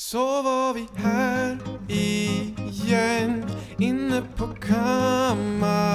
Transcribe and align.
Så 0.00 0.42
var 0.42 0.74
vi 0.74 0.88
här 0.94 1.58
igen 1.88 3.50
inne 3.78 4.22
på 4.36 4.46
kammaren. 4.46 5.94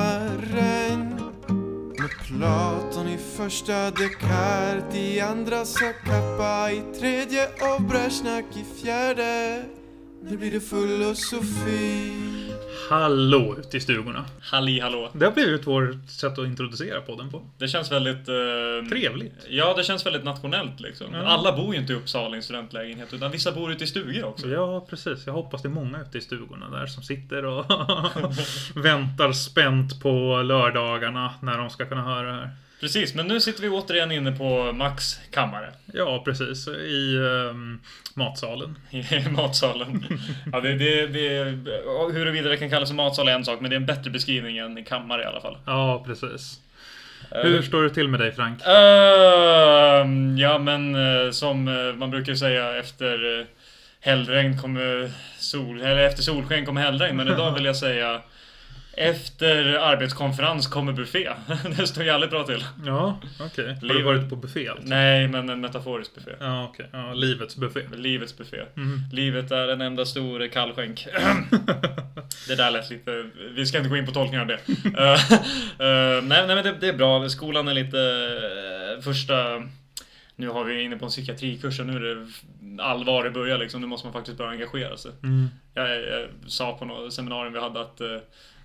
Med 1.99 2.10
Platon 2.28 3.08
i 3.08 3.18
första 3.18 3.92
Descartes 3.92 4.96
i 4.96 5.20
andra 5.20 5.66
Zacapa 5.66 6.71
i 6.71 6.81
tredje 7.00 7.47
och 7.47 7.81
Brezjnak 7.81 8.46
i 8.55 8.63
fjärde. 8.81 9.63
Nu 10.24 10.38
blir 10.38 10.51
det 10.51 10.60
filosofi 10.60 12.13
Hallå 12.90 13.56
ute 13.60 13.78
i 13.78 13.79
stugorna. 13.79 14.26
Halli 14.42 14.79
hallå. 14.79 15.10
Det 15.13 15.26
har 15.26 15.32
blivit 15.32 15.68
vårt 15.68 16.09
sätt 16.09 16.40
att 16.40 16.45
introducera 16.45 17.02
podden 17.02 17.30
på. 17.32 17.41
Det 17.58 17.68
känns 17.68 17.91
väldigt... 17.91 18.30
Eh, 18.30 18.90
Trevligt. 18.90 19.34
Ja, 19.50 19.73
det 19.77 19.84
känns 19.84 20.05
väldigt 20.05 20.23
nationellt 20.23 20.80
liksom. 20.80 21.14
Ja. 21.14 21.20
Alla 21.26 21.58
bor 21.58 21.73
ju 21.73 21.82
inte 21.82 21.94
i 21.94 21.96
Uppsala 21.96 22.36
i 22.36 22.38
en 22.38 22.44
studentlägenhet, 22.44 23.14
utan 23.14 23.32
vissa 23.32 23.52
bor 23.52 23.72
ute 23.72 23.84
i 23.84 23.88
stugor 23.88 24.23
också. 24.26 24.48
Ja, 24.48 24.86
precis. 24.90 25.26
Jag 25.26 25.34
hoppas 25.34 25.62
det 25.62 25.68
är 25.68 25.70
många 25.70 26.02
ute 26.02 26.18
i 26.18 26.22
stugorna 26.22 26.70
där 26.70 26.86
som 26.88 27.04
sitter 27.04 27.46
och 27.46 27.66
väntar 28.76 29.34
spänt 29.34 30.02
på 30.02 30.41
lördagarna 30.41 31.34
när 31.41 31.58
de 31.58 31.70
ska 31.70 31.86
kunna 31.86 32.04
höra 32.04 32.27
det 32.27 32.34
här. 32.34 32.50
Precis, 32.84 33.16
men 33.16 33.28
nu 33.28 33.42
sitter 33.42 33.62
vi 33.62 33.70
återigen 33.70 34.12
inne 34.12 34.32
på 34.32 34.72
Max 34.73 35.20
kammare. 35.32 35.74
Ja, 35.94 36.22
precis. 36.26 36.68
I 36.68 37.16
ehm, 37.16 37.80
matsalen. 38.14 38.78
I 38.91 39.30
matsalen. 39.30 40.05
Ja, 40.52 40.60
det, 40.60 40.74
det, 40.74 41.05
det, 41.08 41.52
huruvida 42.14 42.50
det 42.50 42.58
kan 42.58 42.70
kallas 42.70 42.90
för 42.90 42.96
matsal 42.96 43.27
är 43.27 43.32
en 43.32 43.46
sak, 43.46 43.62
men 43.62 43.70
det 43.70 43.76
är 43.76 43.80
en 43.80 43.86
bättre 43.86 44.12
beskrivning 44.12 44.58
än 44.58 44.84
kammare 44.84 45.22
i 45.22 45.26
alla 45.26 45.41
fall. 45.41 45.58
Ja, 45.66 46.04
precis. 46.05 46.60
Hur 47.32 47.62
står 47.62 47.84
det 47.84 47.90
till 47.90 48.08
med 48.08 48.20
dig 48.20 48.32
Frank? 48.32 48.62
Ehm, 48.66 50.38
ja, 50.38 50.58
men 50.58 50.96
eh, 50.96 51.32
som 51.32 51.68
eh, 51.68 51.96
man 51.96 52.12
brukar 52.12 52.34
säga 52.36 52.76
efter 52.77 53.26
uh, 53.26 53.46
hällregn 54.00 54.62
kommer 54.62 55.12
sol, 55.40 55.82
eller 55.82 56.04
efter 56.08 56.24
solsken 56.24 56.66
kommer 56.66 56.82
hällregn, 56.82 57.18
men 57.18 57.27
idag 57.27 57.54
vill 57.54 57.66
jag 57.66 57.76
säga 57.76 58.22
efter 58.98 59.74
arbetskonferens 59.74 60.68
kommer 60.68 60.94
buffé. 60.94 61.30
det 61.77 61.88
står 61.88 62.04
jävligt 62.04 62.30
bra 62.30 62.44
till. 62.44 62.66
Ja, 62.86 63.20
okej. 63.40 63.77
Har 63.82 63.88
du 63.88 64.03
varit 64.03 64.30
på 64.30 64.35
buffé 64.35 64.69
alltså? 64.69 64.88
Nej, 64.88 65.27
men 65.27 65.50
en 65.50 65.61
metaforisk 65.61 66.16
buffé. 66.16 66.31
Ja, 66.39 66.63
okej. 66.63 66.89
Ja, 66.91 67.13
livets 67.13 67.55
buffé. 67.55 67.80
Livets 67.95 68.38
buffé. 68.38 68.58
Mm. 68.77 69.00
Livet 69.11 69.52
är 69.52 69.67
en 69.67 69.81
enda 69.81 70.05
stor 70.05 70.47
kallskänk. 70.47 71.08
det 72.47 72.55
där 72.55 72.72
lät 72.72 72.89
lite... 72.89 73.25
Vi 73.55 73.66
ska 73.66 73.77
inte 73.77 73.89
gå 73.89 73.97
in 73.97 74.05
på 74.05 74.11
tolkningar 74.11 74.41
av 74.41 74.47
det. 74.47 74.59
Eh, 75.80 76.23
nej, 76.23 76.47
nej, 76.47 76.55
men 76.55 76.63
det, 76.63 76.75
det 76.80 76.88
är 76.88 76.94
bra. 76.94 77.30
Skolan 77.30 77.67
är 77.67 77.73
lite... 77.73 78.00
eh, 78.97 79.02
första... 79.02 79.63
Nu 80.35 80.50
har 80.50 80.63
vi 80.63 80.83
inne 80.83 80.97
på 80.97 81.05
en 81.05 81.11
psykiatrikurs 81.11 81.80
och 81.80 81.85
nu 81.85 81.95
är 81.95 82.16
det 82.16 82.28
allvar 82.83 83.28
i 83.28 83.30
början 83.30 83.59
liksom. 83.59 83.81
Nu 83.81 83.88
måste 83.88 84.07
man 84.07 84.13
faktiskt 84.13 84.38
börja 84.38 84.52
engagera 84.52 84.97
sig. 84.97 85.11
Mm. 85.23 85.47
Jag, 85.73 85.89
jag 85.89 86.28
sa 86.47 86.78
på 86.78 86.85
något 86.85 87.13
seminarium 87.13 87.53
vi 87.53 87.59
hade 87.59 87.81
att 87.81 88.02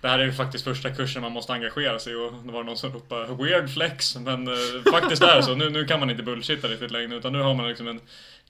det 0.01 0.07
här 0.07 0.19
är 0.19 0.23
ju 0.23 0.33
faktiskt 0.33 0.63
första 0.63 0.89
kursen 0.89 1.21
man 1.21 1.31
måste 1.31 1.53
engagera 1.53 1.99
sig 1.99 2.13
i 2.13 2.15
och 2.15 2.33
det 2.45 2.51
var 2.51 2.63
någon 2.63 2.77
som 2.77 2.93
ropade 2.93 3.43
weird 3.43 3.69
flex 3.69 4.15
men 4.15 4.47
eh, 4.47 4.91
faktiskt 4.91 5.23
är 5.23 5.35
det 5.35 5.43
så. 5.43 5.55
Nu, 5.55 5.69
nu 5.69 5.85
kan 5.85 5.99
man 5.99 6.09
inte 6.09 6.23
bullshitta 6.23 6.67
riktigt 6.67 6.91
längre 6.91 7.15
utan 7.15 7.33
nu 7.33 7.39
har 7.39 7.53
man 7.53 7.67
liksom 7.67 7.87
en 7.87 7.99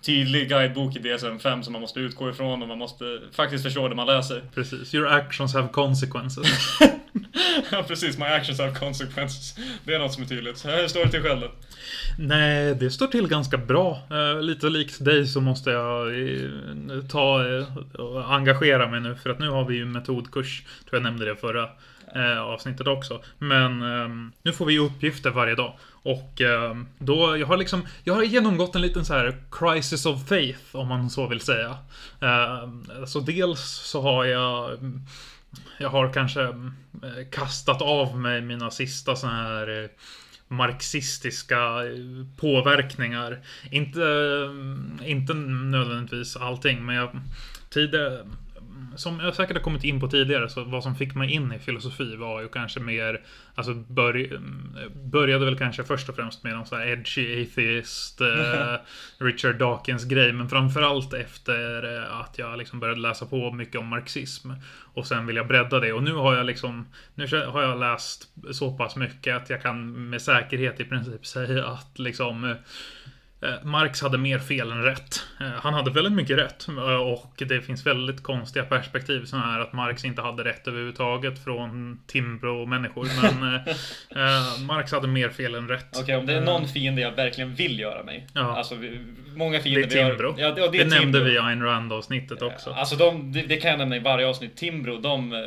tydlig 0.02 0.50
guidebok 0.50 0.96
i 0.96 1.00
DSM-5 1.00 1.62
som 1.62 1.74
man 1.74 1.82
måste 1.82 2.00
utgå 2.00 2.30
ifrån 2.30 2.62
och 2.62 2.68
man 2.68 2.78
måste 2.78 3.20
faktiskt 3.32 3.64
förstå 3.64 3.88
det 3.88 3.96
man 3.96 4.08
läser. 4.08 4.44
Precis. 4.56 4.94
Your 4.94 5.08
actions 5.08 5.54
have 5.54 5.68
consequences. 5.68 6.48
ja 7.72 7.84
precis, 7.88 8.18
my 8.18 8.26
actions 8.26 8.60
have 8.60 8.76
consequences. 8.76 9.56
Det 9.84 9.94
är 9.94 10.00
något 10.00 10.14
som 10.14 10.24
är 10.24 10.28
tydligt. 10.28 10.66
Hur 10.66 10.88
står 10.88 11.06
det 11.06 11.12
till 11.12 11.22
själv 11.22 11.42
då? 11.42 11.52
Nej, 12.18 12.76
det 12.76 12.92
står 12.92 13.08
till 13.08 13.28
ganska 13.28 13.58
bra. 13.58 14.02
Eh, 14.12 14.42
lite 14.42 14.70
likt 14.70 15.06
dig 15.06 15.28
så 15.28 15.42
måste 15.42 15.70
jag 15.70 16.22
eh, 16.22 16.50
ta 17.10 17.48
eh, 17.48 17.78
och 18.02 18.34
engagera 18.34 18.88
mig 18.88 19.02
nu. 19.02 19.16
För 19.16 19.30
att 19.30 19.40
nu 19.40 19.50
har 19.50 19.66
vi 19.66 19.76
ju 19.76 19.86
metodkurs. 19.86 20.64
Tror 20.90 21.02
jag 21.02 21.04
nämnde 21.04 21.26
det 21.26 21.36
förra 21.36 21.70
eh, 22.16 22.42
avsnittet 22.42 22.88
också. 22.88 23.22
Men 23.38 23.82
eh, 23.82 24.10
nu 24.44 24.54
får 24.54 24.66
vi 24.66 24.80
uppgifter 24.80 25.30
varje 25.30 25.56
dag. 25.56 25.74
Och 25.92 26.42
eh, 26.42 26.76
då, 26.98 27.38
jag 27.38 27.48
har 27.48 27.58
liksom, 27.58 27.88
jag 28.04 28.14
har 28.14 28.24
genomgått 28.24 28.76
en 28.76 28.82
liten 28.82 29.06
så 29.06 29.14
här 29.14 29.38
crisis 29.52 30.06
of 30.06 30.28
faith, 30.28 30.76
om 30.76 30.88
man 30.88 31.10
så 31.10 31.28
vill 31.28 31.42
säga. 31.42 31.78
Ehm, 32.22 32.86
så 33.08 33.20
dels 33.20 33.62
så 33.62 34.02
har 34.02 34.26
jag 34.26 34.80
jag 35.78 35.90
har 35.90 36.14
kanske 36.14 36.44
eh, 36.44 37.28
kastat 37.32 37.82
av 37.82 38.20
mig 38.20 38.42
mina 38.42 38.72
sista 38.72 39.16
såna 39.16 39.34
här 39.34 39.84
eh, 39.84 39.90
marxistiska 40.48 41.58
eh, 41.58 42.26
påverkningar. 42.38 43.40
Inte, 43.72 44.04
ehm, 44.04 45.00
inte 45.06 45.34
nödvändigtvis 45.34 46.36
allting, 46.38 46.86
men 46.86 46.96
jag 46.96 47.10
tidigare 47.70 48.26
som 49.00 49.20
jag 49.20 49.36
säkert 49.36 49.58
har 49.58 49.64
kommit 49.64 49.84
in 49.84 50.00
på 50.00 50.08
tidigare, 50.08 50.50
så 50.50 50.64
vad 50.64 50.84
som 50.84 50.96
fick 50.96 51.16
mig 51.16 51.32
in 51.32 51.54
i 51.54 51.60
filosofi 51.60 52.16
var 52.16 52.42
ju 52.42 52.48
kanske 52.48 52.80
mer, 52.80 53.22
alltså 53.56 53.74
börj, 53.74 54.32
började 55.12 55.46
väl 55.46 55.58
kanske 55.58 55.84
först 55.84 56.10
och 56.10 56.16
främst 56.16 56.44
med 56.44 56.54
någon 56.54 56.66
sån 56.66 56.80
här 56.80 56.88
edgy 56.88 57.44
atheist, 57.44 58.22
eh, 58.22 58.76
Richard 59.18 59.56
Dawkins 59.56 60.06
grej, 60.06 60.34
men 60.34 60.50
framförallt 60.50 61.14
efter 61.14 61.98
eh, 61.98 62.20
att 62.20 62.38
jag 62.38 62.58
liksom 62.58 62.80
började 62.80 63.02
läsa 63.02 63.26
på 63.26 63.52
mycket 63.52 63.82
om 63.82 63.88
marxism. 63.88 64.52
Och 64.94 65.08
sen 65.08 65.26
vill 65.26 65.36
jag 65.36 65.48
bredda 65.48 65.80
det 65.80 65.94
och 65.94 66.04
nu 66.04 66.14
har 66.14 66.36
jag 66.36 66.46
liksom, 66.46 66.88
nu 67.16 67.28
har 67.48 67.62
jag 67.62 67.80
läst 67.80 68.28
så 68.52 68.78
pass 68.78 68.96
mycket 68.96 69.36
att 69.36 69.50
jag 69.50 69.62
kan 69.62 70.10
med 70.10 70.22
säkerhet 70.22 70.80
i 70.80 70.86
princip 70.86 71.26
säga 71.26 71.68
att 71.68 72.00
liksom 72.00 72.56
Marx 73.64 74.02
hade 74.02 74.18
mer 74.18 74.40
fel 74.40 74.72
än 74.72 74.84
rätt. 74.84 75.24
Eh, 75.40 75.48
Han 75.48 75.74
hade 75.74 75.92
väldigt 75.92 76.14
mycket 76.14 76.38
rätt 76.38 76.68
eh, 76.68 76.96
och 76.96 77.34
det 77.48 77.62
finns 77.62 77.86
väldigt 77.86 78.24
konstiga 78.24 78.66
perspektiv 78.66 79.26
som 79.26 79.40
är 79.40 79.60
att 79.60 79.74
Marx 79.74 80.06
inte 80.06 80.22
hade 80.22 80.44
rätt 80.44 80.68
överhuvudtaget 80.68 81.44
från 81.44 82.00
Timbro-människor. 82.08 83.08
Men 83.22 83.56
eh, 83.56 83.62
eh, 84.24 84.62
Marx 84.66 84.92
hade 84.92 85.08
mer 85.08 85.30
fel 85.30 85.56
än 85.56 85.68
rätt. 85.68 85.98
Okej, 86.02 86.16
om 86.16 86.26
det 86.26 86.34
är 86.34 86.42
någon 86.42 86.68
fiende 86.68 87.02
jag 87.02 87.12
verkligen 87.12 87.56
vill 87.56 87.80
göra 87.80 88.04
mig. 88.04 88.28
Ja. 88.34 88.42
Alltså, 88.58 88.76
många 89.36 89.58
Det 89.58 89.64
fiender 89.64 89.84
är 89.84 89.88
vi 89.90 90.02
har- 90.02 90.10
Timbro. 90.10 90.36
Ja, 90.38 90.52
det, 90.52 90.62
det 90.62 90.68
det, 90.72 90.78
är 90.82 90.86
nämnde 90.86 91.00
Timbro. 91.20 91.24
vi 91.24 91.36
i 91.36 91.40
Ayn 91.40 91.64
Rand-avsnittet 91.64 92.42
också. 92.42 92.70
Alltså 92.70 92.96
de, 92.96 93.32
det, 93.32 93.42
det 93.42 93.58
kan 93.58 93.70
jag 93.72 93.78
nämna 93.80 93.96
i 93.96 94.00
varje 94.00 94.28
avsnitt. 94.28 94.56
Timbro, 94.58 94.98
de... 94.98 95.34
eh, 95.34 95.40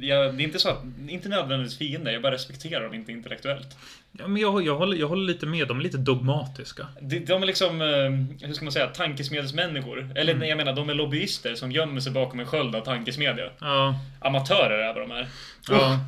Jag, 0.00 0.34
det 0.34 0.42
är 0.42 0.44
inte 0.44 0.58
så 0.58 0.68
att, 0.68 0.82
inte 1.08 1.28
nödvändigtvis 1.28 1.78
fiender, 1.78 2.12
jag 2.12 2.22
bara 2.22 2.32
respekterar 2.32 2.84
dem 2.84 2.94
inte 2.94 3.12
intellektuellt. 3.12 3.76
Ja, 4.18 4.28
men 4.28 4.42
jag, 4.42 4.66
jag, 4.66 4.76
håller, 4.76 4.96
jag 4.96 5.08
håller 5.08 5.24
lite 5.24 5.46
med, 5.46 5.68
de 5.68 5.78
är 5.78 5.82
lite 5.82 5.98
dogmatiska. 5.98 6.86
De, 7.00 7.18
de 7.18 7.42
är 7.42 7.46
liksom, 7.46 7.80
eh, 7.80 8.46
hur 8.46 8.54
ska 8.54 8.64
man 8.64 8.72
säga, 8.72 8.86
tankesmedelsmänniskor. 8.86 10.10
Eller 10.14 10.34
Mm. 10.34 10.48
jag 10.48 10.56
menar, 10.56 10.72
de 10.72 10.90
är 10.90 10.94
lobbyister 10.94 11.54
som 11.54 11.72
gömmer 11.72 12.00
sig 12.00 12.12
bakom 12.12 12.40
en 12.40 12.46
sköld 12.46 12.74
av 12.76 12.80
tankesmedja. 12.80 13.50
Ja, 13.58 13.94
Amatörer 14.20 14.78
är 14.78 14.94
vad 14.94 15.08
de 15.08 15.10
är. 15.10 15.28
Ja. 15.68 15.98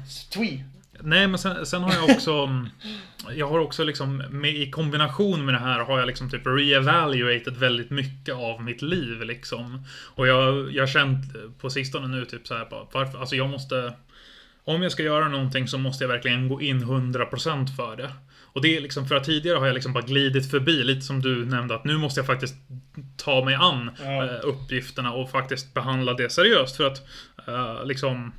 Uh. 0.41 0.61
Nej, 1.01 1.27
men 1.27 1.39
sen, 1.39 1.67
sen 1.67 1.83
har 1.83 1.95
jag 1.95 2.11
också... 2.11 2.33
mm, 2.33 2.69
jag 3.37 3.49
har 3.49 3.59
också 3.59 3.85
liksom, 3.85 4.17
med, 4.17 4.55
i 4.55 4.71
kombination 4.71 5.45
med 5.45 5.55
det 5.55 5.59
här 5.59 5.79
har 5.81 5.99
jag 5.99 6.07
liksom 6.07 6.31
typ 6.31 6.47
re-evaluated 6.47 7.57
väldigt 7.57 7.91
mycket 7.91 8.35
av 8.35 8.63
mitt 8.63 8.83
liv 8.83 9.23
liksom. 9.23 9.85
Och 10.15 10.27
jag, 10.27 10.73
jag 10.73 10.83
har 10.83 10.87
känt 10.89 11.25
på 11.61 11.71
sistone 11.71 12.09
nu 12.09 12.25
typ 12.25 12.47
så 12.47 12.55
här, 12.55 12.67
bara, 12.71 12.87
varför, 12.93 13.19
alltså 13.21 13.37
jag 13.37 13.49
måste... 13.49 13.93
Om 14.69 14.83
jag 14.83 14.93
ska 14.93 15.03
göra 15.03 15.29
någonting 15.29 15.69
så 15.69 15.79
måste 15.79 16.05
jag 16.05 16.09
verkligen 16.09 16.49
gå 16.49 16.63
in 16.63 16.85
100% 16.85 17.77
för 17.77 17.97
det. 17.97 18.11
Och 18.53 18.63
det 18.63 18.77
är 18.77 18.81
liksom, 18.81 19.07
för 19.09 19.15
att 19.15 19.25
tidigare 19.25 19.59
har 19.59 19.67
jag 19.67 19.75
liksom 19.75 19.93
bara 19.93 20.05
glidit 20.05 20.51
förbi, 20.51 20.85
lite 20.85 21.01
som 21.01 21.23
du 21.23 21.45
nämnde, 21.45 21.75
att 21.75 21.85
nu 21.85 21.99
måste 21.99 22.21
jag 22.21 22.27
faktiskt 22.27 22.55
ta 23.17 23.45
mig 23.45 23.55
an 23.55 23.91
Ja. 24.05 24.25
eh, 24.25 24.41
uppgifterna 24.43 25.13
och 25.13 25.31
faktiskt 25.31 25.75
behandla 25.75 26.15
det 26.15 26.31
seriöst. 26.31 26.77
För 26.77 26.85
att 26.87 27.09
eh, 27.49 27.85
liksom, 27.87 28.33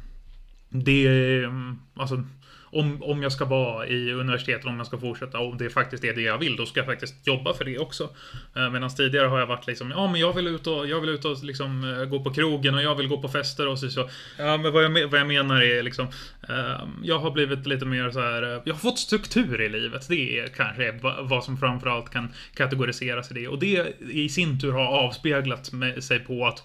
det 0.70 1.08
är, 1.08 1.44
mm, 1.44 1.80
alltså, 1.96 2.24
om, 2.72 3.04
om 3.04 3.24
jag 3.24 3.32
ska 3.32 3.46
vara 3.46 3.88
i 3.88 4.14
universitetet, 4.14 4.66
om 4.66 4.78
jag 4.78 4.88
ska 4.88 4.98
fortsätta, 4.98 5.40
och 5.40 5.58
det 5.58 5.70
faktiskt 5.70 6.04
är 6.04 6.14
det 6.14 6.22
jag 6.22 6.38
vill, 6.38 6.56
då 6.56 6.66
ska 6.66 6.80
jag 6.80 6.88
faktiskt 6.88 7.28
jobba 7.28 7.54
för 7.54 7.66
det 7.66 7.80
också. 7.80 8.10
Eh, 8.56 8.70
Medan 8.70 8.90
tidigare 8.90 9.28
har 9.28 9.40
jag 9.40 9.48
varit 9.48 9.68
liksom, 9.68 9.92
ja 9.92 10.12
men 10.12 10.22
jag 10.22 10.34
vill 10.34 10.48
ut 10.48 10.68
och, 10.68 10.88
jag 10.88 11.02
vill 11.02 11.10
ut 11.10 11.26
och 11.26 11.44
liksom 11.44 11.94
eh, 11.94 12.06
gå 12.06 12.24
på 12.24 12.34
krogen 12.34 12.76
och 12.76 12.82
jag 12.82 12.96
vill 12.96 13.08
gå 13.08 13.22
på 13.22 13.30
fester 13.30 13.68
och 13.68 13.80
så. 13.80 13.90
så. 13.90 14.10
Ja 14.38 14.58
men 14.58 14.74
vad 14.74 14.84
jag, 14.84 15.08
vad 15.08 15.20
jag 15.20 15.28
menar 15.28 15.62
är 15.62 15.84
liksom, 15.84 16.08
ehm, 16.50 16.90
jag 17.04 17.20
har 17.20 17.32
blivit 17.32 17.68
lite 17.68 17.86
mer 17.86 18.12
så 18.12 18.20
här, 18.20 18.44
eh, 18.44 18.62
jag 18.66 18.74
har 18.74 18.80
fått 18.80 19.00
struktur 19.00 19.62
i 19.62 19.70
livet. 19.70 20.08
Det 20.10 20.40
är 20.40 20.48
kanske 20.48 21.00
vad 21.22 21.44
som 21.44 21.58
framförallt 21.58 22.10
kan 22.10 22.34
kategoriseras 22.54 23.32
i 23.32 23.34
det. 23.34 23.48
Och 23.48 23.60
det 23.60 24.02
i 24.12 24.30
sin 24.30 24.60
tur 24.60 24.72
har 24.72 24.86
avspeglat 24.86 25.72
sig 26.00 26.20
på 26.20 26.48
att 26.48 26.64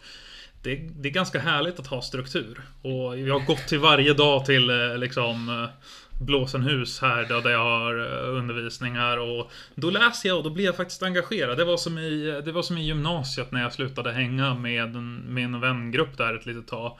det, 0.64 0.76
det 0.76 1.08
är 1.08 1.12
ganska 1.12 1.38
härligt 1.38 1.78
att 1.78 1.86
ha 1.86 2.02
struktur. 2.02 2.62
Och 2.82 3.18
jag 3.18 3.38
har 3.38 3.46
gått 3.46 3.68
till 3.68 3.78
varje 3.78 4.14
dag 4.14 4.44
till 4.44 4.70
eh, 4.70 4.98
liksom 4.98 5.48
eh, 5.48 5.68
Blåsenhus 6.20 7.00
här 7.00 7.42
där 7.42 7.50
jag 7.50 7.64
har 7.64 7.98
eh, 7.98 8.38
undervisningar 8.38 9.16
och 9.16 9.50
då 9.74 9.90
läser 9.90 10.28
jag 10.28 10.38
och 10.38 10.44
då 10.44 10.50
blir 10.50 10.64
jag 10.64 10.76
faktiskt 10.76 11.02
engagerad. 11.02 11.58
Det 11.58 11.64
var 11.64 11.76
som 11.76 11.98
i, 11.98 12.42
det 12.44 12.52
var 12.52 12.62
som 12.62 12.78
i 12.78 12.86
gymnasiet 12.86 13.52
när 13.52 13.62
jag 13.62 13.72
slutade 13.72 14.12
hänga 14.12 14.54
med 14.54 14.96
en, 14.96 15.16
med 15.16 15.44
en 15.44 15.60
vängrupp 15.60 16.16
där 16.16 16.34
ett 16.34 16.46
litet 16.46 16.66
tag. 16.66 16.98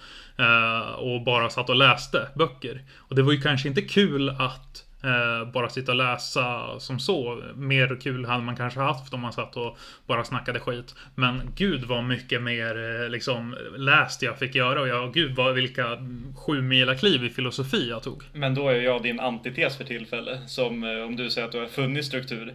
Och 0.96 1.24
bara 1.24 1.50
satt 1.50 1.68
och 1.68 1.76
läste 1.76 2.28
böcker. 2.34 2.82
Och 2.96 3.16
det 3.16 3.22
var 3.22 3.32
ju 3.32 3.40
kanske 3.40 3.68
inte 3.68 3.82
kul 3.82 4.28
att 4.28 4.83
Eh, 5.04 5.52
bara 5.52 5.68
sitta 5.68 5.92
och 5.92 5.98
läsa 5.98 6.78
som 6.80 6.98
så. 6.98 7.42
Mer 7.54 8.00
kul 8.00 8.24
hade 8.24 8.44
man 8.44 8.56
kanske 8.56 8.80
haft 8.80 9.14
om 9.14 9.20
man 9.20 9.32
satt 9.32 9.56
och 9.56 9.78
bara 10.06 10.24
snackade 10.24 10.60
skit. 10.60 10.94
Men 11.14 11.40
gud 11.56 11.84
vad 11.84 12.04
mycket 12.04 12.42
mer 12.42 13.02
eh, 13.02 13.08
liksom 13.08 13.56
läst 13.76 14.22
jag 14.22 14.38
fick 14.38 14.54
göra 14.54 14.80
och 14.80 14.88
jag, 14.88 15.14
gud 15.14 15.36
vad 15.36 15.54
vilka 15.54 15.98
sju 16.36 16.62
mila 16.62 16.94
kliv 16.94 17.24
i 17.24 17.30
filosofi 17.30 17.88
jag 17.88 18.02
tog. 18.02 18.22
Men 18.32 18.54
då 18.54 18.68
är 18.68 18.80
jag 18.80 19.02
din 19.02 19.20
antites 19.20 19.76
för 19.76 19.84
tillfälle. 19.84 20.38
Som 20.46 20.84
eh, 20.84 21.06
om 21.06 21.16
du 21.16 21.30
säger 21.30 21.46
att 21.46 21.52
du 21.52 21.58
har 21.58 21.66
funnit 21.66 22.04
struktur. 22.04 22.54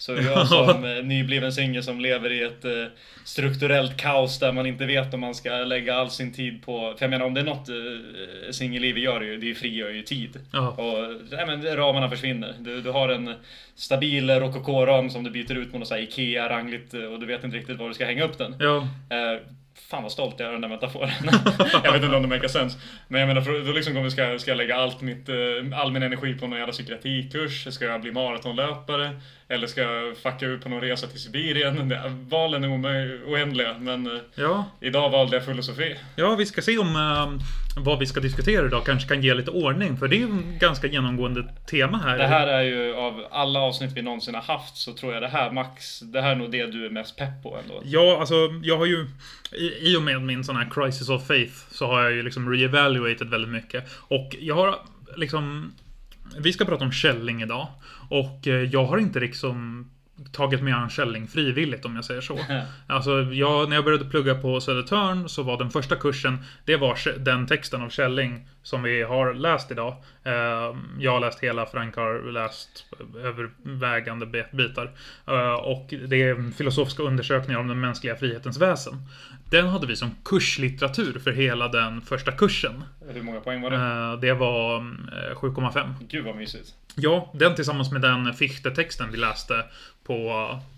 Så 0.00 0.12
jag 0.12 0.48
som 0.48 0.84
eh, 0.96 1.04
nybliven 1.04 1.52
singel 1.52 1.82
som 1.82 2.00
lever 2.00 2.32
i 2.32 2.42
ett 2.42 2.64
eh, 2.64 2.70
strukturellt 3.24 3.96
kaos 3.96 4.38
där 4.38 4.52
man 4.52 4.66
inte 4.66 4.86
vet 4.86 5.14
om 5.14 5.20
man 5.20 5.34
ska 5.34 5.50
lägga 5.50 5.94
all 5.94 6.10
sin 6.10 6.32
tid 6.32 6.62
på... 6.64 6.94
För 6.98 7.04
jag 7.04 7.10
menar 7.10 7.26
om 7.26 7.34
det 7.34 7.40
är 7.40 7.44
något 7.44 7.68
eh, 7.68 8.50
singellivet 8.50 9.02
gör 9.02 9.20
ju, 9.20 9.36
det 9.36 9.54
frigör 9.54 9.90
ju 9.90 10.02
tid. 10.02 10.38
Ja. 10.52 10.68
Och 10.68 11.20
nej, 11.30 11.46
men 11.46 11.76
ramarna 11.76 12.10
försvinner. 12.10 12.54
Du, 12.58 12.80
du 12.80 12.90
har 12.90 13.08
en 13.08 13.34
stabil 13.74 14.30
rokoko-ram 14.30 15.10
som 15.10 15.24
du 15.24 15.30
byter 15.30 15.58
ut 15.58 15.72
mot 15.72 15.90
något 15.90 15.98
Ikea-rangligt 15.98 16.94
eh, 16.94 17.04
och 17.04 17.20
du 17.20 17.26
vet 17.26 17.44
inte 17.44 17.56
riktigt 17.56 17.78
var 17.78 17.88
du 17.88 17.94
ska 17.94 18.04
hänga 18.04 18.24
upp 18.24 18.38
den. 18.38 18.54
Ja, 18.58 18.88
Eh, 19.10 19.40
fan 19.90 20.02
vad 20.02 20.12
stolt 20.12 20.34
jag 20.38 20.46
är 20.46 20.52
över 20.52 20.60
den 20.60 20.70
där 20.70 20.76
metaforen. 20.76 21.10
jag 21.84 21.92
vet 21.92 22.02
inte 22.02 22.16
om 22.16 22.22
det 22.22 22.28
makar 22.28 22.48
sense. 22.48 22.78
Men 23.08 23.20
jag 23.20 23.28
menar, 23.28 23.40
för, 23.40 23.66
då 23.66 23.72
liksom 23.72 23.94
kommer 23.94 24.10
ska, 24.10 24.38
ska 24.38 24.50
jag 24.50 24.58
lägga 24.58 24.76
allt 24.76 25.00
mitt, 25.00 25.28
all 25.74 25.92
min 25.92 26.02
energi 26.02 26.34
på 26.34 26.46
någon 26.46 26.58
jävla 26.58 26.72
psykiatrikurs? 26.72 27.74
Ska 27.74 27.84
jag 27.84 28.00
bli 28.00 28.12
maratonlöpare? 28.12 29.10
Eller 29.50 29.66
ska 29.66 30.14
fucka 30.22 30.46
ut 30.46 30.62
på 30.62 30.68
någon 30.68 30.80
resa 30.80 31.06
till 31.06 31.20
Sibirien? 31.20 31.94
Valen 32.28 32.64
är 32.64 33.20
oändliga, 33.26 33.78
men 33.78 34.06
eh, 34.06 34.22
ja. 34.34 34.64
idag 34.80 35.10
valde 35.10 35.36
jag 35.36 35.44
filosofi. 35.44 35.96
Ja, 36.16 36.34
vi 36.34 36.46
ska 36.46 36.62
se 36.62 36.78
om 36.78 36.96
eh, 36.96 37.46
vad 37.76 37.98
vi 37.98 38.06
ska 38.06 38.20
diskutera 38.20 38.66
idag 38.66 38.86
kanske 38.86 39.08
kan 39.08 39.22
ge 39.22 39.34
lite 39.34 39.50
ordning. 39.50 39.96
För 39.96 40.08
det 40.08 40.16
är 40.16 40.18
ju 40.18 40.24
en 40.24 40.58
ganska 40.58 40.86
genomgående 40.86 41.54
tema 41.70 41.98
här. 41.98 42.18
Det 42.18 42.26
här 42.26 42.46
är 42.46 42.62
ju 42.62 42.94
av 42.94 43.26
alla 43.30 43.60
avsnitt 43.60 43.92
vi 43.92 44.02
någonsin 44.02 44.34
har 44.34 44.42
haft 44.42 44.76
så 44.76 44.92
tror 44.92 45.12
jag 45.12 45.22
det 45.22 45.28
här 45.28 45.50
max, 45.50 46.00
det 46.00 46.20
här 46.20 46.30
är 46.30 46.36
nog 46.36 46.50
det 46.50 46.66
du 46.66 46.86
är 46.86 46.90
mest 46.90 47.16
pepp 47.16 47.42
på 47.42 47.58
ändå. 47.62 47.82
Ja, 47.84 48.16
alltså 48.20 48.34
jag 48.62 48.78
har 48.78 48.86
ju 48.86 49.06
i, 49.52 49.92
i 49.92 49.96
och 49.96 50.02
med 50.02 50.22
min 50.22 50.44
sån 50.44 50.56
här 50.56 50.68
crisis 50.70 51.08
of 51.08 51.26
faith 51.26 51.54
så 51.70 51.86
har 51.86 52.02
jag 52.02 52.12
ju 52.12 52.22
liksom 52.22 52.50
reevaluated 52.50 53.30
väldigt 53.30 53.50
mycket. 53.50 53.84
Och 54.08 54.36
jag 54.40 54.54
har 54.54 54.78
liksom 55.16 55.72
Vi 56.38 56.52
ska 56.52 56.64
prata 56.64 56.84
om 56.84 56.92
Källing 56.92 57.42
idag. 57.42 57.68
Och 58.08 58.48
eh, 58.48 58.54
jag 58.54 58.84
har 58.84 58.98
inte 58.98 59.20
liksom 59.20 59.86
tagit 60.32 60.62
mig 60.62 60.72
an 60.72 60.90
Källing 60.90 61.28
frivilligt 61.28 61.84
om 61.84 61.96
jag 61.96 62.04
säger 62.04 62.20
så. 62.20 62.38
Alltså, 62.86 63.22
jag, 63.22 63.68
när 63.68 63.76
jag 63.76 63.84
började 63.84 64.04
plugga 64.04 64.34
på 64.34 64.60
Södertörn 64.60 65.28
så 65.28 65.42
var 65.42 65.58
den 65.58 65.70
första 65.70 65.96
kursen, 65.96 66.38
det 66.64 66.76
var 66.76 67.18
den 67.18 67.46
texten 67.46 67.82
av 67.82 67.88
Källing 67.88 68.48
som 68.62 68.82
vi 68.82 69.02
har 69.02 69.34
läst 69.34 69.70
idag. 69.70 69.96
Eh, 70.24 70.32
jag 70.98 71.12
har 71.12 71.20
läst 71.20 71.40
hela, 71.40 71.66
Frank 71.66 71.96
har 71.96 72.32
läst 72.32 72.86
övervägande 73.24 74.44
bitar. 74.52 74.90
Eh, 75.26 75.54
och 75.54 75.94
det 76.08 76.22
är 76.22 76.50
filosofiska 76.50 77.02
undersökningar 77.02 77.60
om 77.60 77.68
den 77.68 77.80
mänskliga 77.80 78.16
frihetens 78.16 78.58
väsen. 78.58 78.94
Den 79.50 79.68
hade 79.68 79.86
vi 79.86 79.96
som 79.96 80.10
kurslitteratur 80.24 81.18
för 81.18 81.32
hela 81.32 81.68
den 81.68 82.00
första 82.00 82.32
kursen. 82.32 82.84
Hur 83.14 83.22
många 83.22 83.40
poäng 83.40 83.62
var 83.62 83.70
det? 83.70 83.76
Eh, 83.76 84.20
det 84.20 84.32
var 84.32 84.76
eh, 84.76 85.34
7,5. 85.34 85.94
Gud 86.08 86.24
vad 86.24 86.36
mysigt. 86.36 86.74
Ja, 87.02 87.30
den 87.34 87.54
tillsammans 87.54 87.92
med 87.92 88.00
den 88.02 88.34
Fichte-texten 88.34 89.10
vi 89.10 89.16
läste 89.16 89.64
på 90.04 90.14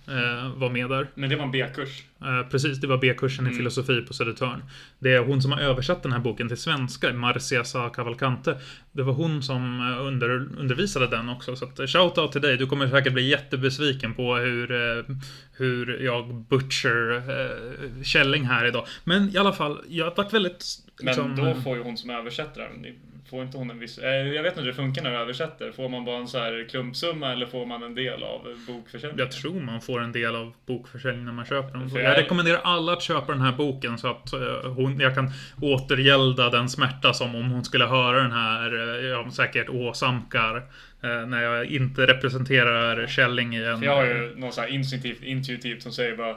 eh, 0.08 0.50
var 0.56 0.70
med 0.70 0.90
där. 0.90 1.06
Men 1.14 1.30
det 1.30 1.36
var 1.36 1.44
en 1.44 1.50
B-kurs. 1.50 2.02
Eh, 2.20 2.48
precis, 2.50 2.80
det 2.80 2.86
var 2.86 2.98
B-kursen 2.98 3.46
i 3.46 3.48
Mm. 3.48 3.58
filosofi 3.58 4.00
på 4.00 4.14
Södertörn. 4.14 4.64
Det 4.98 5.12
är 5.12 5.18
hon 5.18 5.42
som 5.42 5.52
har 5.52 5.60
översatt 5.60 6.02
den 6.02 6.12
här 6.12 6.18
boken 6.18 6.48
till 6.48 6.56
svenska, 6.56 7.12
Marcia 7.12 7.64
Sa 7.64 7.88
Cavalcante. 7.88 8.56
Det 8.92 9.02
var 9.02 9.12
hon 9.12 9.42
som 9.42 9.80
eh, 9.80 10.06
under, 10.06 10.28
undervisade 10.58 11.06
den 11.06 11.28
också. 11.28 11.56
Så 11.56 11.64
att, 11.64 11.78
eh, 11.78 11.84
shout-out 11.86 12.32
till 12.32 12.40
dig. 12.40 12.56
Du 12.56 12.66
kommer 12.66 12.88
säkert 12.88 13.12
bli 13.12 13.28
jättebesviken 13.28 14.14
på 14.14 14.36
hur, 14.36 14.72
eh, 14.98 15.04
hur 15.56 16.00
jag 16.04 16.34
butcher 16.34 17.16
eh, 17.16 18.02
Källing 18.02 18.44
här 18.44 18.66
idag. 18.66 18.86
Men 19.04 19.34
i 19.34 19.38
alla 19.38 19.52
fall, 19.52 19.80
jag 19.88 20.04
har 20.04 20.14
varit 20.16 20.32
väldigt... 20.32 20.64
Men 20.98 21.06
liksom, 21.06 21.36
då 21.36 21.54
får 21.54 21.76
ju 21.76 21.82
hon 21.82 21.96
som 21.96 22.10
översätter 22.10 22.60
den, 22.60 22.86
får 23.32 23.42
inte 23.42 23.58
hon 23.58 23.70
en 23.70 23.78
viss... 23.78 23.98
eh, 23.98 24.10
Jag 24.10 24.42
vet 24.42 24.52
inte 24.52 24.60
hur 24.60 24.68
det 24.68 24.74
funkar 24.74 25.02
när 25.02 25.10
du 25.10 25.16
översätter. 25.16 25.72
Får 25.72 25.88
man 25.88 26.04
bara 26.04 26.16
en 26.16 26.28
så 26.28 26.38
här 26.38 26.66
klumpsumma 26.70 27.32
eller 27.32 27.46
får 27.46 27.66
man 27.66 27.82
en 27.82 27.94
del 27.94 28.22
av 28.22 28.40
bokförsäljningen? 28.66 29.18
Jag 29.18 29.30
tror 29.32 29.60
man 29.60 29.80
får 29.80 30.00
en 30.02 30.12
del 30.12 30.36
av 30.36 30.52
bokförsäljningen 30.66 31.26
när 31.26 31.32
man 31.32 31.44
köper 31.44 31.78
den. 31.78 31.88
Jag 31.94 32.02
jag- 32.04 32.18
rekommenderar 32.18 32.60
alla 32.64 32.92
att 32.92 33.02
köpa 33.02 33.32
den 33.32 33.40
här 33.40 33.52
boken 33.52 33.98
så 33.98 34.08
att 34.08 34.32
eh, 34.32 34.72
hon, 34.76 35.00
jag 35.00 35.14
kan 35.14 35.30
återgälda 35.62 36.50
den 36.50 36.68
smärta 36.68 37.12
som 37.14 37.34
om 37.34 37.50
hon 37.50 37.64
skulle 37.64 37.84
höra 37.86 38.22
den 38.22 38.32
här, 38.32 38.98
eh, 38.98 39.06
ja, 39.06 39.30
säkert 39.30 39.68
åsamkar. 39.68 40.62
När 41.26 41.42
jag 41.42 41.66
inte 41.66 42.06
representerar 42.06 43.06
Källing 43.06 43.56
i 43.56 43.64
en... 43.64 43.78
För 43.78 43.86
jag 43.86 43.96
har 43.96 44.04
ju 44.04 44.34
något 44.36 44.54
så 44.54 44.66
instinktivt, 44.66 45.22
intuitivt 45.22 45.82
som 45.82 45.92
säger 45.92 46.16
bara 46.16 46.36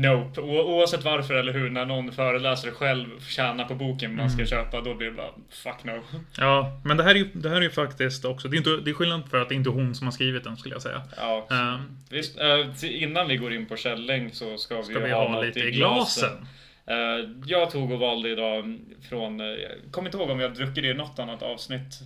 Nope. 0.00 0.40
O- 0.40 0.62
oavsett 0.78 1.04
varför 1.04 1.34
eller 1.34 1.52
hur, 1.52 1.70
när 1.70 1.84
någon 1.86 2.12
föreläsare 2.12 2.70
själv 2.70 3.06
tjänar 3.28 3.64
på 3.64 3.74
boken 3.74 4.16
man 4.16 4.30
ska 4.30 4.46
köpa, 4.46 4.80
då 4.80 4.94
blir 4.94 5.06
det 5.10 5.16
bara 5.16 5.30
fuck 5.50 5.84
no. 5.84 6.00
Ja, 6.38 6.80
men 6.84 6.96
det 6.96 7.02
här 7.04 7.10
är 7.10 7.14
ju, 7.18 7.28
det 7.32 7.48
här 7.48 7.56
är 7.56 7.60
ju 7.60 7.70
faktiskt 7.70 8.24
också... 8.24 8.48
Det 8.48 8.56
är, 8.56 8.58
inte, 8.58 8.76
det 8.84 8.90
är 8.90 8.94
skillnad 8.94 9.22
för 9.30 9.40
att 9.40 9.48
det 9.48 9.54
är 9.54 9.56
inte 9.56 9.70
hon 9.70 9.94
som 9.94 10.06
har 10.06 10.12
skrivit 10.12 10.44
den 10.44 10.56
skulle 10.56 10.74
jag 10.74 10.82
säga. 10.82 11.02
Ja. 11.16 11.46
Eh, 11.50 11.80
Visst, 12.10 12.38
till- 12.80 13.02
innan 13.02 13.28
vi 13.28 13.36
går 13.36 13.52
in 13.54 13.66
på 13.66 13.76
Källing 13.76 14.30
så 14.32 14.56
ska 14.58 14.76
vi, 14.76 14.82
Ska 14.82 14.98
vi 14.98 15.10
ha, 15.12 15.28
ha 15.28 15.42
lite 15.42 15.60
i 15.60 15.70
glasen. 15.70 16.28
glasen? 16.30 16.46
Eh, 16.86 17.30
jag 17.46 17.70
tog 17.70 17.92
och 17.92 17.98
valde 17.98 18.28
idag 18.28 18.78
från, 19.08 19.40
eh, 19.40 19.46
jag 19.46 19.70
kommer 19.90 20.08
inte 20.08 20.18
ihåg 20.18 20.30
om 20.30 20.40
har 20.40 20.48
druckit 20.48 20.82
det 20.84 20.90
i 20.90 20.94
något 20.94 21.18
annat 21.18 21.42
avsnitt. 21.42 22.00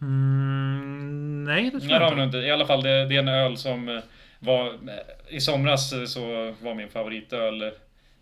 Mm, 0.00 1.44
nej, 1.44 1.70
det 1.74 1.80
tror 1.80 1.92
jag 1.92 2.24
inte. 2.24 2.36
I 2.38 2.50
alla 2.50 2.66
fall, 2.66 2.82
det, 2.82 3.04
det 3.06 3.14
är 3.14 3.18
en 3.18 3.28
öl 3.28 3.56
som 3.56 3.88
var... 4.44 4.72
I 5.28 5.40
somras 5.40 5.90
så 6.12 6.54
var 6.62 6.74
min 6.74 6.88
favoritöl 6.88 7.70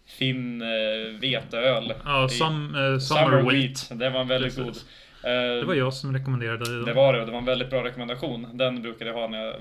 Finn 0.07 0.63
eh, 0.63 1.19
veteöl. 1.21 1.93
Ja, 2.05 2.29
som, 2.29 2.75
eh, 2.75 2.99
Summer 2.99 3.51
Wheat. 3.51 3.91
Det 4.01 4.11
var 4.11 4.21
en 4.21 4.29
väldigt 4.29 4.57
god. 4.57 4.67
Precis. 4.67 4.85
Eh, 5.25 5.31
Det 5.33 5.65
var 5.65 5.75
jag 5.75 5.95
som 5.95 6.13
rekommenderade 6.15 6.79
det. 6.79 6.85
Det 6.85 6.93
var 6.93 7.13
det 7.13 7.21
och 7.21 7.27
det 7.27 7.33
var 7.33 7.39
en 7.39 7.45
väldigt 7.45 7.71
bra 7.71 7.85
rekommendation. 7.85 8.49
Den 8.53 8.83
brukade 8.83 9.11
jag 9.11 9.17
ha 9.19 9.29
när 9.29 9.39
jag, 9.45 9.55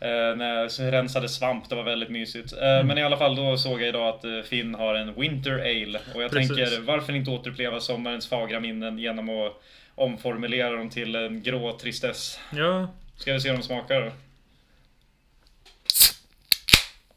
eh, 0.00 0.36
när 0.36 0.54
jag 0.54 0.92
rensade 0.92 1.28
svamp. 1.28 1.68
Det 1.68 1.74
var 1.74 1.82
väldigt 1.82 2.10
mysigt. 2.10 2.52
Eh, 2.52 2.58
Mm. 2.72 2.86
Men 2.86 2.98
i 2.98 3.02
alla 3.02 3.16
fall 3.16 3.36
då 3.36 3.56
såg 3.56 3.80
jag 3.80 3.88
idag 3.88 4.08
att 4.08 4.24
eh, 4.24 4.40
Finn 4.44 4.74
har 4.74 4.94
en 4.94 5.14
Winter 5.14 5.52
Ale. 5.58 5.98
Och 6.14 6.22
jag 6.22 6.30
Precis. 6.30 6.56
tänker 6.56 6.80
varför 6.80 7.12
inte 7.12 7.30
återuppleva 7.30 7.80
sommarens 7.80 8.28
fagra 8.28 8.60
minnen 8.60 8.98
genom 8.98 9.28
att 9.28 9.62
omformulera 9.94 10.70
dem 10.76 10.90
till 10.90 11.14
en 11.14 11.42
grå 11.42 11.78
tristess. 11.78 12.40
Ja, 12.52 12.88
Ska 13.16 13.32
vi 13.32 13.40
se 13.40 13.48
hur 13.50 13.56
de 13.56 13.62
smakar 13.62 14.00
då? 14.00 14.10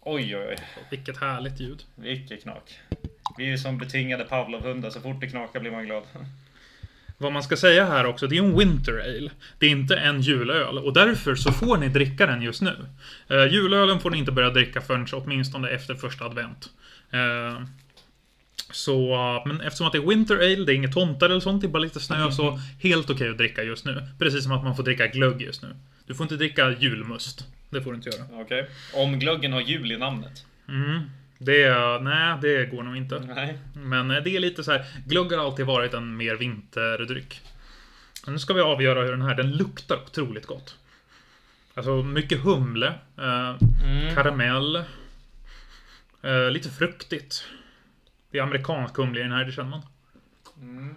Oj, 0.08 0.38
oj, 0.38 0.46
oj. 0.50 0.56
vilket 0.90 1.18
härligt 1.18 1.60
ljud. 1.60 1.84
Vilket 1.96 2.44
knak. 2.44 2.80
Vi 3.38 3.52
är 3.52 3.58
som 3.58 3.78
betingade 3.78 4.24
Pavlovhundar. 4.24 4.90
Så 4.90 5.02
fort 5.02 5.22
det 5.22 5.28
knakar 5.28 5.60
blir 5.60 5.72
man 5.72 5.86
glad. 5.86 6.04
Vad 7.18 7.32
man 7.32 7.44
ska 7.44 7.58
säga 7.58 7.86
här 7.86 8.06
också, 8.06 8.28
det 8.28 8.38
är 8.38 8.44
en 8.44 8.58
Winter 8.58 9.00
Ale. 9.00 9.32
Det 9.60 9.66
är 9.66 9.70
inte 9.70 9.98
en 9.98 10.22
julöl 10.22 10.78
och 10.78 10.94
därför 10.94 11.36
så 11.36 11.52
får 11.52 11.78
ni 11.78 11.90
dricka 11.90 12.26
den 12.26 12.42
just 12.42 12.62
nu. 12.62 12.76
Uh, 13.32 13.54
julölen 13.54 14.00
får 14.00 14.10
ni 14.10 14.18
inte 14.18 14.32
börja 14.32 14.50
dricka 14.50 14.82
förrän 14.82 15.08
åtminstone 15.14 15.70
efter 15.70 15.96
första 15.96 16.26
advent. 16.26 16.70
Eh, 17.12 17.62
så, 18.72 19.14
eh, 19.14 19.48
men 19.48 19.62
eftersom 19.62 19.88
att 19.88 19.94
det 19.94 20.00
är 20.00 20.08
Winter 20.08 20.36
Ale, 20.36 20.66
det 20.66 20.74
är 20.74 20.76
inget 20.76 20.94
tomtar 20.94 21.30
eller 21.30 21.40
sånt, 21.40 21.62
det 21.62 21.68
är 21.68 21.70
bara 21.70 21.84
lite 21.84 22.00
snö, 22.00 22.32
så 22.32 22.60
helt 22.82 23.10
okej 23.10 23.30
att 23.30 23.38
dricka 23.38 23.64
just 23.64 23.86
nu. 23.86 24.08
Precis 24.20 24.44
som 24.44 24.52
att 24.52 24.64
man 24.64 24.76
får 24.76 24.84
dricka 24.84 25.08
glögg 25.08 25.42
just 25.42 25.62
nu. 25.62 25.76
Du 26.06 26.16
får 26.16 26.24
inte 26.24 26.36
dricka 26.36 26.76
julmust. 26.80 27.48
Det 27.76 27.82
får 27.82 27.92
du 27.92 27.98
inte 27.98 28.10
göra. 28.10 28.26
Okej. 28.42 28.70
Om 28.94 29.20
glöggen 29.20 29.54
har 29.54 29.62
jul 29.62 29.92
i 29.92 29.98
namnet. 29.98 30.46
Mm. 30.70 31.00
Det, 31.38 31.70
nej, 32.02 32.38
det 32.42 32.66
går 32.66 32.84
nog 32.84 32.98
inte. 32.98 33.20
Nej. 33.20 33.58
Men 33.74 34.12
eh, 34.12 34.24
det 34.24 34.36
är 34.36 34.40
lite 34.40 34.64
så 34.64 34.72
här. 34.72 34.86
Glögg 35.08 35.32
har 35.32 35.46
alltid 35.46 35.66
varit 35.66 35.94
en 35.94 36.18
mer 36.18 36.36
vinterdryck. 36.36 37.42
Nu 38.28 38.40
ska 38.40 38.54
vi 38.54 38.62
avgöra 38.62 39.02
hur 39.04 39.12
den 39.12 39.22
här, 39.22 39.36
den 39.36 39.52
luktar 39.52 39.96
otroligt 40.06 40.46
gott. 40.46 40.78
Alltså 41.74 42.04
mycket 42.04 42.40
humle, 42.40 42.88
eh, 43.18 43.56
Mm. 43.84 44.16
karamell, 44.16 44.76
eh, 46.24 46.52
lite 46.52 46.70
fruktigt. 46.70 47.44
Det 48.32 48.38
är 48.38 48.44
amerikansk 48.44 48.98
humle 48.98 49.20
i 49.20 49.24
den 49.24 49.32
här, 49.32 49.46
det 49.46 49.52
känner 49.52 49.70
man. 49.70 49.82
Mm. 50.62 50.96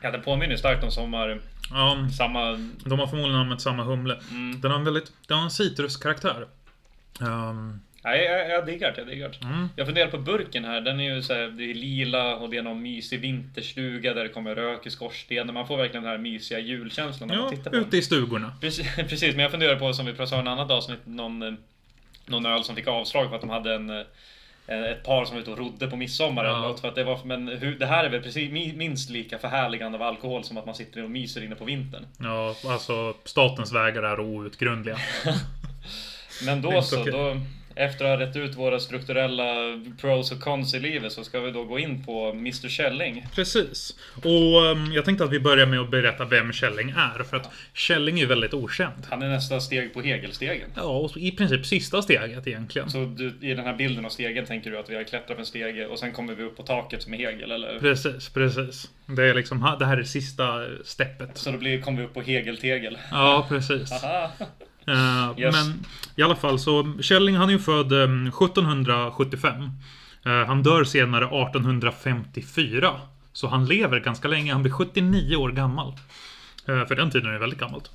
Ja, 0.00 0.10
det 0.10 0.18
påminner 0.18 0.56
starkt 0.56 0.84
om 0.84 0.90
sommar. 0.90 1.40
Ja, 1.70 2.08
Samma... 2.18 2.50
de 2.84 2.98
har 2.98 3.06
förmodligen 3.06 3.40
använt 3.40 3.60
samma 3.60 3.82
humle. 3.84 4.18
Mm. 4.30 4.60
Den 4.60 4.70
har 4.70 4.78
en 4.78 4.84
väldigt, 4.84 5.12
den 5.28 5.36
har 5.36 5.44
en 5.44 5.50
citruskaraktär. 5.50 6.46
Um, 7.20 7.80
Nej, 8.06 8.24
jag, 8.24 8.50
jag 8.50 8.66
diggar 8.66 8.92
det, 8.92 8.98
jag 9.00 9.06
diggar 9.08 9.28
det. 9.40 9.46
mm. 9.46 9.68
Jag 9.76 9.86
funderar 9.86 10.10
på 10.10 10.18
burken 10.18 10.64
här. 10.64 10.80
Den 10.80 11.00
är 11.00 11.14
ju 11.14 11.22
så 11.22 11.34
här, 11.34 11.46
det 11.48 11.70
är 11.70 11.74
lila 11.74 12.36
och 12.36 12.50
det 12.50 12.56
är 12.56 12.62
någon 12.62 12.82
mysig 12.82 13.20
vinterstuga 13.20 14.14
där 14.14 14.22
det 14.22 14.28
kommer 14.28 14.54
rök 14.54 14.86
i 14.86 14.90
skorstenen. 14.90 15.54
Man 15.54 15.66
får 15.66 15.76
verkligen 15.76 16.02
den 16.02 16.12
här 16.12 16.18
mysiga 16.18 16.58
julkänslan 16.58 17.28
när 17.28 17.36
man 17.36 17.44
Ja, 17.44 17.50
tittar 17.50 17.70
på 17.70 17.76
den. 17.76 17.84
ute 17.86 17.96
i 17.96 18.02
stugorna. 18.02 18.52
Precis, 18.60 18.94
precis, 18.96 19.34
men 19.34 19.38
jag 19.42 19.50
funderar 19.50 19.76
på 19.78 19.92
som 19.92 20.06
vi 20.06 20.12
pratade 20.12 20.40
om 20.40 20.46
i 20.46 20.50
annat 20.50 20.70
avsnitt, 20.70 21.00
någon, 21.04 21.42
eh, 21.42 21.52
någon 22.26 22.46
öl 22.46 22.64
som 22.64 22.76
fick 22.76 22.86
avslag 22.86 23.28
för 23.28 23.34
att 23.34 23.40
de 23.40 23.50
hade 23.50 23.74
en, 23.74 23.90
eh, 23.90 24.02
ett 24.66 25.02
par 25.02 25.24
som 25.24 25.34
var 25.34 25.42
ute 25.42 25.50
och 25.50 25.58
rodde 25.58 25.86
på 25.86 25.96
midsommar 25.96 26.44
eller 26.44 26.54
Ja. 26.54 26.60
något. 26.68 26.80
För 26.80 26.88
att 26.88 26.94
det, 26.94 27.04
var, 27.04 27.24
men 27.24 27.48
hur, 27.48 27.78
det 27.78 27.86
här 27.86 28.04
är 28.04 28.08
väl 28.08 28.22
precis, 28.22 28.50
mi- 28.50 28.76
minst 28.76 29.10
lika 29.10 29.38
förhärligande 29.38 29.98
av 29.98 30.02
alkohol 30.02 30.44
som 30.44 30.56
att 30.58 30.66
man 30.66 30.74
sitter 30.74 31.04
och 31.04 31.10
myser 31.10 31.44
inne 31.44 31.54
på 31.54 31.64
vintern. 31.64 32.06
Ja, 32.18 32.54
alltså 32.66 33.14
statens 33.24 33.72
vägar 33.72 34.02
är 34.02 34.20
outgrundliga. 34.20 34.98
Men 36.46 36.62
då 36.62 36.82
så, 36.82 37.04
då, 37.04 37.36
efter 37.74 38.04
att 38.04 38.18
ha 38.18 38.26
rätt 38.26 38.36
ut 38.36 38.56
våra 38.56 38.80
strukturella 38.80 39.80
pros 40.00 40.32
och 40.32 40.40
cons 40.40 40.74
i 40.74 40.80
livet 40.80 41.12
så 41.12 41.24
ska 41.24 41.40
vi 41.40 41.50
då 41.50 41.64
gå 41.64 41.78
in 41.78 42.04
på 42.04 42.30
Mr 42.30 42.68
Källing. 42.68 43.26
Precis. 43.34 43.96
Och 44.16 44.62
um, 44.62 44.92
jag 44.92 45.04
tänkte 45.04 45.24
att 45.24 45.32
vi 45.32 45.40
börjar 45.40 45.66
med 45.66 45.80
att 45.80 45.90
berätta 45.90 46.24
vem 46.24 46.52
Källing 46.52 46.90
är. 46.90 47.22
För 47.22 47.36
att 47.36 47.50
Källing 47.72 48.16
är 48.16 48.20
ju 48.20 48.26
väldigt 48.26 48.54
okänd. 48.54 49.06
Han 49.10 49.22
är 49.22 49.28
nästa 49.28 49.60
steg 49.60 49.94
på 49.94 50.00
Hegelstegen. 50.00 50.70
Ja, 50.74 50.82
och 50.82 51.16
i 51.16 51.30
princip 51.30 51.66
sista 51.66 52.02
steget 52.02 52.46
egentligen. 52.46 52.90
Så 52.90 53.04
du, 53.04 53.32
i 53.40 53.54
den 53.54 53.64
här 53.64 53.74
bilden 53.74 54.04
av 54.04 54.08
stegen 54.08 54.46
tänker 54.46 54.70
du 54.70 54.78
att 54.78 54.90
vi 54.90 54.94
har 54.94 55.04
klättrat 55.04 55.38
en 55.38 55.46
stege 55.46 55.86
och 55.86 55.98
sen 55.98 56.12
kommer 56.12 56.34
vi 56.34 56.42
upp 56.42 56.56
på 56.56 56.62
taket 56.62 57.02
som 57.02 57.14
är 57.14 57.18
Hegel, 57.18 57.50
eller? 57.50 57.78
Precis, 57.78 58.28
precis. 58.28 58.90
Det 59.06 59.24
är 59.24 59.34
liksom, 59.34 59.76
det 59.78 59.86
här 59.86 59.96
är 59.96 60.02
sista 60.02 60.44
steppet. 60.84 61.38
Så 61.38 61.50
då 61.50 61.58
blir, 61.58 61.80
kommer 61.80 61.98
vi 61.98 62.04
upp 62.04 62.14
på 62.14 62.22
Hegeltegel. 62.22 62.98
Ja, 63.10 63.46
precis. 63.48 63.90
Eh, 64.86 65.38
Yes. 65.38 65.54
Men 65.54 65.84
i 66.16 66.22
alla 66.22 66.36
fall 66.36 66.58
så, 66.58 66.92
Källing 67.00 67.36
han 67.36 67.48
är 67.48 67.52
ju 67.52 67.58
född 67.58 67.92
eh, 67.92 67.98
1775. 68.02 69.54
Eh, 70.26 70.46
han 70.46 70.62
dör 70.62 70.84
senare 70.84 71.24
1854. 71.24 72.90
Så 73.32 73.48
han 73.48 73.66
lever 73.66 74.00
ganska 74.00 74.28
länge, 74.28 74.52
han 74.52 74.62
blir 74.62 74.72
79 74.72 75.36
år 75.36 75.50
gammal. 75.52 75.92
Eh, 76.68 76.84
för 76.86 76.94
den 76.96 77.10
tiden 77.10 77.28
är 77.28 77.32
det 77.32 77.38
väldigt 77.38 77.60
gammalt. 77.60 77.90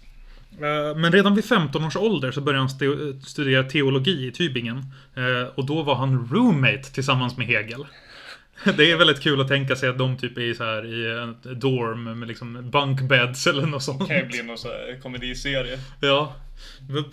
Eh, 0.51 0.97
Men 0.97 1.11
redan 1.11 1.35
vid 1.35 1.45
15 1.45 1.83
års 1.85 1.95
ålder 1.95 2.31
så 2.31 2.41
började 2.41 2.59
han 2.61 2.67
stu- 2.69 3.19
studera 3.21 3.63
teologi 3.63 4.11
i 4.27 4.31
Tübingen. 4.31 4.77
Eh, 5.15 5.47
Och 5.55 5.65
då 5.65 5.83
var 5.83 5.95
han 5.95 6.27
roommate 6.31 6.83
tillsammans 6.93 7.37
med 7.37 7.47
Hegel. 7.47 7.85
Det 8.77 8.91
är 8.91 8.97
väldigt 8.97 9.21
kul 9.21 9.41
att 9.41 9.47
tänka 9.47 9.75
sig 9.75 9.89
att 9.89 9.97
de 9.97 10.17
typ 10.17 10.37
är 10.37 10.53
så 10.53 10.63
här 10.63 10.85
i 10.85 11.21
en 11.21 11.59
dorm 11.59 12.19
med 12.19 12.27
liksom 12.27 12.69
bunkbeds 12.71 13.47
eller 13.47 13.65
något 13.65 13.83
sånt. 13.83 13.99
Det 13.99 14.05
kan 14.07 14.17
ju 14.17 14.25
bli 14.25 14.43
någon 14.43 14.57
sån 14.57 14.71
här 14.71 14.99
komediserie. 15.01 15.79
Ja. 16.01 16.35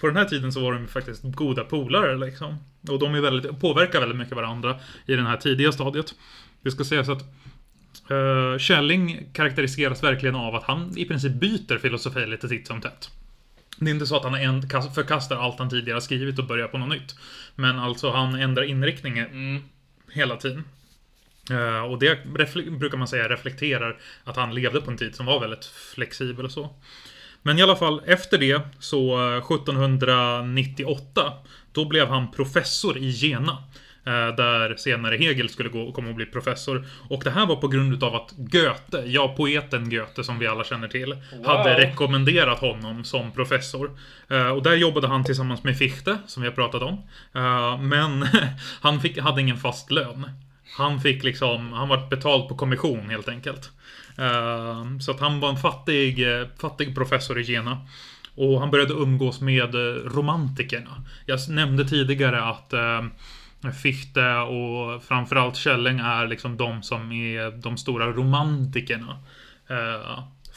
På 0.00 0.06
den 0.06 0.16
här 0.16 0.24
tiden 0.24 0.52
så 0.52 0.60
var 0.60 0.72
de 0.72 0.88
faktiskt 0.88 1.22
goda 1.22 1.64
polare 1.64 2.16
liksom. 2.16 2.56
Och 2.88 2.98
de 2.98 3.14
är 3.14 3.20
väldigt, 3.20 3.60
påverkar 3.60 4.00
väldigt 4.00 4.18
mycket 4.18 4.36
varandra 4.36 4.76
i 5.06 5.14
det 5.16 5.22
här 5.22 5.36
tidiga 5.36 5.72
stadiet. 5.72 6.14
Det 6.62 6.70
ska 6.70 6.84
sägas 6.84 7.08
att 7.08 7.22
uh, 8.10 8.58
Källing 8.58 9.26
karaktäriseras 9.32 10.02
verkligen 10.02 10.34
av 10.34 10.54
att 10.54 10.64
han 10.64 10.98
i 10.98 11.04
princip 11.04 11.32
byter 11.32 11.78
filosofi 11.78 12.26
lite 12.26 12.48
titt 12.48 12.66
som 12.66 12.80
tätt. 12.80 13.10
Det 13.78 13.90
är 13.90 13.94
inte 13.94 14.06
så 14.06 14.16
att 14.16 14.24
han 14.24 14.34
en- 14.34 14.62
förkastar 14.94 15.36
allt 15.36 15.58
han 15.58 15.70
tidigare 15.70 16.00
skrivit 16.00 16.38
och 16.38 16.46
börjar 16.46 16.68
på 16.68 16.78
något 16.78 16.88
nytt. 16.88 17.14
Men 17.54 17.78
alltså 17.78 18.10
han 18.10 18.34
ändrar 18.34 18.62
inriktning 18.62 19.18
Mm. 19.18 19.62
hela 20.12 20.36
tiden. 20.36 20.64
Eh, 21.50 21.80
och 21.80 21.98
det 21.98 22.24
brukar 22.70 22.98
man 22.98 23.08
säga 23.08 23.28
reflekterar 23.28 23.96
att 24.24 24.36
han 24.36 24.54
levde 24.54 24.80
på 24.80 24.90
en 24.90 24.96
tid 24.96 25.14
som 25.14 25.26
var 25.26 25.40
väldigt 25.40 25.64
flexibel 25.94 26.44
och 26.44 26.50
så. 26.52 26.70
Men 27.42 27.58
i 27.58 27.62
alla 27.62 27.76
fall, 27.76 28.02
efter 28.06 28.38
det, 28.38 28.60
så 28.78 29.30
eh, 29.36 29.36
1798, 29.36 31.32
då 31.72 31.84
blev 31.84 32.08
han 32.08 32.30
professor 32.30 32.98
i 32.98 33.08
Jena. 33.08 33.52
eh, 34.06 34.34
Där 34.36 34.76
senare 34.76 35.16
Hegel 35.16 35.48
skulle 35.48 35.68
gå 35.68 35.80
och 35.82 35.94
komma 35.94 36.08
och 36.08 36.14
bli 36.14 36.26
professor. 36.26 36.86
Och 37.08 37.24
det 37.24 37.30
här 37.30 37.46
var 37.46 37.56
på 37.56 37.68
grund 37.68 38.04
av 38.04 38.14
att 38.14 38.32
Goethe, 38.36 39.02
ja 39.06 39.34
poeten 39.36 39.90
Goethe 39.90 40.24
som 40.24 40.38
vi 40.38 40.46
alla 40.46 40.64
känner 40.64 40.88
till, 40.88 41.16
hade 41.44 41.78
rekommenderat 41.78 42.58
honom 42.58 43.04
som 43.04 43.32
professor. 43.32 43.98
Eh, 44.28 44.48
Och 44.48 44.62
där 44.62 44.74
jobbade 44.74 45.06
han 45.08 45.24
tillsammans 45.24 45.64
med 45.64 45.78
Fichte, 45.78 46.18
som 46.26 46.42
vi 46.42 46.48
har 46.48 46.54
pratat 46.54 46.82
om. 46.82 46.94
Eh, 47.34 47.78
Men 47.80 48.26
han 48.80 49.00
fick, 49.00 49.18
hade 49.18 49.40
ingen 49.40 49.56
fast 49.56 49.90
lön. 49.90 50.30
Han 50.76 51.00
fick 51.00 51.25
liksom, 51.25 51.73
han 51.73 51.88
var 51.88 52.06
betald 52.11 52.49
på 52.49 52.54
kommission 52.54 53.11
helt 53.11 53.28
enkelt. 53.28 53.71
Eh, 54.18 54.99
så 55.00 55.11
att 55.11 55.21
han 55.21 55.40
var 55.40 55.49
en 55.49 55.56
fattig, 55.56 56.38
eh, 56.40 56.47
fattig 56.61 56.95
professor 56.95 57.38
i 57.40 57.42
Jena. 57.42 57.87
Och 58.35 58.61
han 58.61 58.71
började 58.71 58.95
umgås 58.95 59.40
med 59.40 59.75
eh, 59.75 59.95
romantikerna. 60.04 61.04
Jag 61.26 61.49
nämnde 61.49 61.88
tidigare 61.88 62.42
att 62.42 62.75
Fichte 63.83 64.37
och 64.37 65.02
framförallt 65.04 65.56
Källing 65.56 65.99
är 65.99 66.26
liksom 66.26 66.56
de 66.56 66.83
som 66.83 67.12
är 67.12 67.50
de 67.50 67.76
stora 67.76 68.06
romantikerna. 68.06 69.18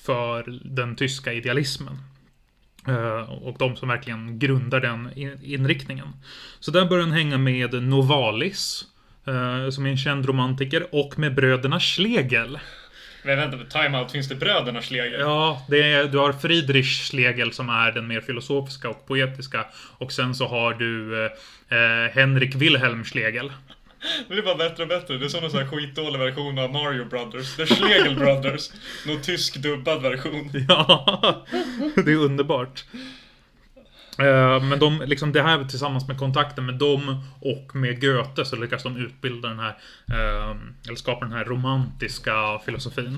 För 0.06 0.60
den 0.76 0.96
tyska 0.96 1.34
idealismen. 1.34 1.98
Och 3.42 3.56
de 3.60 3.76
som 3.76 3.90
verkligen 3.90 4.40
grundar 4.40 4.80
den 4.80 5.10
inriktningen. 5.44 6.08
Så 6.60 6.72
där 6.72 6.86
började 6.86 7.10
han 7.10 7.18
hänga 7.18 7.38
med 7.38 7.84
Novalis 7.84 8.86
eh, 9.30 9.70
Som 9.70 9.86
är 9.86 9.90
en 9.90 9.98
känd 9.98 10.26
romantiker. 10.26 10.96
Och 10.96 11.20
med 11.20 11.36
bröderna 11.36 11.80
Schlegel. 11.80 12.60
Men 13.24 13.38
vänta, 13.38 13.80
time 13.80 13.98
out. 13.98 14.12
Finns 14.12 14.30
det 14.30 14.36
bröderna 14.36 14.82
Schlegel? 14.82 15.20
Ja, 15.20 15.66
det 15.70 15.92
är, 15.92 16.08
du 16.08 16.18
har 16.18 16.34
Friedrich 16.34 17.10
Schlegel 17.10 17.54
som 17.54 17.70
är 17.70 17.92
den 17.92 18.08
mer 18.08 18.22
filosofiska 18.22 18.90
och 18.90 19.08
poetiska. 19.08 19.66
Och 19.98 20.12
sen 20.12 20.36
så 20.36 20.48
har 20.48 20.74
du 20.74 21.26
eh, 21.26 22.14
Henrik 22.14 22.56
Wilhelm 22.56 23.04
Schlegel. 23.06 23.52
Det 24.28 24.34
blir 24.34 24.44
bara 24.44 24.56
bättre 24.56 24.84
och 24.84 24.90
bättre. 24.90 25.18
Det 25.18 25.26
är 25.26 25.30
som 25.30 25.44
en 25.44 25.52
sån 25.52 25.60
här 25.60 25.68
skitdålig 25.68 26.20
version 26.20 26.60
av 26.60 26.72
Mario 26.74 27.06
Brothers. 27.06 27.56
The 27.56 27.66
Schlegel 27.66 28.16
Brothers. 28.16 28.70
Någon 29.08 29.22
tysk 29.22 29.56
dubbad 29.58 30.02
version. 30.02 30.52
Ja, 30.68 31.46
det 31.96 32.12
är 32.12 32.16
underbart. 32.16 32.84
Eh, 34.20 34.64
men 34.64 34.80
de, 34.80 35.02
liksom 35.06 35.32
det 35.32 35.42
här 35.42 35.64
tillsammans 35.64 36.08
med 36.08 36.18
kontakten 36.18 36.66
med 36.66 36.76
dem 36.76 37.24
och 37.40 37.76
med 37.76 38.02
Goethe 38.02 38.46
så 38.46 38.56
lyckas 38.56 38.84
de 38.84 38.98
utbilda 38.98 39.50
den 39.50 39.60
här, 39.60 39.78
eh, 40.08 40.56
eller 40.88 40.96
skapa 40.96 41.26
den 41.26 41.34
här 41.34 41.46
romantiska 41.46 42.60
filosofin. 42.66 43.18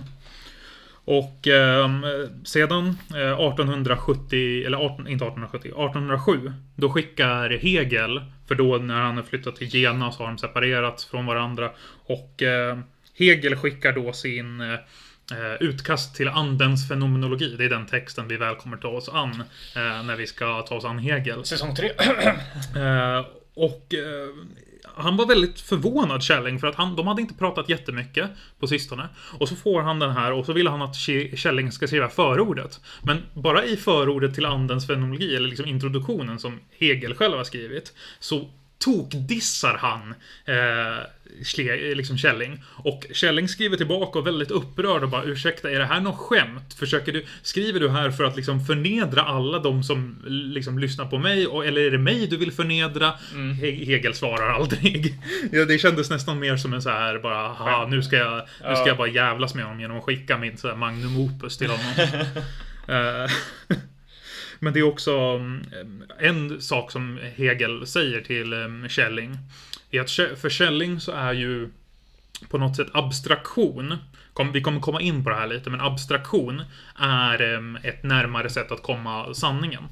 Och 1.05 1.47
ehm, 1.47 2.05
sedan 2.43 2.87
eh, 3.09 3.39
1870, 3.39 4.63
eller 4.65 4.77
18, 4.77 5.07
inte 5.07 5.25
1870, 5.25 5.67
1807, 5.67 6.53
då 6.75 6.89
skickar 6.89 7.49
Hegel, 7.49 8.21
för 8.47 8.55
då 8.55 8.77
när 8.77 9.01
han 9.01 9.15
har 9.15 9.23
flyttat 9.23 9.55
till 9.55 9.75
Jena 9.75 10.11
så 10.11 10.23
har 10.23 10.27
de 10.27 10.37
separerats 10.37 11.05
från 11.05 11.25
varandra. 11.25 11.71
Och 12.05 12.41
ehm, 12.41 12.83
Hegel 13.17 13.55
skickar 13.55 13.93
då 13.93 14.13
sin 14.13 14.77
utkast 15.59 16.15
till 16.15 16.27
andens 16.27 16.87
fenomenologi. 16.87 17.55
Det 17.57 17.65
är 17.65 17.69
den 17.69 17.85
texten 17.85 18.27
vi 18.27 18.37
väl 18.37 18.55
kommer 18.55 18.77
ta 18.77 18.87
oss 18.87 19.09
an 19.09 19.43
eh, 19.75 20.03
när 20.03 20.15
vi 20.15 20.27
ska 20.27 20.61
ta 20.61 20.75
oss 20.75 20.85
an 20.85 20.99
Hegel. 20.99 21.45
Säsong 21.45 21.75
3. 21.75 21.91
Eh, 22.75 23.25
och 23.53 23.93
eh, 23.93 24.29
han 24.95 25.17
var 25.17 25.25
väldigt 25.25 25.59
förvånad, 25.59 26.23
Källing, 26.23 26.59
för 26.59 26.67
att 26.67 26.75
han, 26.75 26.95
de 26.95 27.07
hade 27.07 27.21
inte 27.21 27.33
pratat 27.33 27.69
jättemycket 27.69 28.29
på 28.59 28.67
sistone. 28.67 29.09
Och 29.39 29.49
så 29.49 29.55
får 29.55 29.81
han 29.81 29.99
den 29.99 30.11
här 30.11 30.31
och 30.31 30.45
så 30.45 30.53
vill 30.53 30.67
han 30.67 30.81
att 30.81 30.95
Källing 31.35 31.71
ska 31.71 31.87
skriva 31.87 32.09
förordet. 32.09 32.79
Men 33.03 33.23
bara 33.33 33.65
i 33.65 33.77
förordet 33.77 34.35
till 34.35 34.45
Andens 34.45 34.87
fenomenologi, 34.87 35.35
eller 35.35 35.47
liksom 35.47 35.65
introduktionen 35.65 36.39
som 36.39 36.59
Hegel 36.79 37.15
själv 37.15 37.37
har 37.37 37.43
skrivit, 37.43 37.93
så 38.19 38.49
tokdissar 38.81 39.77
han 39.77 40.13
eh, 40.45 41.05
Schle- 41.43 41.95
liksom 41.95 42.17
Källing. 42.17 42.63
Och 42.67 43.05
Källing 43.13 43.47
skriver 43.47 43.77
tillbaka 43.77 44.19
och 44.19 44.27
väldigt 44.27 44.51
upprörd 44.51 45.03
och 45.03 45.09
bara 45.09 45.23
ursäkta, 45.23 45.71
är 45.71 45.79
det 45.79 45.85
här 45.85 45.99
något 46.01 46.17
skämt? 46.17 46.73
Försöker 46.79 47.11
du, 47.13 47.25
skriver 47.41 47.79
du 47.79 47.89
här 47.89 48.11
för 48.11 48.23
att 48.23 48.35
liksom 48.35 48.65
förnedra 48.65 49.21
alla 49.21 49.59
de 49.59 49.83
som 49.83 50.15
liksom 50.25 50.79
lyssnar 50.79 51.05
på 51.05 51.17
mig? 51.17 51.47
Och, 51.47 51.65
eller 51.65 51.81
är 51.81 51.91
det 51.91 51.97
mig 51.97 52.27
du 52.27 52.37
vill 52.37 52.51
förnedra? 52.51 53.13
He- 53.33 53.85
Hegel 53.85 54.13
svarar 54.13 54.49
aldrig. 54.49 55.13
ja, 55.51 55.65
det 55.65 55.77
kändes 55.77 56.09
nästan 56.09 56.39
mer 56.39 56.57
som 56.57 56.73
en 56.73 56.81
så 56.81 56.89
här 56.89 57.19
bara, 57.19 57.47
haha, 57.47 57.87
nu 57.87 58.03
ska 58.03 58.15
jag, 58.15 58.37
nu 58.69 58.75
ska 58.75 58.87
jag 58.87 58.97
bara 58.97 59.07
jävlas 59.07 59.55
med 59.55 59.63
honom 59.63 59.79
genom 59.79 59.97
att 59.97 60.03
skicka 60.03 60.37
min 60.37 60.57
så 60.57 60.67
här 60.67 60.75
magnum 60.75 61.17
opus 61.17 61.57
till 61.57 61.69
honom. 61.69 62.25
Men 64.63 64.73
det 64.73 64.79
är 64.79 64.83
också 64.83 65.17
mm, 65.17 66.03
en 66.19 66.61
sak 66.61 66.91
som 66.91 67.19
Hegel 67.35 67.87
säger 67.87 68.21
till 68.21 68.53
mm, 68.53 68.89
Schelling. 68.89 69.37
Är 69.91 70.01
att 70.01 70.11
för 70.11 70.49
Schelling 70.49 70.99
så 70.99 71.11
är 71.11 71.33
ju 71.33 71.69
på 72.49 72.57
något 72.57 72.75
sätt 72.75 72.87
abstraktion. 72.93 73.97
Vi 74.53 74.61
kommer 74.61 74.79
komma 74.79 75.01
in 75.01 75.23
på 75.23 75.29
det 75.29 75.35
här 75.35 75.47
lite, 75.47 75.69
men 75.69 75.81
abstraktion 75.81 76.61
är 76.99 77.41
mm, 77.41 77.77
ett 77.83 78.03
närmare 78.03 78.49
sätt 78.49 78.71
att 78.71 78.83
komma 78.83 79.33
sanningen. 79.33 79.83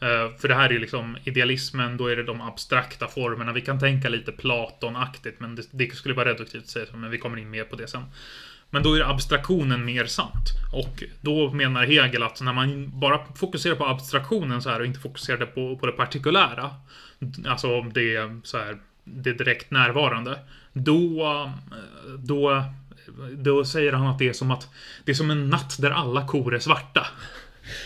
Eh, 0.00 0.38
för 0.38 0.48
det 0.48 0.54
här 0.54 0.68
är 0.68 0.72
ju 0.72 0.78
liksom 0.78 1.18
idealismen, 1.24 1.96
då 1.96 2.06
är 2.06 2.16
det 2.16 2.22
de 2.22 2.40
abstrakta 2.40 3.08
formerna. 3.08 3.52
Vi 3.52 3.60
kan 3.60 3.80
tänka 3.80 4.08
lite 4.08 4.32
Platonaktigt, 4.32 5.40
men 5.40 5.54
det, 5.54 5.62
det 5.70 5.94
skulle 5.94 6.14
vara 6.14 6.28
reduktivt 6.28 6.62
att 6.62 6.68
säga 6.68 6.86
så, 6.86 6.96
men 6.96 7.10
vi 7.10 7.18
kommer 7.18 7.36
in 7.36 7.50
mer 7.50 7.64
på 7.64 7.76
det 7.76 7.88
sen. 7.88 8.04
Men 8.70 8.82
då 8.82 8.94
är 8.94 9.10
abstraktionen 9.10 9.84
mer 9.84 10.04
sant. 10.04 10.48
Och 10.72 11.04
då 11.20 11.50
menar 11.50 11.86
Hegel 11.86 12.22
att 12.22 12.40
när 12.40 12.52
man 12.52 13.00
bara 13.00 13.20
fokuserar 13.34 13.74
på 13.74 13.86
abstraktionen 13.86 14.62
så 14.62 14.70
här 14.70 14.80
och 14.80 14.86
inte 14.86 15.00
fokuserar 15.00 15.46
på, 15.46 15.76
på 15.76 15.86
det 15.86 15.92
partikulära, 15.92 16.70
alltså 17.46 17.82
det, 17.82 18.40
så 18.42 18.58
här, 18.58 18.78
det 19.04 19.32
direkt 19.32 19.70
närvarande, 19.70 20.38
då, 20.72 21.52
då, 22.18 22.64
då 23.32 23.64
säger 23.64 23.92
han 23.92 24.06
att 24.06 24.18
det 24.18 24.28
är 24.28 24.32
som 24.32 24.50
att 24.50 24.68
det 25.04 25.12
är 25.12 25.14
som 25.14 25.30
en 25.30 25.50
natt 25.50 25.76
där 25.80 25.90
alla 25.90 26.26
kor 26.26 26.54
är 26.54 26.58
svarta. 26.58 27.06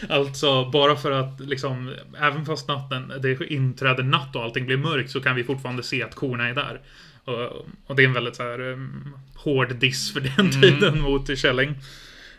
Alltså, 0.08 0.70
bara 0.70 0.96
för 0.96 1.10
att 1.10 1.40
liksom, 1.40 1.94
även 2.18 2.46
fast 2.46 2.68
natten, 2.68 3.12
det 3.22 3.40
inträder 3.52 4.02
natt 4.02 4.36
och 4.36 4.42
allting 4.42 4.66
blir 4.66 4.76
mörkt 4.76 5.10
så 5.10 5.20
kan 5.20 5.36
vi 5.36 5.44
fortfarande 5.44 5.82
se 5.82 6.02
att 6.02 6.14
korna 6.14 6.48
är 6.48 6.54
där. 6.54 6.80
Och, 7.24 7.66
och 7.86 7.96
det 7.96 8.02
är 8.02 8.06
en 8.06 8.12
väldigt 8.12 8.36
så 8.36 8.42
här 8.42 8.60
um, 8.60 9.14
hård 9.44 9.74
diss 9.76 10.12
för 10.12 10.20
den 10.20 10.50
tiden 10.50 11.00
mot 11.00 11.38
Schelling. 11.38 11.74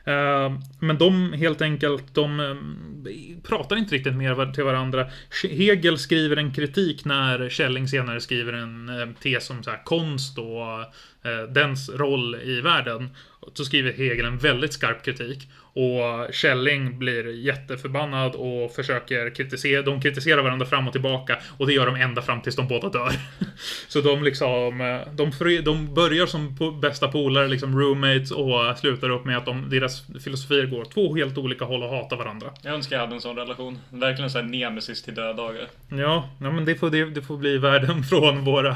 Eh, 0.05 0.57
men 0.79 0.97
de 0.97 1.33
helt 1.33 1.61
enkelt, 1.61 2.15
de 2.15 2.39
eh, 2.39 2.55
pratar 3.43 3.75
inte 3.75 3.95
riktigt 3.95 4.15
mer 4.15 4.51
till 4.53 4.63
varandra. 4.63 5.07
Hegel 5.49 5.97
skriver 5.97 6.37
en 6.37 6.53
kritik 6.53 7.05
när 7.05 7.49
Schelling 7.49 7.87
senare 7.87 8.21
skriver 8.21 8.53
en 8.53 8.89
eh, 8.89 9.07
tes 9.21 9.49
om 9.49 9.63
så 9.63 9.69
här, 9.69 9.83
konst 9.83 10.37
och 10.37 10.93
dens 11.53 11.89
roll 11.89 12.35
i 12.35 12.61
världen. 12.61 13.09
Så 13.53 13.65
skriver 13.65 13.93
Hegel 13.93 14.25
en 14.25 14.37
väldigt 14.37 14.73
skarp 14.73 15.05
kritik. 15.05 15.47
Och 15.75 16.35
Schelling 16.35 16.99
blir 16.99 17.45
jätteförbannad 17.45 18.35
och 18.35 18.71
försöker 18.71 19.35
kritisera, 19.35 19.81
de 19.81 20.01
kritiserar 20.01 20.41
varandra 20.41 20.65
fram 20.65 20.87
och 20.87 20.93
tillbaka. 20.93 21.37
Och 21.57 21.67
det 21.67 21.73
gör 21.73 21.85
de 21.85 21.95
ända 21.95 22.21
fram 22.21 22.41
tills 22.41 22.55
de 22.55 22.67
båda 22.67 22.89
dör. 22.89 23.11
Så 23.87 24.01
de 24.01 24.23
liksom, 24.23 24.81
eh, 24.81 25.13
de, 25.13 25.31
de 25.63 25.93
börjar 25.93 26.25
som 26.25 26.57
bästa 26.81 27.07
polare, 27.07 27.47
liksom 27.47 27.79
roommates 27.79 28.31
och 28.31 28.77
slutar 28.77 29.09
upp 29.09 29.25
med 29.25 29.37
att 29.37 29.45
de, 29.45 29.69
deras 29.69 30.05
filosofier 30.23 30.65
går 30.65 30.85
två 30.85 31.15
helt 31.15 31.37
olika 31.37 31.65
håll 31.65 31.83
och 31.83 31.89
hatar 31.89 32.17
varandra. 32.17 32.47
Jag 32.61 32.73
önskar 32.73 32.95
jag 32.95 33.03
hade 33.03 33.15
en 33.15 33.21
sån 33.21 33.35
relation. 33.35 33.79
Verkligen 33.89 34.29
såhär 34.29 34.45
nemesis 34.45 35.03
till 35.03 35.15
döddagar. 35.15 35.67
Ja, 35.89 36.29
ja 36.41 36.51
men 36.51 36.65
det 36.65 36.75
får, 36.75 36.89
det, 36.89 37.05
det 37.05 37.21
får 37.21 37.37
bli 37.37 37.57
världen 37.57 38.03
från 38.09 38.45
våra, 38.45 38.75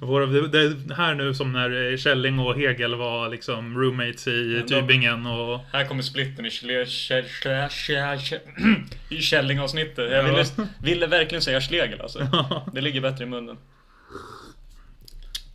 våra 0.00 0.26
det, 0.26 0.94
här 0.94 1.14
nu 1.14 1.34
som 1.34 1.52
när 1.52 1.96
Schelling 1.96 2.38
och 2.38 2.54
Hegel 2.54 2.94
var 2.94 3.28
liksom 3.28 3.78
roommates 3.78 3.99
i 4.02 4.56
Ja, 4.56 4.66
de- 4.66 4.74
Tübingen 4.82 5.26
och 5.26 5.60
Här 5.72 5.84
kommer 5.84 6.02
splitten 6.02 6.46
i 6.46 6.48
Schle- 6.48 6.84
Schle- 6.84 7.24
Schle- 7.24 7.68
Schle- 7.68 8.16
Schle- 8.16 8.86
I 9.08 9.20
Källing-avsnittet. 9.22 10.10
Jag 10.12 10.24
ville, 10.24 10.44
ville 10.82 11.06
verkligen 11.06 11.42
säga 11.42 11.60
Schlegel 11.60 12.00
alltså. 12.00 12.28
Det 12.72 12.80
ligger 12.80 13.00
bättre 13.00 13.24
i 13.24 13.26
munnen. 13.26 13.56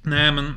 Nej, 0.01 0.31
men 0.31 0.53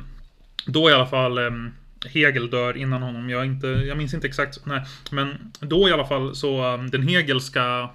då 0.65 0.89
i 0.89 0.93
alla 0.93 1.07
fall 1.07 1.37
em, 1.37 1.73
Hegel 2.05 2.49
dör 2.49 2.77
innan 2.77 3.01
honom. 3.01 3.29
Jag, 3.29 3.45
inte, 3.45 3.67
jag 3.67 3.97
minns 3.97 4.13
inte 4.13 4.27
exakt. 4.27 4.65
Nej, 4.65 4.81
men 5.11 5.51
då 5.59 5.89
i 5.89 5.91
alla 5.91 6.05
fall 6.07 6.35
så 6.35 6.61
em, 6.73 6.89
den 6.89 7.07
Hegelska 7.07 7.89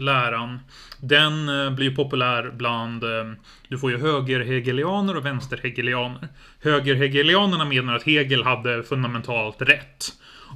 läran, 0.00 0.60
den 1.00 1.48
eh, 1.48 1.70
blir 1.70 1.90
populär 1.90 2.50
bland, 2.56 3.04
eh, 3.04 3.32
du 3.68 3.78
får 3.78 3.90
ju 3.90 3.98
högerhegelianer 3.98 5.16
och 5.16 5.26
vänsterhegelianer. 5.26 6.28
Högerhegelianerna 6.62 7.64
menar 7.64 7.94
att 7.94 8.02
Hegel 8.02 8.44
hade 8.44 8.82
fundamentalt 8.82 9.62
rätt. 9.62 10.06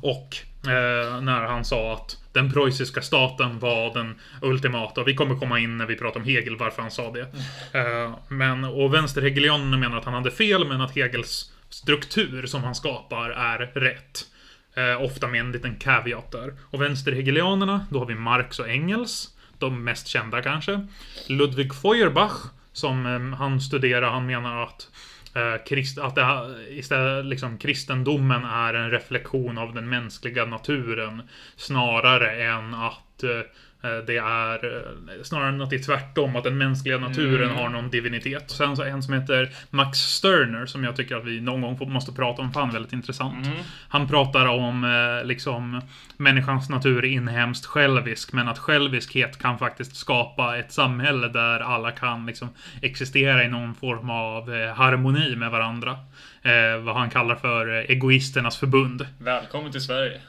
Och 0.03 0.37
eh, 0.71 1.21
när 1.21 1.47
han 1.47 1.65
sa 1.65 1.95
att 1.95 2.17
den 2.33 2.53
preussiska 2.53 3.03
staten 3.03 3.59
var 3.59 3.95
den 3.95 4.15
ultimata. 4.43 5.01
Och 5.01 5.09
vi 5.09 5.15
kommer 5.15 5.37
komma 5.37 5.59
in 5.59 5.79
när 5.79 5.87
vi 5.87 5.97
pratar 5.97 6.21
om 6.21 6.27
Hegel, 6.27 6.57
varför 6.57 6.83
han 6.83 6.91
sa 6.91 7.13
det. 7.13 7.27
Eh, 7.79 8.15
men, 8.29 8.65
och 8.65 8.95
vänsterhegelianerna 8.95 9.77
menar 9.77 9.99
att 9.99 10.05
han 10.05 10.15
hade 10.15 10.31
fel, 10.31 10.69
men 10.69 10.81
att 10.81 10.97
Hegels 10.97 11.53
struktur 11.69 12.47
som 12.47 12.65
han 12.65 12.75
skapar 12.75 13.31
är 13.31 13.59
rätt. 13.59 14.27
Eh, 14.75 15.03
ofta 15.03 15.29
med 15.29 15.41
en 15.41 15.53
liten 15.53 15.77
caveat 15.77 16.33
där. 16.33 16.55
Och 16.71 16.83
vänsterhegelianerna, 16.83 17.87
då 17.91 17.99
har 17.99 18.07
vi 18.07 18.15
Marx 18.15 18.59
och 18.59 18.69
Engels. 18.69 19.29
De 19.59 19.85
mest 19.85 20.07
kända 20.07 20.43
kanske. 20.43 20.87
Ludwig 21.29 21.75
Feuerbach, 21.75 22.45
som 22.73 23.07
eh, 23.07 23.39
han 23.39 23.61
studerar, 23.61 24.11
han 24.11 24.27
menar 24.27 24.63
att 24.63 24.89
eh, 25.35 25.65
krist, 25.67 25.99
att 25.99 26.15
det, 26.15 26.55
istället, 26.69 27.25
liksom, 27.25 27.59
kristendomen 27.59 28.45
är 28.45 28.75
en 28.75 28.91
reflektion 28.91 29.59
av 29.59 29.75
den 29.75 29.89
mänskliga 29.89 30.45
naturen 30.45 31.23
snarare 31.57 32.43
än 32.45 32.75
att 32.75 33.23
eh, 33.23 33.41
det 33.83 34.17
är 34.17 34.77
eh, 34.77 35.23
snarare 35.23 35.63
att 35.63 35.71
det 35.71 35.77
är 35.77 35.83
tvärtom, 35.83 36.37
att 36.37 36.45
den 36.45 36.59
mänskliga 36.59 36.99
naturen 36.99 37.51
har 37.51 37.69
någon 37.69 37.91
divinitet. 37.91 38.51
Sen 38.51 38.77
så 38.77 38.83
en 38.83 39.03
som 39.03 39.15
heter 39.15 39.51
Max 39.71 39.99
Stirner 39.99 40.67
som 40.67 40.85
jag 40.85 40.97
tycker 40.97 41.17
att 41.17 41.25
vi 41.25 41.41
någon 41.41 41.61
gång 41.61 41.93
måste 41.93 42.13
prata 42.13 42.43
om, 42.43 42.53
för 42.53 42.61
han 42.61 42.69
är 42.69 42.73
väldigt 42.73 42.93
intressant. 42.93 43.49
Han 43.89 44.09
pratar 44.09 44.47
om 44.47 44.85
eh, 44.85 45.27
liksom 45.27 45.81
människans 46.17 46.69
natur 46.69 47.05
är 47.05 47.09
inhemskt 47.09 47.67
självisk, 47.67 48.33
men 48.33 48.49
att 48.49 48.59
själviskhet 48.59 49.39
kan 49.39 49.59
faktiskt 49.59 49.97
skapa 49.97 50.59
ett 50.59 50.73
samhälle 50.73 51.29
där 51.29 51.61
alla 51.61 51.91
kan 51.91 52.27
liksom 52.27 52.49
existera 52.83 53.45
i 53.45 53.49
någon 53.49 53.75
form 53.75 54.11
av 54.11 54.55
eh, 54.55 54.75
harmoni 54.75 55.37
med 55.37 55.51
varandra. 55.51 55.99
Eh, 56.43 56.77
vad 56.83 56.97
han 56.97 57.11
kallar 57.11 57.37
för 57.37 57.79
eh, 57.79 57.91
egoisternas 57.91 58.59
förbund. 58.59 59.07
Välkommen 59.19 59.73
till 59.73 59.81
Sverige. 59.81 60.21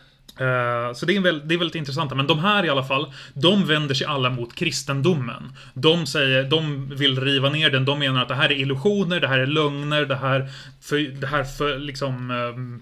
Eh, 0.42 0.94
så 0.94 1.06
det 1.06 1.16
är, 1.16 1.20
väl, 1.20 1.48
det 1.48 1.54
är 1.54 1.58
väldigt 1.58 1.76
intressant. 1.76 2.16
Men 2.16 2.28
de 2.28 2.40
här 2.40 2.66
i 2.66 2.70
alla 2.70 2.84
fall, 2.84 3.14
de 3.34 3.66
vänder 3.66 3.96
sig 3.96 4.08
alla 4.08 4.30
mot 4.30 4.56
kristendomen. 4.56 5.54
De 5.74 6.06
säger, 6.06 6.44
de 6.44 6.90
vill 6.96 7.22
riva 7.22 7.50
ner 7.50 7.70
den. 7.70 7.86
De 7.86 8.00
menar 8.00 8.22
att 8.22 8.28
det 8.28 8.36
här 8.36 8.52
är 8.52 8.56
illusioner, 8.56 9.20
det 9.20 9.28
här 9.28 9.40
är 9.40 9.46
lögner, 9.46 10.06
det 10.06 10.16
här 10.16 10.50
för, 10.82 10.98
det 11.22 11.28
här 11.28 11.44
för 11.44 11.80
liksom 11.80 12.32
ehm, 12.32 12.82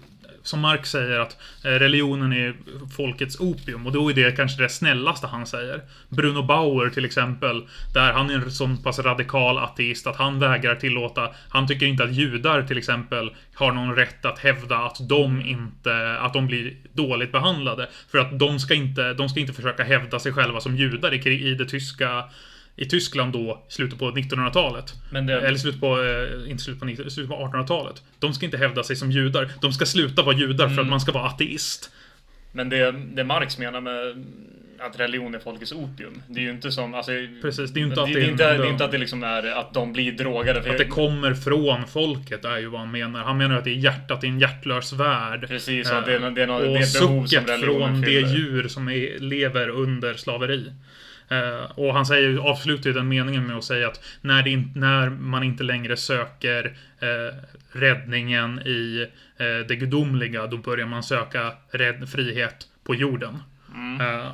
som 0.50 0.60
Marx 0.60 0.90
säger 0.90 1.18
att 1.18 1.36
eh, 1.64 1.68
religionen 1.68 2.32
är 2.32 2.54
folkets 2.96 3.40
opium 3.40 3.86
och 3.86 3.92
då 3.92 4.10
är 4.10 4.14
det 4.14 4.36
kanske 4.36 4.62
det 4.62 4.68
snällaste 4.68 5.26
han 5.26 5.46
säger. 5.46 5.80
Bruno 6.08 6.42
Bauer 6.42 6.90
till 6.90 7.04
exempel, 7.04 7.66
där 7.94 8.12
han 8.12 8.30
är 8.30 8.34
en 8.34 8.50
sån 8.50 8.82
pass 8.82 8.98
radikal 8.98 9.58
ateist 9.58 10.06
att 10.06 10.16
han 10.16 10.38
vägrar 10.38 10.74
tillåta, 10.74 11.30
han 11.48 11.66
tycker 11.66 11.86
inte 11.86 12.04
att 12.04 12.12
judar 12.12 12.62
till 12.62 12.78
exempel 12.78 13.30
har 13.54 13.72
någon 13.72 13.96
rätt 13.96 14.24
att 14.24 14.38
hävda 14.38 14.76
att 14.76 15.08
de 15.08 15.42
inte, 15.42 16.18
att 16.20 16.32
de 16.32 16.46
blir 16.46 16.76
dåligt 16.92 17.32
behandlade. 17.32 17.88
För 18.10 18.18
att 18.18 18.38
de 18.38 18.58
ska 18.58 18.74
inte, 18.74 19.12
de 19.14 19.28
ska 19.28 19.40
inte 19.40 19.52
försöka 19.52 19.84
hävda 19.84 20.18
sig 20.18 20.32
själva 20.32 20.60
som 20.60 20.76
judar 20.76 21.14
i, 21.14 21.48
i 21.50 21.54
det 21.54 21.64
tyska 21.64 22.24
i 22.80 22.86
Tyskland 22.86 23.32
då, 23.32 23.64
i 23.68 23.72
slutet 23.72 23.98
på 23.98 24.10
1900-talet. 24.10 24.94
Men 25.12 25.26
det- 25.26 25.40
Eller 25.40 25.58
slutet 25.58 25.80
på, 25.80 26.02
eh, 26.02 26.50
inte 26.50 26.62
slutet 26.62 26.80
på, 26.80 26.86
19, 26.86 27.10
slutet 27.10 27.30
på 27.30 27.36
1800-talet. 27.36 28.02
De 28.18 28.34
ska 28.34 28.44
inte 28.46 28.56
hävda 28.58 28.82
sig 28.82 28.96
som 28.96 29.10
judar. 29.10 29.48
De 29.60 29.72
ska 29.72 29.86
sluta 29.86 30.22
vara 30.22 30.36
judar 30.36 30.68
för 30.68 30.82
att 30.82 30.88
man 30.88 31.00
ska 31.00 31.12
vara 31.12 31.24
ateist. 31.26 31.90
Men 32.52 32.68
det, 32.68 32.92
det 32.92 33.24
Marx 33.24 33.58
menar 33.58 33.80
med 33.80 34.24
att 34.78 35.00
religion 35.00 35.34
är 35.34 35.38
folkets 35.38 35.72
opium. 35.72 36.22
Det 36.28 36.40
är 36.40 36.44
ju 36.44 36.50
inte 36.50 36.72
som, 36.72 36.94
alltså, 36.94 37.12
Precis, 37.42 37.70
det 37.70 37.78
är 37.78 37.82
ju 37.82 37.86
inte 37.88 37.96
det, 38.00 38.02
att 38.02 38.08
det, 38.12 38.20
det 38.20 38.26
är 38.26 38.30
inte, 38.30 38.58
det 38.58 38.64
är 38.66 38.70
inte 38.70 38.84
att 38.84 38.90
det 38.92 38.98
liksom 38.98 39.22
är 39.22 39.46
att 39.46 39.74
de 39.74 39.92
blir 39.92 40.12
drogade. 40.12 40.62
För 40.62 40.70
Att 40.70 40.78
det 40.78 40.84
kommer 40.84 41.34
från 41.34 41.86
folket 41.86 42.44
är 42.44 42.58
ju 42.58 42.66
vad 42.66 42.80
han 42.80 42.90
menar. 42.90 43.22
Han 43.24 43.38
menar 43.38 43.58
att 43.58 43.64
det 43.64 43.70
är 43.70 43.74
hjärtat, 43.74 44.20
det 44.20 44.26
är 44.26 44.28
en 44.28 44.40
hjärtlös 44.40 44.92
värld. 44.92 45.48
Precis, 45.48 45.90
att 45.90 46.06
det 46.06 46.14
är, 46.14 46.30
det 46.30 46.42
är, 46.42 46.46
något, 46.46 46.62
och 46.62 46.68
det 46.68 46.78
är 46.80 47.00
behov 47.00 47.26
som 47.26 47.46
religionen 47.46 47.88
från 47.88 48.00
det 48.00 48.06
fyller. 48.06 48.28
djur 48.36 48.68
som 48.68 48.88
är, 48.88 49.18
lever 49.18 49.68
under 49.68 50.14
slaveri. 50.14 50.72
Eh, 51.30 51.70
och 51.74 51.94
han 51.94 52.06
säger, 52.06 52.38
avslutar 52.38 52.90
ju 52.90 52.94
den 52.94 53.08
meningen 53.08 53.46
med 53.46 53.56
att 53.56 53.64
säga 53.64 53.88
att 53.88 54.04
när, 54.20 54.48
in, 54.48 54.72
när 54.74 55.10
man 55.10 55.42
inte 55.42 55.64
längre 55.64 55.96
söker 55.96 56.76
eh, 57.00 57.36
räddningen 57.72 58.60
i 58.66 59.06
eh, 59.36 59.66
det 59.68 59.76
gudomliga, 59.76 60.46
då 60.46 60.56
börjar 60.56 60.86
man 60.86 61.02
söka 61.02 61.52
rädd, 61.70 62.08
frihet 62.08 62.66
på 62.84 62.94
jorden. 62.94 63.42
Eh, 64.00 64.32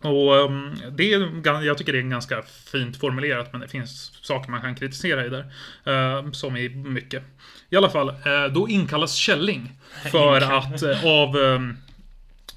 och 0.00 0.32
um, 0.32 0.76
det 0.92 1.12
är, 1.12 1.64
jag 1.64 1.78
tycker 1.78 1.92
det 1.92 1.98
är 1.98 2.02
ganska 2.02 2.42
fint 2.72 2.96
formulerat, 2.96 3.52
men 3.52 3.60
det 3.60 3.68
finns 3.68 4.18
saker 4.22 4.50
man 4.50 4.60
kan 4.60 4.74
kritisera 4.74 5.26
i 5.26 5.28
där. 5.28 5.44
eh, 5.84 6.30
som 6.30 6.56
i 6.56 6.68
mycket. 6.68 7.22
I 7.70 7.76
alla 7.76 7.90
fall, 7.90 8.08
eh, 8.08 8.52
då 8.52 8.68
inkallas 8.68 9.14
Källing 9.14 9.72
för 10.10 10.40
att 10.40 10.82
eh, 10.82 11.06
av 11.06 11.36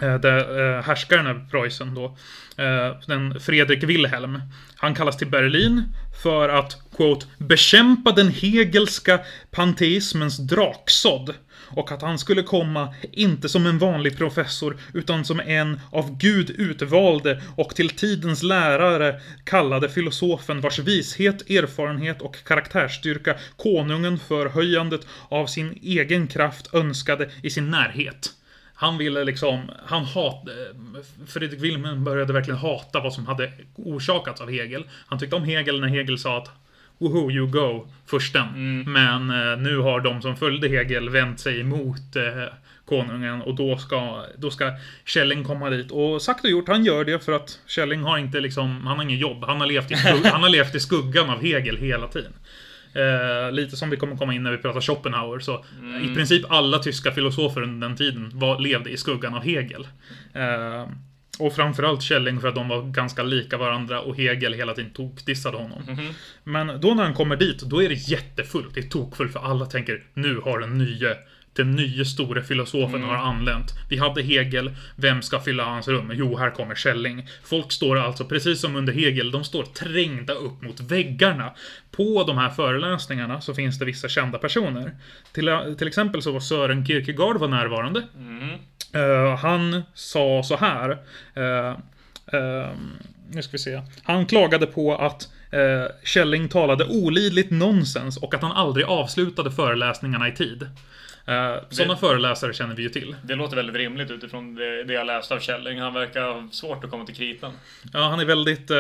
Eh, 0.02 0.20
där, 0.20 0.78
eh, 0.78 0.84
härskaren 0.84 1.28
över 1.28 1.46
Preussen 1.52 1.96
då, 1.96 2.06
eh, 2.58 2.96
den 3.08 3.40
Fredrik 3.40 3.84
Wilhelm. 3.84 4.42
Han 4.76 4.96
kallas 4.96 5.18
till 5.18 5.28
Berlin 5.28 5.84
för 6.24 6.50
att, 6.50 6.78
quote, 6.96 7.26
bekämpa 7.38 8.12
den 8.12 8.32
hegelska 8.32 9.20
panteismens 9.52 10.38
draksådd. 10.38 11.34
Och 11.70 11.92
att 11.92 12.02
han 12.02 12.20
skulle 12.20 12.44
komma, 12.44 12.94
inte 13.12 13.50
som 13.50 13.66
en 13.66 13.80
vanlig 13.80 14.18
professor, 14.18 14.78
utan 14.94 15.26
som 15.26 15.40
en 15.40 15.80
av 15.92 16.18
Gud 16.18 16.50
utvalde 16.50 17.42
och 17.56 17.76
till 17.76 17.90
tidens 17.90 18.44
lärare 18.44 19.22
kallade 19.44 19.90
filosofen 19.90 20.62
vars 20.62 20.80
vishet, 20.80 21.50
erfarenhet 21.50 22.22
och 22.22 22.44
karaktärsstyrka 22.46 23.36
konungen 23.58 24.20
för 24.20 24.50
höjandet 24.50 25.08
av 25.30 25.46
sin 25.48 25.80
egen 25.84 26.28
kraft 26.28 26.74
önskade 26.74 27.30
i 27.44 27.50
sin 27.50 27.72
närhet. 27.72 28.37
Han 28.80 28.98
ville 28.98 29.24
liksom, 29.24 29.72
han 29.86 30.04
hat, 30.04 30.48
Fredrik 31.28 31.62
Wilhelm 31.62 32.04
började 32.04 32.34
verkligen 32.34 32.60
hata 32.60 33.00
vad 33.00 33.14
som 33.14 33.28
hade 33.28 33.52
orsakats 33.76 34.42
av 34.42 34.52
Hegel. 34.52 34.84
Han 35.08 35.20
tyckte 35.20 35.36
om 35.36 35.44
Hegel 35.44 35.80
när 35.80 35.88
Hegel 35.88 36.20
sa 36.20 36.38
att 36.38 36.50
Woho, 36.98 37.32
you 37.32 37.48
go, 37.48 37.88
försten. 38.06 38.84
Men 38.92 39.30
eh, 39.30 39.58
nu 39.58 39.78
har 39.78 40.00
de 40.00 40.22
som 40.22 40.36
följde 40.36 40.68
Hegel 40.68 41.10
vänt 41.10 41.40
sig 41.40 41.60
emot 41.60 42.16
eh, 42.16 42.54
konungen 42.86 43.42
och 43.42 43.56
då 43.56 43.78
ska, 43.78 44.24
då 44.38 44.52
ska 44.52 44.72
Källing 45.06 45.44
komma 45.44 45.70
dit. 45.70 45.92
Och 45.92 46.22
sagt 46.22 46.44
och 46.44 46.50
gjort, 46.50 46.68
han 46.68 46.86
gör 46.86 47.06
det 47.06 47.26
för 47.26 47.32
att 47.32 47.60
Källing 47.68 48.04
har 48.04 48.18
inte 48.18 48.40
liksom, 48.40 48.88
han 48.88 48.98
har 48.98 49.04
inget 49.04 49.20
jobb. 49.20 49.44
Han 49.44 49.60
har 49.60 49.68
levt 49.68 49.92
i, 49.92 49.96
skugg, 49.96 50.26
han 50.32 50.44
har 50.44 50.50
levt 50.50 50.76
i 50.76 50.80
skuggan 50.80 51.30
av 51.30 51.42
Hegel 51.42 51.78
hela 51.78 52.08
tiden. 52.08 52.34
Eh, 52.98 53.52
lite 53.52 53.76
som 53.78 53.90
vi 53.90 53.98
kommer 53.98 54.18
komma 54.18 54.34
in 54.34 54.44
när 54.44 54.52
vi 54.52 54.58
pratar 54.58 54.82
Schopenhauer. 54.82 55.40
Så 55.40 55.66
i 56.12 56.16
princip 56.16 56.52
alla 56.52 56.80
tyska 56.80 57.12
filosofer 57.12 57.62
under 57.62 57.88
den 57.88 57.98
tiden 57.98 58.32
var, 58.34 58.60
levde 58.60 58.90
i 58.90 58.98
skuggan 58.98 59.34
av 59.34 59.44
Hegel. 59.44 59.88
Eh, 60.34 60.90
Och 61.40 61.54
framförallt 61.56 62.02
Källing 62.02 62.40
för 62.42 62.48
att 62.48 62.56
de 62.56 62.68
var 62.68 62.82
ganska 62.82 63.24
lika 63.24 63.58
varandra 63.58 64.02
och 64.02 64.18
Hegel 64.18 64.54
hela 64.54 64.74
tiden 64.74 64.92
tokdissade 64.92 65.58
honom. 65.58 65.82
Mhm. 65.88 66.08
Men 66.44 66.82
då 66.82 66.94
när 66.94 67.04
han 67.04 67.14
kommer 67.14 67.36
dit, 67.36 67.62
då 67.62 67.84
är 67.84 67.90
det 67.90 67.96
jättefullt. 68.10 68.74
Det 68.74 68.80
är 68.80 68.90
tokfullt 68.90 69.34
för 69.34 69.40
alla 69.40 69.66
tänker 69.66 70.04
nu 70.14 70.40
har 70.46 70.60
den 70.60 70.78
nya 70.78 71.16
den 71.58 71.72
nya 71.72 72.06
store 72.06 72.44
filosofen 72.44 73.04
har 73.04 73.16
anlänt. 73.16 73.72
Vi 73.90 73.98
hade 73.98 74.22
Hegel, 74.22 74.72
vem 74.96 75.22
ska 75.22 75.40
fylla 75.40 75.64
hans 75.64 75.88
rum? 75.88 76.12
Jo, 76.14 76.38
här 76.38 76.50
kommer 76.50 76.76
Schelling. 76.76 77.28
Folk 77.44 77.72
står 77.72 77.98
alltså, 78.00 78.26
precis 78.26 78.62
som 78.62 78.76
under 78.76 78.94
Hegel, 78.94 79.32
de 79.32 79.44
står 79.44 79.64
trängda 79.64 80.34
upp 80.34 80.62
mot 80.62 80.80
väggarna. 80.80 81.54
På 81.92 82.24
de 82.28 82.38
här 82.38 82.50
föreläsningarna 82.50 83.42
så 83.42 83.54
finns 83.54 83.80
det 83.80 83.86
vissa 83.86 84.08
kända 84.10 84.38
personer. 84.38 84.92
Till, 85.34 85.76
till 85.78 85.88
exempel 85.88 86.22
så 86.22 86.32
var 86.32 86.40
Sören 86.40 86.86
Kierkegaard 86.86 87.38
var 87.38 87.48
närvarande. 87.48 88.04
Mhm. 88.18 88.50
Eh, 88.94 89.36
han 89.38 89.82
sa 89.94 90.44
så 90.44 90.58
här. 90.58 90.98
eh, 91.36 91.70
eh, 92.40 92.70
nu 93.32 93.42
ska 93.42 93.52
vi 93.52 93.58
se. 93.58 93.82
Han 94.04 94.26
klagade 94.26 94.66
på 94.66 94.96
att 94.96 95.28
uh, 95.54 95.88
Källing 96.04 96.50
talade 96.50 96.86
olidligt 96.86 97.52
nonsens 97.52 98.18
och 98.18 98.34
att 98.34 98.42
han 98.42 98.52
aldrig 98.52 98.86
avslutade 98.86 99.52
föreläsningarna 99.52 100.28
i 100.28 100.32
tid. 100.32 100.70
Sådana 101.70 101.98
föreläsare 101.98 102.54
känner 102.54 102.76
vi 102.76 102.84
ju 102.84 102.90
till. 102.90 103.16
Det 103.24 103.36
låter 103.36 103.56
väldigt 103.56 103.76
rimligt 103.76 104.12
utifrån 104.12 104.56
det, 104.56 104.84
det 104.84 104.94
jag 104.94 105.08
läste 105.08 105.34
av 105.34 105.40
Källing. 105.40 105.80
Han 105.80 105.94
verkar 105.94 106.22
ha 106.22 106.48
svårt 106.52 106.84
att 106.84 106.92
komma 106.92 107.06
till 107.06 107.16
kritan. 107.16 107.52
Ja, 107.94 108.00
han 108.00 108.20
är 108.20 108.26
väldigt, 108.26 108.72
uh, 108.72 108.78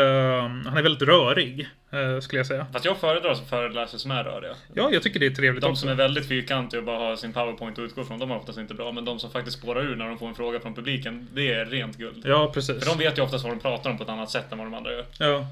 han 0.65 0.77
är 0.77 0.81
väldigt 0.81 1.01
rörig, 1.01 1.69
uh, 1.93 2.19
skulle 2.19 2.39
jag 2.39 2.47
säga. 2.47 2.65
Fast 2.73 2.85
jag 2.85 2.97
föredrar 2.97 3.33
som 3.33 3.45
föreläsare 3.45 3.99
som 3.99 4.11
är 4.11 4.23
röriga. 4.23 4.55
Ja, 4.73 4.89
jag 4.91 5.03
tycker 5.03 5.19
det 5.19 5.25
är 5.25 5.29
trevligt 5.35 5.61
De 5.61 5.71
också. 5.71 5.81
som 5.81 5.89
är 5.89 5.95
väldigt 5.95 6.27
fyrkantiga 6.27 6.79
och 6.79 6.85
bara 6.85 6.97
har 6.97 7.15
sin 7.15 7.33
powerpoint 7.33 7.79
att 7.79 7.83
utgå 7.83 8.03
från, 8.03 8.19
de 8.19 8.31
är 8.31 8.35
oftast 8.35 8.59
inte 8.59 8.73
bra. 8.73 8.91
Men 8.91 9.05
de 9.05 9.19
som 9.19 9.31
faktiskt 9.31 9.57
spårar 9.57 9.81
ur 9.81 9.95
när 9.95 10.05
de 10.05 10.19
får 10.19 10.27
en 10.27 10.35
fråga 10.35 10.59
från 10.59 10.75
publiken, 10.75 11.27
det 11.33 11.53
är 11.53 11.65
rent 11.65 11.97
guld. 11.97 12.23
Ja, 12.25 12.51
precis. 12.53 12.83
För 12.83 12.91
de 12.91 12.97
vet 12.97 13.17
ju 13.17 13.21
oftast 13.21 13.43
vad 13.43 13.53
de 13.53 13.59
pratar 13.59 13.89
om 13.89 13.97
på 13.97 14.03
ett 14.03 14.09
annat 14.09 14.29
sätt 14.29 14.51
än 14.51 14.57
vad 14.57 14.67
de 14.67 14.73
andra 14.73 14.91
gör. 14.91 15.05
Ja. 15.19 15.47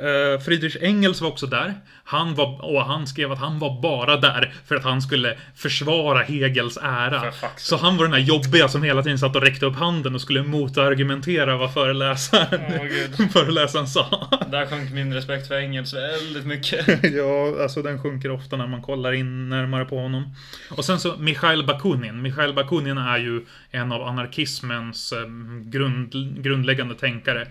Uh, 0.00 0.40
Friedrich 0.40 0.76
Engels 0.80 1.20
var 1.20 1.28
också 1.28 1.46
där. 1.46 1.74
Han 2.04 2.34
var, 2.34 2.64
och 2.64 2.84
han 2.84 3.06
skrev 3.06 3.32
att 3.32 3.38
han 3.38 3.58
var 3.58 3.80
bara 3.80 4.16
där 4.16 4.54
för 4.66 4.76
att 4.76 4.84
han 4.84 5.02
skulle 5.02 5.38
försvara 5.56 6.22
Hegels 6.22 6.78
ära. 6.82 7.32
Så 7.56 7.76
han 7.76 7.96
var 7.96 8.04
den 8.04 8.12
här 8.12 8.20
jobbiga 8.20 8.68
som 8.68 8.82
hela 8.82 9.02
tiden 9.02 9.18
satt 9.18 9.36
och 9.36 9.42
räckte 9.42 9.66
upp 9.66 9.76
handen 9.76 10.14
och 10.14 10.20
skulle 10.20 10.42
motargumentera 10.42 11.56
vad 11.56 11.74
föreläsaren, 11.74 12.88
gud. 12.88 13.30
föreläsaren 13.32 13.86
sa. 13.86 14.28
Där 14.50 14.66
sjönk 14.66 14.92
min 14.92 15.14
respekt 15.14 15.48
för 15.48 15.54
Engels 15.54 15.94
väldigt 15.94 16.46
mycket. 16.46 17.04
ja, 17.14 17.62
alltså 17.62 17.82
den 17.82 18.02
sjunker 18.02 18.30
ofta 18.30 18.56
när 18.56 18.66
man 18.66 18.82
kollar 18.82 19.12
in 19.12 19.48
närmare 19.48 19.84
på 19.84 19.98
honom. 19.98 20.34
Och 20.70 20.84
sen 20.84 21.00
så 21.00 21.16
Mikhail 21.16 21.66
Bakunin. 21.66 22.22
Mikhail 22.22 22.54
Bakunin 22.54 22.98
är 22.98 23.18
ju 23.18 23.44
en 23.70 23.92
av 23.92 24.02
anarkismens 24.02 25.12
eh, 25.12 25.18
grund, 25.64 26.42
grundläggande 26.42 26.94
tänkare. 26.94 27.46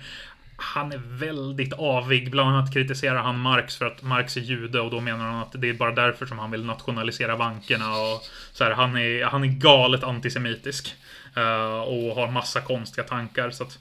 Han 0.63 0.91
är 0.91 1.01
väldigt 1.05 1.73
avig. 1.73 2.31
Bland 2.31 2.49
annat 2.49 2.73
kritiserar 2.73 3.23
han 3.23 3.39
Marx 3.39 3.75
för 3.75 3.85
att 3.85 4.01
Marx 4.01 4.37
är 4.37 4.41
jude 4.41 4.79
och 4.79 4.91
då 4.91 4.99
menar 4.99 5.25
han 5.25 5.41
att 5.41 5.61
det 5.61 5.69
är 5.69 5.73
bara 5.73 5.91
därför 5.91 6.25
som 6.25 6.39
han 6.39 6.51
vill 6.51 6.65
nationalisera 6.65 7.37
bankerna. 7.37 7.89
Och 7.91 8.21
så 8.53 8.63
här, 8.63 8.71
han, 8.71 8.97
är, 8.97 9.23
han 9.25 9.43
är 9.43 9.47
galet 9.47 10.03
antisemitisk. 10.03 10.95
eh, 11.35 11.81
och 11.81 12.15
har 12.15 12.31
massa 12.31 12.61
konstiga 12.61 13.07
tankar. 13.07 13.51
Så 13.51 13.63
att, 13.63 13.79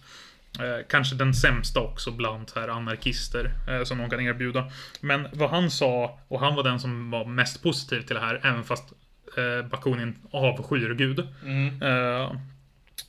Eh, 0.60 0.86
kanske 0.88 1.14
den 1.14 1.34
sämsta 1.34 1.80
också 1.80 2.10
bland 2.10 2.52
här 2.54 2.68
anarkister 2.68 3.52
eh, 3.68 3.84
som 3.84 3.98
någon 3.98 4.10
kan 4.10 4.20
erbjuda. 4.20 4.64
Men 5.00 5.28
vad 5.32 5.50
han 5.50 5.70
sa, 5.70 6.18
och 6.28 6.40
han 6.40 6.54
var 6.54 6.62
den 6.62 6.80
som 6.80 7.10
var 7.10 7.24
mest 7.24 7.62
positiv 7.62 8.00
till 8.02 8.14
det 8.14 8.20
här, 8.20 8.40
även 8.42 8.64
fast 8.64 8.92
eh, 9.36 9.68
Bakunin 9.68 10.18
avskyr 10.30 10.94
Gud. 10.94 11.28
Mm. 11.44 11.82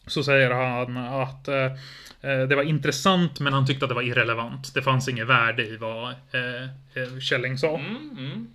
Så 0.08 0.24
säger 0.24 0.52
han 0.52 0.98
att 0.98 1.48
eh, 1.48 1.66
eh, 2.22 2.48
det 2.48 2.56
var 2.56 2.64
intressant 2.64 3.40
men 3.40 3.54
han 3.54 3.68
tyckte 3.68 3.86
att 3.86 3.90
det 3.90 3.96
var 3.96 4.02
irrelevant. 4.02 4.74
Det 4.74 4.82
fanns 4.82 5.08
inget 5.08 5.28
värde 5.28 5.64
i 5.64 5.78
vad 5.78 6.10
eh, 6.10 6.64
eh 6.94 7.20
Källing 7.20 7.58
sa. 7.58 7.78
Mm, 7.78 8.10
mm. 8.18 8.48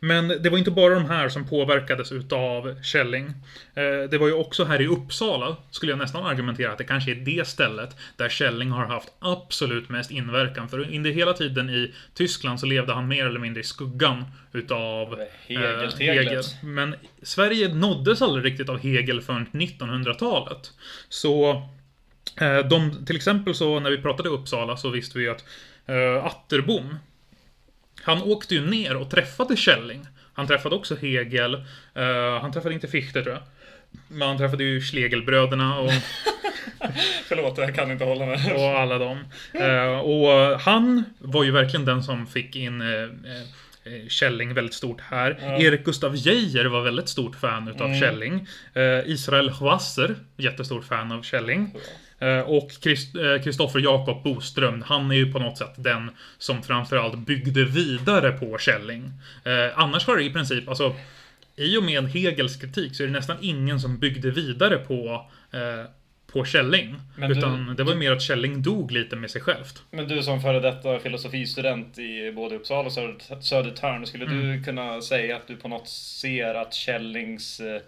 Men 0.00 0.28
det 0.28 0.50
var 0.50 0.58
inte 0.58 0.70
bara 0.70 0.94
de 0.94 1.04
här 1.04 1.28
som 1.28 1.48
påverkades 1.48 2.12
utav 2.12 2.82
Källing. 2.82 3.26
Eh, 3.74 4.10
Det 4.10 4.18
var 4.18 4.26
ju 4.26 4.32
också 4.32 4.64
här 4.64 4.80
i 4.80 4.86
Uppsala, 4.86 5.56
skulle 5.70 5.92
jag 5.92 5.98
nästan 5.98 6.24
argumentera, 6.26 6.72
att 6.72 6.78
det 6.78 6.84
kanske 6.84 7.10
är 7.10 7.14
det 7.14 7.48
stället 7.48 7.96
där 8.16 8.28
Källing 8.28 8.70
har 8.70 8.86
haft 8.86 9.08
absolut 9.18 9.88
mest 9.88 10.10
inverkan. 10.10 10.68
För 10.68 10.94
under 10.94 11.10
hela 11.10 11.32
tiden 11.32 11.70
i 11.70 11.94
Tyskland 12.14 12.60
så 12.60 12.66
levde 12.66 12.92
han 12.94 13.08
mer 13.08 13.26
eller 13.26 13.40
mindre 13.40 13.60
i 13.60 13.64
skuggan 13.64 14.24
utav 14.52 15.20
eh, 15.20 15.26
Hegelteglet. 15.46 16.46
Men 16.62 16.94
Sverige 17.22 17.74
nåddes 17.74 18.22
aldrig 18.22 18.44
riktigt 18.44 18.68
av 18.68 18.78
Hegel 18.78 19.20
förrän 19.20 19.46
1900-talet. 19.52 20.72
Så 21.08 21.50
eh, 22.40 22.58
de, 22.58 23.06
till 23.06 23.16
exempel 23.16 23.54
så 23.54 23.80
när 23.80 23.90
vi 23.90 23.98
pratade 23.98 24.28
Uppsala 24.28 24.76
så 24.76 24.90
visste 24.90 25.18
vi 25.18 25.28
att 25.28 25.44
eh, 25.86 26.24
Atterbom 26.24 26.98
han 28.08 28.22
åkte 28.22 28.54
ju 28.54 28.66
ner 28.70 28.96
och 28.96 29.10
träffade 29.10 29.56
Källing. 29.56 30.06
Han 30.34 30.46
träffade 30.46 30.74
också 30.74 30.96
Hegel. 30.96 31.54
Eh, 31.94 32.40
han 32.40 32.52
träffade 32.52 32.74
inte 32.74 32.88
Fichte 32.88 33.22
tror 33.22 33.34
jag. 33.34 33.42
Men 34.08 34.28
han 34.28 34.38
träffade 34.38 34.64
ju 34.64 34.80
Schlegelbröderna 34.80 35.78
och, 35.78 35.90
Förlåt, 37.28 37.58
jag 37.58 37.74
kan 37.74 37.90
inte 37.90 38.04
hålla 38.04 38.26
mig. 38.26 38.52
och 38.54 38.78
alla 38.80 38.98
dem. 38.98 39.18
Eh, 39.52 39.98
och 39.98 40.60
han 40.60 41.04
var 41.18 41.44
ju 41.44 41.50
verkligen 41.50 41.84
den 41.84 42.02
som 42.02 42.26
fick 42.26 42.56
in 42.56 42.80
eh, 42.80 43.08
Källing 44.08 44.54
väldigt 44.54 44.74
stort 44.74 45.00
här. 45.00 45.38
Ja. 45.42 45.58
Erik 45.58 45.84
Gustav 45.84 46.16
Geijer 46.16 46.64
var 46.64 46.80
väldigt 46.82 47.08
stort 47.08 47.36
fan 47.36 47.68
utav 47.68 47.86
Mm. 47.86 48.00
Källing. 48.00 48.46
Israel 49.06 49.50
Hwasser, 49.50 50.14
jättestort 50.36 50.84
fan 50.84 51.12
av 51.12 51.22
Källing. 51.22 51.74
Eh, 51.74 51.80
Och 52.46 52.70
Krist- 52.70 53.34
eh, 53.36 53.42
Kristoffer 53.42 53.80
Jakob 53.80 54.22
Boström, 54.22 54.82
han 54.86 55.10
är 55.10 55.14
ju 55.14 55.32
på 55.32 55.38
något 55.38 55.58
sätt 55.58 55.74
den 55.76 56.10
som 56.38 56.62
framförallt 56.62 57.18
byggde 57.18 57.64
vidare 57.64 58.32
på 58.32 58.58
Källing. 58.58 59.12
Eh, 59.44 59.78
annars 59.78 60.06
har 60.06 60.16
det 60.16 60.22
i 60.24 60.30
princip, 60.30 60.68
alltså 60.68 60.94
i 61.56 61.76
och 61.78 61.82
med 61.82 62.04
Hegels 62.08 62.56
kritik 62.56 62.94
så 62.96 63.02
är 63.02 63.06
det 63.06 63.12
nästan 63.12 63.36
ingen 63.40 63.80
som 63.80 63.98
byggde 63.98 64.30
vidare 64.30 64.76
på 64.76 65.26
eh, 65.52 65.90
på 66.32 66.44
Källing. 66.44 66.96
Men 67.16 67.30
du- 67.30 67.38
utan 67.38 67.74
det 67.76 67.84
var 67.84 67.92
ju 67.92 67.98
mer 67.98 68.12
att 68.12 68.22
Källing 68.22 68.62
dog 68.62 68.92
lite 68.92 69.16
med 69.16 69.30
sig 69.30 69.40
självt. 69.40 69.82
Men 69.90 70.08
du 70.08 70.22
som 70.22 70.40
före 70.42 70.60
detta 70.60 70.98
filosofistudent 70.98 71.98
i 71.98 72.32
både 72.32 72.56
Uppsala 72.56 72.86
och 72.86 72.92
Söder- 72.92 73.40
Södertörn, 73.40 74.06
skulle 74.06 74.24
Mm. 74.24 74.40
du 74.58 74.64
kunna 74.64 75.00
säga 75.02 75.36
att 75.36 75.46
du 75.46 75.56
på 75.56 75.68
något 75.68 75.88
ser 75.88 76.54
att 76.54 76.74
Källings 76.74 77.60
eh, 77.60 77.80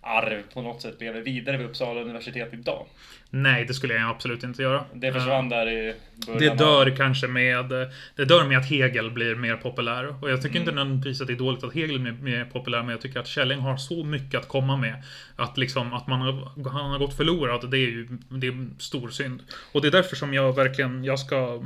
arv 0.00 0.42
på 0.54 0.62
något 0.62 0.82
sätt 0.82 1.00
lever 1.00 1.20
vidare 1.20 1.56
vid 1.56 1.66
Uppsala 1.66 2.00
universitet 2.00 2.48
idag? 2.52 2.86
Nej, 3.32 3.64
det 3.64 3.74
skulle 3.74 3.94
jag 3.94 4.10
absolut 4.10 4.42
inte 4.44 4.62
göra. 4.62 4.84
Det 4.94 5.12
försvann 5.12 5.48
där 5.48 5.68
i 5.70 5.94
början 6.26 6.38
Det 6.40 6.48
av- 6.50 6.56
dör 6.56 6.96
kanske 6.96 7.26
med 7.26 7.68
Det 8.16 8.24
dör 8.24 8.44
med 8.44 8.58
att 8.58 8.66
Hegel 8.70 9.10
blir 9.10 9.34
mer 9.34 9.56
populär. 9.56 10.22
Och 10.24 10.30
jag 10.30 10.42
tycker 10.42 10.56
Mm. 10.56 10.62
inte 10.62 10.74
nödvändigtvis 10.74 11.20
att 11.20 11.26
det 11.26 11.32
är 11.32 11.36
dåligt 11.36 11.64
att 11.64 11.74
Hegel 11.74 11.98
blir 12.00 12.12
mer 12.12 12.44
populär, 12.44 12.78
men 12.82 12.88
jag 12.88 13.00
tycker 13.00 13.20
att 13.20 13.26
Källing 13.26 13.60
har 13.60 13.76
så 13.76 14.04
mycket 14.04 14.40
att 14.40 14.48
komma 14.48 14.76
med. 14.76 15.02
Att 15.36 15.58
liksom, 15.58 15.92
att 15.92 16.06
man 16.06 16.20
har, 16.20 16.32
han 16.70 16.90
har 16.90 16.98
gått 16.98 17.16
förlorad, 17.16 17.70
det 17.70 17.76
är 17.78 17.90
ju 17.90 18.08
det 18.28 18.46
är 18.46 18.66
stor 18.78 19.08
synd. 19.08 19.42
Och 19.72 19.82
det 19.82 19.88
är 19.88 19.92
därför 19.92 20.16
som 20.16 20.34
jag 20.34 20.56
verkligen, 20.56 21.04
jag 21.04 21.18
ska 21.18 21.62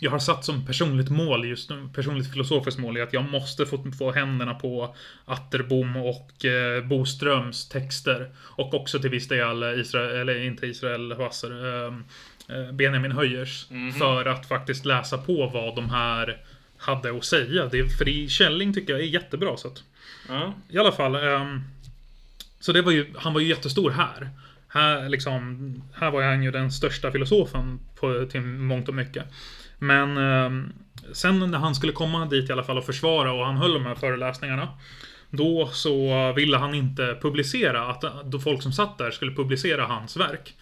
Jag 0.00 0.10
har 0.10 0.18
satt 0.18 0.44
som 0.44 0.66
personligt 0.66 1.10
mål 1.10 1.48
just 1.48 1.70
nu, 1.70 1.88
personligt 1.94 2.32
filosofiskt 2.32 2.80
mål, 2.80 2.96
är 2.96 3.02
att 3.02 3.12
jag 3.12 3.24
måste 3.30 3.66
få, 3.66 3.84
få 3.98 4.12
händerna 4.12 4.54
på 4.54 4.94
Atterbom 5.24 5.96
och 5.96 6.44
eh, 6.44 6.84
Boströms 6.84 7.68
texter. 7.68 8.30
Och 8.38 8.74
också 8.74 8.98
till 8.98 9.10
viss 9.10 9.28
del 9.28 9.80
Israel, 9.80 10.16
eller 10.16 10.44
inte 10.44 10.66
Israel 10.66 11.07
Hwasser, 11.14 11.50
eh, 11.86 11.92
eh, 12.56 12.72
Benjamin 12.72 13.12
Höjers. 13.12 13.66
Mhm. 13.70 13.92
För 13.92 14.24
att 14.24 14.48
faktiskt 14.48 14.84
läsa 14.84 15.18
på 15.18 15.46
vad 15.46 15.76
de 15.76 15.90
här 15.90 16.38
hade 16.78 17.16
att 17.16 17.24
säga. 17.24 17.66
Det, 17.66 17.88
för 17.98 18.08
i 18.08 18.28
Källing 18.28 18.74
tycker 18.74 18.92
jag 18.92 19.02
är 19.02 19.06
jättebra. 19.06 19.56
Så 19.56 19.68
att, 19.68 19.82
Ja. 20.28 20.54
I 20.68 20.78
alla 20.78 20.92
fall. 20.92 21.14
ehm, 21.14 21.60
så 22.60 22.72
det 22.72 22.82
var 22.82 22.92
ju, 22.92 23.14
han 23.16 23.32
var 23.34 23.40
ju 23.40 23.48
jättestor 23.48 23.90
här. 23.90 24.28
Här, 24.68 25.08
liksom, 25.08 25.82
här 25.94 26.10
var 26.10 26.22
han 26.22 26.42
ju 26.42 26.50
den 26.50 26.72
största 26.72 27.12
filosofen 27.12 27.80
på, 28.00 28.26
till 28.30 28.40
mångt 28.40 28.88
och 28.88 28.94
mycket. 28.94 29.24
Men 29.78 30.16
ehm, 30.16 30.72
sen 31.12 31.50
när 31.50 31.58
han 31.58 31.74
skulle 31.74 31.92
komma 31.92 32.26
dit 32.26 32.50
i 32.50 32.52
alla 32.52 32.64
fall 32.64 32.78
och 32.78 32.86
försvara 32.86 33.32
och 33.32 33.46
han 33.46 33.56
höll 33.56 33.72
de 33.72 33.86
här 33.86 33.94
föreläsningarna. 33.94 34.68
Då 35.30 35.68
så 35.72 36.32
ville 36.32 36.56
han 36.56 36.74
inte 36.74 37.18
publicera, 37.22 37.86
att 37.90 38.04
då 38.24 38.38
folk 38.38 38.62
som 38.62 38.72
satt 38.72 38.98
där 38.98 39.10
skulle 39.10 39.32
publicera 39.34 39.86
hans 39.86 40.16
verk. 40.16 40.54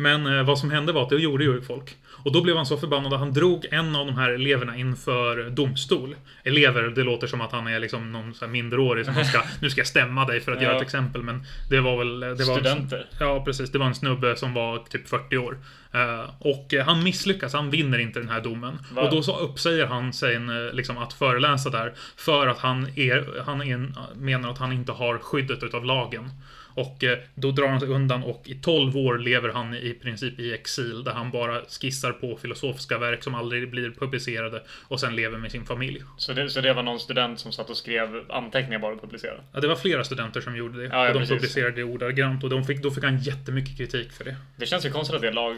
Men 0.00 0.26
eh, 0.38 0.42
vad 0.42 0.58
som 0.58 0.70
hände 0.70 0.92
var 0.92 1.02
att 1.02 1.08
det 1.08 1.16
gjorde 1.16 1.44
ju 1.44 1.60
folk. 1.60 1.96
Och 2.24 2.32
då 2.32 2.42
blev 2.42 2.56
han 2.56 2.66
så 2.66 2.76
förbannad 2.76 3.12
att 3.12 3.18
han 3.20 3.32
drog 3.32 3.66
en 3.70 3.96
av 3.96 4.06
de 4.06 4.14
här 4.14 4.30
eleverna 4.30 4.76
inför 4.76 5.50
domstol. 5.50 6.16
Elever, 6.44 6.82
det 6.82 7.02
låter 7.04 7.26
som 7.26 7.40
att 7.40 7.52
han 7.52 7.66
är 7.66 7.80
liksom 7.80 8.12
någon 8.12 8.34
så 8.34 8.44
här 8.44 8.52
minderårig 8.52 9.04
som 9.04 9.24
ska, 9.24 9.42
nu 9.60 9.70
ska 9.70 9.80
jag 9.80 9.86
stämma 9.86 10.24
dig 10.24 10.40
för 10.40 10.52
att 10.52 10.58
Ja. 10.62 10.64
göra 10.68 10.76
ett 10.76 10.82
exempel. 10.82 11.22
Men 11.22 11.42
det 11.70 11.80
var 11.80 11.98
väl... 11.98 12.20
Det 12.20 12.26
var 12.28 12.34
Studenter. 12.34 13.06
Ja, 13.20 13.44
precis. 13.44 13.72
Det 13.72 13.78
var 13.78 13.86
en 13.86 13.94
snubbe 13.94 14.36
som 14.36 14.54
var 14.54 14.78
typ 14.78 15.08
40 15.08 15.38
år. 15.38 15.58
Eh, 15.94 16.30
och 16.38 16.74
eh, 16.74 16.84
han 16.86 17.02
misslyckas, 17.04 17.52
han 17.52 17.70
vinner 17.70 17.98
inte 17.98 18.20
den 18.20 18.28
här 18.28 18.40
domen. 18.40 18.78
Va? 18.92 19.02
Och 19.02 19.10
då 19.10 19.22
så 19.22 19.38
uppsäger 19.38 19.86
han 19.86 20.12
sig 20.12 20.40
liksom, 20.72 20.98
att 20.98 21.12
föreläsa 21.12 21.70
där. 21.70 21.92
För 22.16 22.46
att 22.46 22.58
han, 22.58 22.86
är, 22.96 23.42
han 23.46 23.62
är, 23.62 23.90
menar 24.16 24.50
att 24.50 24.58
han 24.58 24.72
inte 24.72 24.92
har 24.92 25.18
skyddet 25.18 25.62
utav 25.62 25.84
lagen. 25.84 26.30
Och 26.78 27.04
eh, 27.04 27.18
då 27.34 27.50
drar 27.50 27.68
han 27.68 27.80
sig 27.80 27.88
undan 27.88 28.22
och 28.22 28.42
i 28.44 28.54
12 28.54 28.96
år 28.96 29.18
lever 29.18 29.48
han 29.48 29.74
i 29.74 29.94
princip 30.02 30.40
i 30.40 30.54
exil. 30.54 31.04
Där 31.04 31.12
han 31.12 31.30
bara 31.30 31.62
skissar 31.62 32.12
på 32.12 32.36
filosofiska 32.36 32.98
verk 32.98 33.22
som 33.22 33.34
aldrig 33.34 33.70
blir 33.70 33.90
publicerade. 33.90 34.62
Och 34.88 35.00
sen 35.00 35.16
lever 35.16 35.38
med 35.38 35.52
sin 35.52 35.64
familj. 35.64 36.02
Så 36.16 36.32
det, 36.32 36.50
så 36.50 36.60
det 36.60 36.72
var 36.72 36.82
någon 36.82 37.00
student 37.00 37.40
som 37.40 37.52
satt 37.52 37.70
och 37.70 37.76
skrev 37.76 38.24
anteckningar 38.28 38.78
bara 38.78 38.94
och 38.94 39.00
publicerade? 39.00 39.40
Ja, 39.52 39.60
det 39.60 39.68
var 39.68 39.76
flera 39.76 40.04
studenter 40.04 40.40
som 40.40 40.56
gjorde 40.56 40.78
det. 40.78 40.84
Ja, 40.84 40.90
ja, 40.90 41.06
och 41.08 41.12
de 41.14 41.18
precis. 41.18 41.34
publicerade 41.34 41.76
det 41.76 41.84
ordagrant. 41.84 42.44
Och 42.44 42.50
de 42.50 42.64
fick, 42.64 42.82
då 42.82 42.90
fick 42.90 43.04
han 43.04 43.18
jättemycket 43.18 43.76
kritik 43.76 44.12
för 44.12 44.24
det. 44.24 44.36
Det 44.56 44.66
känns 44.66 44.86
ju 44.86 44.90
konstigt 44.90 45.16
att 45.16 45.22
det 45.22 45.30
lag... 45.30 45.56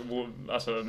Alltså... 0.49 0.87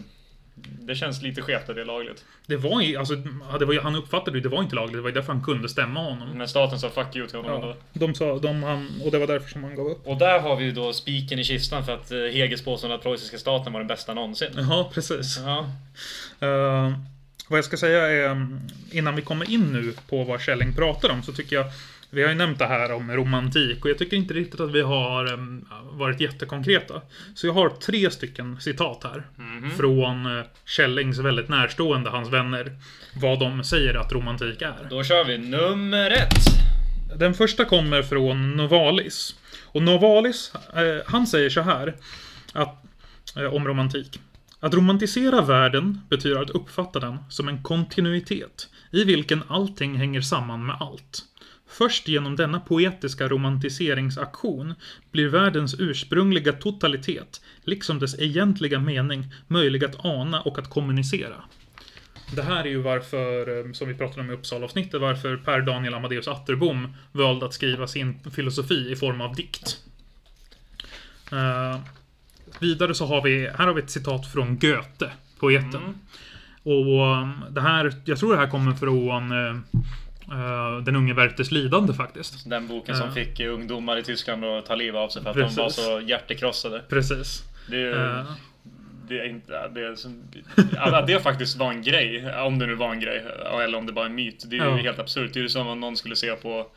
Det 0.56 0.96
känns 0.96 1.22
lite 1.22 1.42
skevt 1.42 1.70
att 1.70 1.76
det 1.76 1.82
är 1.82 1.86
lagligt. 1.86 2.26
Det 2.46 2.58
var 2.58 2.82
ju, 2.82 2.98
alltså, 2.98 3.16
det 3.60 3.66
var 3.66 3.74
ju, 3.74 3.80
han 3.82 3.96
uppfattade 3.96 4.38
ju, 4.38 4.44
det 4.44 4.50
var 4.50 4.64
inte 4.64 4.76
lagligt. 4.76 4.96
Det 4.96 5.02
var 5.02 5.10
ju 5.10 5.14
därför 5.16 5.34
han 5.34 5.44
kunde 5.44 5.70
stämma 5.70 6.00
honom. 6.04 6.30
Men 6.30 6.48
staten 6.48 6.80
sa 6.80 6.88
'fuck 6.90 7.16
you' 7.16 7.28
till 7.28 7.36
honom 7.38 7.52
Ja, 7.52 7.56
ändå. 7.62 7.76
de 7.94 8.16
sa, 8.16 8.40
de, 8.40 8.64
han, 8.64 8.90
och 9.06 9.12
det 9.12 9.20
var 9.20 9.28
därför 9.28 9.50
som 9.50 9.64
han 9.64 9.76
gav 9.76 9.88
upp. 9.88 10.08
Och 10.08 10.18
där 10.18 10.40
har 10.40 10.56
vi 10.56 10.64
ju 10.64 10.72
då 10.72 10.94
spiken 10.94 11.40
i 11.40 11.44
kistan 11.44 11.86
för 11.86 11.94
att 11.94 12.12
eh, 12.12 12.18
Hegels 12.18 12.62
påstående 12.64 12.96
att 12.96 13.04
preussiska 13.04 13.38
staten 13.38 13.74
var 13.74 13.80
den 13.80 13.88
bästa 13.88 14.14
någonsin. 14.14 14.50
Ja, 14.56 14.92
precis. 14.94 15.40
Ja. 15.46 15.60
Eh, 16.48 16.94
vad 17.48 17.58
jag 17.58 17.66
ska 17.66 17.78
säga 17.78 18.08
är, 18.08 18.26
mm, 18.30 18.60
innan 18.92 19.16
vi 19.16 19.22
kommer 19.22 19.50
in 19.52 19.74
nu 19.74 19.94
på 20.10 20.24
vad 20.24 20.42
Schelling 20.42 20.76
pratar 20.76 21.10
om, 21.10 21.24
så 21.24 21.34
tycker 21.34 21.56
jag 21.56 21.66
vi 22.14 22.22
har 22.22 22.30
ju 22.30 22.36
nämnt 22.36 22.60
det 22.60 22.66
här 22.66 22.92
om 22.92 23.12
romantik 23.12 23.86
och 23.86 23.90
jag 23.90 23.98
tycker 23.98 24.18
inte 24.18 24.34
riktigt 24.34 24.60
att 24.60 24.72
vi 24.72 24.82
har 24.82 25.40
varit 25.98 26.20
jättekonkreta. 26.20 27.02
Så 27.36 27.48
jag 27.48 27.54
har 27.54 27.70
tre 27.70 28.12
stycken 28.12 28.62
citat 28.62 29.04
här. 29.04 29.24
Från 29.78 30.38
eh, 30.38 30.44
Schellings 30.66 31.20
väldigt 31.20 31.50
närstående, 31.50 32.10
hans 32.10 32.30
vänner. 32.30 32.72
Vad 33.22 33.40
de 33.40 33.64
säger 33.64 33.94
att 33.94 34.14
romantik 34.14 34.62
är. 34.62 34.88
Då 34.90 35.04
kör 35.04 35.24
vi 35.24 35.38
nummer 35.38 36.12
ett. 36.12 36.34
Den 37.20 37.34
första 37.34 37.66
kommer 37.66 38.04
från 38.04 38.52
Novalis. 38.52 39.36
Och 39.66 39.82
Novalis, 39.82 40.54
eh, 40.76 41.04
han 41.06 41.28
säger 41.28 41.50
så 41.50 41.62
här. 41.62 41.96
Att, 42.54 42.86
eh, 43.38 43.54
om 43.54 43.68
romantik. 43.68 44.20
Att 44.60 44.74
romantisera 44.74 45.42
världen 45.42 46.02
betyder 46.10 46.42
att 46.42 46.50
uppfatta 46.50 47.00
den 47.00 47.18
som 47.30 47.48
en 47.48 47.64
kontinuitet 47.64 48.70
i 48.92 49.04
vilken 49.04 49.44
allting 49.48 49.96
hänger 49.96 50.22
samman 50.22 50.66
med 50.66 50.76
allt. 50.80 51.26
Först 51.72 52.08
genom 52.08 52.36
denna 52.36 52.60
poetiska 52.60 53.28
romantiseringsaktion 53.28 54.74
blir 55.12 55.28
världens 55.28 55.76
ursprungliga 55.80 56.54
totalitet, 56.54 57.42
liksom 57.64 58.00
dess 58.00 58.20
egentliga 58.20 58.80
mening, 58.80 59.34
möjlig 59.48 59.86
att 59.86 60.06
ana 60.06 60.42
och 60.42 60.60
att 60.60 60.70
kommunicera. 60.70 61.36
Det 62.36 62.42
här 62.42 62.64
är 62.64 62.70
ju 62.70 62.82
varför, 62.82 63.60
eh, 63.60 63.72
som 63.72 63.88
vi 63.88 63.94
pratade 63.94 64.22
om 64.22 64.30
i 64.30 64.34
Uppsala-avsnittet, 64.34 65.02
varför 65.02 65.38
Per 65.38 65.62
Daniel 65.62 65.94
Amadeus 65.94 66.28
Atterbom 66.28 66.96
valde 67.12 67.46
att 67.46 67.54
skriva 67.54 67.88
sin 67.88 68.20
filosofi 68.32 68.92
i 68.92 68.96
form 68.96 69.22
av 69.22 69.36
dikt. 69.36 69.78
Eh, 71.32 71.80
vidare 72.60 72.96
så 72.96 73.06
har 73.06 73.22
vi, 73.22 73.48
här 73.48 73.68
har 73.68 73.74
vi 73.74 73.82
ett 73.82 73.90
citat 73.90 74.32
från 74.32 74.60
Goethe, 74.60 75.12
poeten. 75.40 75.96
Och 76.64 77.22
um, 77.22 77.44
det 77.50 77.62
här, 77.62 77.94
jag 78.06 78.20
tror 78.20 78.34
det 78.34 78.40
här 78.40 78.50
kommer 78.50 78.74
från 78.74 79.32
eh, 79.32 79.38
eh, 79.38 79.56
Den 80.86 80.96
unge 80.96 81.14
Werthers 81.14 81.52
lidande 81.52 81.94
faktiskt. 81.94 82.50
Den 82.50 82.68
boken 82.68 82.96
som 82.96 83.08
Ja. 83.08 83.14
fick 83.14 83.40
eh, 83.40 83.54
ungdomar 83.54 83.98
i 83.98 84.04
Tyskland 84.04 84.46
att 84.46 84.66
ta 84.66 84.76
livet 84.76 85.00
av 85.00 85.10
sig 85.10 85.24
för 85.24 85.30
att 85.30 85.36
de 85.36 85.42
var 85.42 85.64
Precis. 85.66 85.86
så 85.86 86.02
hjärtekrossade. 86.02 86.82
Precis. 86.90 87.44
Det 87.70 87.82
är, 87.82 88.20
Eh, 88.20 88.26
det 89.08 89.20
är 89.20 89.26
inte... 89.30 89.68
Det 89.68 89.82
är, 89.86 89.96
som, 89.96 90.24
att 90.78 91.08
det 91.08 91.20
faktiskt 91.24 91.58
var 91.58 91.72
en 91.72 91.82
grej, 91.82 92.34
om 92.36 92.60
det 92.60 92.66
nu 92.66 92.76
var 92.76 92.92
en 92.92 93.00
grej, 93.00 93.24
eller 93.64 93.78
om 93.78 93.86
det 93.86 93.92
bara 93.94 94.06
är 94.06 94.10
en 94.10 94.16
myt. 94.16 94.44
Det 94.48 94.56
är 94.58 94.60
ju 94.66 94.66
Ja. 94.66 94.76
helt 94.76 95.00
absurt. 95.00 95.34
Det 95.34 95.40
är 95.40 95.42
ju 95.42 95.50
som 95.50 95.68
om 95.68 95.80
någon 95.80 95.98
skulle 95.98 96.16
se 96.16 96.36
på 96.36 96.68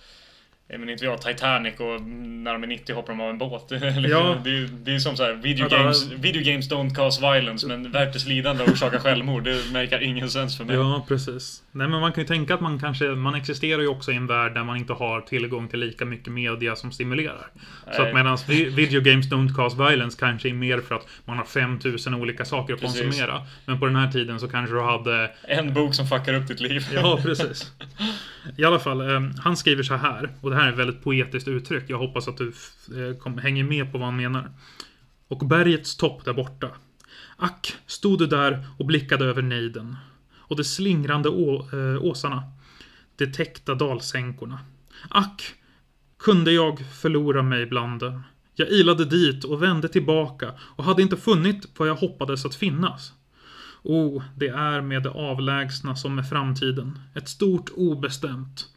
men 0.68 0.88
inte 0.88 1.05
jag, 1.05 1.20
Titanic 1.22 1.74
och 1.81 2.03
när 2.03 2.53
de 2.53 2.62
är 2.62 2.66
90 2.66 2.94
hoppar 2.94 3.12
de 3.12 3.20
av 3.20 3.31
en 3.31 3.38
båt. 3.38 3.66
Liksom, 3.70 4.05
Ja. 4.09 4.37
Det 4.44 4.50
är 4.50 4.68
det 4.85 4.94
är 4.94 4.98
som 4.98 5.16
så 5.16 5.22
här, 5.22 5.33
video 5.33 5.66
Ja, 5.70 5.79
games, 5.79 6.11
video 6.12 6.42
games 6.53 6.70
don't 6.70 6.94
cause 6.94 7.20
violence, 7.33 7.66
men 7.66 7.90
Werthers 7.92 8.27
lidande 8.27 8.64
orsakar 8.64 8.98
självmord. 8.98 9.44
Det 9.44 9.72
märker 9.72 10.03
ingen 10.03 10.31
sens 10.31 10.57
för 10.57 10.64
mig. 10.64 10.77
Ja, 10.77 11.05
precis. 11.09 11.62
Nej, 11.72 11.88
men 11.88 12.00
man 12.00 12.12
kan 12.12 12.22
ju 12.22 12.29
tänka 12.29 12.55
att 12.55 12.61
man 12.61 12.79
kanske, 12.81 13.05
man 13.05 13.35
existerar 13.35 13.81
ju 13.83 13.88
också 13.88 14.12
i 14.12 14.16
en 14.16 14.27
värld 14.27 14.55
där 14.55 14.64
man 14.64 14.77
inte 14.77 14.92
har 14.92 15.20
tillgång 15.20 15.68
till 15.68 15.81
lika 15.81 16.05
mycket 16.05 16.33
media 16.33 16.77
som 16.77 16.92
stimulerar. 16.92 17.46
Så 17.92 18.03
Nej. 18.03 18.09
att 18.09 18.14
medan 18.14 18.38
vi- 18.48 18.64
video 18.68 19.00
games 19.00 19.31
don't 19.33 19.55
cause 19.55 19.77
violence 19.88 20.16
kanske 20.20 20.48
är 20.48 20.53
mer 20.55 20.81
för 20.81 20.94
att 20.94 21.07
man 21.24 21.37
har 21.38 21.44
5000 21.44 22.14
olika 22.14 22.44
saker 22.44 22.74
att 22.74 22.81
Precis. 22.81 23.00
konsumera. 23.03 23.42
Men 23.66 23.79
på 23.81 23.87
den 23.87 23.96
här 23.96 24.12
tiden 24.12 24.40
så 24.40 24.48
kanske 24.48 24.74
du 24.74 24.83
hade 24.83 25.31
En 25.48 25.74
bok 25.74 25.94
som 25.94 26.07
fuckar 26.07 26.35
upp 26.35 26.48
ditt 26.48 26.61
liv. 26.61 26.87
Ja, 26.94 27.18
precis. 27.22 27.72
I 28.59 28.64
alla 28.64 28.79
fall, 28.79 29.00
eh, 29.00 29.20
han 29.44 29.57
skriver 29.57 29.83
så 29.83 29.94
här. 29.94 30.29
Och 30.40 30.54
det 30.55 30.61
här 30.61 30.69
är 30.69 30.73
ett 30.73 30.79
väldigt 30.79 31.03
poetiskt 31.03 31.49
uttryck. 31.49 31.85
Jag 31.87 31.99
hoppas 31.99 32.29
att 32.29 32.37
du 32.37 32.49
eh, 32.49 33.17
kom, 33.17 33.38
hänger 33.38 33.64
med 33.64 33.93
på 33.93 33.99
vad 33.99 34.07
han 34.07 34.17
menar. 34.17 34.51
Och 35.29 35.47
bergets 35.47 35.97
topp 35.97 36.25
där 36.25 36.35
borta. 36.35 36.71
Ack, 37.37 37.77
stod 37.87 38.19
du 38.19 38.27
där 38.27 38.67
och 38.79 38.87
blickade 38.87 39.25
över 39.25 39.43
nejden. 39.43 39.97
Och 40.37 40.57
de 40.57 40.64
slingrande 40.64 41.29
å, 41.29 41.69
eh, 41.73 42.05
åsarna. 42.05 42.43
De 43.17 43.27
täckta 43.27 43.75
dalsänkorna. 43.75 44.59
Ack, 45.11 45.55
kunde 46.19 46.53
jag 46.53 46.79
förlora 47.01 47.43
mig 47.43 47.67
bland 47.67 48.01
dem. 48.01 48.23
Jag 48.55 48.69
ilade 48.69 49.05
dit 49.05 49.45
och 49.45 49.62
vände 49.62 49.88
tillbaka 49.88 50.53
och 50.61 50.85
hade 50.85 51.03
inte 51.03 51.17
funnit 51.17 51.69
vad 51.77 51.88
jag 51.88 51.95
hoppades 51.95 52.45
att 52.45 52.55
finnas. 52.55 53.12
O, 53.83 54.23
det 54.37 54.49
är 54.49 54.81
med 54.81 55.03
det 55.03 55.11
avlägsna 55.11 55.97
som 55.97 56.14
med 56.14 56.29
framtiden. 56.29 56.99
Ett 57.14 57.29
stort 57.29 57.71
obestämt. 57.77 58.74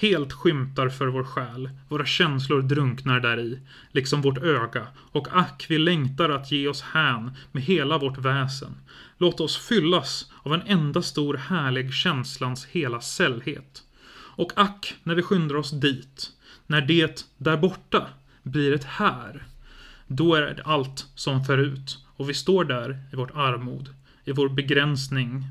Helt 0.00 0.32
skymtar 0.32 0.88
för 0.88 1.06
vår 1.06 1.24
själ. 1.24 1.70
Våra 1.88 2.04
känslor 2.06 2.62
drunknar 2.62 3.20
där 3.20 3.40
i, 3.40 3.60
liksom 3.90 4.22
vårt 4.22 4.38
öga. 4.38 4.86
Och 5.12 5.28
ack, 5.30 5.66
vi 5.68 5.78
längtar 5.78 6.28
att 6.28 6.52
ge 6.52 6.68
oss 6.68 6.82
hän 6.82 7.36
med 7.52 7.62
hela 7.62 7.98
vårt 7.98 8.18
väsen. 8.18 8.74
Låt 9.18 9.40
oss 9.40 9.56
fyllas 9.68 10.32
av 10.42 10.54
en 10.54 10.62
enda 10.66 11.02
stor 11.02 11.34
härlig 11.34 11.94
känslans 11.94 12.66
hela 12.66 13.00
sällhet. 13.00 13.82
Och 14.36 14.52
ack, 14.56 14.94
när 15.02 15.14
vi 15.14 15.22
skyndar 15.22 15.56
oss 15.56 15.70
dit, 15.70 16.30
när 16.66 16.80
det 16.80 17.26
där 17.38 17.56
borta 17.56 18.06
blir 18.42 18.72
ett 18.72 18.84
här. 18.84 19.46
Då 20.06 20.34
är 20.34 20.42
det 20.42 20.62
allt 20.64 21.06
som 21.14 21.44
förut 21.44 21.98
och 22.16 22.30
vi 22.30 22.34
står 22.34 22.64
där 22.64 23.02
i 23.12 23.16
vårt 23.16 23.30
armod, 23.34 23.94
i 24.24 24.32
vår 24.32 24.48
begränsning. 24.48 25.44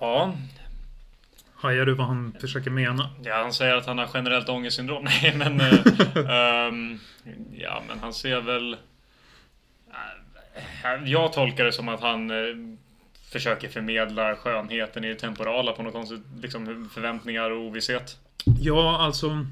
Ja, 0.00 0.36
Hajar 1.64 1.86
du 1.86 1.94
vad 1.94 2.06
han 2.06 2.34
försöker 2.40 2.70
mena? 2.70 3.10
Ja, 3.22 3.34
han 3.42 3.52
säger 3.52 3.76
att 3.76 3.86
han 3.86 3.98
har 3.98 4.08
generellt 4.14 4.48
ångestsyndrom. 4.48 5.04
Nej, 5.22 5.34
men... 5.36 5.60
ehm, 5.60 6.98
ja, 7.52 7.82
men 7.88 7.98
han 8.00 8.12
ser 8.14 8.40
väl... 8.40 8.76
eh, 10.84 11.04
jag 11.04 11.32
tolkar 11.32 11.64
det 11.64 11.72
som 11.72 11.88
att 11.88 12.00
han 12.00 12.30
eh, 12.30 12.36
försöker 13.32 13.68
förmedla 13.68 14.36
skönheten 14.36 15.04
i 15.04 15.08
det 15.08 15.14
temporala 15.14 15.72
på 15.72 15.82
något 15.82 15.92
konstigt, 15.92 16.22
liksom 16.42 16.90
förväntningar 16.94 17.50
och 17.50 17.60
ovisshet. 17.60 18.16
Ja, 18.60 18.98
alltså... 19.00 19.46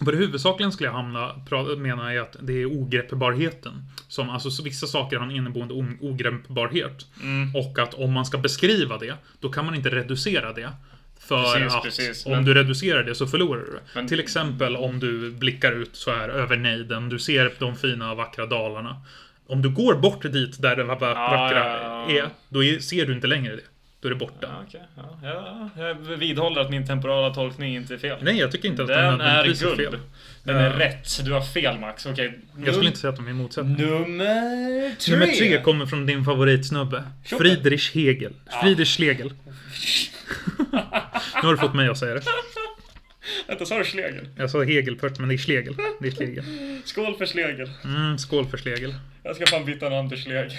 Vad 0.00 0.14
det 0.14 0.18
huvudsakligen 0.18 0.72
skulle 0.72 0.88
jag 0.88 0.94
hamna, 0.94 1.32
pra- 1.48 1.76
mena 1.76 2.12
är 2.14 2.20
att 2.20 2.36
det 2.40 2.52
är 2.52 2.66
ogreppbarheten. 2.66 3.84
Som, 4.08 4.30
alltså 4.30 4.50
så 4.50 4.62
vissa 4.62 4.86
saker 4.86 5.16
har 5.16 5.24
en 5.26 5.30
inneboende 5.36 5.74
ogreppbarhet. 6.00 7.06
Mm. 7.22 7.56
Och 7.56 7.78
att 7.78 7.94
om 7.94 8.12
man 8.12 8.26
ska 8.26 8.38
beskriva 8.38 8.98
det, 8.98 9.14
då 9.40 9.48
kan 9.48 9.64
man 9.66 9.74
inte 9.74 9.88
reducera 9.90 10.52
det. 10.52 10.70
För 11.28 11.52
Precis, 11.54 11.74
att 11.74 11.82
precis, 11.82 12.26
om 12.26 12.32
men- 12.32 12.44
du 12.44 12.54
reducerar 12.54 13.02
det 13.04 13.14
så 13.14 13.26
förlorar 13.26 13.60
du. 13.60 13.78
Men- 13.94 14.08
Till 14.08 14.20
exempel 14.20 14.76
om 14.76 15.00
du 15.00 15.30
blickar 15.30 15.72
ut 15.72 15.96
så 15.96 16.10
här 16.10 16.28
över 16.28 16.56
nejden, 16.56 17.08
du 17.08 17.18
ser 17.18 17.52
de 17.58 17.76
fina 17.76 18.14
vackra 18.14 18.46
dalarna. 18.46 18.96
Om 19.46 19.62
du 19.62 19.68
går 19.70 19.94
bort 19.94 20.22
dit 20.22 20.62
där 20.62 20.76
det 20.76 20.84
va- 20.84 20.94
va- 21.00 21.08
Ja, 21.14 21.30
vackra 21.30 21.58
ja, 21.58 22.06
ja. 22.12 22.24
är, 22.24 22.28
då 22.48 22.80
ser 22.82 23.06
du 23.06 23.12
inte 23.12 23.26
längre 23.26 23.56
det. 23.56 23.62
Då 24.00 24.08
är 24.08 24.10
det 24.10 24.18
borta. 24.18 24.36
Ja, 24.40 24.64
okej. 24.68 24.82
ja, 24.96 25.70
ja, 25.76 25.84
jag 25.84 25.94
vidhåller 25.94 26.60
att 26.60 26.70
min 26.70 26.86
temporala 26.86 27.34
tolkning 27.34 27.76
inte 27.76 27.94
är 27.94 27.98
fel. 27.98 28.18
Nej, 28.22 28.38
jag 28.38 28.52
tycker 28.52 28.68
inte 28.68 28.82
att 28.82 28.88
Den 28.88 28.98
är 28.98 29.16
nödvändigtvis 29.16 29.62
guld. 29.62 29.76
fel. 29.76 30.00
Den 30.44 30.56
är 30.56 30.70
rätt. 30.70 31.24
Du 31.24 31.32
har 31.32 31.40
fel 31.40 31.78
Max. 31.78 32.06
Okej. 32.06 32.38
Jag 32.64 32.74
skulle 32.74 32.86
inte 32.86 32.98
säga 32.98 33.10
att 33.10 33.16
de 33.16 33.28
är 33.28 33.32
motsättningar. 33.32 33.78
Nummer 33.90 34.94
tre. 34.98 35.14
Nummer 35.16 35.26
tre 35.26 35.62
kommer 35.62 35.86
från 35.86 36.06
din 36.06 36.24
favoritsnubbe. 36.24 37.04
Friedrich 37.24 37.94
Hegel. 37.94 38.32
Friedrich 38.62 38.96
Schlegel. 38.96 39.32
nu 40.72 41.42
har 41.42 41.52
du 41.52 41.58
fått 41.58 41.74
mig 41.74 41.88
att 41.88 41.98
säga 41.98 42.14
det. 42.14 42.22
Vänta, 43.46 43.66
sa 43.66 43.78
du 43.78 43.84
Schlegel? 43.84 44.28
Jag 44.36 44.50
sa 44.50 44.62
Hegel 44.62 44.98
först, 44.98 45.18
men 45.18 45.28
det 45.28 45.34
är 45.34 45.38
Schlegel. 45.38 45.74
Det 46.00 46.06
är 46.06 46.12
Schlegel. 46.12 46.44
Skål 46.84 47.16
för 47.16 47.26
Schlegel. 47.26 47.70
Mm, 47.84 48.18
skål 48.18 48.46
för 48.46 48.58
Schlegel. 48.58 48.94
Jag 49.22 49.36
ska 49.36 49.46
fan 49.46 49.64
byta 49.64 49.88
namn 49.88 50.08
till 50.08 50.18
Schlegel. 50.18 50.52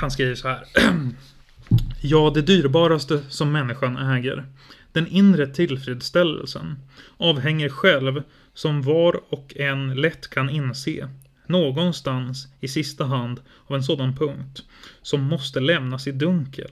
Han 0.00 0.10
skriver 0.10 0.34
så 0.34 0.48
här. 0.48 0.64
ja, 2.02 2.30
det 2.34 2.42
dyrbaraste 2.42 3.22
som 3.28 3.52
människan 3.52 3.96
äger. 3.96 4.44
Den 4.92 5.06
inre 5.06 5.46
tillfredsställelsen 5.46 6.78
avhänger 7.16 7.68
själv, 7.68 8.22
som 8.54 8.82
var 8.82 9.20
och 9.28 9.56
en 9.56 9.94
lätt 9.94 10.30
kan 10.30 10.50
inse, 10.50 11.08
någonstans 11.46 12.48
i 12.60 12.68
sista 12.68 13.04
hand 13.04 13.40
av 13.66 13.76
en 13.76 13.82
sådan 13.82 14.16
punkt 14.16 14.62
som 15.02 15.22
måste 15.22 15.60
lämnas 15.60 16.06
i 16.06 16.12
dunkel, 16.12 16.70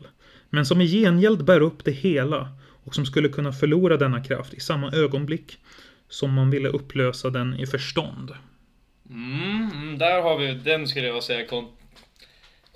men 0.51 0.67
som 0.67 0.81
i 0.81 0.87
gengäld 0.87 1.45
bär 1.45 1.61
upp 1.61 1.85
det 1.85 1.91
hela 1.91 2.49
och 2.85 2.95
som 2.95 3.07
skulle 3.07 3.29
kunna 3.29 3.53
förlora 3.53 3.97
denna 3.97 4.25
kraft 4.25 4.55
i 4.55 4.61
samma 4.61 4.93
ögonblick 4.93 5.59
som 6.09 6.33
man 6.33 6.51
ville 6.51 6.69
upplösa 6.69 7.31
den 7.31 7.55
i 7.55 7.67
förstånd. 7.67 8.31
Mm, 9.11 9.71
mm 9.73 9.99
där 9.99 10.23
har 10.23 10.39
vi, 10.39 10.55
den 10.55 10.89
skulle 10.89 11.07
jag 11.07 11.23
säga 11.23 11.47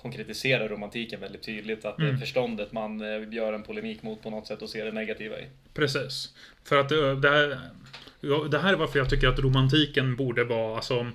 konkretiserar 0.05 0.69
romantiken 0.69 1.19
väldigt 1.19 1.43
tydligt. 1.43 1.85
Att 1.85 1.97
det 1.97 2.09
är 2.09 2.17
förståndet 2.17 2.71
man 2.71 3.01
eh, 3.01 3.33
gör 3.33 3.53
en 3.53 3.63
polemik 3.63 4.03
mot 4.03 4.23
på 4.23 4.29
något 4.29 4.47
sätt 4.47 4.61
och 4.61 4.69
ser 4.69 4.85
det 4.85 4.91
negativa 4.91 5.39
i. 5.39 5.45
Precis. 5.73 6.33
För 6.63 6.77
att 6.77 6.91
eh, 6.91 7.11
det 7.15 7.29
här, 7.29 7.59
det 8.49 8.59
här 8.59 8.73
är 8.73 8.77
varför 8.77 8.99
jag 8.99 9.09
tycker 9.09 9.27
att 9.27 9.39
romantiken 9.39 10.15
borde 10.15 10.43
vara, 10.43 10.75
alltså, 10.75 11.11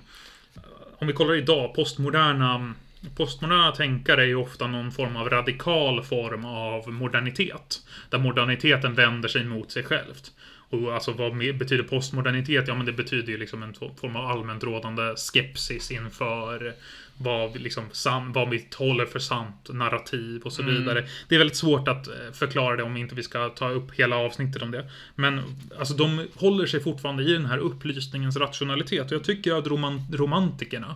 om 0.97 1.07
vi 1.07 1.13
kollar 1.13 1.35
idag, 1.35 1.75
postmoderna 1.75 2.73
Postmoderna 3.15 3.71
tänkare 3.71 4.21
är 4.21 4.27
ju 4.27 4.35
ofta 4.35 4.67
någon 4.67 4.91
form 4.91 5.15
av 5.15 5.29
radikal 5.29 6.03
form 6.03 6.45
av 6.45 6.93
modernitet. 6.93 7.81
Där 8.09 8.19
moderniteten 8.19 8.93
vänder 8.93 9.29
sig 9.29 9.43
mot 9.43 9.71
sig 9.71 9.83
självt. 9.83 10.31
Och 10.69 10.93
alltså 10.93 11.11
vad 11.11 11.37
betyder 11.37 11.83
postmodernitet? 11.83 12.67
Ja 12.67 12.75
men 12.75 12.85
det 12.85 12.93
betyder 12.93 13.31
ju 13.31 13.37
liksom 13.37 13.63
en 13.63 13.73
form 13.73 14.15
av 14.15 14.25
allmänt 14.25 14.63
rådande 14.63 15.15
skepsis 15.15 15.91
inför 15.91 16.73
vad 17.17 17.59
liksom, 17.61 17.83
sam- 17.91 18.33
vad 18.33 18.49
vi 18.49 18.67
håller 18.77 19.05
för 19.05 19.19
sant 19.19 19.69
narrativ 19.69 20.41
och 20.41 20.53
så 20.53 20.63
vidare. 20.63 21.07
Det 21.27 21.35
är 21.35 21.39
väldigt 21.39 21.57
svårt 21.57 21.87
att 21.87 22.07
eh, 22.07 22.13
förklara 22.33 22.75
det 22.75 22.83
om 22.83 22.97
inte 22.97 23.15
vi 23.15 23.23
ska 23.23 23.49
ta 23.49 23.69
upp 23.69 23.91
hela 23.95 24.15
avsnittet 24.15 24.61
om 24.61 24.71
det. 24.71 24.89
Men 25.15 25.41
alltså 25.79 25.93
de 25.93 26.27
håller 26.35 26.65
sig 26.65 26.79
fortfarande 26.83 27.23
i 27.23 27.33
den 27.33 27.45
här 27.45 27.57
upplysningens 27.57 28.37
rationalitet. 28.37 29.05
Och 29.05 29.11
jag 29.11 29.23
tycker 29.23 29.53
att 29.53 29.67
roman- 29.67 30.05
romantikerna 30.13 30.95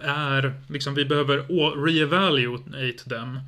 är, 0.00 0.54
liksom 0.68 0.94
vi 0.94 1.04
behöver 1.04 1.36
reevaluate 1.84 3.08
dem. 3.08 3.40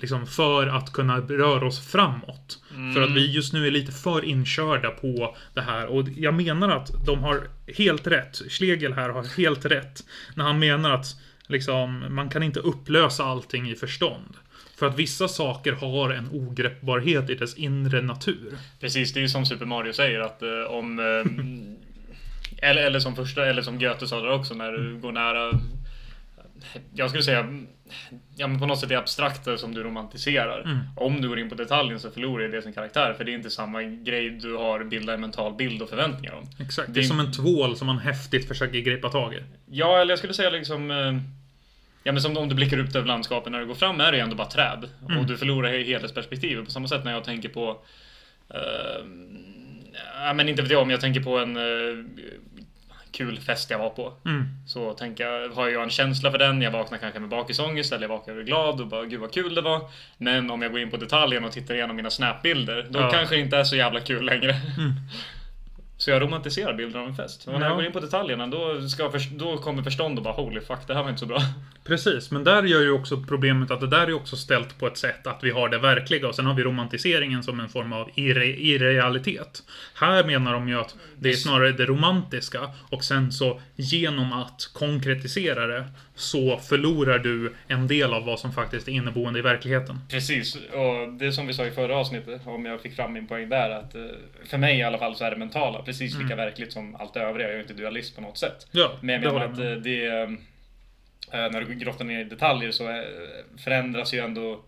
Liksom 0.00 0.26
för 0.26 0.66
att 0.66 0.92
kunna 0.92 1.20
röra 1.20 1.66
oss 1.66 1.86
framåt. 1.90 2.58
För 2.94 3.02
att 3.02 3.10
vi 3.10 3.32
just 3.32 3.52
nu 3.52 3.66
är 3.66 3.70
lite 3.70 3.92
för 3.92 4.24
inkörda 4.24 4.90
på 4.90 5.36
det 5.54 5.60
här. 5.60 5.86
Och 5.86 6.08
jag 6.16 6.34
menar 6.34 6.68
att 6.76 7.06
de 7.06 7.18
har 7.22 7.48
helt 7.76 8.06
rätt. 8.06 8.42
Schlegel 8.48 8.92
här 8.92 9.08
har 9.08 9.36
helt 9.36 9.64
rätt. 9.64 10.04
När 10.34 10.44
han 10.44 10.58
menar 10.58 10.90
att 10.90 11.06
liksom, 11.46 12.14
man 12.14 12.28
kan 12.28 12.42
inte 12.42 12.60
upplösa 12.60 13.24
allting 13.24 13.70
i 13.70 13.74
förstånd. 13.74 14.36
För 14.76 14.86
att 14.86 14.98
vissa 14.98 15.28
saker 15.28 15.72
har 15.72 16.10
en 16.10 16.28
ogreppbarhet 16.32 17.30
i 17.30 17.34
dess 17.34 17.54
inre 17.54 18.02
natur. 18.02 18.58
Precis, 18.80 19.12
det 19.12 19.20
är 19.20 19.22
ju 19.22 19.28
som 19.28 19.46
Super 19.46 19.66
Mario 19.66 19.92
säger 19.92 20.20
att 20.20 20.42
eh, 20.42 20.62
om... 20.68 20.98
Eh, 20.98 21.32
eller, 22.70 22.82
eller 22.82 23.00
som 23.00 23.16
första, 23.16 23.46
eller 23.46 23.62
som 23.62 23.78
Goethe 23.78 24.06
sa 24.06 24.20
där 24.20 24.32
också 24.32 24.54
när 24.54 24.72
du 24.72 24.98
går 24.98 25.12
nära... 25.12 25.60
Jag 26.94 27.08
skulle 27.10 27.22
säga, 27.22 27.64
ja 28.36 28.46
men 28.46 28.58
på 28.60 28.66
något 28.66 28.80
sätt 28.80 28.88
det 28.88 28.98
abstrakta 28.98 29.56
som 29.58 29.74
du 29.74 29.82
romantiserar. 29.82 30.84
Om 30.96 31.20
du 31.20 31.28
går 31.28 31.38
in 31.38 31.48
på 31.48 31.54
detaljen 31.54 32.00
så 32.00 32.10
förlorar 32.10 32.48
det 32.48 32.62
sin 32.62 32.72
karaktär. 32.72 33.14
För 33.16 33.24
det 33.24 33.32
är 33.32 33.34
inte 33.34 33.50
samma 33.50 33.82
grej 33.82 34.30
du 34.30 34.56
har 34.56 34.84
bildat 34.84 35.14
en 35.14 35.20
mental 35.20 35.54
bild 35.54 35.82
och 35.82 35.88
förväntningar 35.88 36.32
om. 36.34 36.44
Exakt. 36.60 36.88
Det 36.88 36.94
Det 36.94 37.00
är 37.00 37.04
är- 37.04 37.08
som 37.08 37.20
en 37.20 37.32
tvål 37.32 37.76
som 37.76 37.86
man 37.86 37.98
häftigt 37.98 38.48
försöker 38.48 38.78
gripa 38.78 39.08
tag 39.08 39.34
i. 39.34 39.42
Ja, 39.70 39.98
eller 40.00 40.12
jag 40.12 40.18
skulle 40.18 40.34
säga 40.34 40.50
liksom... 40.50 40.90
eh, 40.90 41.18
Ja 42.06 42.12
men 42.12 42.22
som 42.22 42.36
om 42.36 42.48
du 42.48 42.54
blickar 42.54 42.76
ut 42.78 42.96
över 42.96 43.06
landskapet 43.06 43.52
när 43.52 43.60
du 43.60 43.66
går 43.66 43.74
fram 43.74 44.00
är 44.00 44.10
det 44.12 44.16
ju 44.18 44.22
ändå 44.22 44.36
bara 44.36 44.48
träd. 44.50 44.88
Och 45.18 45.26
du 45.26 45.36
förlorar 45.36 45.68
he- 45.72 45.84
helhetsperspektivet. 45.84 46.64
På 46.64 46.70
samma 46.70 46.88
sätt 46.88 47.04
när 47.04 47.12
jag 47.12 47.24
tänker 47.24 47.48
på... 47.48 47.78
eh, 48.50 49.04
ja 50.26 50.32
men 50.34 50.48
inte 50.48 50.62
vet 50.62 50.70
jag 50.70 50.82
om 50.82 50.90
jag 50.90 51.00
tänker 51.00 51.20
på 51.20 51.38
en 51.38 51.56
eh, 51.56 52.04
kul 53.14 53.38
fest 53.40 53.70
jag 53.70 53.78
var 53.78 53.90
på. 53.90 54.12
Mm. 54.26 54.44
Så 54.66 54.92
tänker 54.92 55.24
jag, 55.26 55.48
har 55.48 55.68
jag 55.68 55.82
en 55.82 55.90
känsla 55.90 56.30
för 56.30 56.38
den, 56.38 56.62
jag 56.62 56.70
vaknar 56.70 56.98
kanske 56.98 57.20
med 57.20 57.28
bakisångest 57.28 57.92
eller 57.92 58.02
jag 58.02 58.08
vaknar 58.08 58.34
glad 58.42 58.80
och 58.80 58.86
bara 58.86 59.04
gud 59.04 59.20
vad 59.20 59.32
kul 59.34 59.54
det 59.54 59.60
var. 59.62 59.80
Men 60.18 60.50
om 60.50 60.62
jag 60.62 60.70
går 60.72 60.80
in 60.80 60.90
på 60.90 60.96
detaljen 60.96 61.44
och 61.44 61.52
tittar 61.52 61.74
igenom 61.74 61.96
mina 61.96 62.10
snapbilder, 62.10 62.86
då 62.90 63.00
Ja. 63.00 63.10
kanske 63.10 63.34
det 63.34 63.40
inte 63.40 63.56
är 63.56 63.64
så 63.64 63.76
jävla 63.76 64.00
kul 64.00 64.24
längre. 64.24 64.54
Så 65.96 66.10
jag 66.10 66.22
romantiserar 66.22 66.74
bilden 66.74 67.00
av 67.00 67.08
en 67.08 67.16
fest. 67.16 67.46
Och 67.48 67.52
när 67.52 67.60
Ja. 67.60 67.66
jag 67.66 67.76
går 67.76 67.84
in 67.84 67.92
på 67.92 68.00
detaljerna 68.00 68.46
då, 68.46 68.88
ska 68.88 69.10
förs- 69.10 69.28
då 69.30 69.58
kommer 69.58 69.82
förstånd 69.82 70.18
och 70.18 70.24
bara 70.24 70.34
holy 70.34 70.60
fuck, 70.60 70.78
det 70.86 70.94
här 70.94 71.02
var 71.02 71.08
inte 71.10 71.20
så 71.20 71.26
bra. 71.26 71.38
Precis, 71.84 72.30
men 72.30 72.44
där 72.44 72.62
gör 72.62 72.80
ju 72.80 72.90
också 72.90 73.16
problemet 73.28 73.70
att 73.70 73.80
det 73.80 73.86
där 73.86 74.06
är 74.06 74.12
också 74.12 74.36
ställt 74.36 74.78
på 74.78 74.86
ett 74.86 74.96
sätt 74.98 75.26
att 75.26 75.38
vi 75.44 75.50
har 75.50 75.68
det 75.68 75.78
verkliga 75.78 76.28
och 76.28 76.34
sen 76.34 76.46
har 76.46 76.54
vi 76.54 76.62
romantiseringen 76.62 77.42
som 77.42 77.60
en 77.60 77.68
form 77.68 77.92
av 77.92 78.10
irre 78.14 78.46
irrealitet. 78.46 79.62
Här 79.94 80.24
menar 80.24 80.52
de 80.52 80.68
ju 80.68 80.80
att 80.80 80.94
det 81.18 81.28
är 81.28 81.34
snarare 81.34 81.72
det 81.72 81.86
romantiska 81.86 82.60
och 82.90 83.04
sen 83.04 83.32
så 83.32 83.60
genom 83.76 84.32
att 84.32 84.70
konkretisera 84.72 85.66
det 85.66 85.84
så 86.16 86.58
förlorar 86.58 87.18
du 87.18 87.54
en 87.68 87.86
del 87.86 88.14
av 88.14 88.24
vad 88.24 88.40
som 88.40 88.52
faktiskt 88.52 88.88
är 88.88 88.92
inneboende 88.92 89.38
i 89.38 89.42
verkligheten. 89.42 89.98
Precis, 90.10 90.56
och 90.56 91.12
det 91.12 91.32
som 91.32 91.46
vi 91.46 91.54
sa 91.54 91.66
i 91.66 91.70
förra 91.70 91.96
avsnittet, 91.96 92.40
om 92.46 92.64
jag 92.64 92.80
fick 92.80 92.96
fram 92.96 93.12
min 93.12 93.26
poäng 93.26 93.48
där, 93.48 93.70
att 93.70 93.94
eh, 93.94 94.02
för 94.44 94.58
mig 94.58 94.78
i 94.78 94.82
alla 94.82 94.98
fall 94.98 95.16
så 95.16 95.24
är 95.24 95.30
det 95.30 95.36
mentala 95.36 95.82
precis 95.82 96.18
lika 96.18 96.36
verkligt 96.36 96.72
som 96.72 96.94
allt 96.94 97.14
det 97.14 97.20
övriga. 97.20 97.48
Jag 97.48 97.56
är 97.56 97.60
inte 97.60 97.74
dualist 97.74 98.14
på 98.14 98.20
något 98.22 98.38
sätt. 98.38 98.66
Ja, 98.70 98.98
Men 99.02 99.22
jag 99.22 99.32
menar 99.32 99.46
att 99.46 99.58
med. 99.58 99.72
eh, 99.72 99.78
det... 99.78 100.06
eh, 100.06 101.50
När 101.52 101.60
du 101.60 101.74
grottar 101.74 102.04
ner 102.04 102.20
i 102.20 102.24
detaljer 102.24 102.70
så 102.70 103.02
förändras 103.64 104.14
ju 104.14 104.18
ändå 104.18 104.60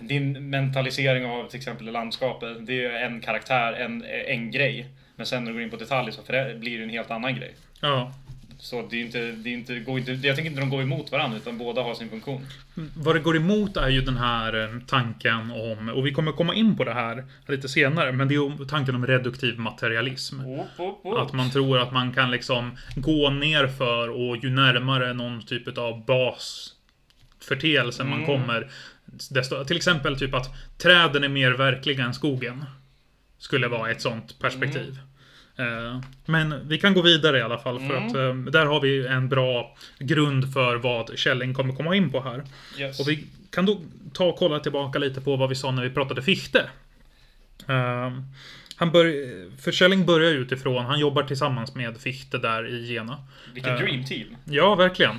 din 0.00 0.50
mentalisering 0.50 1.26
av 1.26 1.48
till 1.48 1.58
exempel 1.58 1.86
landskapet. 1.92 2.66
Det 2.66 2.84
är 2.84 2.90
en 3.06 3.20
karaktär, 3.20 3.72
en, 3.72 4.04
en 4.26 4.50
grej. 4.50 4.86
Men 5.16 5.26
sen 5.26 5.44
när 5.44 5.50
du 5.50 5.54
går 5.54 5.62
in 5.62 5.70
på 5.70 5.76
detaljer 5.76 6.12
så 6.12 6.22
blir 6.58 6.78
det 6.78 6.84
en 6.84 6.90
helt 6.90 7.10
annan 7.10 7.34
grej. 7.36 7.54
Ja. 7.80 8.12
Så 8.60 8.86
det 8.90 8.96
är 8.96 9.04
inte, 9.04 9.18
det 9.18 9.50
är 9.50 9.52
inte, 9.52 9.78
går 9.78 9.98
inte, 9.98 10.12
jag 10.12 10.36
tänker 10.36 10.50
inte 10.50 10.60
de 10.60 10.70
går 10.70 10.82
emot 10.82 11.12
varandra 11.12 11.36
utan 11.36 11.58
båda 11.58 11.82
har 11.82 11.94
sin 11.94 12.10
funktion. 12.10 12.46
Vad 12.96 13.16
det 13.16 13.20
går 13.20 13.36
emot 13.36 13.76
är 13.76 13.88
ju 13.88 14.00
den 14.00 14.16
här 14.16 14.64
eh, 14.64 14.68
tanken 14.86 15.50
om, 15.50 15.88
och 15.88 16.06
vi 16.06 16.12
kommer 16.12 16.32
komma 16.32 16.54
in 16.54 16.76
på 16.76 16.84
det 16.84 16.94
här 16.94 17.24
lite 17.46 17.68
senare, 17.68 18.12
men 18.12 18.28
det 18.28 18.34
är 18.34 18.64
tanken 18.64 18.94
om 18.94 19.06
reduktiv 19.06 19.58
materialism. 19.58 20.40
Att 21.16 21.32
man 21.32 21.50
tror 21.50 21.78
att 21.78 21.92
man 21.92 22.14
kan 22.14 22.30
liksom 22.30 22.76
gå 22.96 23.30
ner 23.30 23.66
för 23.66 24.08
och 24.08 24.36
ju 24.36 24.50
närmare 24.50 25.14
någon 25.14 25.42
typ 25.42 25.78
av 25.78 26.04
basförteelse 26.04 28.04
man 28.04 28.26
kommer. 28.26 28.70
Desto, 29.30 29.64
till 29.64 29.76
exempel 29.76 30.18
typ 30.18 30.34
att 30.34 30.78
träden 30.78 31.24
är 31.24 31.28
mer 31.28 31.50
verkliga 31.50 32.04
än 32.04 32.14
skogen. 32.14 32.64
Skulle 33.38 33.68
vara 33.68 33.90
ett 33.90 34.02
sånt 34.02 34.38
perspektiv. 34.38 34.98
Eh, 34.98 35.07
Men 36.26 36.68
vi 36.68 36.78
kan 36.78 36.94
gå 36.94 37.02
vidare 37.02 37.38
i 37.38 37.42
alla 37.42 37.58
fall 37.58 37.80
för 37.80 37.94
att 37.96 38.14
eh, 38.14 38.34
där 38.34 38.66
har 38.66 38.80
vi 38.80 39.06
en 39.06 39.28
bra 39.28 39.76
grund 39.98 40.52
för 40.52 40.76
vad 40.76 41.18
Källing 41.18 41.54
kommer 41.54 41.74
komma 41.74 41.94
in 41.96 42.10
på 42.12 42.20
här. 42.20 42.44
Yes. 42.78 43.00
Och 43.00 43.08
vi 43.08 43.24
kan 43.50 43.66
då 43.66 43.80
ta 44.12 44.24
och 44.24 44.36
kolla 44.36 44.60
tillbaka 44.60 44.98
lite 44.98 45.20
på 45.20 45.36
vad 45.36 45.48
vi 45.48 45.54
sa 45.54 45.70
när 45.70 45.82
vi 45.82 45.90
pratade 45.90 46.22
Fichte. 46.22 46.70
Ehm, 47.66 48.22
han 48.76 48.90
bör, 48.92 49.06
för 49.60 49.72
Källing 49.72 50.06
börjar 50.06 50.32
utifrån, 50.32 50.84
han 50.84 50.98
jobbar 50.98 51.22
tillsammans 51.22 51.74
med 51.74 51.96
Fichte 51.96 52.38
där 52.38 52.68
i 52.68 52.92
Jena. 52.92 53.18
Vilken 53.54 53.72
Eh, 53.74 53.78
dream 53.80 54.04
team. 54.04 54.36
Ja, 54.44 54.74
verkligen. 54.74 55.16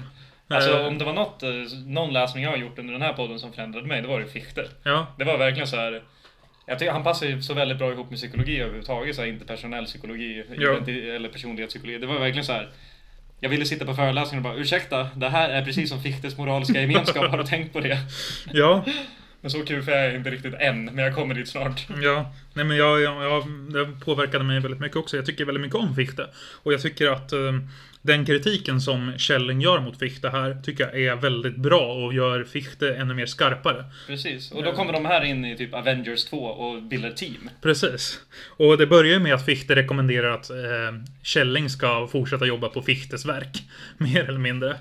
Alltså 0.47 0.71
Eh, 0.79 0.87
om 0.87 0.97
det 0.97 1.05
var 1.05 1.13
något, 1.13 1.43
eh, 1.43 1.49
någon 1.85 2.13
läsning 2.13 2.43
jag 2.43 2.49
har 2.51 2.57
gjort 2.57 2.79
under 2.79 2.93
den 2.93 3.01
här 3.01 3.13
podden 3.13 3.39
som 3.39 3.53
förändrade 3.53 3.87
mig, 3.87 4.01
det 4.01 4.07
var 4.07 4.19
det 4.19 4.27
Fichte. 4.27 4.67
ja, 4.83 5.07
Det 5.17 5.23
var 5.23 5.37
verkligen 5.37 5.67
så 5.67 5.75
här. 5.75 6.01
Jag 6.69 6.79
tycker 6.79 6.91
han 6.91 7.03
passar 7.03 7.25
ju 7.27 7.41
så 7.41 7.53
väldigt 7.53 7.77
bra 7.77 7.91
ihop 7.91 8.09
med 8.09 8.19
psykologi 8.19 8.59
överhuvudtaget, 8.59 9.15
så 9.15 9.21
här 9.21 9.29
interpersonell 9.29 9.85
psykologi 9.85 10.43
Ja. 10.57 10.77
eller 11.15 11.29
personlighetspsykologi. 11.29 11.97
Det 11.97 12.07
var 12.07 12.19
verkligen 12.19 12.45
så 12.45 12.53
här. 12.53 12.69
Jag 13.39 13.49
ville 13.49 13.65
sitta 13.65 13.85
på 13.85 13.93
föreläsningen 13.93 14.45
och 14.45 14.51
bara 14.51 14.61
ursäkta, 14.61 15.09
det 15.15 15.29
här 15.29 15.49
är 15.49 15.65
precis 15.65 15.89
som 15.89 16.01
Fichtes 16.03 16.37
moraliska 16.37 16.81
gemenskap, 16.81 17.31
har 17.31 17.37
du 17.37 17.43
tänkt 17.43 17.73
på 17.73 17.79
det? 17.79 17.97
ja, 18.53 18.85
Men 19.41 19.51
så 19.51 19.65
kul 19.65 19.83
för 19.83 19.91
jag 19.91 20.05
är 20.05 20.15
inte 20.15 20.29
riktigt 20.29 20.53
än, 20.53 20.85
men 20.85 20.97
jag 20.97 21.15
kommer 21.15 21.35
dit 21.35 21.47
snart. 21.49 21.87
ja. 22.01 22.33
Nej 22.53 22.65
men 22.65 22.77
jag, 22.77 23.01
jag, 23.01 23.23
jag, 23.23 23.43
det 23.73 24.05
påverkade 24.05 24.43
mig 24.43 24.59
väldigt 24.59 24.79
mycket 24.79 24.97
också. 24.97 25.15
Jag 25.15 25.25
tycker 25.25 25.45
väldigt 25.45 25.61
mycket 25.61 25.75
om 25.79 25.95
Fichte. 25.95 26.27
Och 26.63 26.73
jag 26.73 26.81
tycker 26.81 27.07
att 27.11 27.31
eh, 27.31 27.39
den 28.01 28.25
kritiken 28.25 28.81
som 28.81 29.13
Källing 29.17 29.61
gör 29.61 29.79
mot 29.79 29.99
Fichte 29.99 30.29
här 30.29 30.57
tycker 30.63 30.83
jag 30.83 31.01
är 31.01 31.15
väldigt 31.15 31.55
bra 31.55 31.93
och 31.93 32.13
gör 32.13 32.43
Fichte 32.43 32.95
ännu 32.95 33.13
mer 33.13 33.25
skarpare. 33.25 33.85
Precis, 34.07 34.51
och 34.51 34.63
då 34.63 34.71
kommer 34.71 34.93
de 34.93 35.05
här 35.05 35.23
in 35.23 35.45
i 35.45 35.57
typ 35.57 35.73
Avengers 35.73 36.25
2 36.25 36.37
och 36.37 36.83
bildar 36.83 37.11
team. 37.11 37.49
Precis. 37.61 38.19
Och 38.47 38.77
det 38.77 38.87
börjar 38.87 39.13
ju 39.13 39.19
med 39.19 39.33
att 39.33 39.45
Fichte 39.45 39.75
rekommenderar 39.75 40.31
att 40.31 40.49
eh, 40.49 40.57
Källing 41.23 41.69
ska 41.69 42.07
fortsätta 42.07 42.45
jobba 42.45 42.69
på 42.69 42.81
Fichtes 42.81 43.25
verk. 43.25 43.63
Mer 43.97 44.29
eller 44.29 44.39
mindre. 44.39 44.75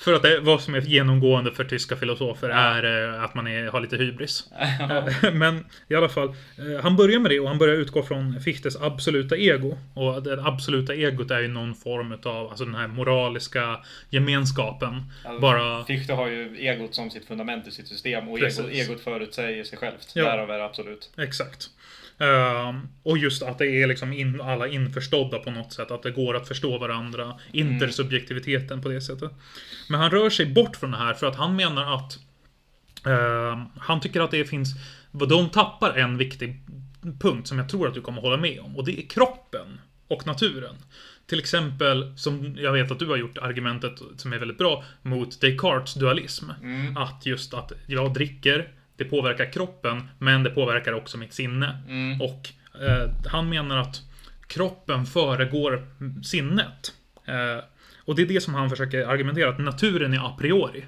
För 0.00 0.12
att 0.14 0.22
det, 0.22 0.40
vad 0.40 0.60
som 0.60 0.74
är 0.74 0.80
genomgående 0.80 1.52
för 1.52 1.64
tyska 1.64 1.96
filosofer 1.96 2.48
är 2.48 3.14
eh, 3.14 3.24
att 3.24 3.34
man 3.34 3.46
är, 3.46 3.66
har 3.66 3.80
lite 3.80 3.96
hybris. 3.96 4.44
Eh, 4.80 5.32
Men 5.32 5.64
i 5.88 5.94
alla 5.94 6.08
fall, 6.08 6.28
eh, 6.28 6.82
han 6.82 6.96
börjar 6.96 7.20
med 7.20 7.30
det 7.30 7.40
och 7.40 7.48
han 7.48 7.58
börjar 7.58 7.74
utgå 7.74 8.02
från 8.02 8.40
Fichtes 8.40 8.76
absoluta 8.76 9.36
ego. 9.36 9.76
Och 9.94 10.22
det 10.22 10.42
absoluta 10.42 10.94
egot 10.94 11.30
är 11.30 11.40
ju 11.40 11.48
någon 11.48 11.74
form 11.74 12.12
av, 12.24 12.48
alltså 12.48 12.64
den 12.64 12.74
här 12.74 12.88
moraliska 12.88 13.80
gemenskapen. 14.10 15.02
Alltså, 15.24 15.40
Bara... 15.40 15.84
Fichte 15.84 16.12
har 16.12 16.28
ju 16.28 16.56
egot 16.56 16.94
som 16.94 17.10
sitt 17.10 17.26
fundament 17.26 17.66
i 17.66 17.70
sitt 17.70 17.88
system 17.88 18.28
och 18.28 18.38
egot, 18.38 18.70
egot 18.70 19.00
förutsäger 19.00 19.64
sig 19.64 19.78
självt. 19.78 20.12
Ja. 20.14 20.24
Därav 20.24 20.50
är 20.50 20.58
det 20.58 20.64
absolut. 20.64 21.10
Exakt. 21.18 21.70
Ehm, 22.20 22.88
och 23.02 23.18
just 23.18 23.42
att 23.42 23.58
det 23.58 23.82
är 23.82 23.86
liksom 23.86 24.12
in, 24.12 24.40
alla 24.40 24.68
införstådda 24.68 25.38
på 25.38 25.50
något 25.50 25.72
sätt. 25.72 25.90
Att 25.90 26.02
det 26.02 26.10
går 26.10 26.36
att 26.36 26.48
förstå 26.48 26.78
varandra. 26.78 27.34
Intersubjektiviteten 27.52 28.82
på 28.82 28.88
det 28.88 29.00
sättet. 29.00 29.30
Men 29.88 30.00
han 30.00 30.10
rör 30.10 30.30
sig 30.30 30.46
bort 30.46 30.76
från 30.76 30.90
det 30.90 30.96
här 30.96 31.14
för 31.14 31.26
att 31.26 31.36
han 31.36 31.56
menar 31.56 31.94
att 31.94 32.18
ehm, 33.06 33.64
han 33.78 34.00
tycker 34.00 34.20
att 34.20 34.30
det 34.30 34.44
finns... 34.44 34.74
De 35.12 35.50
tappar 35.50 35.98
en 35.98 36.18
viktig 36.18 36.62
punkt 37.20 37.48
som 37.48 37.58
jag 37.58 37.68
tror 37.68 37.88
att 37.88 37.94
du 37.94 38.00
kommer 38.00 38.20
hålla 38.20 38.36
med 38.36 38.60
om. 38.60 38.76
Och 38.76 38.84
det 38.84 39.00
är 39.00 39.08
kroppen 39.08 39.80
och 40.08 40.26
naturen. 40.26 40.76
Till 41.26 41.38
exempel, 41.38 42.12
som 42.16 42.56
jag 42.58 42.72
vet 42.72 42.90
att 42.90 42.98
du 42.98 43.06
har 43.06 43.16
gjort 43.16 43.38
argumentet 43.38 43.92
som 44.16 44.32
är 44.32 44.38
väldigt 44.38 44.58
bra, 44.58 44.84
mot 45.02 45.40
Descartes 45.40 45.94
dualism. 45.94 46.50
Mm. 46.62 46.96
Att 46.96 47.26
just 47.26 47.54
att 47.54 47.72
jag 47.86 48.14
dricker, 48.14 48.68
det 49.00 49.04
påverkar 49.10 49.52
kroppen, 49.52 50.08
men 50.18 50.42
det 50.42 50.50
påverkar 50.50 50.92
också 50.92 51.18
mitt 51.18 51.32
sinne. 51.34 51.78
Mm. 51.88 52.20
Och 52.20 52.48
eh, 52.82 53.10
han 53.26 53.48
menar 53.48 53.78
att 53.78 54.02
kroppen 54.46 55.06
föregår 55.06 55.86
sinnet. 56.24 56.92
Eh, 57.24 57.64
och 58.04 58.14
det 58.16 58.22
är 58.22 58.26
det 58.26 58.40
som 58.40 58.54
han 58.54 58.70
försöker 58.70 59.06
argumentera, 59.06 59.48
att 59.48 59.58
naturen 59.58 60.12
är 60.14 60.18
a 60.26 60.36
priori. 60.38 60.84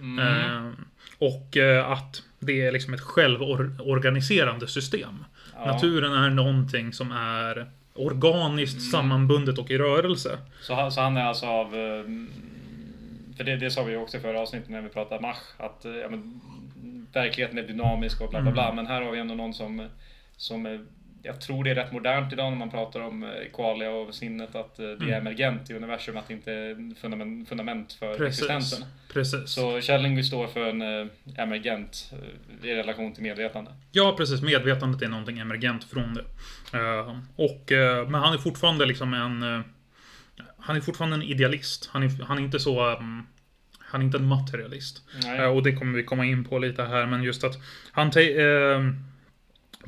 Mm. 0.00 0.18
Eh, 0.18 0.72
och 1.18 1.56
eh, 1.56 1.90
att 1.90 2.22
det 2.38 2.66
är 2.66 2.72
liksom 2.72 2.94
ett 2.94 3.00
självorganiserande 3.00 4.68
system. 4.68 5.24
Ja. 5.54 5.66
Naturen 5.72 6.12
är 6.12 6.30
någonting 6.30 6.92
som 6.92 7.12
är 7.12 7.70
organiskt 7.94 8.78
Mm. 8.78 8.90
sammanbundet 8.90 9.58
och 9.58 9.70
i 9.70 9.78
rörelse. 9.78 10.38
Så, 10.60 10.74
han- 10.74 10.92
så 10.92 11.00
han 11.00 11.16
är 11.16 11.24
alltså 11.24 11.46
av... 11.46 11.66
eh, 11.74 12.04
För 13.36 13.44
det, 13.44 13.56
det 13.56 13.70
sa 13.70 13.82
vi 13.84 13.92
ju 13.92 13.98
också 13.98 14.16
i 14.16 14.20
förra 14.20 14.40
avsnittet 14.40 14.68
när 14.70 14.82
vi 14.82 14.88
pratade 14.88 15.20
Mach, 15.22 15.36
att 15.58 15.84
eh, 15.84 15.92
ja, 15.92 16.08
men, 16.08 16.40
verkligheten 17.12 17.58
är 17.58 17.62
dynamisk 17.62 18.20
och 18.20 18.30
bla 18.30 18.42
bla 18.42 18.52
bla. 18.52 18.72
Men 18.72 18.86
här 18.86 19.02
har 19.02 19.12
vi 19.12 19.18
ändå 19.18 19.34
någon 19.34 19.54
som, 19.54 19.88
som 20.36 20.66
eh, 20.66 20.80
jag 21.22 21.40
tror 21.40 21.64
det 21.64 21.70
är 21.70 21.74
rätt 21.74 21.92
modernt 21.92 22.32
idag 22.32 22.50
när 22.50 22.58
man 22.58 22.70
pratar 22.70 23.00
om 23.00 23.22
eh, 23.22 23.30
qualia 23.52 23.90
och 23.90 24.14
sinnet, 24.14 24.54
att 24.54 24.78
eh, 24.78 24.88
det 24.88 25.12
är 25.12 25.18
emergent 25.18 25.70
i 25.70 25.74
universum, 25.74 26.16
att 26.16 26.28
det 26.28 26.34
inte 26.34 26.52
är 26.52 26.94
fundament, 27.00 27.48
fundament 27.48 27.92
för 27.92 28.14
Precis. 28.14 28.42
existensen. 28.42 28.88
Precis. 29.12 29.50
Så 29.50 29.80
Schelling 29.80 30.24
står 30.24 30.46
för 30.46 30.68
en 30.68 31.10
emergent 31.36 32.12
i 32.62 32.74
relation 32.74 33.12
till 33.12 33.22
medvetande. 33.22 33.70
Ja, 33.92 34.14
precis. 34.16 34.42
Medvetandet 34.42 35.02
är 35.02 35.08
någonting 35.08 35.38
emergent 35.38 35.84
från 35.84 36.14
det. 36.14 36.24
Och, 37.36 37.72
men 38.10 38.14
han 38.14 38.34
är 38.34 38.38
fortfarande 38.38 38.86
liksom 38.86 39.14
en... 39.14 39.62
han 40.58 40.76
är 40.76 40.80
fortfarande 40.80 41.16
en 41.16 41.22
idealist. 41.22 41.88
Han 41.92 42.02
är, 42.02 42.24
han 42.24 42.38
är 42.38 42.42
inte 42.42 42.60
så... 42.60 42.96
um, 42.96 43.26
han 43.86 44.00
är 44.00 44.04
inte 44.04 44.18
en 44.18 44.28
materialist. 44.28 45.02
Nej. 45.22 45.38
Eh, 45.38 45.46
och 45.46 45.62
det 45.62 45.72
kommer 45.72 45.96
vi 45.96 46.04
komma 46.04 46.24
in 46.24 46.44
på 46.44 46.58
lite 46.58 46.82
här, 46.82 47.06
men 47.06 47.22
just 47.22 47.44
att 47.44 47.58
han... 47.92 48.08
eh, 48.08 48.80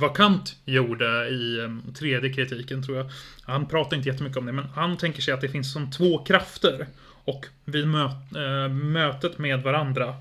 vad 0.00 0.16
Kant 0.16 0.56
gjorde 0.64 1.28
i 1.28 1.58
eh, 1.58 1.92
tredje 1.94 2.32
kritiken, 2.32 2.82
tror 2.82 2.96
jag. 2.96 3.10
Han 3.42 3.68
pratar 3.68 3.96
inte 3.96 4.08
jättemycket 4.08 4.38
om 4.38 4.46
det, 4.46 4.52
men 4.52 4.64
han 4.64 4.96
tänker 4.96 5.22
sig 5.22 5.34
att 5.34 5.40
det 5.40 5.48
finns 5.48 5.72
som 5.72 5.90
två 5.90 6.24
krafter. 6.24 6.86
Och 7.24 7.46
vid 7.64 7.84
eh, 7.84 8.68
mötet 8.68 9.38
med 9.38 9.62
varandra 9.62 10.16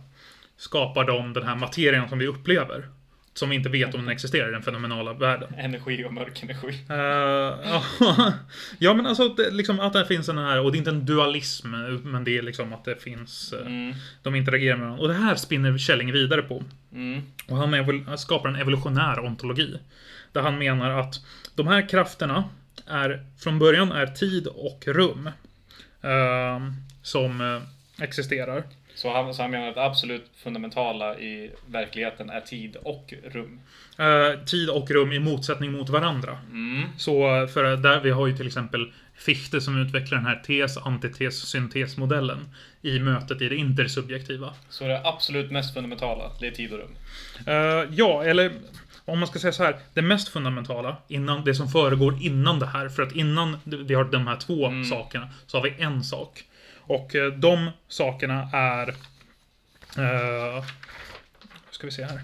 skapar 0.57 1.03
de 1.03 1.33
den 1.33 1.43
här 1.43 1.55
materien 1.55 2.09
som 2.09 2.19
vi 2.19 2.27
upplever. 2.27 2.89
Som 3.37 3.49
vi 3.49 3.55
inte 3.55 3.69
vet 3.69 3.95
om 3.95 4.01
den 4.01 4.09
existerar 4.09 4.49
i 4.49 4.51
den 4.51 4.61
fenomenala 4.61 5.13
världen. 5.13 5.53
Energi 5.57 6.05
och 6.05 6.13
mörk 6.13 6.43
energi. 6.43 6.79
Eh, 6.89 7.81
ja, 8.79 8.93
men 8.93 9.05
alltså 9.05 9.29
det, 9.29 9.51
liksom 9.51 9.79
att 9.79 9.93
det 9.93 10.05
finns 10.05 10.29
en 10.29 10.37
här, 10.37 10.59
och 10.61 10.71
det 10.71 10.75
är 10.75 10.79
inte 10.79 10.89
en 10.89 11.05
dualism, 11.05 11.67
men 12.03 12.23
det 12.23 12.37
är 12.37 12.41
liksom 12.41 12.73
att 12.73 12.85
det 12.85 12.95
finns, 13.03 13.53
eh, 13.53 13.65
Mm. 13.65 13.95
de 14.23 14.35
interagerar 14.35 14.77
med 14.77 14.85
varandra. 14.85 15.01
Och 15.01 15.07
det 15.07 15.13
här 15.13 15.35
spinner 15.35 15.77
Källing 15.77 16.11
vidare 16.11 16.41
på. 16.41 16.63
Mm. 16.91 17.21
Och 17.47 17.57
han 17.57 18.17
skapar 18.17 18.49
en 18.49 18.55
evolutionär 18.55 19.19
ontologi. 19.19 19.79
Där 20.31 20.41
han 20.41 20.57
menar 20.57 20.99
att 20.99 21.15
de 21.55 21.67
här 21.67 21.89
krafterna 21.89 22.43
är, 22.87 23.25
från 23.39 23.59
början 23.59 23.91
är 23.91 24.07
tid 24.07 24.47
och 24.47 24.83
rum. 24.87 25.29
eh, 26.01 26.61
som 27.01 27.61
existerar. 28.01 28.63
Så 28.97 29.13
han, 29.13 29.33
så 29.33 29.41
han 29.41 29.51
menar 29.51 29.67
att 29.67 29.75
det 29.75 29.83
absolut 29.83 30.31
fundamentala 30.43 31.19
i 31.19 31.51
verkligheten 31.67 32.29
är 32.29 32.41
tid 32.41 32.75
och 32.75 33.13
rum. 33.31 33.59
Eh, 33.97 34.39
tid 34.45 34.69
och 34.69 34.91
rum 34.91 35.11
i 35.11 35.19
motsättning 35.19 35.71
mot 35.71 35.89
varandra. 35.89 36.37
Mm. 36.51 36.83
Så 36.97 37.47
för 37.53 37.77
där 37.77 37.99
vi 37.99 38.09
har 38.09 38.27
ju 38.27 38.37
till 38.37 38.47
exempel 38.47 38.91
Fichte 39.15 39.61
som 39.61 39.81
utvecklar 39.81 40.17
den 40.17 40.27
här 40.27 40.35
tes, 40.35 40.77
antites, 40.77 41.41
syntesmodellen 41.47 42.49
i 42.81 42.99
mötet 42.99 43.41
i 43.41 43.49
det 43.49 43.55
intersubjektiva. 43.55 44.53
Så 44.69 44.87
det 44.87 45.01
absolut 45.03 45.51
mest 45.51 45.73
fundamentala, 45.73 46.31
det 46.39 46.47
är 46.47 46.51
tid 46.51 46.73
och 46.73 46.79
rum. 46.79 46.95
Eh, 47.47 47.89
ja, 47.91 48.23
eller 48.23 48.51
om 49.05 49.19
man 49.19 49.27
ska 49.27 49.39
säga 49.39 49.51
så 49.51 49.63
här. 49.63 49.75
Det 49.93 50.01
mest 50.01 50.29
fundamentala, 50.29 50.97
innan, 51.07 51.43
det 51.43 51.55
som 51.55 51.67
föregår 51.67 52.17
innan 52.21 52.59
det 52.59 52.65
här. 52.65 52.89
För 52.89 53.03
att 53.03 53.15
innan 53.15 53.57
vi 53.63 53.93
har 53.93 54.03
de 54.03 54.27
här 54.27 54.35
två 54.37 54.67
Mm. 54.67 54.85
sakerna, 54.85 55.29
så 55.47 55.57
har 55.57 55.63
vi 55.63 55.75
en 55.83 56.03
sak. 56.03 56.43
Och 56.87 57.15
eh, 57.15 57.31
de 57.31 57.69
sakerna 57.87 58.49
är... 58.53 58.87
Uh, 59.97 60.63
ska 61.71 61.87
vi 61.87 61.91
se 61.91 62.03
här. 62.03 62.21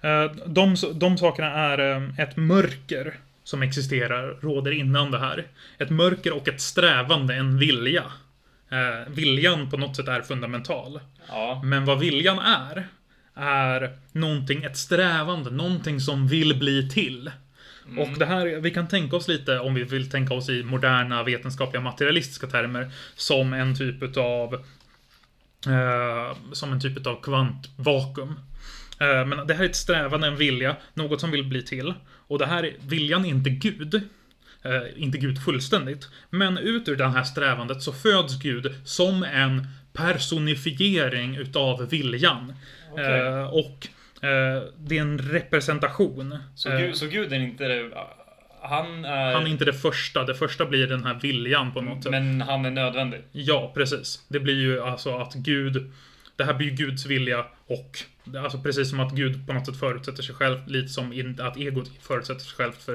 Eh, 0.00 0.32
de, 0.46 0.76
de 0.94 1.18
sakerna 1.18 1.50
är 1.52 2.12
ett 2.20 2.36
mörker 2.36 3.18
som 3.44 3.62
existerar, 3.62 4.38
råder 4.40 4.72
innan 4.72 5.10
det 5.10 5.18
här. 5.18 5.46
Ett 5.78 5.90
mörker 5.90 6.32
och 6.32 6.48
ett 6.48 6.60
strävande, 6.60 7.34
en 7.34 7.58
vilja. 7.58 8.04
Eh, 8.70 9.12
viljan 9.12 9.70
på 9.70 9.76
något 9.76 9.96
sätt 9.96 10.08
är 10.08 10.22
fundamental. 10.22 11.00
Ja. 11.28 11.60
Men 11.64 11.84
vad 11.84 11.98
viljan 11.98 12.38
är, 12.38 12.88
är 13.34 13.98
någonting, 14.12 14.64
ett 14.64 14.76
strävande, 14.76 15.50
någonting 15.50 16.00
som 16.00 16.28
vill 16.28 16.58
bli 16.58 16.88
till. 16.88 17.30
Och 17.98 18.18
det 18.18 18.26
här, 18.26 18.46
vi 18.60 18.70
kan 18.70 18.88
tänka 18.88 19.16
oss 19.16 19.28
lite, 19.28 19.58
om 19.58 19.74
vi 19.74 19.82
vill 19.84 20.10
tänka 20.10 20.34
oss 20.34 20.48
i 20.48 20.62
moderna 20.62 21.22
vetenskapliga 21.22 21.80
materialistiska 21.82 22.46
termer, 22.46 22.90
som 23.16 23.52
en 23.52 23.76
typ 23.78 24.02
utav 24.02 24.54
eh, 25.66 26.36
som 26.52 26.72
en 26.72 26.80
typ 26.80 27.06
av 27.06 27.22
kvantvakuum. 27.22 28.40
Eh, 29.00 29.26
men 29.26 29.46
det 29.46 29.54
här 29.54 29.64
är 29.64 29.68
ett 29.68 29.76
strävande, 29.76 30.26
en 30.26 30.36
vilja, 30.36 30.76
något 30.94 31.20
som 31.20 31.30
vill 31.30 31.44
bli 31.44 31.62
till. 31.62 31.94
Och 32.28 32.38
det 32.38 32.46
här, 32.46 32.64
är- 32.64 32.74
viljan 32.88 33.24
är 33.24 33.28
inte 33.28 33.50
Gud. 33.50 33.94
Eh, 34.62 34.82
inte 35.02 35.18
Gud 35.18 35.42
fullständigt. 35.44 36.08
Men 36.30 36.58
ut 36.58 36.88
ur 36.88 36.96
det 36.96 37.08
här 37.08 37.24
strävandet 37.24 37.82
så 37.82 37.92
föds 37.92 38.38
Gud 38.38 38.74
som 38.84 39.22
en 39.22 39.66
personifiering 39.92 41.36
utav 41.36 41.88
viljan. 41.88 42.54
Okej. 42.92 43.20
Eh, 43.20 43.44
och 43.46 43.88
det 44.78 44.96
är 44.98 45.00
en 45.00 45.18
representation. 45.18 46.38
Så, 46.54 46.70
Eh, 46.72 46.78
Gud, 46.80 46.96
så 46.96 47.06
Gud 47.06 47.32
är 47.32 47.36
inte 47.40 47.68
det... 47.68 47.90
Han 48.62 49.04
är... 49.04 49.32
han 49.34 49.46
är 49.46 49.50
inte 49.50 49.64
det 49.64 49.72
första. 49.72 50.24
Det 50.24 50.34
första 50.34 50.66
blir 50.66 50.86
den 50.86 51.04
här 51.04 51.14
viljan 51.14 51.72
på 51.72 51.80
något 51.80 52.02
sätt. 52.02 52.10
Men 52.12 52.40
han 52.40 52.64
är 52.64 52.70
nödvändig. 52.70 53.20
Ja, 53.32 53.72
precis. 53.74 54.24
Det 54.28 54.40
blir 54.40 54.60
ju 54.60 54.80
alltså 54.82 55.16
att 55.16 55.34
Gud... 55.34 55.92
Det 56.36 56.44
här 56.44 56.54
blir 56.54 56.70
Guds 56.70 57.06
vilja 57.06 57.46
och... 57.66 57.98
Alltså 58.42 58.58
precis 58.58 58.90
som 58.90 59.00
att 59.00 59.12
Gud 59.12 59.46
på 59.46 59.52
något 59.52 59.66
sätt 59.66 59.76
förutsätter 59.76 60.22
sig 60.22 60.34
själv, 60.34 60.58
lite 60.68 60.88
som 60.88 61.34
att 61.40 61.56
egot 61.56 61.90
förutsätter 62.02 62.40
sig 62.40 62.54
själv 62.56 62.72
för 62.72 62.94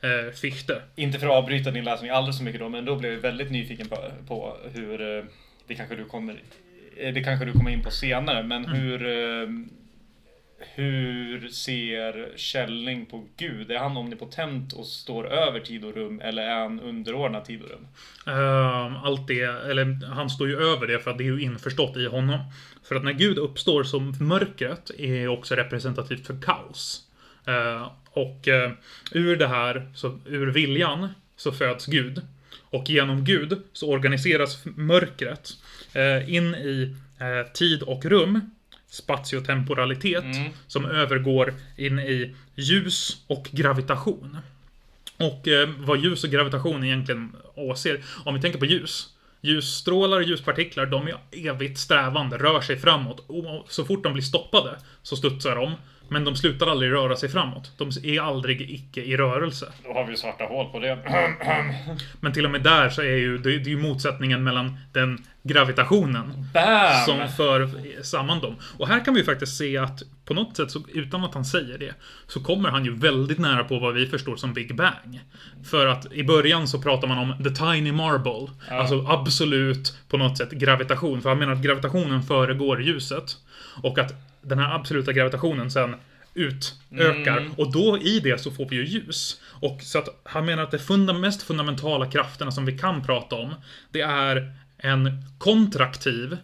eh, 0.00 0.32
Fichte. 0.32 0.82
Inte 0.96 1.18
för 1.18 1.26
att 1.26 1.32
avbryta 1.32 1.70
din 1.70 1.84
läsning 1.84 2.10
alldeles 2.10 2.36
så 2.38 2.42
mycket 2.44 2.60
då, 2.60 2.68
men 2.68 2.84
då 2.84 2.96
blev 2.96 3.12
jag 3.12 3.20
väldigt 3.20 3.50
nyfiken 3.50 3.88
på, 3.88 3.96
på 4.28 4.56
hur... 4.74 5.18
eh, 5.18 5.24
Det 5.66 5.74
kanske 5.74 5.96
du 5.96 6.04
kommer... 6.04 6.36
eh, 6.96 7.14
Det 7.14 7.20
kanske 7.22 7.44
du 7.44 7.52
kommer 7.52 7.70
in 7.70 7.82
på 7.82 7.90
senare, 7.90 8.42
men 8.42 8.64
Mm. 8.64 8.76
hur... 8.80 9.06
Hur 10.74 11.48
ser 11.48 12.36
Källing 12.36 13.06
på 13.06 13.28
Gud? 13.36 13.70
Är 13.70 13.78
han 13.78 13.96
omnipotent 13.96 14.72
och 14.72 14.86
står 14.86 15.26
över 15.26 15.60
tid 15.60 15.84
och 15.84 15.94
rum, 15.94 16.20
eller 16.20 16.42
är 16.42 16.60
han 16.60 16.80
underordnad 16.80 17.44
tid 17.44 17.62
och 17.62 17.70
rum? 17.70 17.86
Ehm, 18.26 18.96
allt 18.96 19.28
det, 19.28 19.42
eller 19.42 20.06
han 20.06 20.30
står 20.30 20.48
ju 20.48 20.56
över 20.56 20.86
det 20.86 20.98
för 20.98 21.10
att 21.10 21.18
det 21.18 21.24
är 21.24 21.32
ju 21.32 21.40
införstått 21.40 21.96
i 21.96 22.06
honom. 22.06 22.38
För 22.82 22.94
att 22.94 23.04
när 23.04 23.12
Gud 23.12 23.38
uppstår 23.38 23.84
som 23.84 24.14
mörkret 24.20 24.90
är 24.98 25.28
också 25.28 25.54
representativt 25.54 26.26
för 26.26 26.42
kaos. 26.42 27.02
Ehm, 27.46 27.82
och 28.10 28.48
eh, 28.48 28.70
ur 29.12 29.36
det 29.36 29.48
här, 29.48 29.90
så 29.94 30.18
ur 30.26 30.46
viljan, 30.46 31.08
så 31.36 31.52
föds 31.52 31.86
Gud. 31.86 32.22
Och 32.70 32.90
genom 32.90 33.24
Gud 33.24 33.62
så 33.72 33.90
organiseras 33.90 34.64
mörkret 34.64 35.50
eh, 35.92 36.34
in 36.34 36.54
i 36.54 36.96
eh, 37.18 37.52
tid 37.52 37.82
och 37.82 38.04
rum, 38.04 38.50
spatiotemporalitet, 38.90 40.24
Mm. 40.24 40.52
som 40.66 40.84
övergår 40.84 41.54
in 41.76 41.98
i 41.98 42.34
ljus 42.54 43.22
och 43.26 43.48
gravitation. 43.52 44.36
Och 45.18 45.48
eh, 45.48 45.68
vad 45.78 45.98
ljus 45.98 46.24
och 46.24 46.30
gravitation 46.30 46.84
egentligen 46.84 47.36
åser. 47.54 48.00
Om 48.24 48.34
vi 48.34 48.40
tänker 48.40 48.58
på 48.58 48.66
ljus. 48.66 49.08
Ljusstrålar 49.40 50.16
och 50.16 50.22
ljuspartiklar, 50.22 50.86
de 50.86 51.06
är 51.08 51.16
evigt 51.32 51.78
strävande, 51.78 52.38
rör 52.38 52.60
sig 52.60 52.78
framåt. 52.78 53.24
Och 53.26 53.66
så 53.68 53.84
fort 53.84 54.02
de 54.04 54.12
blir 54.12 54.22
stoppade 54.22 54.76
så 55.02 55.16
studsar 55.16 55.56
de. 55.56 55.72
Men 56.08 56.24
de 56.24 56.36
slutar 56.36 56.66
aldrig 56.66 56.92
röra 56.92 57.16
sig 57.16 57.28
framåt. 57.28 57.72
De 57.78 57.90
är 58.02 58.20
aldrig 58.20 58.70
icke 58.70 59.02
i 59.02 59.16
rörelse. 59.16 59.72
Då 59.84 59.92
har 59.92 60.04
vi 60.06 60.16
svarta 60.16 60.44
hål 60.44 60.72
på 60.72 60.78
det. 60.78 60.98
Men 62.20 62.32
till 62.32 62.44
och 62.44 62.50
med 62.50 62.62
där 62.62 62.90
så 62.90 63.02
är 63.02 63.16
ju 63.16 63.38
det, 63.38 63.50
det 63.58 63.68
är 63.70 63.70
ju 63.70 63.78
motsättningen 63.82 64.44
mellan 64.44 64.78
den 64.92 65.26
gravitationen 65.46 66.46
Bam! 66.54 67.04
som 67.06 67.28
för 67.36 67.70
samman 68.02 68.40
dem. 68.40 68.56
Och 68.78 68.88
här 68.88 69.04
kan 69.04 69.14
vi 69.14 69.20
ju 69.20 69.26
faktiskt 69.26 69.56
se 69.56 69.78
att 69.78 70.02
på 70.24 70.34
något 70.34 70.56
sätt, 70.56 70.70
så, 70.70 70.80
utan 70.94 71.24
att 71.24 71.34
han 71.34 71.44
säger 71.44 71.78
det, 71.78 71.94
så 72.26 72.40
kommer 72.40 72.68
han 72.68 72.84
ju 72.84 72.96
väldigt 72.96 73.38
nära 73.38 73.64
på 73.64 73.78
vad 73.78 73.94
vi 73.94 74.06
förstår 74.06 74.36
som 74.36 74.52
Big 74.52 74.76
Bang. 74.76 75.20
För 75.64 75.86
att 75.86 76.12
i 76.12 76.24
början 76.24 76.68
så 76.68 76.82
pratar 76.82 77.08
man 77.08 77.18
om 77.18 77.44
the 77.44 77.50
tiny 77.50 77.92
marble. 77.92 78.52
Alltså 78.70 79.06
absolut, 79.08 79.98
på 80.08 80.16
något 80.16 80.38
sätt, 80.38 80.50
gravitation. 80.50 81.22
För 81.22 81.28
han 81.28 81.38
menar 81.38 81.52
att 81.52 81.62
gravitationen 81.62 82.22
föregår 82.22 82.82
ljuset. 82.82 83.36
Och 83.82 83.98
att 83.98 84.14
den 84.42 84.58
här 84.58 84.74
absoluta 84.74 85.12
gravitationen 85.12 85.70
sen 85.70 85.94
utökar. 86.34 87.50
Och 87.56 87.72
då 87.72 87.98
i 87.98 88.20
det 88.20 88.40
så 88.40 88.50
får 88.50 88.68
vi 88.68 88.76
ju 88.76 88.86
ljus. 88.86 89.40
Och 89.60 89.82
så 89.82 89.98
att 89.98 90.08
han 90.24 90.44
menar 90.46 90.62
att 90.62 90.70
de 90.70 90.78
funda 90.78 91.12
mest 91.12 91.42
fundamentala 91.42 92.10
krafterna 92.10 92.50
som 92.50 92.64
vi 92.64 92.78
kan 92.78 93.02
prata 93.02 93.36
om, 93.36 93.54
det 93.90 94.00
är 94.00 94.52
en 94.78 95.24
kontraktiv 95.38 96.36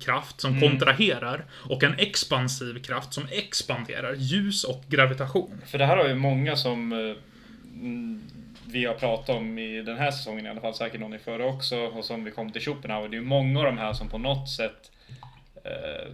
kraft 0.00 0.40
som 0.40 0.60
kontraherar 0.60 1.44
och 1.50 1.82
en 1.82 1.94
expansiv 1.98 2.82
kraft 2.82 3.14
som 3.14 3.24
expanderar. 3.30 4.14
Ljus 4.14 4.64
och 4.64 4.84
gravitation. 4.88 5.60
För 5.66 5.78
det 5.78 5.86
här 5.86 5.96
har 5.96 6.08
ju 6.08 6.14
många 6.14 6.56
som 6.56 6.92
eh, 6.92 6.98
mm, 7.80 8.22
vi 8.66 8.84
har 8.84 8.94
pratat 8.94 9.36
om 9.36 9.58
i 9.58 9.82
den 9.82 9.96
här 9.96 10.10
säsongen 10.10 10.46
i 10.46 10.48
alla 10.48 10.60
fall, 10.60 10.74
säkert 10.74 11.00
någon 11.00 11.14
i 11.14 11.18
förra 11.18 11.46
också, 11.46 11.76
och 11.76 12.04
som 12.04 12.24
vi 12.24 12.30
kom 12.30 12.52
till 12.52 12.62
Schopenhauer. 12.62 13.08
Det 13.08 13.16
är 13.16 13.20
ju 13.20 13.26
många 13.26 13.58
av 13.58 13.64
de 13.64 13.78
här 13.78 13.92
som 13.92 14.08
på 14.08 14.18
något 14.18 14.50
sätt 14.50 14.90
eh, 15.64 16.12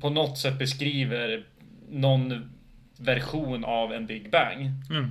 på 0.00 0.10
något 0.10 0.38
sätt 0.38 0.58
beskriver 0.58 1.44
någon 1.90 2.50
version 2.96 3.64
av 3.64 3.92
en 3.92 4.06
Big 4.06 4.30
Bang. 4.30 4.70
Mm. 4.90 5.10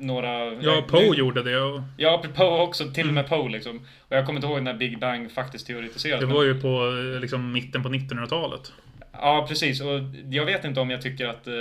Några... 0.00 0.54
Ja, 0.54 0.84
Poe 0.88 1.16
gjorde 1.16 1.42
det 1.42 1.60
och 1.60 1.80
Ja, 1.96 2.22
Poe 2.34 2.60
också. 2.62 2.90
Till 2.90 3.08
och 3.08 3.14
med 3.14 3.28
Poe 3.28 3.48
liksom. 3.48 3.76
Och 4.08 4.16
jag 4.16 4.26
kommer 4.26 4.38
inte 4.38 4.46
ihåg 4.48 4.62
när 4.62 4.74
Big 4.74 4.98
Bang 4.98 5.30
faktiskt 5.32 5.66
teoretiserades. 5.66 6.20
det 6.20 6.26
men- 6.26 6.36
var 6.36 6.44
ju 6.44 6.60
på 6.60 6.92
liksom, 7.20 7.52
mitten 7.52 7.82
på 7.82 7.88
1900-talet. 7.88 8.72
Ja, 9.12 9.46
precis. 9.48 9.80
Och 9.80 10.00
jag 10.30 10.44
vet 10.44 10.64
inte 10.64 10.80
om 10.80 10.90
jag 10.90 11.02
tycker 11.02 11.28
att, 11.28 11.46
eh, 11.46 11.54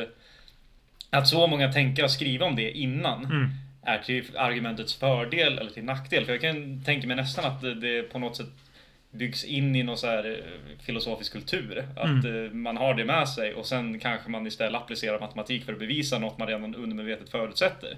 att 1.09 1.27
så 1.27 1.47
många 1.47 1.71
tänkare 1.71 2.09
skriva 2.09 2.45
om 2.45 2.55
det 2.55 2.71
innan 2.71 3.25
Mm. 3.25 3.49
är 3.83 3.97
till 3.97 4.23
argumentets 4.37 4.95
fördel 4.95 5.57
eller 5.57 5.71
till 5.71 5.83
nackdel. 5.83 6.25
För 6.25 6.31
jag 6.31 6.41
kan 6.41 6.83
tänka 6.83 7.07
mig 7.07 7.15
nästan 7.15 7.45
att 7.45 7.61
det 7.61 8.01
på 8.11 8.19
något 8.19 8.37
sätt 8.37 8.47
byggs 9.11 9.43
in 9.43 9.75
i 9.75 9.83
någon 9.83 9.97
så 9.97 10.07
här 10.07 10.25
eh, 10.25 10.85
filosofisk 10.85 11.31
kultur. 11.31 11.85
Att 11.95 12.05
Mm. 12.25 12.45
eh, 12.45 12.51
man 12.51 12.77
har 12.77 12.93
det 12.93 13.05
med 13.05 13.29
sig 13.29 13.53
och 13.53 13.65
sen 13.65 13.99
kanske 13.99 14.29
man 14.29 14.47
istället 14.47 14.81
applicerar 14.81 15.19
matematik 15.19 15.65
för 15.65 15.73
att 15.73 15.79
bevisa 15.79 16.19
något 16.19 16.37
man 16.37 16.47
redan 16.47 16.75
undermedvetet 16.75 17.29
förutsätter. 17.29 17.89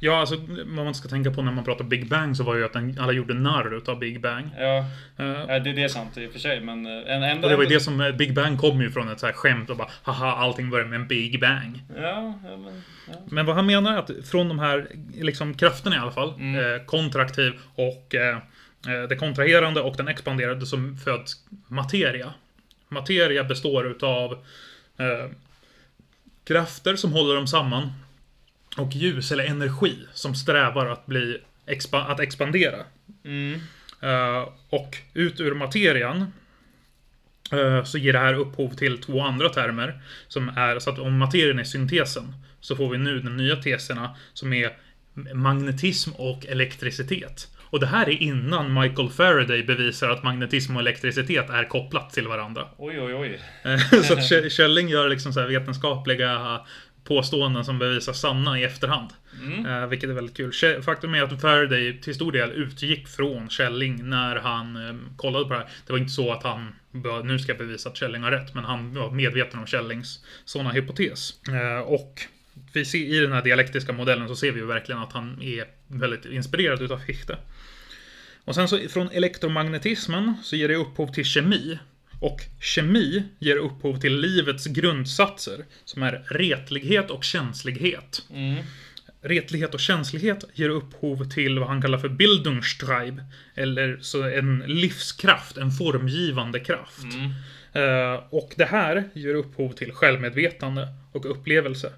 Ja, 0.00 0.20
alltså 0.20 0.36
vad 0.66 0.84
man 0.84 0.94
ska 0.94 1.08
tänka 1.08 1.30
på 1.30 1.42
när 1.42 1.52
man 1.52 1.64
pratar 1.64 1.84
Big 1.84 2.08
Bang 2.08 2.36
så 2.36 2.44
var 2.44 2.56
ju 2.56 2.64
att 2.64 2.72
den, 2.72 2.98
alla 3.00 3.12
gjorde 3.12 3.34
narr 3.34 3.76
utav 3.76 3.98
Big 3.98 4.20
Bang. 4.20 4.44
Ja, 4.58 4.84
ja, 5.16 5.58
det, 5.58 5.72
det 5.72 5.82
är 5.82 5.88
sant 5.88 6.18
i 6.18 6.26
och 6.26 6.32
för 6.32 6.38
sig. 6.38 6.60
Men 6.60 6.86
en, 6.86 7.22
ändå... 7.22 7.48
det 7.48 7.56
var 7.56 7.62
ju 7.62 7.68
det 7.68 7.80
som, 7.80 8.12
Big 8.18 8.34
Bang 8.34 8.58
kom 8.58 8.80
ju 8.80 8.90
från 8.90 9.08
ett 9.08 9.20
så 9.20 9.26
här 9.26 9.32
skämt 9.32 9.70
och 9.70 9.76
bara 9.76 9.88
haha, 10.02 10.32
allting 10.32 10.70
börjar 10.70 10.86
med 10.86 11.00
en 11.00 11.08
Big 11.08 11.40
Bang. 11.40 11.82
Ja, 11.96 12.34
ja, 12.44 12.56
men... 12.56 12.82
Ja. 13.08 13.14
Men 13.30 13.46
vad 13.46 13.56
han 13.56 13.66
menar 13.66 13.92
är 13.92 13.98
att 13.98 14.10
från 14.30 14.48
de 14.48 14.58
här 14.58 14.86
liksom, 15.20 15.54
krafterna 15.54 15.96
i 15.96 15.98
alla 15.98 16.12
fall, 16.12 16.28
eh, 16.28 16.84
kontraktiv 16.86 17.52
och 17.74 18.14
eh, 18.14 18.38
det 19.08 19.16
kontraherande 19.16 19.80
och 19.80 19.96
den 19.96 20.08
expanderande 20.08 20.66
som 20.66 20.96
föds 20.96 21.36
materia. 21.68 22.34
Materia 22.88 23.44
består 23.44 23.86
utav 23.86 24.32
eh, 24.96 25.30
krafter 26.44 26.96
som 26.96 27.12
håller 27.12 27.34
dem 27.34 27.46
samman 27.46 27.92
och 28.76 28.92
ljus 28.92 29.32
eller 29.32 29.44
energi 29.44 29.98
som 30.12 30.34
strävar 30.34 30.86
att 30.86 31.06
bli 31.06 31.38
expa- 31.66 32.06
att 32.06 32.20
expandera. 32.20 32.84
Mm. 33.24 33.60
Eh, 34.00 34.48
och 34.68 34.96
ut 35.14 35.40
ur 35.40 35.54
materian 35.54 36.32
eh, 37.52 37.84
så 37.84 37.98
ger 37.98 38.12
det 38.12 38.18
här 38.18 38.34
upphov 38.34 38.74
till 38.74 38.98
två 38.98 39.20
andra 39.20 39.48
termer. 39.48 40.02
Som 40.28 40.48
är, 40.48 40.78
så 40.78 40.90
att 40.90 40.98
om 40.98 41.18
materien 41.18 41.58
är 41.58 41.64
syntesen 41.64 42.34
så 42.60 42.76
får 42.76 42.90
vi 42.90 42.98
nu 42.98 43.20
de 43.20 43.36
nya 43.36 43.56
teserna 43.56 44.16
som 44.32 44.52
är 44.52 44.76
magnetism 45.34 46.10
och 46.12 46.46
elektricitet. 46.46 47.48
Och 47.72 47.80
det 47.80 47.86
här 47.86 48.08
är 48.08 48.22
innan 48.22 48.74
Michael 48.74 49.10
Faraday 49.10 49.62
bevisar 49.62 50.10
att 50.10 50.22
magnetism 50.22 50.76
och 50.76 50.80
elektricitet 50.80 51.50
är 51.50 51.64
kopplat 51.64 52.10
till 52.10 52.28
varandra. 52.28 52.68
Oj, 52.76 53.00
oj, 53.00 53.14
oj. 53.14 53.40
Eh, 53.62 54.02
så 54.02 54.12
att 54.12 54.52
Källing 54.52 54.88
gör 54.88 55.08
liksom 55.08 55.32
så 55.32 55.46
vetenskapliga 55.46 56.60
påståenden 57.04 57.64
som 57.64 57.78
bevisas 57.78 58.20
sanna 58.20 58.58
i 58.58 58.64
efterhand. 58.64 59.10
Eh, 59.66 59.86
vilket 59.86 60.10
är 60.10 60.14
väldigt 60.14 60.36
kul. 60.36 60.82
Faktum 60.82 61.14
är 61.14 61.22
att 61.22 61.40
Faraday 61.40 62.00
till 62.00 62.14
stor 62.14 62.32
del 62.32 62.50
utgick 62.50 63.08
från 63.08 63.48
Källing 63.48 64.08
när 64.08 64.36
han 64.36 64.88
eh, 64.88 64.94
kollade 65.16 65.44
på 65.44 65.50
det 65.50 65.58
här. 65.58 65.68
Det 65.86 65.92
var 65.92 65.98
inte 65.98 66.12
så 66.12 66.32
att 66.32 66.42
han 66.42 66.74
nu 67.24 67.38
ska 67.38 67.54
bevisa 67.54 67.88
att 67.88 67.96
Källing 67.96 68.22
har 68.22 68.30
rätt, 68.30 68.54
men 68.54 68.64
han 68.64 68.94
var 68.94 69.10
medveten 69.10 69.60
om 69.60 69.66
Källings 69.66 70.24
sådana 70.44 70.70
hypotes. 70.70 71.34
Och 71.84 72.20
vi 72.72 72.84
ser, 72.84 72.98
i 72.98 73.18
den 73.18 73.32
här 73.32 73.42
dialektiska 73.42 73.92
modellen 73.92 74.28
så 74.28 74.36
ser 74.36 74.52
vi 74.52 74.60
ju 74.60 74.66
verkligen 74.66 75.00
att 75.00 75.12
han 75.12 75.42
är 75.42 75.64
väldigt 75.86 76.24
inspirerad 76.24 76.82
utav 76.82 76.98
Fichte. 76.98 77.38
Och 78.44 78.54
sen 78.54 78.68
så 78.68 78.88
från 78.88 79.10
elektromagnetismen 79.10 80.34
så 80.42 80.56
ger 80.56 80.68
det 80.68 80.76
upphov 80.76 81.12
till 81.12 81.24
kemi. 81.24 81.78
Och 82.20 82.40
kemi 82.60 83.22
ger 83.38 83.56
upphov 83.56 84.00
till 84.00 84.20
livets 84.20 84.66
grundsatser, 84.66 85.64
som 85.84 86.02
är 86.02 86.24
retlighet 86.28 87.10
och 87.10 87.24
känslighet. 87.24 88.22
Mm. 88.30 88.64
Retlighet 89.20 89.74
och 89.74 89.80
känslighet 89.80 90.44
ger 90.54 90.68
upphov 90.68 91.30
till 91.30 91.58
vad 91.58 91.68
han 91.68 91.82
kallar 91.82 91.98
för 91.98 92.08
Bildungstreib, 92.08 93.20
eller 93.54 93.98
så 94.00 94.22
en 94.22 94.64
livskraft, 94.66 95.56
en 95.56 95.70
formgivande 95.70 96.60
kraft. 96.60 97.04
Eh, 97.72 98.24
och 98.30 98.54
det 98.56 98.64
här 98.64 99.04
ger 99.12 99.34
upphov 99.34 99.72
till 99.72 99.92
självmedvetande 99.92 100.88
och 101.12 101.30
upplevelse. 101.30 101.92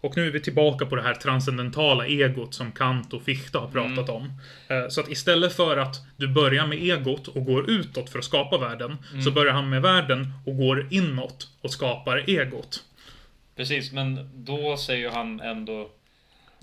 Och 0.00 0.16
nu 0.16 0.26
är 0.26 0.30
vi 0.30 0.40
tillbaka 0.40 0.86
på 0.86 0.96
det 0.96 1.02
här 1.02 1.14
transcendentala 1.14 2.06
egot 2.06 2.54
som 2.54 2.72
Kant 2.72 3.12
och 3.12 3.22
Fichte 3.22 3.58
har 3.58 3.68
pratat 3.68 4.08
om. 4.08 4.32
Eh, 4.68 4.88
Så 4.88 5.00
att 5.00 5.08
istället 5.10 5.52
för 5.52 5.76
att 5.76 5.96
du 6.16 6.28
börjar 6.28 6.66
med 6.66 6.78
egot 6.78 7.28
och 7.28 7.44
går 7.44 7.70
utåt 7.70 8.10
för 8.10 8.18
att 8.18 8.24
skapa 8.24 8.58
världen, 8.58 8.96
så 9.24 9.30
börjar 9.30 9.52
han 9.52 9.70
med 9.70 9.82
världen 9.82 10.32
och 10.46 10.56
går 10.56 10.86
inåt 10.90 11.48
och 11.60 11.70
skapar 11.70 12.24
egot. 12.30 12.84
Precis, 13.56 13.92
men 13.92 14.30
då 14.34 14.76
säger 14.76 15.10
han 15.10 15.40
ändå 15.40 15.90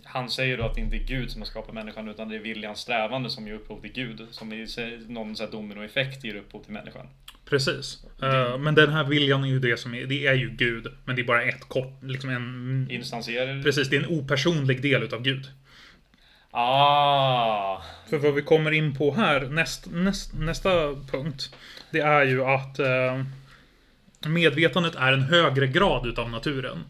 Han 0.03 0.29
säger 0.29 0.57
då 0.57 0.63
att 0.63 0.75
det 0.75 0.81
inte 0.81 0.95
är 0.95 1.07
Gud 1.07 1.31
som 1.31 1.41
har 1.41 1.45
skapat 1.45 1.73
människan 1.73 2.07
utan 2.09 2.29
det 2.29 2.35
är 2.35 2.39
viljans 2.39 2.79
strävande 2.79 3.29
som 3.29 3.47
ger 3.47 3.53
upphov 3.53 3.81
till 3.81 3.91
Gud. 3.93 4.27
Som 4.31 4.53
i 4.53 4.67
någon 5.07 5.35
dominoeffekt 5.51 6.23
ger 6.23 6.35
upphov 6.35 6.63
till 6.63 6.73
människan. 6.73 7.07
Precis. 7.49 8.03
Eh, 8.21 8.57
Men 8.57 8.75
den 8.75 8.89
här 8.89 9.03
viljan 9.03 9.43
är 9.43 9.47
ju 9.47 9.59
det 9.59 9.79
som 9.79 9.93
är, 9.93 10.05
det 10.05 10.27
är 10.27 10.33
ju 10.33 10.49
Gud. 10.49 10.87
Men 11.05 11.15
det 11.15 11.21
är 11.21 11.25
bara 11.25 11.43
ett 11.43 11.67
kort, 11.67 12.03
liksom 12.03 12.29
en... 12.29 12.87
Instanserar... 12.91 13.63
Precis, 13.63 13.89
det 13.89 13.95
är 13.95 14.03
en 14.03 14.19
opersonlig 14.19 14.81
del 14.81 15.03
utav 15.03 15.21
Gud. 15.21 15.47
Ah! 16.51 17.81
För 18.09 18.17
vad 18.17 18.33
vi 18.33 18.41
kommer 18.41 18.71
in 18.71 18.95
på 18.95 19.13
här, 19.13 19.41
näst, 19.41 19.87
näst, 19.91 20.33
nästa 20.33 20.95
punkt, 21.11 21.55
det 21.91 21.99
är 21.99 22.25
ju 22.25 22.43
att 22.45 22.79
eh, 22.79 23.23
medvetandet 24.27 24.95
är 24.95 25.13
en 25.13 25.21
högre 25.21 25.67
grad 25.67 26.07
utav 26.07 26.29
naturen. 26.29 26.83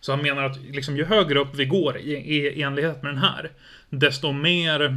Så 0.00 0.12
han 0.12 0.22
menar 0.22 0.42
att 0.42 0.60
liksom, 0.60 0.96
ju 0.96 1.04
högre 1.04 1.38
upp 1.38 1.54
vi 1.54 1.64
går 1.64 1.98
i, 1.98 2.12
i, 2.12 2.46
i 2.46 2.62
enlighet 2.62 3.02
med 3.02 3.12
den 3.12 3.22
här, 3.22 3.50
desto 3.90 4.32
mer 4.32 4.96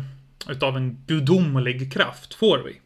utav 0.50 0.78
en 0.78 1.04
gudomlig 1.08 1.94
kraft 1.94 2.34
får 2.34 2.60
vi. 2.60 2.80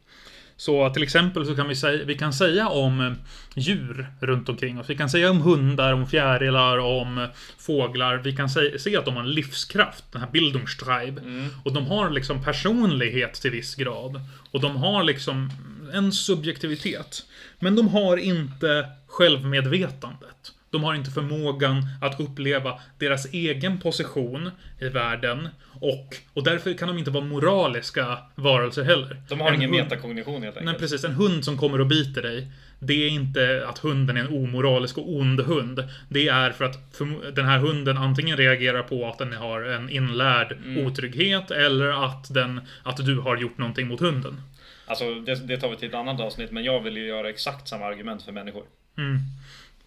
Så 0.58 0.90
till 0.90 1.04
exempel 1.04 1.46
så 1.46 1.56
kan 1.56 1.68
vi 1.68 1.76
säga, 1.76 2.06
vi 2.06 2.18
kan 2.18 2.34
säga 2.34 2.68
om 2.68 3.02
eh, 3.02 3.14
djur 3.56 4.08
runt 4.20 4.50
omkring 4.50 4.80
oss. 4.80 4.90
Vi 4.90 4.98
kan 4.98 5.10
säga 5.10 5.32
om 5.32 5.42
hundar, 5.42 5.94
om 5.94 6.08
fjärilar, 6.08 6.78
om 6.78 7.18
eh, 7.18 7.28
fåglar. 7.58 8.18
Vi 8.18 8.36
kan 8.36 8.50
se, 8.50 8.80
se 8.80 8.98
att 8.98 9.06
de 9.06 9.16
har 9.16 9.24
en 9.24 9.32
livskraft, 9.32 10.04
den 10.12 10.22
här 10.22 10.30
Bildungstreib. 10.32 11.20
Och 11.64 11.74
de 11.74 11.86
har 11.86 12.10
liksom 12.10 12.44
personlighet 12.44 13.34
till 13.34 13.52
viss 13.52 13.76
grad. 13.76 14.22
Och 14.52 14.62
de 14.62 14.76
har 14.76 15.04
liksom 15.04 15.50
en 15.94 16.12
subjektivitet. 16.12 17.26
Men 17.60 17.76
de 17.76 17.88
har 17.88 18.18
inte 18.18 18.90
självmedvetandet. 19.08 20.52
De 20.78 20.84
har 20.84 20.96
inte 20.96 21.12
förmågan 21.12 21.88
att 22.02 22.20
uppleva 22.20 22.80
deras 22.98 23.26
egen 23.34 23.80
position 23.80 24.52
i 24.80 24.90
världen. 24.90 25.48
Och, 25.80 26.16
och 26.34 26.44
därför 26.44 26.74
kan 26.74 26.88
de 26.88 26.98
inte 26.98 27.12
vara 27.12 27.24
moraliska 27.24 28.18
varelser 28.36 28.84
heller. 28.84 29.22
De 29.30 29.40
har 29.42 29.48
En 29.50 29.56
ingen 29.56 29.70
hund- 29.70 29.84
metakognition 29.84 30.44
helt 30.44 30.56
Nej, 30.56 30.62
enkelt. 30.62 30.80
precis. 30.80 31.04
En 31.04 31.12
hund 31.14 31.46
som 31.46 31.58
kommer 31.58 31.82
och 31.82 31.88
biter 31.88 32.22
dig. 32.22 32.48
Det 32.80 32.94
är 32.94 33.10
inte 33.10 33.66
att 33.68 33.78
hunden 33.80 34.18
är 34.18 34.22
en 34.22 34.28
omoralisk 34.44 34.98
och 34.98 35.16
ond 35.16 35.40
hund. 35.42 35.84
Det 36.10 36.28
är 36.28 36.52
för 36.52 36.66
att 36.66 36.78
förmo- 36.98 37.32
den 37.32 37.46
här 37.46 37.60
hunden 37.60 37.98
antingen 37.98 38.38
reagerar 38.38 38.84
på 38.84 39.08
att 39.08 39.18
den 39.18 39.34
har 39.34 39.62
en 39.62 39.90
inlärd 39.90 40.58
otrygghet 40.86 41.52
eller 41.52 42.06
att, 42.06 42.34
den, 42.34 42.62
att 42.84 43.06
du 43.06 43.20
har 43.20 43.38
gjort 43.38 43.58
någonting 43.58 43.88
mot 43.88 44.00
hunden. 44.00 44.42
Alltså 44.86 45.16
det, 45.16 45.48
det 45.48 45.58
tar 45.58 45.70
vi 45.70 45.76
till 45.78 45.88
ett 45.88 45.94
annat 45.96 46.22
avsnitt 46.22 46.52
men 46.52 46.64
jag 46.64 46.82
vill 46.84 46.98
ju 46.98 47.08
göra 47.08 47.30
exakt 47.30 47.68
samma 47.68 47.86
argument 47.86 48.24
för 48.24 48.32
människor. 48.32 48.64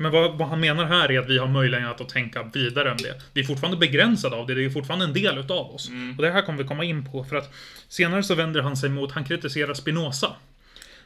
Men 0.01 0.13
vad, 0.13 0.39
vad 0.39 0.49
han 0.49 0.61
menar 0.61 0.85
här 0.85 1.11
är 1.11 1.19
att 1.19 1.29
vi 1.29 1.39
har 1.39 1.47
möjlighet 1.47 2.01
att 2.01 2.09
tänka 2.09 2.43
vidare 2.43 2.91
än 2.91 2.97
det. 2.97 3.23
Vi 3.35 3.41
är 3.41 3.45
fortfarande 3.45 3.79
begränsade 3.79 4.37
av 4.37 4.47
det, 4.47 4.55
det 4.55 4.65
är 4.65 4.71
fortfarande 4.71 5.05
en 5.05 5.13
del 5.13 5.39
utav 5.39 5.75
oss. 5.75 5.91
Och 6.17 6.23
det 6.23 6.31
här 6.31 6.43
kommer 6.43 6.59
vi 6.59 6.69
komma 6.69 6.85
in 6.85 7.05
på, 7.05 7.25
för 7.25 7.37
att 7.37 7.53
senare 7.89 8.23
så 8.23 8.35
vänder 8.35 8.63
han 8.63 8.77
sig 8.77 8.91
mot, 8.91 9.13
han 9.13 9.25
kritiserar 9.25 9.75
Spinoza. 9.75 10.37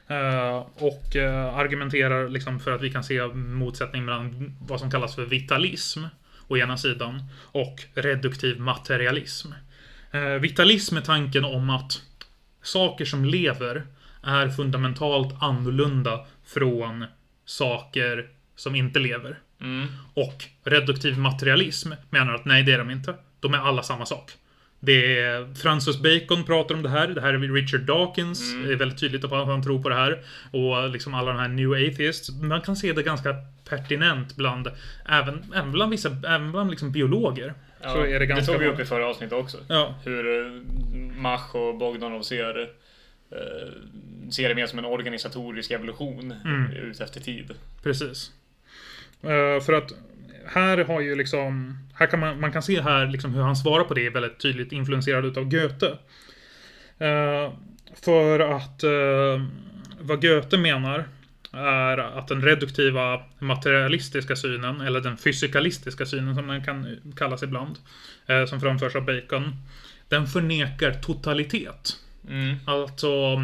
Eh, 0.07 0.67
och 0.75 1.17
eh, 1.17 1.57
argumenterar 1.57 2.29
liksom 2.29 2.61
för 2.61 2.73
att 2.73 2.83
vi 2.83 2.91
kan 2.91 3.05
se 3.05 3.27
motsättning 3.35 4.05
mellan 4.05 4.57
vad 4.61 4.81
som 4.81 4.91
kallas 4.91 5.15
för 5.15 5.25
vitalism 5.25 6.05
å 6.49 6.57
ena 6.57 6.77
sidan 6.77 7.23
och 7.43 7.83
reduktiv 7.95 8.61
materialism. 8.61 9.53
Eh, 10.11 10.21
vitalism 10.21 10.97
är 10.97 11.01
tanken 11.01 11.45
om 11.45 11.71
att 11.71 12.03
saker 12.63 13.05
som 13.05 13.25
lever 13.25 13.87
är 14.23 14.49
fundamentalt 14.49 15.43
annorlunda 15.43 16.27
från 16.45 17.05
saker 17.45 18.29
som 18.57 18.75
inte 18.75 18.99
lever. 18.99 19.39
Mm. 19.61 19.87
Och 20.15 20.45
reduktiv 20.65 21.19
materialism 21.19 21.93
menar 22.11 22.35
att 22.35 22.45
nej, 22.45 22.63
det 22.63 22.73
är 22.73 22.79
de 22.79 22.91
inte. 22.91 23.15
De 23.41 23.55
är 23.55 23.59
alla 23.59 23.83
samma 23.83 24.07
sak. 24.07 24.31
Det 24.81 25.19
är 25.21 25.55
Francis 25.55 25.99
Bacon 25.99 26.45
pratar 26.45 26.75
om 26.75 26.83
det 26.83 26.89
här. 26.89 27.09
Det 27.09 27.21
här 27.21 27.35
är 27.35 27.39
Richard 27.39 27.81
Dawkins. 27.81 28.53
Det 28.65 28.73
är 28.73 28.77
väldigt 28.77 28.99
tydligt 29.01 29.25
att 29.25 29.31
han 29.31 29.63
tror 29.63 29.83
på 29.83 29.89
det 29.89 29.95
här. 29.95 30.23
Och 30.51 30.91
liksom 30.91 31.15
alla 31.15 31.33
de 31.33 31.39
här 31.39 31.49
New 31.49 31.73
Atheists. 31.73 32.31
Man 32.43 32.61
kan 32.61 32.77
se 32.77 32.93
det 32.93 33.03
ganska 33.03 33.35
pertinent 33.69 34.37
bland 34.37 34.69
även, 35.09 35.53
även 35.55 35.73
bland 35.73 35.91
vissa, 35.91 36.09
även 36.29 36.53
bland 36.53 36.71
liksom 36.71 36.93
biologer. 36.93 37.55
så 37.83 38.05
är 38.07 38.19
det 38.19 38.27
ganska 38.27 38.53
tog 38.53 38.63
vi 38.63 38.69
upp 38.69 38.81
i 38.81 38.85
förra 38.85 39.07
avsnittet 39.07 39.39
också. 39.39 39.59
Ja, 39.69 39.95
Hur 40.05 40.47
eh, 40.47 40.53
Mach 41.17 41.55
och 41.55 41.79
Bogdanov 41.79 42.23
ser, 42.23 42.61
eh, 43.31 44.29
ser 44.31 44.49
det 44.49 44.55
mer 44.55 44.67
som 44.67 44.79
en 44.79 44.85
organisatorisk 44.85 45.71
evolution 45.71 46.35
Mm. 46.45 46.71
ut 46.73 47.01
efter 47.01 47.21
tid. 47.21 47.51
precis. 47.83 48.33
Eh, 49.25 49.61
för 49.65 49.73
att 49.73 49.93
här 50.47 50.85
har 50.85 51.01
ju 51.01 51.15
liksom, 51.15 51.79
här 51.95 52.07
kan 52.07 52.21
man, 52.21 52.41
man 52.41 52.53
kan 52.53 52.63
se 52.63 52.81
här 52.81 53.07
liksom 53.07 53.35
hur 53.35 53.43
han 53.43 53.57
svarar 53.57 53.85
på 53.85 53.95
det 53.95 54.07
är 54.07 54.11
väldigt 54.11 54.41
tydligt 54.41 54.73
influenserad 54.73 55.25
utav 55.25 55.45
Goethe. 55.45 55.87
Eh, 56.99 57.53
för 58.05 58.41
att 58.41 58.83
eh, 58.83 59.43
vad 60.01 60.23
Goethe 60.23 60.59
menar 60.59 61.05
är 61.53 61.99
att 61.99 62.29
den 62.29 62.43
reduktiva 62.43 63.23
materialistiska 63.39 64.37
synen, 64.37 64.81
eller 64.81 65.01
den 65.01 65.17
fysikalistiska 65.17 66.07
synen 66.07 66.35
som 66.35 66.47
den 66.47 66.65
kan 66.65 66.97
kallas 67.17 67.43
ibland, 67.43 67.77
som 68.49 68.61
framförs 68.61 68.97
av 68.97 69.05
Bacon, 69.05 69.57
den 70.09 70.27
förnekar 70.27 70.93
totalitet. 70.93 71.97
Mm. 72.29 72.57
Alltså, 72.67 73.43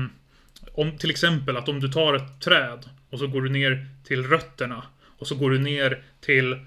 om 0.75 0.99
till 0.99 1.11
exempel 1.11 1.57
att 1.57 1.69
om 1.69 1.81
du 1.81 1.89
tar 1.89 2.15
ett 2.15 2.41
träd 2.41 2.85
och 3.11 3.19
så 3.19 3.27
går 3.27 3.43
du 3.43 3.51
ner 3.51 3.87
till 4.05 4.27
rötterna 4.27 4.83
och 5.21 5.27
så 5.27 5.35
går 5.35 5.51
du 5.51 5.59
ner 5.59 6.03
till 6.21 6.53
eh, 6.53 6.59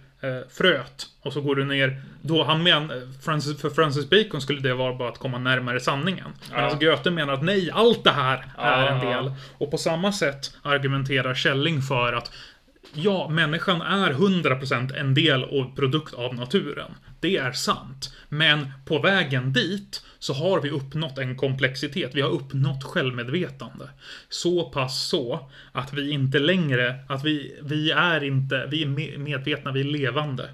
fröet 0.51 1.05
och 1.21 1.33
så 1.33 1.41
går 1.41 1.55
du 1.55 1.65
ner. 1.65 2.01
Då 2.21 2.43
han 2.43 2.63
men, 2.63 2.91
Francis, 3.21 3.61
för 3.61 3.69
Francis 3.69 4.09
Bacon 4.09 4.41
skulle 4.41 4.61
det 4.61 4.73
vara 4.73 4.93
bara 4.95 5.09
att 5.09 5.17
komma 5.17 5.37
närmare 5.37 5.79
sanningen. 5.79 6.27
Medan 6.51 6.77
Ja. 6.81 6.89
Goethe 6.91 7.11
menar 7.11 7.33
att 7.33 7.43
nej, 7.43 7.69
allt 7.73 8.03
det 8.03 8.11
här 8.11 8.45
är 8.57 8.87
en 8.87 9.07
Ja. 9.09 9.21
del. 9.21 9.31
Och 9.57 9.71
på 9.71 9.77
samma 9.77 10.11
sätt 10.11 10.51
argumenterar 10.61 11.33
Källing 11.33 11.81
för 11.81 12.13
att 12.13 12.31
Ja, 12.95 13.29
människan 13.29 13.81
är 13.81 14.11
100% 14.13 14.95
en 14.95 15.13
del 15.13 15.43
och 15.43 15.75
produkt 15.75 16.13
av 16.13 16.35
naturen. 16.35 16.91
Det 17.23 17.37
är 17.37 17.51
sant. 17.51 18.15
Men 18.29 18.71
på 18.85 18.99
vägen 18.99 19.53
dit 19.53 20.05
så 20.19 20.33
har 20.33 20.61
vi 20.61 20.69
uppnått 20.69 21.17
en 21.17 21.37
komplexitet. 21.37 22.15
Vi 22.15 22.21
har 22.21 22.29
uppnått 22.29 22.83
självmedvetande. 22.83 23.89
Så 24.29 24.69
pass 24.69 25.07
så 25.07 25.49
att 25.71 25.93
vi 25.93 26.11
inte 26.11 26.39
längre, 26.39 26.95
att 27.07 27.23
vi, 27.23 27.59
vi 27.61 27.91
är 27.91 28.23
inte, 28.23 28.67
vi 28.71 28.83
är 28.83 29.17
medvetna, 29.17 29.71
vi 29.71 29.79
är 29.79 29.83
levande. 29.83 30.49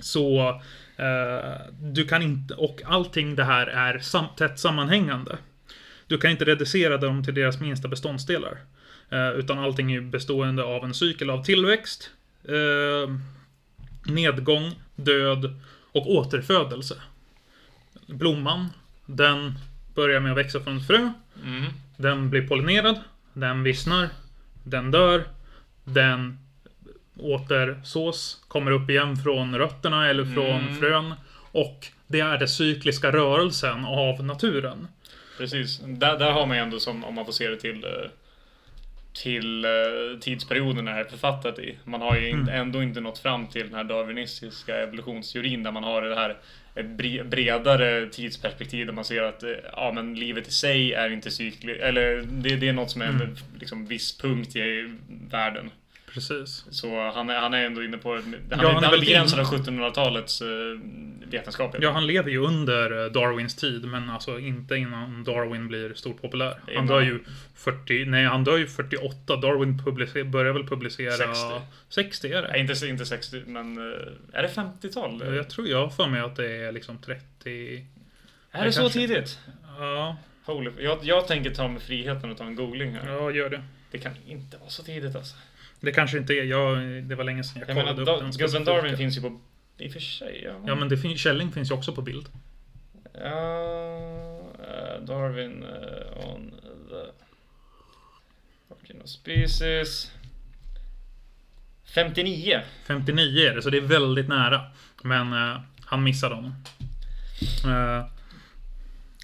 Så 0.00 0.48
eh, 0.96 1.60
du 1.80 2.04
kan 2.04 2.22
inte, 2.22 2.54
och 2.54 2.82
allting 2.84 3.36
det 3.36 3.44
här 3.44 3.66
är 3.66 3.98
sam, 3.98 4.26
tätt 4.36 4.58
sammanhängande. 4.58 5.38
Du 6.06 6.18
kan 6.18 6.30
inte 6.30 6.44
reducera 6.44 6.96
dem 6.96 7.24
till 7.24 7.34
deras 7.34 7.60
minsta 7.60 7.88
beståndsdelar. 7.88 8.58
Eh, 9.10 9.30
utan 9.30 9.58
allting 9.58 9.92
är 9.92 10.00
bestående 10.00 10.64
av 10.64 10.84
en 10.84 10.94
cykel 10.94 11.30
av 11.30 11.44
tillväxt, 11.44 12.10
eh, 12.44 13.14
nedgång, 14.12 14.72
död 14.96 15.54
och 15.98 16.10
återfödelse. 16.14 16.94
Blomman, 18.06 18.68
den 19.06 19.58
börjar 19.94 20.20
med 20.20 20.32
att 20.32 20.38
växa 20.38 20.60
från 20.60 20.76
ett 20.76 20.86
frö. 20.86 21.12
Mm. 21.44 21.64
Den 21.96 22.30
blir 22.30 22.48
pollinerad, 22.48 23.00
den 23.32 23.62
vissnar, 23.62 24.08
den 24.64 24.90
dör, 24.90 25.24
den 25.84 26.38
återsås, 27.16 28.44
kommer 28.48 28.70
upp 28.70 28.90
igen 28.90 29.16
från 29.16 29.58
rötterna 29.58 30.08
eller 30.08 30.24
från 30.24 30.60
Mm. 30.60 30.76
frön. 30.76 31.14
Och 31.52 31.86
det 32.06 32.20
är 32.20 32.38
den 32.38 32.48
cykliska 32.48 33.12
rörelsen 33.12 33.84
av 33.84 34.24
naturen. 34.24 34.88
Precis. 35.38 35.78
Där, 35.84 36.18
där 36.18 36.32
har 36.32 36.46
man 36.46 36.56
ju 36.56 36.62
ändå 36.62 36.80
som, 36.80 37.04
om 37.04 37.14
man 37.14 37.24
får 37.24 37.32
se 37.32 37.48
det 37.48 37.56
till 37.56 37.84
eh, 37.84 38.10
till 39.22 39.64
eh, 39.64 39.70
tidsperioden 40.20 40.88
är 40.88 41.04
författat 41.04 41.58
i. 41.58 41.78
Man 41.84 42.00
har 42.00 42.16
ju 42.16 42.28
Mm. 42.30 42.48
ändå 42.48 42.82
inte 42.82 43.00
nått 43.00 43.18
fram 43.18 43.46
till 43.46 43.62
den 43.66 43.74
här 43.74 43.84
darwinistiska 43.84 44.76
evolutionsteorin 44.76 45.62
där 45.62 45.72
man 45.72 45.84
har 45.84 46.02
det 46.02 46.14
här 46.14 46.36
bre- 46.74 47.24
bredare 47.24 48.06
tidsperspektiv 48.08 48.86
där 48.86 48.92
man 48.92 49.04
ser 49.04 49.22
att 49.22 49.42
eh, 49.42 49.50
ja, 49.72 49.92
men 49.94 50.14
livet 50.14 50.48
i 50.48 50.50
sig 50.50 50.92
är 50.94 51.10
inte 51.12 51.30
cykliskt. 51.30 51.82
Eller 51.82 52.22
det, 52.30 52.56
det 52.56 52.68
är 52.68 52.72
något 52.72 52.90
som 52.90 53.02
är 53.02 53.08
Mm. 53.08 53.22
en 53.22 53.36
liksom, 53.60 53.86
viss 53.86 54.18
punkt 54.18 54.56
i 54.56 54.94
världen. 55.30 55.70
Precis. 56.18 56.64
Så 56.70 57.10
han 57.14 57.30
är, 57.30 57.38
han 57.38 57.54
är 57.54 57.64
ändå 57.66 57.82
inne 57.84 57.98
på... 57.98 58.14
Han, 58.14 58.34
Ja, 58.50 58.56
är, 58.56 58.56
han 58.56 58.66
är 58.66 58.72
han 58.74 58.84
är 58.84 58.90
väl 58.90 59.00
begränsad 59.00 59.40
av 59.40 59.46
inne- 59.46 59.58
1700-talets 59.90 60.42
eh, 60.42 60.48
vetenskap. 61.30 61.76
Ja, 61.80 61.90
han 61.90 62.06
lever 62.06 62.30
ju 62.30 62.38
under 62.38 63.04
eh, 63.04 63.12
Darwins 63.12 63.54
tid, 63.56 63.84
men 63.84 64.10
alltså 64.10 64.38
inte 64.38 64.76
innan 64.76 65.24
Darwin 65.24 65.68
blir 65.68 65.94
stort 65.94 66.22
populär. 66.22 66.58
Han 66.66 66.74
Innan- 66.74 66.86
dör 66.86 67.00
ju 67.00 67.20
40, 67.54 68.04
nej 68.04 68.24
han 68.24 68.44
dör 68.44 68.56
ju 68.58 68.66
48. 68.66 69.36
Darwin 69.36 69.78
publicer, 69.84 70.24
börjar 70.24 70.52
väl 70.52 70.66
publicera... 70.66 71.12
60. 71.12 71.34
60 71.88 72.32
är 72.32 72.42
det. 72.42 72.48
Nej, 72.48 72.60
inte, 72.60 72.86
inte 72.86 73.06
60, 73.06 73.42
men... 73.46 73.76
eh, 73.78 74.38
Är 74.38 74.42
det 74.42 74.48
50-tal? 74.48 75.36
Jag 75.36 75.50
tror 75.50 75.68
jag 75.68 75.78
har 75.82 75.88
för 75.90 76.06
mig 76.06 76.20
att 76.20 76.36
det 76.36 76.56
är 76.56 76.72
liksom 76.72 76.98
30... 76.98 77.86
är 78.52 78.64
det 78.64 78.72
så 78.72 78.80
kanske- 78.80 78.98
tidigt? 78.98 79.38
Ja, 79.78 80.16
Holy, 80.44 80.70
jag, 80.78 80.98
jag 81.02 81.26
tänker 81.28 81.50
ta 81.50 81.68
mig 81.68 81.80
friheten 81.82 82.30
att 82.32 82.38
ta 82.38 82.44
en 82.44 82.54
googling 82.56 82.92
här. 82.94 83.12
ja 83.12 83.30
gör 83.30 83.50
det. 83.50 83.62
Det 83.90 83.98
kan 83.98 84.12
inte 84.26 84.56
vara 84.56 84.70
så 84.70 84.82
tidigt 84.82 85.16
alltså. 85.16 85.36
Det 85.80 85.92
kanske 85.92 86.18
inte 86.18 86.32
är, 86.34 86.44
jag, 86.44 86.78
det 87.04 87.14
var 87.14 87.24
länge 87.24 87.44
sedan 87.44 87.60
jag 87.60 87.68
Jag 87.68 87.76
kollade 87.76 88.00
menar, 88.00 88.14
upp 88.16 88.20
den 88.20 88.46
gubben. 88.46 88.64
Darwin 88.64 88.96
finns 88.96 89.16
ju 89.16 89.20
på... 89.20 89.40
I 89.78 89.88
och 89.88 89.92
för 89.92 90.00
sig, 90.00 90.42
ja. 90.44 90.52
Ja 90.66 90.74
men 90.74 90.88
det 90.88 90.96
fin- 90.98 91.18
källing 91.18 91.52
finns 91.52 91.70
ju 91.70 91.74
också 91.74 91.92
på 91.94 92.02
bild. 92.02 92.28
Ja, 93.14 94.40
eh, 94.68 95.02
Darwin 95.02 95.62
eh, 95.62 96.28
on 96.34 96.50
the 96.88 97.12
Origin 98.74 99.02
of 99.02 99.08
Species. 99.08 100.12
59. 101.94 102.60
59 102.86 103.46
är 103.50 103.54
det, 103.54 103.62
så 103.62 103.70
det 103.70 103.76
är 103.76 103.80
väldigt 103.80 104.28
nära. 104.28 104.60
Men 105.02 105.32
eh, 105.32 105.60
han 105.84 106.02
missade 106.02 106.34
honom. 106.34 106.54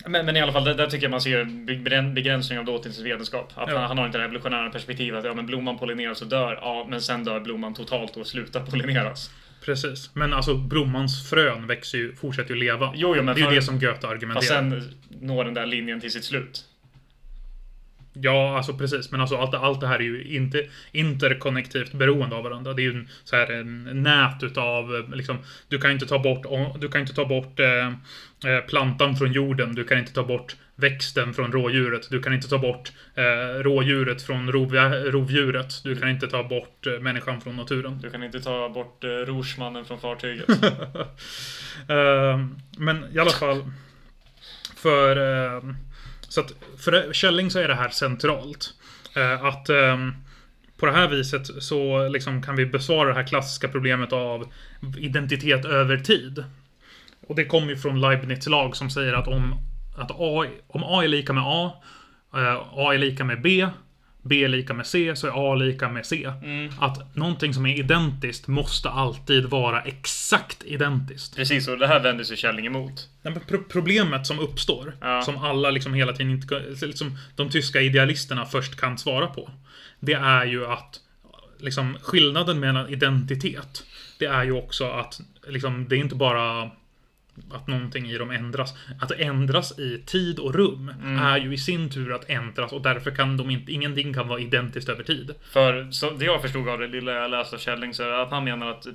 Men, 0.07 0.26
men 0.26 0.36
i 0.36 0.40
alla 0.40 0.52
fall, 0.52 0.64
där, 0.64 0.74
där 0.74 0.86
tycker 0.86 1.05
jag 1.05 1.11
man 1.11 1.20
ser 1.20 1.38
en 1.40 1.66
begrän- 1.68 2.14
begränsning 2.14 2.59
av 2.59 2.64
dåtidens 2.64 2.98
vetenskap. 3.00 3.52
Att 3.55 3.70
Ja. 3.70 3.78
han, 3.78 3.88
han 3.88 3.98
har 3.98 4.07
inte 4.07 4.18
det 4.18 4.24
evolutionära 4.24 4.70
perspektivet 4.70 5.18
att 5.18 5.24
ja, 5.24 5.34
men 5.34 5.46
blomman 5.46 5.78
pollineras 5.78 6.22
och 6.22 6.28
dör. 6.28 6.59
Ja, 6.62 6.86
men 6.90 7.00
sen 7.00 7.24
dör 7.24 7.40
blomman 7.40 7.74
totalt 7.74 8.16
och 8.16 8.26
slutar 8.26 8.61
pollineras. 8.66 9.30
precis. 9.64 10.11
Men 10.14 10.32
alltså 10.32 10.55
blommans 10.55 11.30
frön 11.30 11.66
växer 11.66 11.98
ju, 11.98 12.14
fortsätter 12.14 12.55
ju 12.55 12.61
leva. 12.61 12.92
Jo, 12.94 13.14
jo, 13.16 13.22
men 13.22 13.34
det 13.34 13.40
är 13.42 13.48
ju 13.50 13.55
det 13.55 13.62
som 13.62 13.78
Goethe 13.78 13.92
Fast 13.94 14.05
argumenterar. 14.05 14.42
sen 14.44 14.82
når 15.20 15.44
den 15.44 15.55
där 15.55 15.66
linjen 15.66 16.00
till 16.00 16.11
sitt 16.12 16.24
slut. 16.24 16.64
Ja, 18.16 18.56
alltså 18.56 18.74
precis. 18.74 19.10
Men 19.10 19.20
alltså 19.20 19.36
allt, 19.36 19.54
allt 19.54 19.80
det 19.80 19.86
här 19.86 19.98
är 19.98 20.02
ju 20.02 20.24
inte 20.24 20.66
interkonnektivt 20.92 21.92
beroende 21.92 22.36
av 22.36 22.44
varandra. 22.44 22.72
Det 22.72 22.82
är 22.82 22.84
ju 22.84 22.98
en, 22.98 23.08
så 23.24 23.36
här, 23.36 23.52
en 23.52 24.02
nät 24.02 24.42
utav, 24.42 25.10
liksom, 25.14 25.38
du 25.68 25.78
kan 25.78 25.90
inte 25.90 26.06
ta 26.06 26.18
bort, 26.18 26.46
du 26.80 26.88
kan 26.88 27.00
inte 27.00 27.14
ta 27.14 27.24
bort 27.24 27.60
eh, 27.60 27.86
eh, 27.86 28.60
plantan 28.68 29.16
från 29.16 29.32
jorden. 29.32 29.74
Du 29.74 29.84
kan 29.84 29.98
inte 29.98 30.12
ta 30.12 30.24
bort 30.24 30.56
växten 30.76 31.34
från 31.34 31.52
rådjuret. 31.52 32.10
Du 32.10 32.22
kan 32.22 32.34
inte 32.34 32.48
ta 32.48 32.58
bort 32.58 32.92
eh, 33.14 33.62
rådjuret 33.62 34.22
från 34.22 34.52
rov, 34.52 34.74
rovdjuret. 35.04 35.84
Du 35.84 35.96
kan 35.96 36.08
inte 36.08 36.28
ta 36.28 36.42
bort 36.42 36.86
eh, 36.86 36.92
människan 36.92 37.40
från 37.40 37.56
naturen. 37.56 37.98
Du 38.02 38.10
kan 38.10 38.22
inte 38.22 38.40
ta 38.40 38.68
bort 38.68 39.04
eh, 39.04 39.08
rorsmannen 39.08 39.84
från 39.84 40.00
fartyget. 40.00 40.48
Eh, 41.88 42.46
men 42.78 43.04
i 43.14 43.18
alla 43.18 43.30
fall. 43.30 43.70
För 44.76 45.16
så 46.35 46.41
att 46.41 46.53
för 46.78 47.12
Källing 47.12 47.51
så 47.51 47.59
är 47.59 47.68
det 47.68 47.74
här 47.74 47.89
centralt. 47.89 48.74
Eh, 49.16 49.45
att 49.45 49.68
eh, 49.68 49.97
på 50.76 50.87
det 50.87 50.93
här 50.93 51.09
viset 51.09 51.62
så 51.62 52.09
liksom 52.09 52.43
kan 52.43 52.57
vi 52.57 52.66
besvara 52.66 53.09
det 53.09 53.14
här 53.14 53.26
klassiska 53.26 53.68
problemet 53.68 54.12
av 54.12 54.53
identitet 54.99 55.64
över 55.64 55.97
tid. 55.97 56.45
Och 57.26 57.37
det 57.37 57.45
kommer 57.45 57.68
ju 57.68 57.76
från 57.76 58.01
Leibniz 58.01 58.49
lag 58.49 58.76
som 58.76 58.91
säger 58.91 59.12
att 59.12 59.28
om, 59.28 59.55
att 59.97 60.11
A, 60.11 60.47
om 60.66 60.85
A 60.85 61.05
är 61.05 61.09
lika 61.09 61.32
med 61.32 61.45
A, 61.47 61.82
eh, 62.35 62.62
A 62.72 62.95
är 62.95 62.99
lika 62.99 63.24
med 63.24 63.43
B, 63.43 63.68
B 64.27 64.45
är 64.45 64.49
lika 64.49 64.75
med 64.75 64.87
C 64.87 65.16
så 65.16 65.27
är 65.27 65.53
A 65.53 65.55
lika 65.55 65.89
med 65.89 66.07
C. 66.07 66.25
Mm. 66.43 66.72
Att 66.81 67.16
någonting 67.16 67.55
som 67.55 67.66
är 67.66 67.79
identiskt 67.79 68.47
måste 68.49 68.91
alltid 68.91 69.45
vara 69.45 69.81
exakt 69.81 70.62
identiskt. 70.64 71.37
Precis, 71.37 71.68
och 71.68 71.79
det 71.79 71.87
här 71.87 72.01
vänder 72.01 72.25
sig 72.25 72.37
Källing 72.37 72.66
emot. 72.66 73.09
Pro- 73.49 73.64
Problemet 73.72 74.27
som 74.27 74.39
uppstår, 74.39 74.97
Ja. 75.01 75.22
som 75.22 75.37
alla 75.37 75.70
liksom 75.70 75.95
hela 75.95 76.12
tiden 76.12 76.33
inte 76.33 76.61
liksom, 76.87 77.18
de 77.37 77.51
tyska 77.51 77.81
idealisterna 77.81 78.47
först 78.47 78.77
kan 78.81 78.99
svara 78.99 79.27
på. 79.27 79.51
Det 80.01 80.12
är 80.14 80.45
ju 80.45 80.66
att 80.66 81.01
liksom, 81.59 81.97
skillnaden 82.03 82.61
mellan 82.61 82.89
identitet, 82.89 83.85
det 84.18 84.27
är 84.27 84.45
ju 84.45 84.53
också 84.53 84.91
att 84.91 85.20
liksom, 85.49 85.87
det 85.89 85.97
är 85.97 86.01
inte 86.01 86.14
bara 86.14 86.70
att 87.51 87.66
någonting 87.66 88.11
i 88.11 88.18
dem 88.18 88.30
ändras. 88.30 88.74
Att 89.01 89.11
ändras 89.11 89.78
i 89.78 90.03
tid 90.07 90.39
och 90.39 90.55
rum 90.55 90.93
är 91.20 91.39
ju 91.39 91.55
i 91.55 91.59
sin 91.59 91.91
tur 91.91 92.12
att 92.12 92.30
ändras 92.30 92.72
och 92.72 92.82
därför 92.82 93.11
kan 93.11 93.37
de 93.37 93.51
inte, 93.51 93.72
ingenting 93.72 94.14
kan 94.14 94.28
vara 94.28 94.41
identiskt 94.41 94.89
över 94.89 95.03
tid. 95.03 95.35
För 95.51 95.91
så 95.91 96.11
det 96.11 96.24
jag 96.24 96.43
förstod 96.43 96.68
av 96.68 96.78
det 96.78 96.89
lilla 96.89 97.12
jag 97.12 97.30
läste 97.30 97.57
av 97.57 97.61
Källing 97.61 97.95
så 97.95 98.03
är 98.03 98.09
att 98.09 98.30
han 98.30 98.45
menar 98.45 98.70
att, 98.70 98.87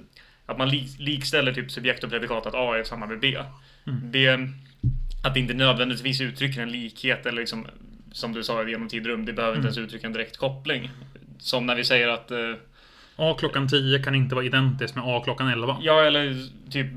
att 0.46 0.58
man 0.58 0.70
li, 0.70 0.88
likställer 1.00 1.54
typ 1.54 1.72
subjekt 1.72 2.04
och 2.04 2.10
predikat 2.10 2.46
att 2.46 2.56
A 2.56 2.78
är 2.78 2.84
samma 2.84 3.06
med 3.06 3.20
B. 3.20 3.38
Det, 4.04 4.40
att 5.24 5.34
det 5.34 5.40
inte 5.40 5.54
nödvändigtvis 5.54 6.22
uttrycker 6.22 6.62
en 6.62 6.72
likhet 6.72 7.26
eller 7.26 7.40
liksom 7.40 7.68
som 8.12 8.34
du 8.34 8.44
sa 8.44 8.68
genom 8.68 8.88
tid 8.88 9.02
och 9.02 9.08
rum, 9.08 9.26
det 9.26 9.34
behöver 9.34 9.56
inte 9.56 9.68
ens 9.68 9.78
uttrycka 9.78 10.08
en 10.08 10.14
direkt 10.14 10.38
koppling. 10.38 10.90
Som 11.40 11.66
när 11.66 11.76
vi 11.76 11.84
säger 11.84 12.08
att 12.08 12.32
eh, 12.32 12.54
A 13.16 13.36
klockan 13.40 13.68
10 13.68 14.04
kan 14.04 14.16
inte 14.16 14.36
vara 14.36 14.46
identiskt 14.46 14.96
med 14.96 15.04
A 15.08 15.22
klockan 15.24 15.48
11. 15.48 15.78
Ja, 15.82 16.04
eller 16.04 16.48
typ 16.72 16.88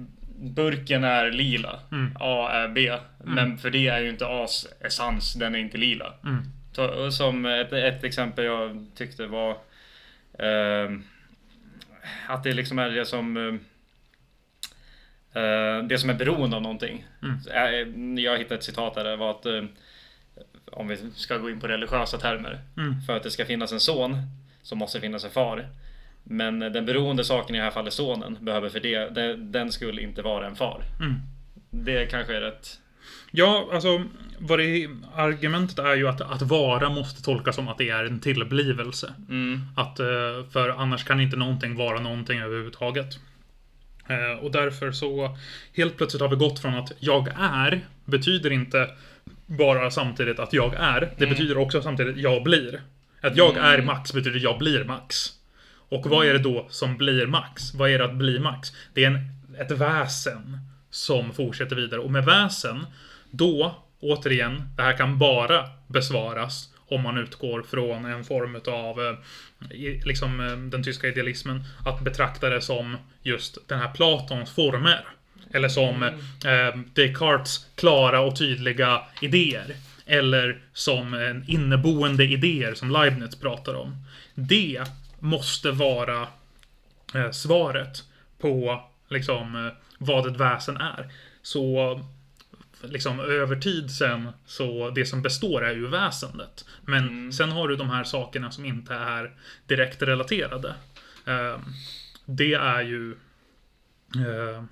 burken 0.43 1.05
är 1.05 1.31
lila. 1.31 1.81
Mm. 1.93 2.17
A 2.21 2.51
är 2.53 2.69
B. 2.69 2.99
Men 3.25 3.59
för 3.59 3.71
det 3.71 3.89
är 3.89 4.01
ju 4.01 4.09
inte 4.11 4.25
A's 4.25 4.67
essens, 4.81 5.35
den 5.35 5.55
är 5.55 5.59
inte 5.59 5.79
lila. 5.79 6.13
Mm. 6.25 7.11
Som 7.13 7.47
ett, 7.47 7.73
ett 7.73 8.05
exempel 8.05 8.45
jag 8.45 8.87
tyckte 8.95 9.27
var 9.27 9.57
ehm, 10.39 11.05
att 12.27 12.45
det 12.45 12.53
liksom 12.53 12.79
är 12.79 12.91
det 12.91 13.05
som 13.07 13.37
eh, 15.35 15.83
det 15.85 15.99
som 15.99 16.11
är 16.11 16.15
beroende 16.15 16.57
av 16.57 16.63
någonting. 16.63 17.07
Mm. 17.23 17.39
Eh, 17.55 18.25
Jag 18.25 18.39
hittade 18.39 18.55
ett 18.55 18.65
citat 18.65 18.95
där 18.95 19.05
det 19.05 19.17
var 19.17 19.31
att 19.31 19.47
eh, 19.47 19.63
om 20.73 20.89
vi 20.89 20.99
ska 21.15 21.39
gå 21.39 21.51
in 21.51 21.61
på 21.61 21.69
religiösa 21.69 22.19
termer. 22.19 22.61
Mm. 22.77 23.01
För 23.03 23.17
att 23.17 23.23
det 23.23 23.31
ska 23.31 23.45
finnas 23.45 23.73
en 23.73 23.81
son 23.81 24.17
så 24.63 24.77
måste 24.77 24.99
det 24.99 25.03
finnas 25.03 25.25
en 25.25 25.31
far. 25.31 25.69
Men 26.25 26.59
den 26.59 26.87
beroende 26.87 27.25
saken 27.25 27.57
i 27.57 27.59
det 27.59 27.65
här 27.65 27.71
fallet 27.71 27.93
sonen 27.93 28.37
behöver 28.41 28.69
för 28.69 28.81
det, 28.81 29.15
det 29.15 29.37
den 29.37 29.73
skulle 29.73 30.03
inte 30.03 30.23
vara 30.23 30.47
en 30.47 30.57
far. 30.57 30.83
Mm. 31.01 31.15
Det 31.71 32.07
kanske 32.07 32.37
är 32.37 32.41
rätt. 32.41 32.79
Ja, 33.31 33.69
alltså 33.73 34.05
vad 34.39 34.59
det, 34.59 34.89
argumentet 35.15 35.79
är 35.79 35.95
ju 35.95 36.09
att, 36.09 36.21
att 36.21 36.43
vara 36.43 36.91
måste 36.91 37.23
tolkas 37.23 37.57
som 37.57 37.69
att 37.69 37.79
det 37.79 37.91
är 37.91 38.05
en 38.05 38.21
tillblivelse. 38.21 39.15
Mm. 39.29 39.61
Att, 39.77 40.01
eh, 40.01 40.07
för 40.53 40.69
annars 40.69 41.05
kan 41.05 41.21
inte 41.21 41.37
någonting 41.37 41.77
vara 41.77 42.01
någonting 42.01 42.41
överhuvudtaget. 42.41 43.19
Eh, 44.09 44.45
Och 44.45 44.53
därför 44.53 44.93
så 44.93 45.37
helt 45.77 45.97
plötsligt 45.97 46.21
har 46.21 46.29
vi 46.29 46.37
gått 46.37 46.61
från 46.61 46.75
att 46.75 46.93
jag 46.99 47.29
är 47.39 47.81
betyder 48.05 48.51
inte 48.51 48.89
bara 49.47 49.91
samtidigt 49.91 50.39
att 50.39 50.53
jag 50.53 50.75
är. 50.75 51.11
Det 51.17 51.27
betyder 51.27 51.59
också 51.59 51.83
samtidigt 51.83 52.17
jag 52.17 52.43
blir. 52.43 52.83
Att 53.21 53.37
jag 53.37 53.57
är 53.57 53.83
Max 53.83 54.13
betyder 54.13 54.41
jag 54.41 54.59
blir 54.59 54.85
Max. 54.85 55.33
Och 55.93 56.07
vad 56.07 56.27
är 56.27 56.33
det 56.33 56.39
då 56.39 56.67
som 56.71 56.97
blir 56.97 57.27
Max? 57.27 57.75
Vad 57.75 57.91
är 57.91 57.99
det 57.99 58.05
att 58.05 58.15
bli 58.15 58.39
Max? 58.39 58.73
Det 58.95 59.05
är 59.05 59.11
en, 59.11 59.29
ett 59.59 59.71
väsen 59.71 60.59
som 60.91 61.33
fortsätter 61.33 61.77
vidare. 61.77 62.01
Och 62.01 62.11
med 62.11 62.25
väsen, 62.25 62.87
då, 63.31 63.75
återigen, 64.01 64.63
det 64.77 64.83
här 64.83 64.97
kan 64.97 65.19
bara 65.19 65.69
besvaras 65.87 66.69
om 66.89 67.03
man 67.03 67.19
utgår 67.19 67.63
från 67.63 68.05
en 68.05 68.25
form 68.25 68.61
av 68.67 69.17
liksom 70.05 70.41
eh, 70.41 70.57
den 70.57 70.83
tyska 70.83 71.09
idealismen, 71.09 71.65
att 71.87 72.01
betrakta 72.01 72.51
det 72.51 72.61
som 72.61 72.97
just 73.23 73.69
den 73.69 73.79
här 73.79 73.93
Platons 73.93 74.51
former. 74.51 75.05
Eller 75.55 75.69
som 75.69 76.03
eh, 76.03 76.81
Descartes 76.95 77.67
klara 77.75 78.21
och 78.21 78.39
tydliga 78.39 79.03
idéer. 79.21 79.75
Eller 80.07 80.63
som 80.73 81.15
en 81.15 81.45
inneboende 81.49 82.25
idéer 82.25 82.75
som 82.75 82.91
Leibniz 82.91 83.41
pratar 83.41 83.75
om. 83.75 83.97
Det 84.35 84.85
måste 85.23 85.71
vara 85.71 86.29
eh, 87.15 87.31
svaret 87.31 88.05
på 88.39 88.83
liksom 89.09 89.67
eh, 89.67 89.73
vad 89.99 90.27
ett 90.27 90.41
väsen 90.41 90.77
är. 90.77 91.13
Så 91.43 92.01
liksom 92.83 93.21
över 93.21 93.57
tid 93.57 93.91
sen 93.91 94.29
så 94.47 94.91
det 94.91 95.07
som 95.07 95.23
består 95.23 95.65
är 95.65 95.75
ju 95.75 95.89
väsendet. 95.89 96.65
Men 96.83 97.33
sen 97.33 97.53
har 97.53 97.69
du 97.69 97.77
de 97.77 97.91
här 97.91 98.05
sakerna 98.05 98.51
som 98.51 98.65
inte 98.65 98.95
är 98.95 99.33
direkt 99.67 100.03
relaterade. 100.03 100.75
Eh, 101.27 101.59
det 102.25 102.55
är 102.55 102.83
ju 102.83 103.13
eh, 104.17 104.65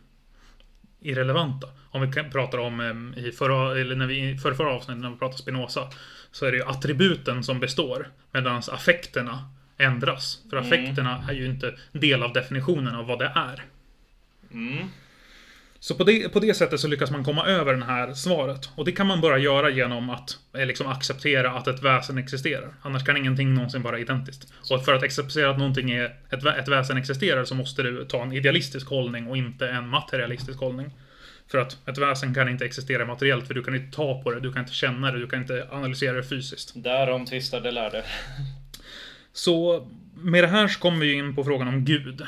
irrelevanta. 1.01 1.69
Om 1.91 2.01
vi 2.01 2.13
pratar 2.13 2.59
om 2.59 2.81
eh, 2.81 3.25
i 3.25 3.33
förra, 3.33 3.81
eller 3.81 3.97
när 3.97 4.07
vi, 4.07 4.39
för 4.39 4.55
förra 4.55 4.73
avsnittet 4.73 5.03
när 5.03 5.11
vi 5.11 5.17
pratade 5.17 5.39
Spinoza 5.39 5.91
så 6.33 6.47
är 6.47 6.51
det 6.53 6.59
ju 6.59 6.65
attributen 6.65 7.45
som 7.45 7.61
består 7.61 8.09
medan 8.33 8.63
affekterna 8.71 9.51
ändras. 9.81 10.39
För 10.51 10.57
affekterna 10.57 11.25
är 11.29 11.33
ju 11.33 11.47
inte 11.47 11.75
del 11.93 12.23
av 12.23 12.33
definitionen 12.33 12.95
av 12.95 13.07
vad 13.07 13.19
det 13.19 13.33
är. 13.35 13.65
Mm. 14.53 14.89
Så 15.83 15.95
på 15.95 16.05
det, 16.05 16.29
på 16.29 16.41
det 16.41 16.55
sättet 16.55 16.81
så 16.81 16.89
lyckas 16.89 17.11
man 17.11 17.25
komma 17.25 17.47
över 17.47 17.75
det 17.75 17.85
här 17.85 18.15
svaret. 18.15 18.71
Och 18.75 18.85
det 18.85 18.93
kan 18.93 19.07
man 19.07 19.21
bara 19.21 19.39
göra 19.39 19.71
genom 19.71 20.11
att 20.11 20.39
eh, 20.59 20.67
liksom 20.67 20.87
acceptera 20.87 21.51
att 21.51 21.69
ett 21.69 21.83
väsen 21.83 22.19
existerar. 22.19 22.75
Annars 22.83 23.05
kan 23.05 23.17
ingenting 23.17 23.55
någonsin 23.55 23.83
vara 23.83 23.99
identiskt. 23.99 24.53
Och 24.71 24.85
för 24.85 24.95
att 24.95 25.03
acceptera 25.03 25.51
att 25.51 25.59
någonting 25.59 25.91
är, 25.91 26.05
ett, 26.31 26.45
ett 26.45 26.69
väsen 26.69 26.97
existerar 26.97 27.45
så 27.45 27.55
måste 27.55 27.83
du 27.83 28.05
ta 28.05 28.23
en 28.23 28.33
idealistisk 28.33 28.89
hållning 28.89 29.27
och 29.27 29.37
inte 29.37 29.69
en 29.69 29.89
materialistisk 29.89 30.59
hållning. 30.59 30.91
För 31.51 31.59
att 31.59 31.89
ett 31.89 31.99
väsen 31.99 32.35
kan 32.35 32.49
inte 32.49 32.65
existera 32.65 33.05
materiellt, 33.07 33.47
för 33.47 33.55
du 33.55 33.63
kan 33.63 33.75
inte 33.75 33.97
ta 33.97 34.23
på 34.23 34.31
det, 34.31 34.41
du 34.41 34.53
kan 34.53 34.63
inte 34.63 34.75
känna 34.75 35.13
det, 35.13 35.19
du 35.19 35.27
kan 35.27 35.41
inte 35.41 35.67
analysera 35.71 36.17
det 36.17 36.25
fysiskt. 36.25 36.73
Därom 36.75 37.27
tvistar 37.27 37.61
de 37.61 37.71
lärde. 37.71 38.05
Så 39.33 39.87
med 40.15 40.45
det 40.45 40.49
här 40.49 40.69
så 40.69 40.81
kommer 40.81 40.99
vi 40.99 41.13
in 41.13 41.35
på 41.35 41.45
frågan 41.45 41.69
om 41.69 41.85
Gud. 41.85 42.21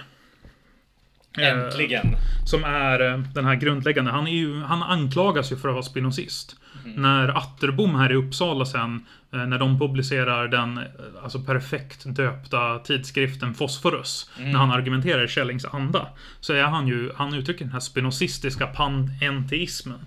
Eh, 1.38 1.48
Äntligen. 1.48 2.16
Som 2.46 2.64
är 2.64 3.00
eh, 3.00 3.18
den 3.18 3.44
här 3.44 3.54
grundläggande. 3.54 4.10
Han, 4.10 4.26
är 4.26 4.32
ju, 4.32 4.62
han 4.62 4.82
anklagas 4.82 5.52
ju 5.52 5.56
för 5.56 5.68
att 5.68 5.74
vara 5.74 5.82
spinozist. 5.82 6.56
När 6.84 7.28
Atterbom 7.28 7.94
här 7.94 8.12
i 8.12 8.14
Uppsala 8.14 8.64
sen, 8.64 9.06
eh, 9.32 9.46
när 9.46 9.58
de 9.58 9.78
publicerar 9.78 10.48
den 10.48 10.78
eh, 10.78 10.84
alltså 11.22 11.40
perfekt 11.40 12.02
döpta 12.06 12.78
tidskriften 12.78 13.54
Fosforus, 13.54 14.30
när 14.38 14.58
han 14.58 14.70
argumenterar 14.70 15.24
i 15.24 15.28
Källings 15.28 15.64
anda, 15.64 16.08
så 16.40 16.52
är 16.52 16.62
han 16.62 16.88
ju, 16.88 17.12
han 17.16 17.34
uttrycker 17.34 17.64
den 17.64 17.72
här 17.72 17.80
spinozistiska 17.80 18.66
panenteismen. 18.66 19.98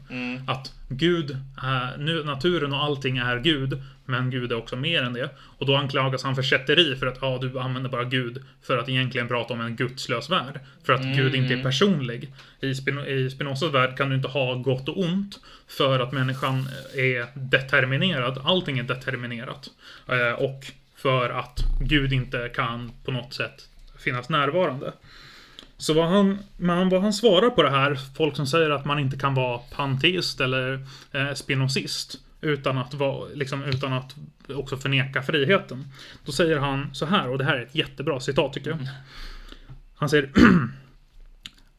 Att 0.48 0.74
Gud, 0.90 1.38
är, 1.64 1.98
nu, 1.98 2.24
naturen 2.24 2.74
och 2.74 2.84
allting 2.84 3.18
är 3.18 3.40
Gud, 3.40 3.82
men 4.06 4.30
Gud 4.30 4.52
är 4.52 4.56
också 4.56 4.76
mer 4.76 5.04
än 5.04 5.14
det. 5.14 5.30
Och 5.58 5.66
då 5.66 5.76
anklagas 5.76 6.24
han 6.24 6.36
för 6.36 6.44
kätteri 6.44 6.96
för 6.96 7.08
att 7.08 7.18
ja, 7.22 7.38
du 7.42 7.60
använder 7.60 7.90
bara 7.90 8.04
Gud 8.04 8.44
för 8.62 8.78
att 8.78 8.90
egentligen 8.90 9.28
prata 9.28 9.54
om 9.54 9.62
en 9.62 9.76
gudslös 9.76 10.30
värld. 10.30 10.60
För 10.86 10.94
att 10.94 11.02
Gud 11.04 11.36
inte 11.36 11.54
är 11.54 11.64
personlig. 11.64 12.34
I, 12.60 12.74
Spino- 12.74 13.06
I 13.06 13.30
Spinozas 13.30 13.74
värld 13.74 13.98
kan 13.98 14.10
du 14.10 14.16
inte 14.16 14.28
ha 14.28 14.56
gott 14.56 14.90
och 14.90 15.00
ont 15.00 15.40
för 15.68 16.00
att 16.00 16.12
människan 16.12 16.68
är 16.96 17.26
determinerad. 17.34 18.42
Allting 18.44 18.80
är 18.80 18.84
determinerat. 18.84 19.70
Eh, 20.08 20.32
Och 20.44 20.66
för 20.96 21.30
att 21.30 21.60
Gud 21.82 22.14
inte 22.14 22.50
kan 22.56 22.92
på 23.06 23.12
något 23.12 23.34
sätt 23.34 23.70
finnas 23.98 24.30
närvarande. 24.30 24.94
Så 25.78 25.94
vad 25.94 26.10
han, 26.10 26.40
men 26.58 26.90
vad 26.90 27.02
han 27.02 27.14
svarar 27.14 27.50
på 27.50 27.64
det 27.64 27.70
här, 27.70 28.00
folk 28.18 28.36
som 28.36 28.48
säger 28.48 28.70
att 28.70 28.86
man 28.86 29.00
inte 29.00 29.18
kan 29.18 29.34
vara 29.34 29.58
panteist 29.58 30.42
eller 30.42 30.86
eh, 31.12 31.34
spinozist 31.34 32.20
utan 32.46 32.78
att, 32.78 32.94
va, 32.94 33.28
liksom, 33.34 33.64
utan 33.64 33.94
att 33.94 34.16
också 34.50 34.78
förneka 34.78 35.24
friheten. 35.24 35.88
Då 36.26 36.32
säger 36.32 36.58
han 36.58 36.94
så 36.94 37.06
här, 37.06 37.30
och 37.30 37.38
det 37.38 37.44
här 37.44 37.56
är 37.58 37.64
ett 37.64 37.76
jättebra 37.76 38.20
citat 38.20 38.54
tycker 38.54 38.70
jag. 38.70 38.80
Han 39.96 40.10
säger 40.10 40.30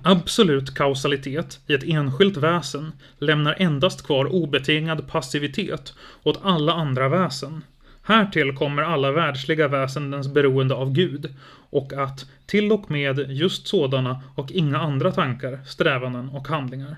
Absolut 0.03 0.75
kausalitet 0.75 1.61
i 1.67 1.75
ett 1.75 1.85
enskilt 1.85 2.37
väsen 2.37 2.93
lämnar 3.19 3.57
endast 3.59 4.07
kvar 4.07 4.25
obetingad 4.25 5.09
passivitet 5.09 5.95
åt 6.23 6.41
alla 6.43 6.73
andra 6.73 7.09
väsen. 7.09 7.65
Härtill 8.03 8.57
kommer 8.57 8.83
alla 8.83 9.13
världsliga 9.13 9.69
väsendens 9.69 10.29
beroende 10.29 10.75
av 10.75 10.93
Gud 10.93 11.35
och 11.71 11.93
att 11.93 12.27
till 12.47 12.73
och 12.73 12.91
med 12.91 13.31
just 13.31 13.67
sådana 13.67 14.23
och 14.35 14.51
inga 14.51 14.79
andra 14.79 15.13
tankar, 15.13 15.61
strävanden 15.67 16.29
och 16.29 16.49
handlingar. 16.49 16.97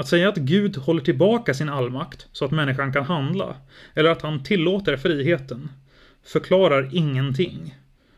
Att 0.00 0.08
säga 0.08 0.28
att 0.28 0.36
Gud 0.36 0.76
håller 0.76 1.00
tillbaka 1.00 1.54
sin 1.54 1.68
allmakt 1.68 2.26
så 2.32 2.44
att 2.44 2.50
människan 2.50 2.92
kan 2.92 3.04
handla, 3.04 3.56
eller 3.94 4.10
att 4.10 4.22
han 4.22 4.42
tillåter 4.42 4.96
friheten, 4.96 5.68
förklarar 6.24 6.88
ingenting. 6.92 7.74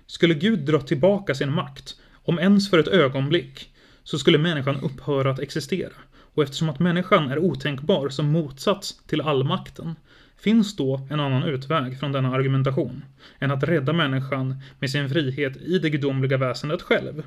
Skulle 0.06 0.34
Gud 0.34 0.58
dra 0.58 0.80
tillbaka 0.80 1.34
sin 1.34 1.52
makt, 1.52 1.96
om 2.24 2.38
ens 2.38 2.70
för 2.70 2.78
ett 2.78 2.88
ögonblick, 2.88 3.70
så 4.02 4.18
skulle 4.18 4.38
människan 4.38 4.80
upphöra 4.80 5.30
att 5.30 5.38
existera. 5.38 5.92
Och 6.34 6.42
eftersom 6.42 6.68
att 6.68 6.78
människan 6.78 7.30
är 7.30 7.38
otänkbar 7.38 8.08
som 8.08 8.26
motsats 8.26 9.06
till 9.06 9.20
allmakten, 9.20 9.94
Finns 10.36 10.76
då 10.76 11.06
en 11.10 11.20
annan 11.20 11.42
utväg 11.42 12.00
från 12.00 12.12
denna 12.12 12.34
argumentation 12.34 13.04
än 13.38 13.50
att 13.50 13.62
rädda 13.62 13.92
människan 13.92 14.56
med 14.78 14.90
sin 14.90 15.08
frihet 15.08 15.56
i 15.56 15.78
det 15.78 15.90
gudomliga 15.90 16.36
väsendet 16.36 16.82
själv? 16.82 17.22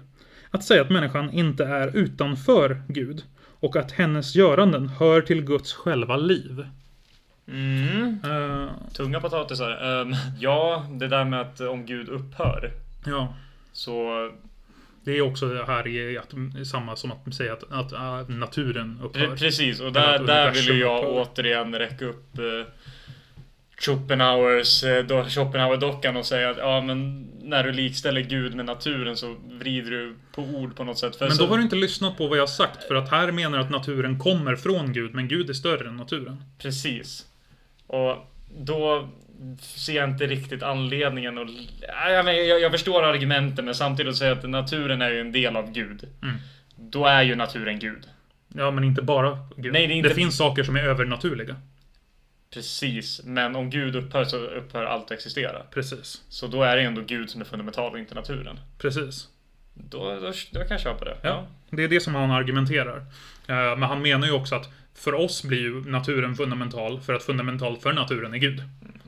Att 0.51 0.63
säga 0.63 0.81
att 0.81 0.89
människan 0.89 1.31
inte 1.31 1.65
är 1.65 1.97
utanför 1.97 2.83
Gud 2.87 3.23
och 3.65 3.75
att 3.75 3.91
hennes 3.91 4.35
göranden 4.35 4.87
hör 4.89 5.21
till 5.21 5.41
Guds 5.41 5.73
själva 5.73 6.17
liv. 6.17 6.67
Mm. 7.47 8.19
Eh, 8.23 8.67
Tunga 8.93 9.19
potatisar. 9.21 9.71
Ehm, 10.01 10.13
ja, 10.39 10.85
det 10.91 11.07
där 11.07 11.25
med 11.25 11.41
att 11.41 11.61
om 11.61 11.85
Gud 11.85 12.09
upphör. 12.09 12.71
ja, 13.05 13.33
Så 13.73 14.29
det 15.03 15.17
är 15.17 15.21
också 15.21 15.47
det 15.47 15.65
här 15.65 15.87
är 15.87 16.19
att, 16.19 16.67
samma 16.67 16.95
som 16.95 17.11
att 17.11 17.35
säga 17.35 17.53
att, 17.53 17.93
att 17.93 18.29
naturen 18.29 18.99
upphör. 19.03 19.19
Pre- 19.27 19.37
Precis, 19.37 19.79
och 19.79 19.93
där, 19.93 20.19
där 20.19 20.51
vill 20.51 20.79
jag 20.79 20.97
upphör. 21.05 21.21
återigen 21.31 21.75
räcka 21.75 22.05
upp 22.05 22.37
eh, 22.37 22.43
Schopenhauers, 23.77 24.83
eh, 24.83 25.05
då- 25.05 25.23
Schopenhauer-dockan 25.29 26.17
och 26.17 26.25
säga 26.25 26.49
att 26.49 26.57
ja 26.57 26.81
men 26.81 27.27
när 27.41 27.63
du 27.63 27.71
likställer 27.71 28.21
Gud 28.21 28.55
med 28.55 28.65
naturen 28.65 29.17
så 29.17 29.35
vrider 29.49 29.91
du 29.91 30.15
på 30.31 30.41
ord 30.41 30.75
på 30.75 30.83
något 30.83 30.99
sätt. 30.99 31.15
För 31.15 31.25
Men 31.27 31.35
så, 31.37 31.43
då 31.43 31.49
har 31.49 31.57
du 31.57 31.63
inte 31.63 31.75
lyssnat 31.75 32.17
på 32.17 32.27
vad 32.27 32.37
jag 32.37 32.49
sagt, 32.49 32.83
för 32.83 32.95
att 32.95 33.11
här 33.11 33.31
menar 33.31 33.57
jag 33.57 33.65
att 33.65 33.71
naturen 33.71 34.19
kommer 34.19 34.55
från 34.55 34.93
Gud, 34.93 35.13
men 35.13 35.27
Gud 35.27 35.49
är 35.49 35.53
större 35.53 35.87
än 35.89 35.97
naturen. 35.97 36.43
Precis. 36.59 37.25
Och 37.87 38.31
då 38.57 39.09
ser 39.59 39.93
jag 39.95 40.09
inte 40.09 40.27
riktigt 40.27 40.63
anledningen 40.63 41.37
och... 41.37 41.47
Ja, 41.87 42.09
Jag, 42.09 42.45
jag, 42.47 42.61
jag 42.61 42.71
förstår 42.71 43.03
argumenten 43.03 43.65
men 43.65 43.75
samtidigt 43.75 44.09
att 44.11 44.17
säga 44.17 44.31
att 44.31 44.49
naturen 44.49 45.01
är 45.01 45.09
ju 45.11 45.19
en 45.21 45.31
del 45.31 45.55
av 45.55 45.71
Gud. 45.71 46.03
Mm. 46.23 46.35
Då 46.75 47.05
är 47.05 47.23
ju 47.23 47.35
naturen 47.35 47.79
Gud. 47.79 48.03
Ja, 48.55 48.71
men 48.71 48.83
inte 48.83 49.01
bara 49.01 49.37
Gud. 49.57 49.73
Nej, 49.73 49.87
det 49.87 49.93
inte- 49.93 50.09
finns 50.09 50.37
saker 50.37 50.63
som 50.63 50.75
är 50.75 50.83
övernaturliga. 50.83 51.55
Precis, 52.55 53.21
men 53.23 53.55
om 53.55 53.69
Gud 53.69 53.95
upphör 53.95 54.23
så 54.23 54.37
upphör 54.37 54.85
allt 54.85 55.05
att 55.05 55.11
existera. 55.11 55.59
Precis. 55.71 56.21
Så 56.29 56.47
då 56.47 56.63
är 56.63 56.75
det 56.75 56.81
ändå 56.81 57.01
Gud 57.01 57.29
som 57.29 57.41
är 57.41 57.45
fundamental 57.45 57.91
och 57.91 57.99
inte 57.99 58.15
naturen. 58.15 58.59
Precis. 58.77 59.27
Då, 59.73 60.09
då, 60.19 60.31
då 60.51 60.59
kan 60.59 60.67
jag 60.69 60.79
köpa 60.81 61.05
det. 61.05 61.17
Ja. 61.21 61.47
Det 61.69 61.83
är 61.83 61.87
det 61.87 61.99
som 61.99 62.15
han 62.15 62.31
argumenterar. 62.31 62.97
Eh, 63.47 63.55
Men 63.77 63.83
han 63.83 64.01
menar 64.01 64.27
ju 64.27 64.33
också 64.33 64.55
att 64.55 64.69
för 64.93 65.13
oss 65.13 65.43
blir 65.43 65.59
ju 65.59 65.83
naturen 65.91 66.35
fundamental, 66.35 66.99
för 67.01 67.13
att 67.13 67.23
fundamental 67.23 67.77
för 67.77 67.93
naturen 67.93 68.33
är 68.33 68.37
Gud. 68.37 68.63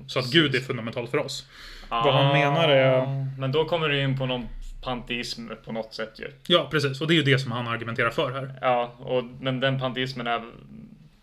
Så 0.07 0.19
att 0.19 0.31
Gud 0.31 0.55
är 0.55 0.59
fundamental 0.59 1.07
för 1.07 1.17
oss. 1.17 1.47
Vad 1.89 2.13
han 2.13 2.33
menar 2.39 2.69
är- 2.69 3.39
Men 3.39 3.51
då 3.51 3.65
kommer 3.65 3.89
du 3.89 4.01
in 4.01 4.17
på 4.17 4.25
någon 4.25 4.47
panteism 4.83 5.47
på 5.65 5.71
något 5.71 5.93
sätt 5.93 6.13
ju. 6.19 6.31
Ja, 6.47 6.67
precis. 6.71 7.01
Och 7.01 7.07
det 7.07 7.13
är 7.13 7.15
ju 7.15 7.23
det 7.23 7.39
som 7.39 7.51
han 7.51 7.67
argumenterar 7.67 8.09
för 8.09 8.31
här. 8.31 8.53
Ja, 8.61 8.95
och, 8.99 9.23
men 9.23 9.59
den 9.59 9.79
panteismen 9.79 10.27
är... 10.27 10.41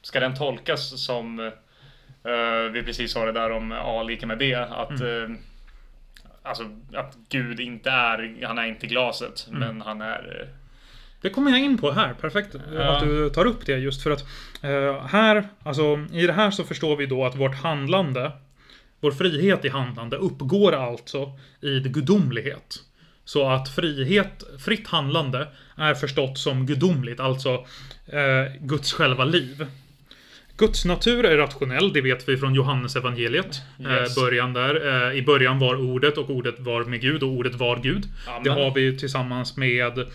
Ska 0.02 0.20
den 0.20 0.34
tolkas 0.36 1.04
som... 1.04 1.50
eh, 2.24 2.72
vi 2.72 2.82
precis 2.82 3.12
sa 3.12 3.24
det 3.24 3.32
där 3.32 3.50
om 3.50 3.72
A 3.72 4.02
lika 4.02 4.26
med 4.26 4.38
B. 4.38 4.54
Att... 4.54 5.00
Mm. 5.00 5.32
eh, 5.32 5.38
alltså 6.42 6.64
att 6.94 7.16
Gud 7.28 7.60
inte 7.60 7.90
är... 7.90 8.46
Han 8.46 8.58
är 8.58 8.66
inte 8.66 8.86
glaset. 8.86 9.46
Mm. 9.48 9.60
Men 9.60 9.80
han 9.80 10.00
är... 10.00 10.40
eh, 10.40 10.48
Det 11.20 11.30
kommer 11.30 11.50
jag 11.50 11.60
in 11.60 11.78
på 11.78 11.90
här. 11.92 12.14
Perfekt 12.14 12.54
Ja. 12.74 12.96
att 12.96 13.02
du 13.04 13.30
tar 13.30 13.44
upp 13.44 13.66
det 13.66 13.78
just 13.78 14.02
för 14.02 14.10
att 14.10 14.24
eh, 14.62 15.06
här, 15.06 15.48
alltså 15.62 16.06
i 16.12 16.26
det 16.26 16.32
här 16.32 16.50
så 16.50 16.64
förstår 16.64 16.96
vi 16.96 17.06
då 17.06 17.24
att 17.24 17.36
vårt 17.36 17.54
handlande, 17.54 18.32
vår 19.00 19.10
frihet 19.12 19.64
i 19.64 19.68
handlande 19.68 20.16
uppgår 20.16 20.72
alltså 20.72 21.32
i 21.60 21.80
gudomlighet. 21.80 22.74
Så 23.24 23.48
att 23.48 23.68
frihet, 23.74 24.44
fritt 24.64 24.88
handlande 24.88 25.48
är 25.76 25.94
förstått 25.94 26.38
som 26.38 26.66
gudomligt, 26.66 27.20
alltså 27.20 27.54
eh, 28.06 28.52
Guds 28.60 28.92
själva 28.92 29.24
liv. 29.24 29.66
Guds 30.56 30.84
natur 30.84 31.24
är 31.24 31.36
rationell, 31.36 31.92
det 31.92 32.00
vet 32.00 32.28
vi 32.28 32.36
från 32.36 32.54
Johannes 32.54 32.96
evangeliet. 32.96 33.62
Yes. 33.80 34.16
Eh, 34.16 34.22
början 34.22 34.52
där. 34.52 35.06
Eh, 35.10 35.18
I 35.18 35.22
början 35.22 35.58
var 35.58 35.74
ordet 35.76 36.18
och 36.18 36.30
ordet 36.30 36.54
var 36.60 36.84
med 36.84 37.00
Gud 37.00 37.22
och 37.22 37.28
ordet 37.28 37.54
var 37.54 37.76
Gud. 37.76 38.08
Det 38.44 38.50
Amen. 38.50 38.64
har 38.64 38.74
vi 38.74 38.98
tillsammans 38.98 39.56
med 39.56 39.98
eh, 39.98 40.06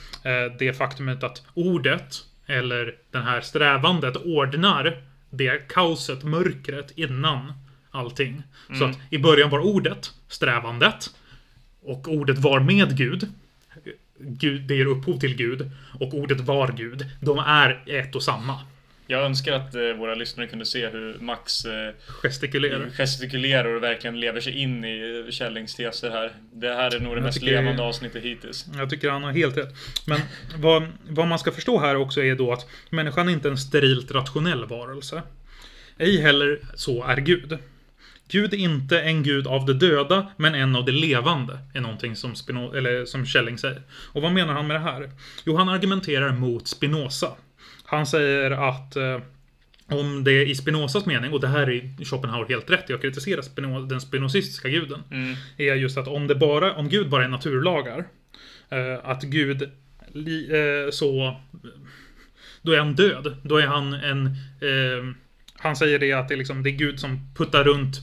det 0.59 0.77
faktumet 0.77 1.23
att 1.23 1.41
ordet, 1.53 2.15
eller 2.45 2.95
den 3.11 3.23
här 3.23 3.41
strävandet, 3.41 4.15
ordnar 4.15 5.01
det 5.29 5.67
kaoset, 5.69 6.23
mörkret 6.23 6.91
innan 6.95 7.53
allting. 7.91 8.43
Så 8.67 8.73
Mm. 8.73 8.89
att 8.89 8.97
i 9.09 9.17
början 9.19 9.49
var 9.49 9.59
ordet, 9.59 10.11
strävandet, 10.27 11.09
och 11.83 12.07
ordet 12.07 12.37
var 12.37 12.59
med 12.59 12.97
Gud. 12.97 13.27
Gud, 14.19 14.61
det 14.61 14.75
ger 14.75 14.85
upphov 14.85 15.19
till 15.19 15.35
Gud. 15.35 15.71
Och 15.99 16.13
ordet 16.13 16.39
var 16.39 16.71
Gud. 16.71 17.05
De 17.21 17.37
är 17.39 17.83
ett 17.85 18.15
och 18.15 18.23
samma. 18.23 18.59
Jag 19.11 19.25
önskar 19.25 19.53
att 19.53 19.75
eh, 19.75 19.81
våra 19.81 20.15
lyssnare 20.15 20.47
kunde 20.47 20.65
se 20.65 20.87
hur 20.87 21.17
Max 21.19 21.65
eh, 21.65 21.93
Gestikulerar. 22.21 22.89
gestikulerar 22.89 23.75
och 23.75 23.83
verkligen 23.83 24.19
lever 24.19 24.41
sig 24.41 24.53
in 24.61 24.85
i 24.85 25.23
eh, 25.25 25.31
Källings 25.31 25.75
teser 25.75 26.09
här. 26.09 26.31
Det 26.53 26.73
här 26.73 26.95
är 26.95 26.99
nog 26.99 27.13
det 27.13 27.17
Jag 27.17 27.23
mest 27.23 27.41
levande 27.41 27.83
avsnittet 27.83 28.23
hittills. 28.23 28.65
Jag 28.77 28.89
tycker 28.89 29.09
han 29.09 29.23
har 29.23 29.31
helt 29.31 29.57
rätt. 29.57 29.75
Men 30.05 30.19
vad, 30.57 30.87
vad 31.09 31.27
man 31.27 31.39
ska 31.39 31.51
förstå 31.51 31.79
här 31.79 31.95
också 31.95 32.23
är 32.23 32.35
då 32.35 32.51
att 32.53 32.69
människan 32.89 33.29
är 33.29 33.33
inte 33.33 33.49
en 33.49 33.57
sterilt 33.57 34.11
rationell 34.11 34.65
varelse. 34.65 35.21
Ej 35.97 36.21
heller 36.21 36.59
så 36.75 37.03
är 37.03 37.17
Gud. 37.17 37.57
Gud 38.27 38.53
är 38.53 38.57
inte 38.57 39.01
en 39.01 39.23
gud 39.23 39.47
av 39.47 39.65
de 39.65 39.73
döda, 39.73 40.31
men 40.37 40.55
en 40.55 40.75
av 40.75 40.85
de 40.85 40.91
levande, 40.91 41.59
är 41.73 41.81
någonting 41.81 42.15
som, 42.15 42.35
Spino, 42.35 42.73
eller 42.73 43.05
som 43.05 43.25
Schelling 43.25 43.57
säger. 43.57 43.81
Och 43.91 44.21
vad 44.21 44.31
menar 44.31 44.53
han 44.53 44.67
med 44.67 44.75
det 44.75 44.79
här? 44.79 45.11
Jo, 45.45 45.55
han 45.55 45.69
argumenterar 45.69 46.31
mot 46.31 46.67
Spinoza. 46.67 47.35
Han 47.89 48.05
säger 48.05 48.51
att 48.51 48.95
eh, 48.95 49.19
om 49.87 50.23
det 50.23 50.45
i 50.45 50.55
Spinozas 50.55 51.05
mening, 51.05 51.33
och 51.33 51.41
det 51.41 51.47
här 51.47 51.69
är 51.69 52.05
Schopenhauer 52.05 52.47
helt 52.47 52.69
rätt, 52.69 52.89
jag 52.89 53.01
kritiserar 53.01 53.41
Spino, 53.41 53.85
den 53.85 54.01
spinozistiska 54.01 54.69
guden, 54.69 55.03
Mm. 55.11 55.35
är 55.57 55.75
just 55.75 55.97
att 55.97 56.07
om, 56.07 56.27
det 56.27 56.35
bara, 56.35 56.73
om 56.73 56.89
Gud 56.89 57.09
bara 57.09 57.23
är 57.23 57.29
naturlagar, 57.29 58.05
eh, 58.69 58.97
att 59.03 59.23
Gud 59.23 59.61
eh, 59.63 60.91
så... 60.91 61.35
Då 62.61 62.71
är 62.71 62.79
han 62.79 62.95
död. 62.95 63.37
Då 63.43 63.57
är 63.57 63.67
han 63.67 63.93
en... 63.93 64.35
Han 65.61 65.75
säger 65.75 65.99
det 65.99 66.13
att 66.13 66.27
det 66.27 66.33
är, 66.33 66.37
liksom, 66.37 66.63
det 66.63 66.69
är 66.69 66.71
Gud 66.71 66.99
som 66.99 67.19
puttar 67.37 67.63
runt, 67.63 68.01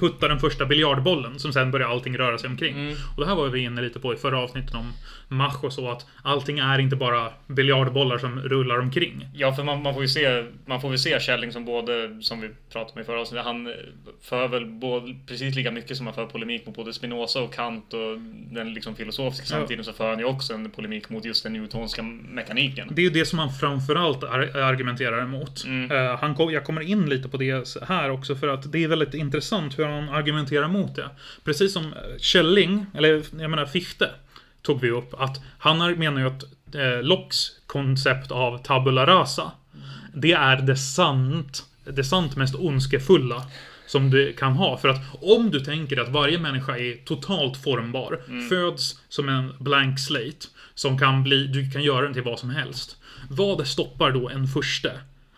puttar 0.00 0.28
den 0.28 0.38
första 0.38 0.66
biljardbollen, 0.66 1.38
som 1.38 1.52
sen 1.52 1.70
börjar 1.70 1.88
allting 1.88 2.18
röra 2.18 2.38
sig 2.38 2.50
omkring. 2.50 2.74
Mm. 2.74 2.94
Och 3.16 3.20
det 3.22 3.26
här 3.28 3.34
var 3.34 3.48
vi 3.48 3.60
inne 3.60 3.82
lite 3.82 4.00
på 4.00 4.14
i 4.14 4.16
förra 4.16 4.38
avsnittet 4.38 4.74
om 4.74 4.92
Mach 5.28 5.64
och 5.64 5.72
så, 5.72 5.90
att 5.90 6.06
allting 6.22 6.58
är 6.58 6.78
inte 6.78 6.96
bara 6.96 7.28
biljardbollar 7.46 8.18
som 8.18 8.40
rullar 8.40 8.78
omkring. 8.78 9.28
Ja, 9.34 9.52
för 9.54 9.64
man, 9.64 9.82
man 9.82 9.94
får 9.94 10.02
ju 10.02 10.08
se, 10.08 10.44
man 10.66 10.80
får 10.80 10.88
väl 10.88 10.98
se 10.98 11.20
Källing 11.20 11.52
som 11.52 11.64
både, 11.64 12.18
som 12.22 12.40
vi 12.40 12.50
pratade 12.72 12.92
om 12.94 13.00
i 13.00 13.04
förra 13.04 13.20
avsnittet, 13.20 13.44
han 13.44 13.72
för 14.22 14.48
väl 14.48 14.66
både, 14.66 15.14
precis 15.26 15.54
lika 15.54 15.70
mycket 15.70 15.96
som 15.96 16.06
han 16.06 16.14
för 16.14 16.26
polemik 16.26 16.66
mot 16.66 16.76
både 16.76 16.92
Spinoza 16.92 17.40
och 17.40 17.54
Kant 17.54 17.94
och 17.94 18.18
den 18.54 18.74
liksom 18.74 18.96
filosofiska 18.96 19.54
Ja. 19.54 19.60
samtiden 19.60 19.84
så 19.84 19.92
för 19.92 20.10
han 20.10 20.18
ju 20.18 20.24
också 20.24 20.54
en 20.54 20.70
polemik 20.70 21.08
mot 21.10 21.24
just 21.24 21.42
den 21.42 21.52
newtonska 21.52 22.02
mekaniken. 22.02 22.88
Det 22.90 23.00
är 23.02 23.04
ju 23.04 23.10
det 23.10 23.24
som 23.26 23.38
han 23.38 23.50
framförallt 23.52 24.24
ar- 24.24 24.56
argumenterar 24.56 25.22
emot. 25.22 25.64
Mm. 25.64 25.90
Eh, 25.90 26.18
han 26.18 26.34
kom, 26.34 26.50
jag 26.52 26.64
kommer 26.74 26.86
in 26.86 27.08
lite 27.08 27.28
på 27.28 27.36
det 27.36 27.82
här 27.82 28.10
också 28.10 28.36
för 28.36 28.48
att 28.48 28.72
det 28.72 28.84
är 28.84 28.88
väldigt 28.88 29.14
intressant 29.14 29.78
hur 29.78 29.84
han 29.84 30.08
argumenterar 30.08 30.68
mot 30.68 30.96
det. 30.96 31.10
Precis 31.44 31.72
som 31.72 31.84
eh, 31.84 32.18
Källing, 32.18 32.86
eller 32.94 33.22
jag 33.38 33.50
menar 33.50 33.66
Fichte, 33.66 34.10
tog 34.62 34.80
vi 34.80 34.90
upp 34.90 35.14
att 35.14 35.42
han 35.58 35.98
menar 35.98 36.20
ju 36.20 36.26
att 36.26 36.42
eh, 36.74 37.02
Locks 37.02 37.36
koncept 37.66 38.30
av 38.30 38.58
tabula 38.58 39.06
rasa, 39.06 39.50
det 40.14 40.32
är 40.32 40.56
det 40.56 40.76
sant, 40.76 41.64
det 41.84 42.04
sant 42.04 42.36
mest 42.36 42.54
ondskefulla 42.54 43.42
som 43.86 44.10
du 44.10 44.32
kan 44.32 44.52
ha. 44.52 44.76
För 44.78 44.88
att 44.88 45.00
om 45.20 45.50
du 45.50 45.60
tänker 45.60 46.00
att 46.00 46.08
varje 46.08 46.38
människa 46.38 46.76
är 46.76 47.04
totalt 47.04 47.56
formbar, 47.56 48.20
föds 48.48 48.98
som 49.08 49.28
en 49.28 49.52
blank 49.58 50.00
slate, 50.00 50.46
som 50.74 50.98
kan 50.98 51.22
bli, 51.22 51.46
du 51.46 51.70
kan 51.70 51.82
göra 51.82 52.04
den 52.04 52.14
till 52.14 52.22
vad 52.22 52.38
som 52.38 52.50
helst. 52.50 52.96
Vad 53.30 53.66
stoppar 53.66 54.10
då 54.10 54.28
en 54.28 54.46
förste 54.46 54.92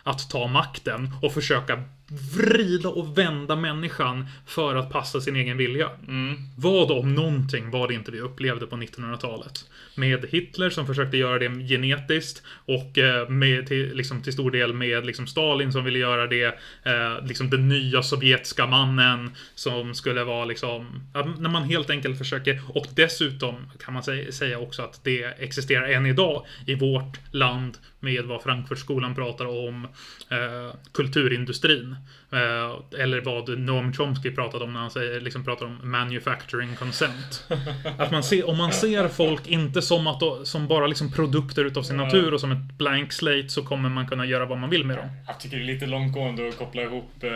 att 0.07 0.29
ta 0.29 0.47
makten 0.47 1.09
och 1.21 1.33
försöka 1.33 1.83
vrida 2.09 2.89
och 2.89 3.17
vända 3.17 3.55
människan 3.55 4.25
för 4.45 4.75
att 4.75 4.89
passa 4.89 5.21
sin 5.21 5.35
egen 5.35 5.57
vilja? 5.57 5.89
Mm. 6.07 6.37
Vad 6.57 6.91
om 6.91 7.15
någonting 7.15 7.71
var 7.71 7.87
det 7.87 7.93
inte 7.93 8.11
vi 8.11 8.19
upplevde 8.19 8.67
på 8.67 8.75
1900-talet? 8.75 9.65
Med 9.95 10.25
Hitler 10.31 10.69
som 10.69 10.87
försökte 10.87 11.17
göra 11.17 11.39
det 11.39 11.67
genetiskt 11.67 12.43
och 12.65 12.97
eh, 12.97 13.29
med, 13.29 13.67
till, 13.67 13.95
liksom, 13.95 14.21
till 14.21 14.33
stor 14.33 14.51
del 14.51 14.73
med 14.73 15.05
liksom, 15.05 15.27
Stalin 15.27 15.71
som 15.71 15.83
ville 15.83 15.99
göra 15.99 16.27
det. 16.27 16.59
Eh, 16.83 17.25
liksom 17.25 17.49
den 17.49 17.69
nya 17.69 18.03
sovjetiska 18.03 18.67
mannen 18.67 19.31
som 19.55 19.93
skulle 19.93 20.23
vara 20.23 20.45
liksom... 20.45 21.03
När 21.37 21.49
man 21.49 21.63
helt 21.63 21.89
enkelt 21.89 22.17
försöker... 22.17 22.61
Och 22.69 22.87
dessutom 22.95 23.69
kan 23.85 23.93
man 23.93 24.03
säga 24.03 24.59
också 24.59 24.81
att 24.81 25.03
det 25.03 25.23
existerar 25.23 25.87
än 25.87 26.05
idag 26.05 26.45
i 26.65 26.75
vårt 26.75 27.19
land 27.31 27.77
med 27.99 28.25
vad 28.25 28.41
Frankfurtskolan 28.41 29.15
pratar 29.15 29.45
om 29.45 29.85
eh, 30.29 30.75
kulturindustrin. 30.91 31.95
Eh, 32.31 32.99
eller 33.01 33.21
vad 33.21 33.59
Noam 33.59 33.93
Chomsky 33.93 34.31
pratade 34.31 34.63
om 34.63 34.73
när 34.73 34.79
han 34.79 34.91
säger, 34.91 35.21
liksom 35.21 35.45
pratar 35.45 35.65
om 35.65 35.91
manufacturing 35.91 36.75
consent. 36.75 37.47
Att 37.97 38.11
man 38.11 38.23
ser, 38.23 38.49
om 38.49 38.57
man 38.57 38.73
ser 38.73 39.07
folk 39.07 39.47
inte 39.47 39.81
som, 39.81 40.07
att, 40.07 40.47
som 40.47 40.67
bara 40.67 40.87
liksom 40.87 41.11
produkter 41.11 41.65
utav 41.65 41.83
sin 41.83 41.97
natur 41.97 42.33
och 42.33 42.41
som 42.41 42.51
ett 42.51 42.77
blank 42.77 43.13
slate 43.13 43.49
så 43.49 43.63
kommer 43.63 43.89
man 43.89 44.07
kunna 44.07 44.25
göra 44.25 44.45
vad 44.45 44.57
man 44.57 44.69
vill 44.69 44.85
med 44.85 44.97
dem. 44.97 45.09
Jag 45.27 45.39
tycker 45.39 45.57
det 45.57 45.63
är 45.63 45.65
lite 45.65 45.85
långtgående 45.85 46.47
att 46.47 46.57
koppla 46.57 46.81
ihop 46.81 47.23
eh, 47.23 47.29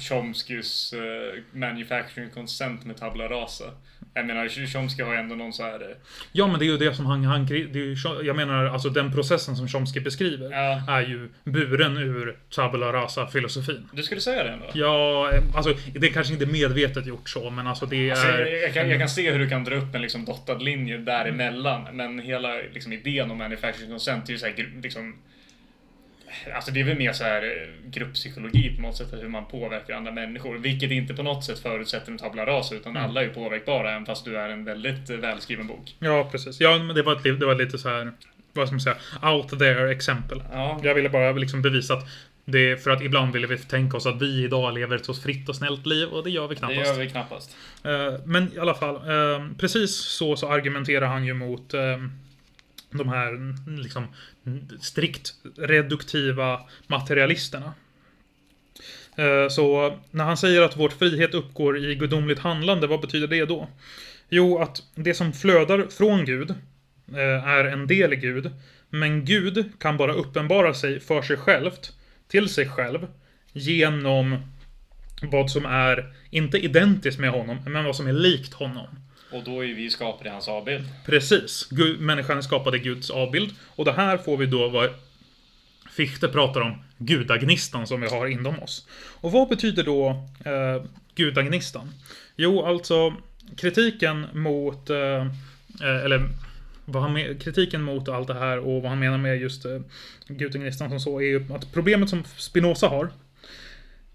Chomskys 0.00 0.92
eh, 0.92 1.42
manufacturing 1.52 2.30
consent 2.30 2.84
med 2.84 2.96
tabla 2.96 3.28
rasa. 3.28 3.64
Jag 4.14 4.26
menar, 4.26 4.66
Chomsky 4.66 5.02
har 5.02 5.12
ju 5.12 5.18
ändå 5.18 5.34
någon 5.34 5.52
så 5.52 5.62
här... 5.62 5.80
eh, 5.80 5.96
Ja, 6.32 6.46
men 6.46 6.58
det 6.58 6.64
är 6.64 6.66
ju 6.66 6.76
det 6.78 6.94
som 6.94 7.06
han... 7.06 7.24
han 7.24 7.46
det 7.46 7.54
ju, 7.78 7.96
jag 8.22 8.36
menar, 8.36 8.64
alltså 8.64 8.88
den 8.88 9.12
processen 9.12 9.56
som 9.56 9.68
Chomsky 9.68 10.00
beskriver 10.00 10.50
Ja. 10.50 10.82
är 10.88 11.00
ju 11.00 11.28
buren 11.44 11.96
ur 11.96 12.36
tabula 12.50 12.92
rasa-filosofin. 12.92 13.88
Du 13.92 14.02
skulle 14.02 14.20
säga 14.20 14.44
det 14.44 14.50
ändå? 14.50 14.66
Ja, 14.74 15.30
eh, 15.32 15.42
alltså 15.56 15.74
det 15.94 16.06
är 16.06 16.12
kanske 16.12 16.32
inte 16.32 16.46
medvetet 16.46 17.06
gjort 17.06 17.28
så, 17.28 17.50
men 17.50 17.66
alltså 17.66 17.86
det 17.86 18.10
Alltså, 18.10 18.26
är... 18.28 18.38
jag, 18.46 18.62
jag, 18.62 18.74
kan, 18.74 18.90
jag 18.90 18.98
kan 18.98 19.08
se 19.08 19.30
hur 19.30 19.38
du 19.38 19.48
kan 19.48 19.64
dra 19.64 19.74
upp 19.76 19.94
en 19.94 20.02
liksom 20.02 20.24
dottad 20.24 20.62
linje 20.62 20.98
däremellan, 20.98 21.96
men 21.96 22.18
hela 22.18 22.54
liksom, 22.54 22.92
idén 22.92 23.30
om 23.30 23.38
manufacturing 23.38 23.90
consent 23.90 24.28
är 24.28 24.32
ju 24.32 24.38
så 24.38 24.46
här, 24.46 24.52
gru- 24.52 24.82
liksom... 24.82 25.16
Alltså 26.54 26.70
det 26.70 26.80
är 26.80 26.84
väl 26.84 26.98
mer 26.98 27.12
så 27.12 27.24
här 27.24 27.42
eh, 27.42 27.90
grupppsykologi 27.90 28.76
på 28.76 28.82
något 28.82 28.96
sätt, 28.96 29.08
hur 29.12 29.28
man 29.28 29.46
påverkar 29.46 29.94
andra 29.94 30.12
människor. 30.12 30.58
Vilket 30.58 30.90
inte 30.90 31.14
på 31.14 31.22
något 31.22 31.44
sätt 31.44 31.58
förutsätter 31.58 32.12
en 32.12 32.18
tabla 32.18 32.46
rasa, 32.46 32.74
utan 32.74 32.96
Mm. 32.96 33.08
alla 33.10 33.20
är 33.20 33.24
ju 33.24 33.30
påverkbara, 33.34 33.90
även 33.90 34.06
fast 34.06 34.24
du 34.24 34.36
är 34.38 34.48
en 34.48 34.64
väldigt 34.64 35.10
eh, 35.10 35.16
välskriven 35.16 35.66
bok. 35.66 35.94
Ja, 35.98 36.28
precis. 36.32 36.60
Ja, 36.60 36.78
men 36.78 36.96
det 36.96 37.02
var, 37.02 37.12
ett, 37.16 37.22
det 37.40 37.46
var 37.46 37.54
lite 37.54 37.78
så 37.78 37.88
här... 37.88 38.12
Vad 38.52 38.66
ska 38.68 38.72
man 38.74 38.80
säga? 38.80 38.96
Out 39.22 39.48
there 39.58 39.90
exempel. 39.92 40.42
Ja, 40.52 40.80
Jag 40.82 40.94
ville 40.94 41.08
bara 41.08 41.32
liksom 41.32 41.62
bevisa 41.62 41.94
att 41.94 42.08
det 42.44 42.70
är 42.70 42.76
för 42.76 42.90
att 42.90 43.02
ibland 43.02 43.32
ville 43.32 43.46
vi 43.46 43.58
tänka 43.58 43.96
oss 43.96 44.06
att 44.06 44.22
vi 44.22 44.44
idag 44.44 44.74
lever 44.74 44.96
ett 44.96 45.04
så 45.04 45.14
fritt 45.14 45.48
och 45.48 45.56
snällt 45.56 45.86
liv 45.86 46.08
och 46.08 46.24
det 46.24 46.30
gör 46.30 46.48
vi 46.48 46.54
det 46.54 46.58
knappast. 46.58 46.86
gör 46.86 46.94
vi 46.98 47.10
knappast. 47.10 47.56
Eh, 47.84 48.14
Men 48.24 48.52
i 48.54 48.58
alla 48.58 48.74
fall, 48.74 49.00
precis 49.58 49.96
så, 49.96 50.36
så 50.36 50.48
argumenterar 50.52 51.06
han 51.06 51.24
ju 51.24 51.34
mot 51.34 51.74
de 52.90 53.08
här 53.08 53.54
liksom 53.80 54.06
strikt 54.80 55.34
reduktiva 55.56 56.60
materialisterna. 56.86 57.74
Eh, 59.16 59.48
så 59.48 59.98
när 60.10 60.24
han 60.24 60.36
säger 60.36 60.62
att 60.62 60.76
vår 60.76 60.88
frihet 60.88 61.34
uppgår 61.34 61.78
i 61.78 61.94
gudomligt 61.94 62.38
handlande, 62.38 62.86
vad 62.86 63.00
betyder 63.00 63.26
det 63.26 63.44
då? 63.44 63.68
Jo, 64.28 64.58
att 64.58 64.82
det 64.94 65.14
som 65.14 65.32
flödar 65.32 65.86
från 65.90 66.24
Gud 66.24 66.50
eh, 67.08 67.48
är 67.48 67.64
en 67.64 67.86
del 67.86 68.12
i 68.12 68.16
Gud, 68.16 68.50
men 68.90 69.24
Gud 69.24 69.72
kan 69.78 69.96
bara 69.96 70.12
uppenbara 70.12 70.74
sig 70.74 71.00
för 71.00 71.22
sig 71.22 71.36
självt, 71.36 71.92
till 72.28 72.48
sig 72.48 72.68
själv, 72.68 73.06
genom 73.52 74.36
vad 75.22 75.50
som 75.50 75.64
är, 75.64 76.14
inte 76.30 76.58
identiskt 76.58 77.18
med 77.18 77.30
honom, 77.30 77.58
men 77.66 77.84
vad 77.84 77.96
som 77.96 78.06
är 78.06 78.12
likt 78.12 78.54
honom. 78.54 78.86
Och 79.32 79.44
då 79.44 79.64
är 79.64 79.74
vi 79.74 79.90
skapade 79.90 80.28
i 80.28 80.32
hans 80.32 80.48
avbild. 80.48 80.88
Precis. 81.06 81.68
Gud, 81.70 82.00
människan 82.00 82.38
är 82.38 82.42
skapad 82.42 82.74
i 82.74 82.78
Guds 82.78 83.10
avbild. 83.10 83.54
Och 83.76 83.84
det 83.84 83.92
här 83.92 84.16
får 84.16 84.36
vi 84.36 84.46
då 84.46 84.68
vad 84.68 84.90
Fichte 85.90 86.28
pratar 86.28 86.60
om, 86.60 86.82
gudagnistan 86.98 87.86
som 87.86 88.00
vi 88.00 88.08
har 88.08 88.26
inom 88.26 88.58
oss. 88.62 88.86
Och 89.20 89.32
vad 89.32 89.48
betyder 89.48 89.84
då 89.84 90.08
eh, 90.44 90.82
gudagnistan? 91.14 91.92
Jo, 92.36 92.64
alltså 92.64 93.14
kritiken 93.56 94.26
mot, 94.32 94.90
eh, 94.90 95.26
eh, 95.82 96.04
eller 96.04 96.28
vad 96.84 97.02
han 97.02 97.12
med, 97.12 97.42
kritiken 97.42 97.82
mot 97.82 98.08
allt 98.08 98.28
det 98.28 98.34
här 98.34 98.58
och 98.58 98.82
vad 98.82 98.90
han 98.90 98.98
menar 98.98 99.18
med 99.18 99.40
just 99.40 99.64
eh, 99.64 99.80
gudagnistan 100.28 100.88
som 100.88 101.00
så 101.00 101.20
är 101.20 101.24
ju 101.24 101.46
att 101.54 101.72
problemet 101.72 102.10
som 102.10 102.24
Spinoza 102.36 102.88
har 102.88 103.10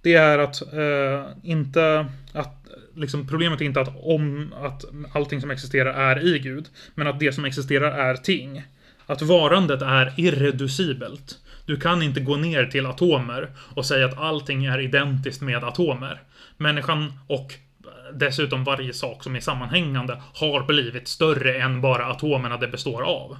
det 0.05 0.13
är 0.13 0.39
att 0.39 0.61
eh, 0.73 1.25
inte 1.43 2.05
att 2.33 2.65
liksom 2.95 3.27
problemet 3.27 3.61
är 3.61 3.65
inte 3.65 3.81
att 3.81 3.95
om 4.03 4.53
att 4.61 4.85
allting 5.13 5.41
som 5.41 5.51
existerar 5.51 5.93
är 5.93 6.35
i 6.35 6.39
Gud, 6.39 6.65
men 6.95 7.07
att 7.07 7.19
det 7.19 7.31
som 7.31 7.45
existerar 7.45 7.91
är 7.91 8.15
ting. 8.15 8.63
Att 9.05 9.21
varandet 9.21 9.81
är 9.81 10.13
irreducibelt. 10.17 11.37
Du 11.65 11.79
kan 11.79 12.01
inte 12.01 12.19
gå 12.19 12.35
ner 12.35 12.65
till 12.65 12.85
atomer 12.85 13.49
och 13.75 13.85
säga 13.85 14.05
att 14.05 14.17
allting 14.17 14.65
är 14.65 14.79
identiskt 14.79 15.41
med 15.41 15.63
atomer. 15.63 16.21
Människan 16.57 17.13
och 17.27 17.53
eh, 17.83 18.13
dessutom 18.13 18.63
varje 18.63 18.93
sak 18.93 19.23
som 19.23 19.35
är 19.35 19.39
sammanhängande 19.39 20.21
har 20.33 20.63
blivit 20.63 21.07
större 21.07 21.57
än 21.57 21.81
bara 21.81 22.05
atomerna 22.05 22.57
det 22.57 22.67
består 22.67 23.01
av. 23.01 23.37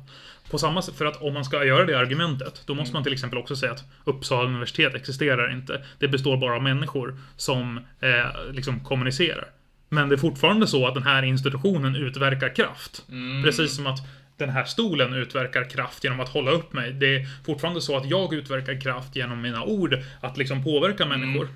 På 0.50 0.58
samma 0.58 0.82
sätt, 0.82 0.96
för 0.96 1.06
att 1.06 1.22
om 1.22 1.34
man 1.34 1.46
ska 1.46 1.66
göra 1.66 1.86
det 1.86 2.00
argumentet, 2.00 2.64
då 2.66 2.76
måste 2.76 2.94
man 2.94 3.04
till 3.04 3.14
exempel 3.14 3.40
också 3.40 3.56
säga 3.56 3.72
att 3.72 3.84
Uppsala 4.04 4.50
universitet 4.50 4.96
existerar 4.96 5.52
inte. 5.52 5.86
Det 6.00 6.08
består 6.08 6.38
bara 6.38 6.56
av 6.56 6.64
människor 6.64 7.20
som 7.38 7.78
eh, 7.78 8.52
liksom 8.52 8.80
kommunicerar. 8.80 9.50
Men 9.90 10.10
det 10.10 10.16
är 10.16 10.18
fortfarande 10.18 10.68
så 10.68 10.88
att 10.88 10.94
den 10.94 11.04
här 11.04 11.24
institutionen 11.24 11.96
utverkar 11.96 12.56
kraft. 12.56 13.06
Precis 13.44 13.76
som 13.76 13.88
att 13.88 14.00
den 14.38 14.50
här 14.50 14.66
stolen 14.66 15.14
utverkar 15.14 15.70
kraft 15.70 16.04
genom 16.04 16.20
att 16.20 16.30
hålla 16.30 16.52
upp 16.52 16.74
mig. 16.74 16.94
Det 16.94 17.16
är 17.16 17.28
fortfarande 17.46 17.82
så 17.82 17.98
att 17.98 18.10
jag 18.10 18.34
utverkar 18.34 18.82
kraft 18.82 19.16
genom 19.16 19.42
mina 19.42 19.64
ord 19.64 20.00
att 20.22 20.38
liksom 20.38 20.64
påverka 20.64 21.06
människor. 21.06 21.48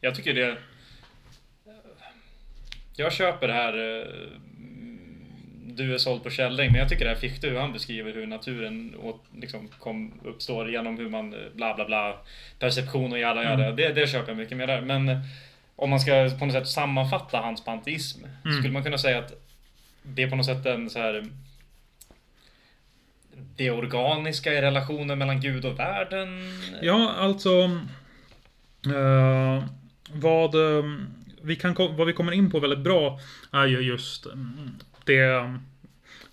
Jag 0.00 0.14
tycker 0.14 0.34
det... 0.34 0.58
Jag 2.96 3.12
köper 3.12 3.48
det 3.48 3.54
här... 3.54 4.06
Du 5.68 5.94
är 5.94 5.98
såld 5.98 6.22
på 6.22 6.30
källring, 6.30 6.72
men 6.72 6.80
jag 6.80 6.88
tycker 6.88 7.04
det 7.04 7.10
här 7.10 7.20
Fichte, 7.20 7.48
hur 7.48 7.58
han 7.58 7.72
beskriver 7.72 8.12
hur 8.12 8.26
naturen 8.26 8.94
åt, 9.02 9.24
liksom, 9.36 9.68
kom, 9.78 10.12
uppstår 10.24 10.70
genom 10.70 10.98
hur 10.98 11.08
man 11.10 11.34
eh, 11.34 11.40
bla 11.54 11.74
bla 11.74 11.84
bla 11.84 12.16
perception 12.58 13.12
och 13.12 13.18
jada 13.18 13.44
jada. 13.44 13.72
Det, 13.72 13.92
det 13.92 14.06
köper 14.06 14.28
jag 14.28 14.36
mycket 14.36 14.56
mer 14.56 14.66
där. 14.66 14.80
Men 14.80 15.08
eh, 15.08 15.18
om 15.76 15.90
man 15.90 16.00
ska 16.00 16.30
på 16.38 16.46
något 16.46 16.54
sätt 16.54 16.68
sammanfatta 16.68 17.38
hans 17.38 17.64
panteism, 17.64 18.24
skulle 18.58 18.72
man 18.72 18.82
kunna 18.84 18.98
säga 18.98 19.18
att 19.18 19.32
det 20.02 20.22
är 20.22 20.30
på 20.30 20.36
något 20.36 20.46
sätt 20.46 20.66
en 20.66 20.90
så 20.90 20.98
här 20.98 21.24
det 23.56 23.70
organiska 23.70 24.52
i 24.52 24.62
relationen 24.62 25.18
mellan 25.18 25.40
Gud 25.40 25.64
och 25.64 25.78
världen. 25.78 26.28
Ja, 26.82 27.12
alltså... 27.18 27.50
eh, 28.86 29.64
vad, 30.12 30.54
eh, 30.54 30.84
vi 31.42 31.56
kan, 31.56 31.74
vad 31.74 32.06
vi 32.06 32.12
kommer 32.12 32.32
in 32.32 32.50
på 32.50 32.60
väldigt 32.60 32.78
bra 32.78 33.20
är 33.52 33.66
ju 33.66 33.80
just 33.80 34.26
mm, 34.26 34.74
det, 35.06 35.58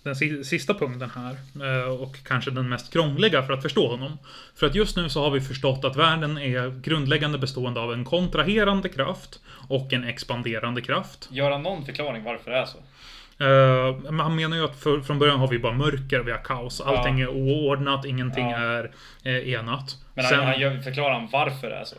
den 0.02 0.16
si- 0.16 0.44
sista 0.44 0.74
punkten 0.74 1.10
här. 1.14 1.36
eh, 1.82 1.88
och 1.90 2.16
kanske 2.26 2.50
den 2.50 2.68
mest 2.68 2.92
krångliga 2.92 3.42
för 3.42 3.52
att 3.52 3.62
förstå 3.62 3.88
honom. 3.88 4.18
För 4.56 4.66
att 4.66 4.74
just 4.74 4.96
nu 4.96 5.08
så 5.08 5.22
har 5.24 5.30
vi 5.30 5.40
förstått 5.40 5.84
att 5.84 5.96
världen 5.96 6.38
är 6.38 6.80
grundläggande 6.80 7.38
bestående 7.38 7.80
av 7.80 7.92
en 7.92 8.04
kontraherande 8.04 8.88
kraft 8.88 9.40
och 9.68 9.92
en 9.92 10.04
expanderande 10.04 10.80
kraft. 10.80 11.28
Göra 11.30 11.58
någon 11.58 11.84
förklaring 11.86 12.24
varför 12.24 12.50
det 12.50 12.56
är 12.56 12.66
så. 12.66 12.78
Men 14.10 14.20
han 14.20 14.36
menar 14.36 14.56
ju 14.56 14.64
att 14.64 14.80
för, 14.80 15.00
från 15.00 15.18
början 15.18 15.38
har 15.40 15.48
vi 15.48 15.58
bara 15.58 15.72
mörker, 15.72 16.20
vi 16.20 16.30
har 16.30 16.38
kaos. 16.44 16.80
Allting 16.80 17.20
är 17.20 17.28
oordnat, 17.28 18.04
ingenting 18.04 18.50
Ja. 18.50 18.56
är 18.58 18.90
eh, 19.22 19.48
enat. 19.52 19.96
Men 20.14 20.24
Sen- 20.24 20.38
han, 20.38 20.46
han 20.46 20.60
gör, 20.60 20.78
förklarar 20.80 21.14
han 21.14 21.28
varför 21.32 21.70
det 21.70 21.76
är 21.76 21.84
så? 21.84 21.96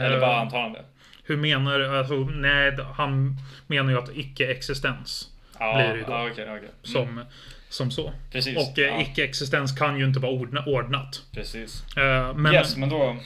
Eller 0.00 0.14
Eh, 0.14 0.20
bara 0.20 0.40
antar 0.40 0.62
han 0.62 0.72
det? 0.72 0.84
Hur 1.24 1.36
menar 1.36 1.78
du? 1.78 1.98
Alltså, 1.98 2.14
nej, 2.14 2.78
han 2.96 3.36
menar 3.66 3.90
ju 3.90 3.98
att 3.98 4.16
icke-existens 4.16 5.28
Ja, 5.60 5.74
blir 5.76 5.88
det 5.88 5.98
ju 5.98 6.04
då. 6.04 6.12
ja, 6.12 6.28
okej, 6.32 6.46
okej. 6.56 6.68
som, 6.82 7.20
som 7.68 7.90
så. 7.90 8.12
Precis. 8.32 8.56
Och 8.56 8.78
eh, 8.78 8.84
ja, 8.84 9.00
icke-existens 9.02 9.72
kan 9.78 9.98
ju 9.98 10.04
inte 10.04 10.20
vara 10.20 10.32
ordna, 10.32 10.64
ordnat. 10.66 11.22
precis. 11.32 11.84
Eh, 11.96 12.34
men, 12.34 12.54
yes, 12.54 12.76
men 12.76 12.88
då... 12.88 13.16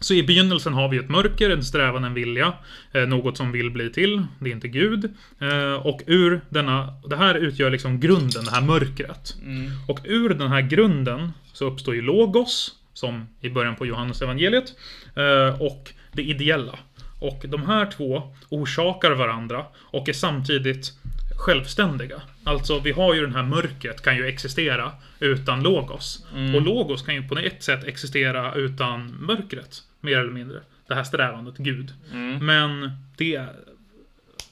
Så 0.00 0.14
i 0.14 0.22
begynnelsen 0.22 0.74
har 0.74 0.88
vi 0.88 0.96
ett 0.98 1.08
mörker, 1.08 1.50
en 1.50 1.64
strävan, 1.64 2.04
en 2.04 2.14
vilja. 2.14 2.52
Eh, 2.92 3.02
något 3.02 3.36
som 3.36 3.52
vill 3.52 3.70
bli 3.70 3.90
till. 3.90 4.26
Det 4.40 4.50
är 4.50 4.52
inte 4.52 4.68
Gud. 4.68 5.04
Eh, 5.40 5.72
och 5.72 6.00
ur 6.06 6.40
denna... 6.48 6.94
Det 7.06 7.16
här 7.16 7.34
utgör 7.34 7.70
liksom 7.70 8.00
grunden, 8.00 8.44
det 8.44 8.50
här 8.50 8.60
mörkret. 8.60 9.34
Mm, 9.42 9.70
Och 9.88 10.00
ur 10.04 10.28
den 10.28 10.48
här 10.48 10.60
grunden 10.60 11.32
så 11.52 11.64
uppstår 11.66 11.94
ju 11.94 12.02
Logos, 12.02 12.74
som 12.92 13.28
i 13.40 13.50
början 13.50 13.76
på 13.76 13.86
Johannes 13.86 14.22
evangeliet 14.22 14.72
eh, 15.16 15.62
och 15.62 15.92
det 16.12 16.22
ideella. 16.22 16.78
Och 17.20 17.44
de 17.48 17.66
här 17.66 17.86
två 17.86 18.22
orsakar 18.48 19.10
varandra 19.10 19.66
och 19.76 20.08
är 20.08 20.12
samtidigt 20.12 20.92
självständiga. 21.38 22.22
Alltså, 22.44 22.78
vi 22.78 22.92
har 22.92 23.14
ju 23.14 23.20
den 23.20 23.34
här 23.34 23.42
mörkret 23.42 24.02
kan 24.02 24.16
ju 24.16 24.26
existera 24.26 24.92
utan 25.20 25.62
Logos. 25.62 26.26
Och 26.54 26.62
Logos 26.62 27.02
kan 27.02 27.14
ju 27.14 27.28
på 27.28 27.38
ett 27.38 27.62
sätt 27.62 27.84
existera 27.84 28.54
utan 28.54 29.06
mörkret, 29.20 29.82
mer 30.00 30.18
eller 30.18 30.32
mindre. 30.32 30.60
Det 30.88 30.94
här 30.94 31.04
strävandet, 31.04 31.56
Gud. 31.56 31.92
mm, 32.12 32.46
Men 32.46 32.90
det, 33.16 33.42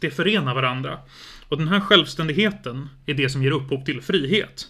det 0.01 0.11
förenar 0.11 0.55
varandra. 0.55 0.99
Och 1.49 1.59
den 1.59 1.69
här 1.69 1.81
självständigheten 1.81 2.89
är 3.07 3.15
det 3.15 3.29
som 3.29 3.43
ger 3.43 3.51
upphov 3.51 3.85
till 3.85 4.03
frihet. 4.03 4.67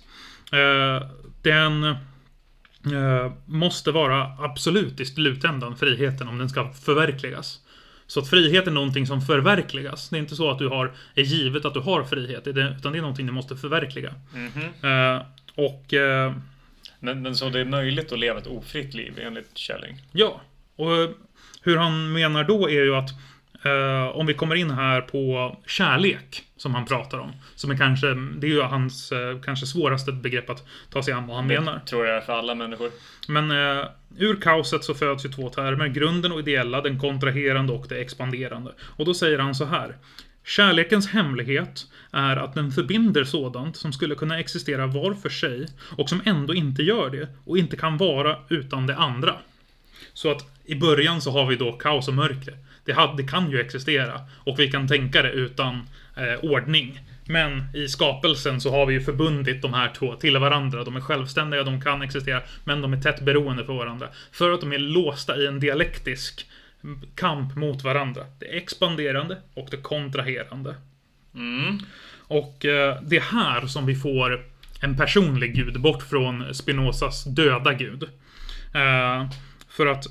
Eh, 0.53 1.09
den 1.43 1.85
eh, 1.85 3.33
måste 3.47 3.91
vara 3.91 4.37
absolut 4.39 5.01
i 5.01 5.05
slutändan, 5.05 5.77
friheten, 5.77 6.29
om 6.29 6.39
den 6.39 6.49
ska 6.49 6.73
förverkligas. 6.73 7.61
Så 8.07 8.21
att 8.21 8.31
frihet 8.31 8.67
är 8.67 8.71
någonting 8.71 9.07
som 9.07 9.21
förverkligas. 9.23 10.09
Det 10.09 10.17
är 10.17 10.21
inte 10.21 10.37
så 10.37 10.51
att 10.51 10.59
du 10.59 10.69
har, 10.69 10.93
är 11.15 11.23
givet 11.23 11.65
att 11.65 11.75
du 11.75 11.81
har 11.81 12.05
frihet, 12.05 12.47
utan 12.47 12.93
det 12.93 12.99
är 12.99 13.03
någonting 13.03 13.27
du 13.27 13.33
måste 13.33 13.57
förverkliga. 13.57 14.15
mhm. 14.35 14.91
Eh, 14.91 15.23
och 15.55 15.95
eh, 15.95 16.33
Men, 17.01 17.23
men 17.23 17.37
så 17.37 17.49
det 17.49 17.61
är 17.61 17.65
möjligt 17.65 18.13
att 18.13 18.19
leva 18.19 18.39
ett 18.39 18.47
ofritt 18.47 18.95
liv 18.95 19.19
enligt 19.23 19.59
Källing? 19.59 20.03
Ja, 20.13 20.41
och 20.77 20.91
hur 21.63 21.77
han 21.77 22.13
menar 22.13 22.45
då 22.45 22.69
är 22.71 22.85
ju 22.85 22.95
att 22.97 23.11
eh, 23.63 24.17
om 24.17 24.27
vi 24.27 24.35
kommer 24.35 24.55
in 24.55 24.71
här 24.71 25.01
på 25.01 25.57
kärlek, 25.67 26.43
som 26.57 26.75
han 26.75 26.87
pratar 26.87 27.19
om. 27.19 27.33
Som 27.55 27.71
är 27.71 27.77
kanske, 27.77 28.07
det 28.07 28.47
är 28.47 28.51
ju 28.51 28.63
hans 28.63 29.13
eh, 29.13 29.41
kanske 29.41 29.67
svåraste 29.67 30.13
begrepp 30.13 30.51
att 30.51 30.67
ta 30.91 31.03
sig 31.03 31.15
an 31.15 31.27
vad 31.27 31.37
han 31.37 31.47
menar. 31.47 31.79
Tror 31.79 32.07
jag 32.07 32.25
för 32.25 32.33
alla 32.33 32.55
människor. 32.55 32.91
Men 33.29 33.51
eh, 33.51 33.85
ur 34.19 34.41
kaoset 34.41 34.85
så 34.85 34.95
föds 34.95 35.25
ju 35.25 35.29
två 35.29 35.51
termer. 35.51 35.89
Grunden 35.89 36.33
och 36.33 36.41
ideella, 36.41 36.81
den 36.81 36.99
kontraherande 36.99 37.73
och 37.73 37.87
det 37.89 37.97
expanderande. 37.97 38.73
Och 38.81 39.05
då 39.05 39.15
säger 39.15 39.39
han 39.39 39.55
så 39.55 39.65
här. 39.65 39.97
Kärlekens 40.45 41.09
hemlighet 41.09 41.87
är 42.11 42.37
att 42.37 42.55
den 42.55 42.73
förbinder 42.73 43.25
sådant 43.25 43.77
som 43.77 43.93
skulle 43.93 44.15
kunna 44.15 44.39
existera 44.39 44.87
var 44.87 45.15
för 45.15 45.29
sig 45.29 45.67
och 45.97 46.09
som 46.09 46.23
ändå 46.25 46.55
inte 46.55 46.83
gör 46.83 47.11
det 47.11 47.29
och 47.45 47.59
inte 47.59 47.77
kan 47.77 47.97
vara 47.97 48.37
utan 48.49 48.87
det 48.87 48.97
andra. 48.97 49.35
Så 50.13 50.31
att 50.31 50.61
i 50.65 50.75
början 50.75 51.21
så 51.21 51.31
har 51.31 51.47
vi 51.47 51.57
då 51.57 51.73
kaos 51.73 52.09
och 52.09 52.15
mörker. 52.15 52.55
Det, 52.87 52.93
hade, 52.93 53.23
det 53.23 53.29
kan 53.29 53.51
ju 53.51 53.61
existera 53.61 54.21
och 54.35 54.59
vi 54.59 54.71
kan 54.71 54.89
tänka 54.89 55.23
det 55.23 55.31
utan 55.31 55.89
eh, 56.17 56.45
ordning. 56.45 57.01
Men 57.29 57.63
i 57.75 57.89
skapelsen 57.89 58.61
så 58.61 58.71
har 58.71 58.87
vi 58.87 58.95
ju 58.95 59.01
förbundit 59.01 59.63
de 59.63 59.75
här 59.75 59.93
två 59.99 60.15
till 60.15 60.39
varandra. 60.39 60.85
De 60.85 60.97
är 60.97 61.01
självständiga, 61.01 61.63
de 61.63 61.81
kan 61.81 62.03
existera, 62.03 62.43
men 62.65 62.83
de 62.83 62.93
är 62.93 63.03
tätt 63.03 63.21
beroende 63.21 63.65
för 63.65 63.73
varandra. 63.73 64.09
För 64.33 64.51
att 64.51 64.61
de 64.61 64.73
är 64.73 64.79
låsta 64.79 65.37
i 65.37 65.47
en 65.47 65.61
dialektisk 65.61 66.47
kamp 67.15 67.57
mot 67.57 67.85
varandra. 67.85 68.25
Det 68.39 68.47
expanderande 68.57 69.39
och 69.55 69.69
det 69.71 69.77
kontraherande. 69.77 70.75
Mm. 71.35 71.79
Och 72.29 72.65
eh, 72.65 73.03
det 73.03 73.17
är 73.17 73.21
här 73.21 73.67
som 73.67 73.87
vi 73.87 73.95
får 73.95 74.45
en 74.81 74.97
personlig 74.97 75.55
gud, 75.55 75.81
bort 75.81 76.03
från 76.03 76.55
Spinozas 76.55 77.25
döda 77.25 77.73
gud. 77.73 78.03
Eh, 78.75 79.31
för 79.69 79.87
att 79.87 80.07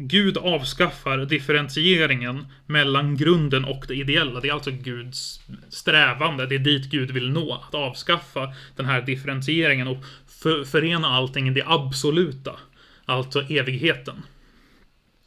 Gud 0.00 0.36
avskaffar 0.36 1.18
differentieringen 1.18 2.46
mellan 2.66 3.16
grunden 3.16 3.64
och 3.64 3.84
det 3.88 3.94
ideella. 3.94 4.40
Det 4.40 4.48
är 4.48 4.52
alltså 4.52 4.70
Guds 4.70 5.40
strävande. 5.68 6.46
Det 6.46 6.54
är 6.54 6.58
dit 6.58 6.90
Gud 6.90 7.10
vill 7.10 7.30
nå. 7.30 7.54
Att 7.54 7.74
avskaffa 7.74 8.54
den 8.76 8.86
här 8.86 9.02
differentieringen 9.02 9.88
och 9.88 10.04
för, 10.26 10.64
förena 10.64 11.08
allting 11.08 11.48
i 11.48 11.50
det 11.50 11.62
absoluta. 11.66 12.56
Alltså 13.04 13.40
evigheten. 13.40 14.22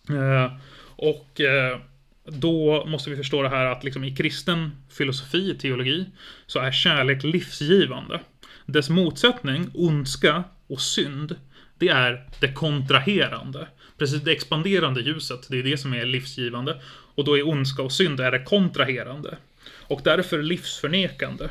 Eh, 0.09 0.53
och 0.95 1.41
eh, 1.41 1.79
då 2.25 2.85
måste 2.85 3.09
vi 3.09 3.15
förstå 3.15 3.41
det 3.43 3.49
här 3.49 3.65
att 3.65 3.83
liksom 3.83 4.03
i 4.03 4.15
kristen 4.15 4.71
filosofi, 4.89 5.57
teologi, 5.57 6.05
så 6.45 6.59
är 6.59 6.71
kärlek 6.71 7.23
livsgivande. 7.23 8.19
Dess 8.65 8.89
motsättning, 8.89 9.71
ondska 9.73 10.43
och 10.67 10.81
synd, 10.81 11.35
det 11.77 11.89
är 11.89 12.27
det 12.39 12.53
kontraherande. 12.53 13.67
Precis 14.01 14.21
det 14.21 14.31
expanderande 14.31 15.01
ljuset, 15.01 15.47
det 15.49 15.59
är 15.59 15.63
det 15.63 15.77
som 15.77 15.93
är 15.93 16.05
livsgivande. 16.05 16.81
Och 17.15 17.25
då 17.25 17.37
är 17.37 17.47
ondska 17.47 17.81
och 17.81 17.91
synd 17.91 18.19
är 18.19 18.31
det 18.31 18.43
kontraherande. 18.43 19.37
Och 19.77 20.01
därför 20.03 20.41
livsförnekande. 20.41 21.49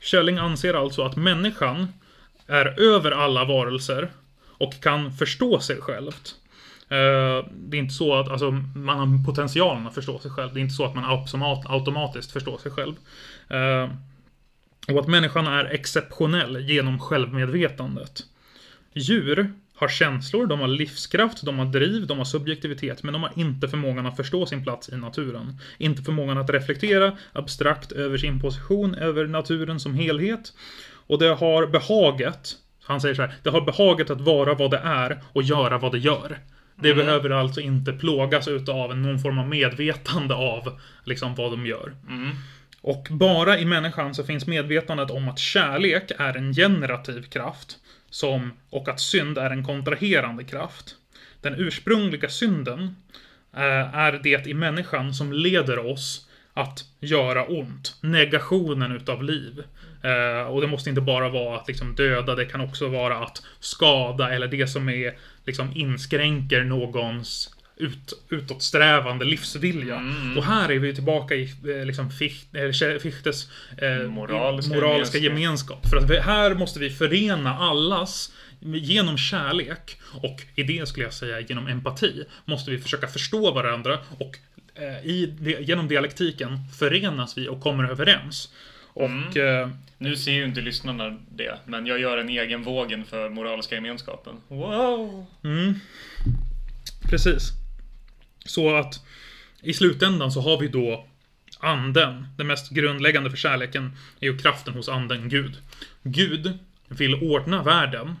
Källing 0.00 0.38
anser 0.38 0.74
alltså 0.74 1.02
att 1.02 1.16
människan 1.16 1.88
är 2.46 2.80
över 2.80 3.10
alla 3.10 3.44
varelser 3.44 4.10
och 4.46 4.80
kan 4.82 5.12
förstå 5.12 5.60
sig 5.60 5.76
självt. 5.80 6.34
Eh, 6.88 7.46
det 7.50 7.76
är 7.76 7.80
inte 7.80 7.94
så 7.94 8.14
att 8.14 8.28
alltså, 8.28 8.50
man 8.74 8.98
har 8.98 9.24
potentialen 9.26 9.86
att 9.86 9.94
förstå 9.94 10.18
sig 10.18 10.30
själv. 10.30 10.54
Det 10.54 10.60
är 10.60 10.62
inte 10.62 10.74
så 10.74 10.84
att 10.84 10.94
man 10.94 11.04
automatiskt 11.66 12.32
förstår 12.32 12.58
sig 12.58 12.72
själv. 12.72 12.94
Eh, 13.48 13.90
och 14.88 15.00
att 15.00 15.08
människan 15.08 15.46
är 15.46 15.64
exceptionell 15.64 16.70
genom 16.70 16.98
självmedvetandet. 16.98 18.22
Djur 18.92 19.52
har 19.82 19.88
känslor, 19.88 20.46
de 20.46 20.60
har 20.60 20.68
livskraft, 20.68 21.42
de 21.42 21.58
har 21.58 21.66
driv, 21.66 22.06
de 22.06 22.18
har 22.18 22.24
subjektivitet, 22.24 23.02
men 23.02 23.12
de 23.12 23.22
har 23.22 23.32
inte 23.36 23.68
förmågan 23.68 24.06
att 24.06 24.16
förstå 24.16 24.46
sin 24.46 24.64
plats 24.64 24.88
i 24.88 24.96
naturen. 24.96 25.58
Inte 25.78 26.02
förmågan 26.02 26.38
att 26.38 26.50
reflektera 26.50 27.16
abstrakt 27.32 27.92
över 27.92 28.18
sin 28.18 28.40
position, 28.40 28.94
över 28.94 29.26
naturen 29.26 29.80
som 29.80 29.94
helhet. 29.94 30.52
Och 31.06 31.18
det 31.18 31.34
har 31.34 31.66
behaget, 31.66 32.54
han 32.82 33.00
säger 33.00 33.14
så 33.14 33.22
här, 33.22 33.34
det 33.42 33.50
har 33.50 33.60
behaget 33.60 34.10
att 34.10 34.20
vara 34.20 34.54
vad 34.54 34.70
det 34.70 34.80
är 34.84 35.22
och 35.32 35.42
göra 35.42 35.78
vad 35.78 35.92
det 35.92 35.98
gör. 35.98 36.38
Det 36.76 36.90
mm. 36.90 37.06
behöver 37.06 37.30
alltså 37.30 37.60
inte 37.60 37.92
plågas 37.92 38.48
utav 38.48 38.96
någon 38.96 39.18
form 39.18 39.38
av 39.38 39.48
medvetande 39.48 40.34
av 40.34 40.80
liksom 41.04 41.34
vad 41.34 41.50
de 41.50 41.66
gör. 41.66 41.92
Mm. 42.08 42.30
Och 42.80 43.08
bara 43.10 43.58
i 43.58 43.64
människan 43.64 44.14
så 44.14 44.24
finns 44.24 44.46
medvetandet 44.46 45.10
om 45.10 45.28
att 45.28 45.38
kärlek 45.38 46.10
är 46.18 46.36
en 46.36 46.54
generativ 46.54 47.22
kraft 47.22 47.78
som, 48.12 48.52
och 48.70 48.88
att 48.88 49.00
synd 49.00 49.38
är 49.38 49.50
en 49.50 49.64
kontraherande 49.64 50.44
kraft. 50.44 50.96
Den 51.40 51.54
ursprungliga 51.54 52.28
synden 52.28 52.96
eh, 53.54 53.94
är 53.94 54.20
det 54.22 54.46
i 54.46 54.54
människan 54.54 55.14
som 55.14 55.32
leder 55.32 55.86
oss 55.86 56.28
att 56.54 56.84
göra 57.00 57.46
ont. 57.46 57.96
Negationen 58.00 58.92
utav 58.92 59.22
liv. 59.22 59.62
Eh, 60.02 60.46
och 60.46 60.60
det 60.60 60.66
måste 60.66 60.88
inte 60.90 61.00
bara 61.00 61.28
vara 61.28 61.56
att 61.56 61.68
liksom 61.68 61.94
döda, 61.94 62.34
det 62.34 62.44
kan 62.44 62.60
också 62.60 62.88
vara 62.88 63.18
att 63.18 63.42
skada 63.60 64.30
eller 64.30 64.48
det 64.48 64.66
som 64.66 64.88
är 64.88 65.18
liksom 65.46 65.72
inskränker 65.76 66.64
någons 66.64 67.56
ut, 67.82 68.24
utåtsträvande 68.28 69.24
livsvilja. 69.24 69.96
Mm. 69.96 70.38
Och 70.38 70.44
här 70.44 70.72
är 70.72 70.78
vi 70.78 70.94
tillbaka 70.94 71.34
i 71.34 71.42
eh, 71.42 71.86
liksom, 71.86 72.10
Fichtes 73.00 73.48
eh, 73.78 74.08
moraliska, 74.08 74.74
moraliska 74.74 75.18
gemenskap. 75.18 75.88
För 75.90 75.96
att 75.96 76.10
vi, 76.10 76.20
här 76.20 76.54
måste 76.54 76.78
vi 76.78 76.90
förena 76.90 77.54
allas 77.54 78.32
Genom 78.64 79.18
kärlek 79.18 79.98
och 80.22 80.42
i 80.54 80.62
det 80.62 80.88
skulle 80.88 81.06
jag 81.06 81.12
säga 81.12 81.40
genom 81.40 81.66
empati 81.66 82.24
måste 82.44 82.70
vi 82.70 82.78
försöka 82.78 83.06
förstå 83.06 83.50
varandra 83.50 83.98
och 84.18 84.38
eh, 84.74 85.06
i, 85.06 85.34
genom 85.60 85.88
dialektiken 85.88 86.58
förenas 86.78 87.38
vi 87.38 87.48
och 87.48 87.60
kommer 87.60 87.84
överens. 87.84 88.52
Och... 88.92 89.36
Mm. 89.36 89.62
Eh, 89.62 89.68
nu 89.98 90.16
ser 90.16 90.32
ju 90.32 90.44
inte 90.44 90.60
lyssnarna 90.60 91.18
det, 91.30 91.58
men 91.64 91.86
jag 91.86 92.00
gör 92.00 92.18
en 92.18 92.28
egen 92.28 92.62
vågen 92.62 93.04
för 93.04 93.28
moraliska 93.28 93.74
gemenskapen. 93.74 94.34
Wow! 94.48 95.26
Mm. 95.44 95.74
Precis. 97.10 97.61
Så 98.44 98.76
att 98.76 99.00
i 99.62 99.72
slutändan 99.72 100.32
så 100.32 100.40
har 100.40 100.60
vi 100.60 100.68
då 100.68 101.06
anden. 101.58 102.26
Det 102.36 102.44
mest 102.44 102.70
grundläggande 102.70 103.30
för 103.30 103.36
kärleken 103.36 103.92
är 104.20 104.26
ju 104.26 104.38
kraften 104.38 104.74
hos 104.74 104.88
anden, 104.88 105.28
Gud. 105.28 105.56
Gud 106.02 106.58
vill 106.88 107.14
ordna 107.14 107.62
världen. 107.62 108.16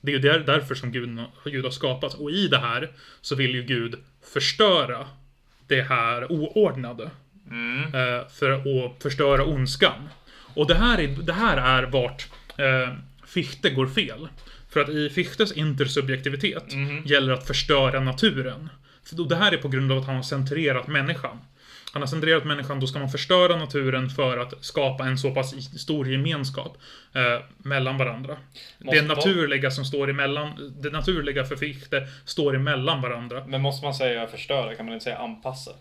Det 0.00 0.12
är 0.12 0.18
ju 0.18 0.44
därför 0.44 0.74
som 0.74 0.92
Gud, 0.92 1.20
Gud 1.44 1.64
har 1.64 1.70
skapats. 1.70 2.14
Och 2.14 2.30
i 2.30 2.48
det 2.48 2.58
här 2.58 2.90
så 3.20 3.34
vill 3.34 3.54
ju 3.54 3.62
Gud 3.62 3.94
förstöra 4.32 5.06
det 5.66 5.82
här 5.82 6.32
oordnade. 6.32 7.10
Mm. 7.50 7.82
Eh, 7.82 8.28
för 8.28 8.50
att 8.50 9.02
förstöra 9.02 9.44
ondskan. 9.44 10.08
Och 10.54 10.66
det 10.66 10.74
här 10.74 10.98
är, 10.98 11.08
det 11.08 11.32
här 11.32 11.56
är 11.56 11.82
vart 11.82 12.28
eh, 12.56 12.94
Fichte 13.26 13.70
går 13.70 13.86
fel. 13.86 14.28
För 14.70 14.80
att 14.80 14.88
i 14.88 15.10
Fichtes 15.10 15.52
intersubjektivitet 15.52 16.72
mm. 16.72 17.02
gäller 17.06 17.32
att 17.32 17.46
förstöra 17.46 18.00
naturen. 18.00 18.68
Och 19.18 19.28
det 19.28 19.36
här 19.36 19.52
är 19.52 19.56
på 19.56 19.68
grund 19.68 19.92
av 19.92 19.98
att 19.98 20.06
han 20.06 20.16
har 20.16 20.22
centrerat 20.22 20.86
människan. 20.86 21.38
Han 21.92 22.02
har 22.02 22.06
centrerat 22.06 22.44
människan, 22.44 22.80
då 22.80 22.86
ska 22.86 22.98
man 22.98 23.08
förstöra 23.08 23.56
naturen 23.56 24.10
för 24.10 24.38
att 24.38 24.64
skapa 24.64 25.04
en 25.04 25.18
så 25.18 25.30
pass 25.30 25.78
stor 25.80 26.08
gemenskap 26.08 26.78
eh, 27.14 27.40
mellan 27.58 27.98
varandra. 27.98 28.36
Måste 28.78 29.00
det 29.00 29.06
naturliga 29.06 29.70
som 29.70 29.84
står 29.84 30.10
emellan, 30.10 30.74
det 30.82 30.90
naturliga 30.90 31.44
för 31.44 31.56
Fichte 31.56 32.06
står 32.24 32.56
emellan 32.56 33.02
varandra. 33.02 33.44
Men 33.46 33.62
måste 33.62 33.86
man 33.86 33.94
säga 33.94 34.26
förstöra, 34.26 34.74
kan 34.74 34.86
man 34.86 34.94
inte 34.94 35.04
säga 35.04 35.18
anpassa? 35.18 35.72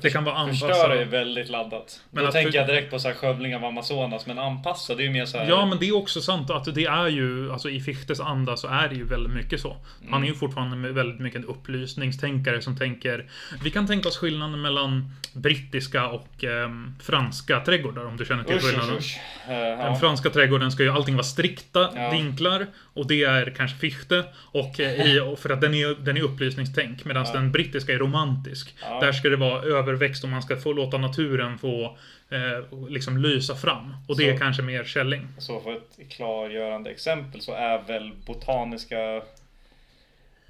det 0.00 0.10
kan 0.10 0.24
vara 0.24 0.36
anpassa. 0.36 0.66
Förstöra 0.66 1.00
är 1.00 1.04
väldigt 1.04 1.48
laddat. 1.48 2.00
Men 2.10 2.24
Då 2.24 2.32
tänker 2.32 2.58
jag 2.58 2.66
direkt 2.66 2.90
på 2.90 2.98
så 2.98 3.08
här 3.08 3.14
skövling 3.14 3.56
av 3.56 3.64
Amazonas, 3.64 4.26
men 4.26 4.38
anpassa, 4.38 4.94
det 4.94 5.02
är 5.02 5.04
ju 5.04 5.10
mer 5.10 5.24
så 5.24 5.38
här... 5.38 5.48
Ja, 5.48 5.66
men 5.66 5.78
det 5.78 5.88
är 5.88 5.96
också 5.96 6.20
sant 6.20 6.50
att 6.50 6.74
det 6.74 6.84
är 6.84 7.08
ju, 7.08 7.52
alltså 7.52 7.70
i 7.70 7.80
Fichtes 7.80 8.20
anda 8.20 8.56
så 8.56 8.68
är 8.68 8.88
det 8.88 8.94
ju 8.94 9.04
väldigt 9.04 9.32
mycket 9.32 9.60
så. 9.60 9.76
Han 10.10 10.22
är 10.22 10.26
ju 10.26 10.28
mm. 10.28 10.38
fortfarande 10.38 10.92
väldigt 10.92 11.20
mycket 11.20 11.38
en 11.38 11.44
upplysningstänkare 11.44 12.62
som 12.62 12.76
tänker... 12.76 13.30
Vi 13.64 13.70
kan 13.70 13.86
tänka 13.86 14.08
oss 14.08 14.18
skillnaden 14.18 14.62
mellan 14.62 15.12
brittiska 15.32 16.06
och 16.08 16.44
eh, 16.44 16.70
franska 17.00 17.60
trädgårdar, 17.60 18.04
om 18.04 18.16
du 18.16 18.24
känner 18.24 18.44
till 18.44 18.58
skillnaden. 18.58 18.96
Usch, 18.96 18.98
usch. 18.98 19.18
Uh, 19.48 19.56
ja. 19.56 19.76
Den 19.76 19.96
franska 19.96 20.30
trädgården 20.30 20.69
ska 20.70 20.82
ju 20.82 20.90
allting 20.90 21.14
vara 21.14 21.24
strikta 21.24 21.90
ja. 21.94 22.10
vinklar. 22.10 22.66
Och 22.94 23.06
det 23.06 23.24
är 23.24 23.54
kanske 23.56 23.78
Fichte. 23.78 24.24
Och, 24.34 24.80
eh, 24.80 25.06
i, 25.06 25.36
för 25.38 25.50
att 25.50 25.60
den 25.60 25.74
är, 25.74 26.04
den 26.04 26.16
är 26.16 26.22
upplysningstänk. 26.22 27.04
Medan 27.04 27.24
ja. 27.26 27.32
den 27.32 27.52
brittiska 27.52 27.92
är 27.92 27.98
romantisk. 27.98 28.74
Där 29.00 29.12
ska 29.12 29.28
det 29.28 29.36
vara 29.36 29.62
överväxt 29.62 30.24
och 30.24 30.30
man 30.30 30.42
ska 30.42 30.56
få 30.56 30.72
låta 30.72 30.98
naturen 30.98 31.58
få 31.58 31.98
eh, 32.30 32.88
liksom 32.88 33.16
lysa 33.16 33.54
fram. 33.54 33.94
Och 34.08 34.16
det 34.16 34.22
så, 34.22 34.30
är 34.30 34.38
kanske 34.38 34.62
mer 34.62 34.84
källing. 34.84 35.28
Så 35.38 35.60
för 35.60 35.76
ett 35.76 36.10
klargörande 36.10 36.90
exempel 36.90 37.40
så 37.40 37.52
är 37.52 37.82
väl 37.86 38.12
botaniska 38.26 39.22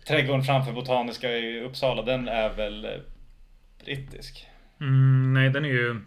Trädgården 0.07 0.43
framför 0.43 0.73
Botaniska 0.73 1.31
i 1.31 1.61
Uppsala, 1.61 2.03
den 2.03 2.29
är 2.29 2.51
väl 2.51 2.85
eh, 2.85 2.91
brittisk? 3.85 4.47
Mm, 4.81 5.35
nej, 5.35 5.51
den 5.51 5.65
är 5.65 5.69
ju 5.69 6.01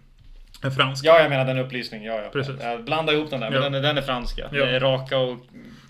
fransk. 0.71 1.05
Ja, 1.05 1.19
jag 1.19 1.29
menar 1.29 1.45
den 1.45 1.57
upplysning. 1.57 2.03
Ja, 2.03 2.21
ja. 2.23 2.29
Precis. 2.33 2.55
Jag 2.61 2.83
blandar 2.83 3.13
ihop 3.13 3.29
den 3.29 3.39
där, 3.39 3.49
men 3.49 3.61
den, 3.61 3.73
är, 3.73 3.81
den 3.81 3.97
är 3.97 4.01
franska. 4.01 4.49
Ja. 4.51 4.65
Det 4.65 4.75
är 4.75 4.79
raka 4.79 5.17
och... 5.17 5.37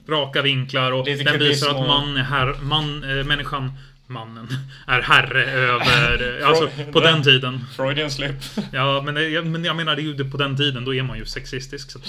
Raka 0.07 0.41
vinklar 0.41 0.91
och 0.91 1.05
den 1.05 1.39
visar 1.39 1.69
att 1.69 1.87
man, 1.87 2.17
är 2.17 2.23
här, 2.23 2.55
man, 2.61 3.03
äh, 3.03 3.25
människan 3.25 3.71
mannen 4.07 4.47
är 4.87 5.01
herre 5.01 5.45
över... 5.45 6.41
alltså 6.45 6.69
på 6.91 6.99
den 6.99 7.23
tiden. 7.23 7.65
Freudian 7.75 8.11
slip. 8.11 8.35
Ja, 8.71 9.01
men, 9.01 9.15
det, 9.15 9.41
men 9.41 9.65
jag 9.65 9.75
menar, 9.75 9.95
det 9.95 10.01
är 10.01 10.03
ju 10.03 10.29
på 10.29 10.37
den 10.37 10.57
tiden, 10.57 10.85
då 10.85 10.95
är 10.95 11.03
man 11.03 11.17
ju 11.17 11.25
sexistisk. 11.25 11.91
Så, 11.91 11.99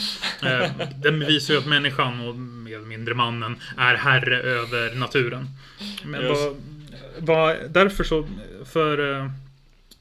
eh, 0.47 0.71
den 0.97 1.21
visar 1.21 1.55
ju 1.55 1.61
att 1.61 1.67
människan, 1.67 2.29
och 2.29 2.35
mer 2.37 2.77
eller 2.77 2.87
mindre 2.87 3.15
mannen, 3.15 3.57
är 3.79 3.95
herre 3.95 4.39
över 4.39 4.95
naturen. 4.95 5.49
Men 6.05 6.29
vad, 6.29 6.57
vad, 7.19 7.57
därför 7.71 8.05
så, 8.05 8.29
för 8.65 9.21
eh, 9.21 9.31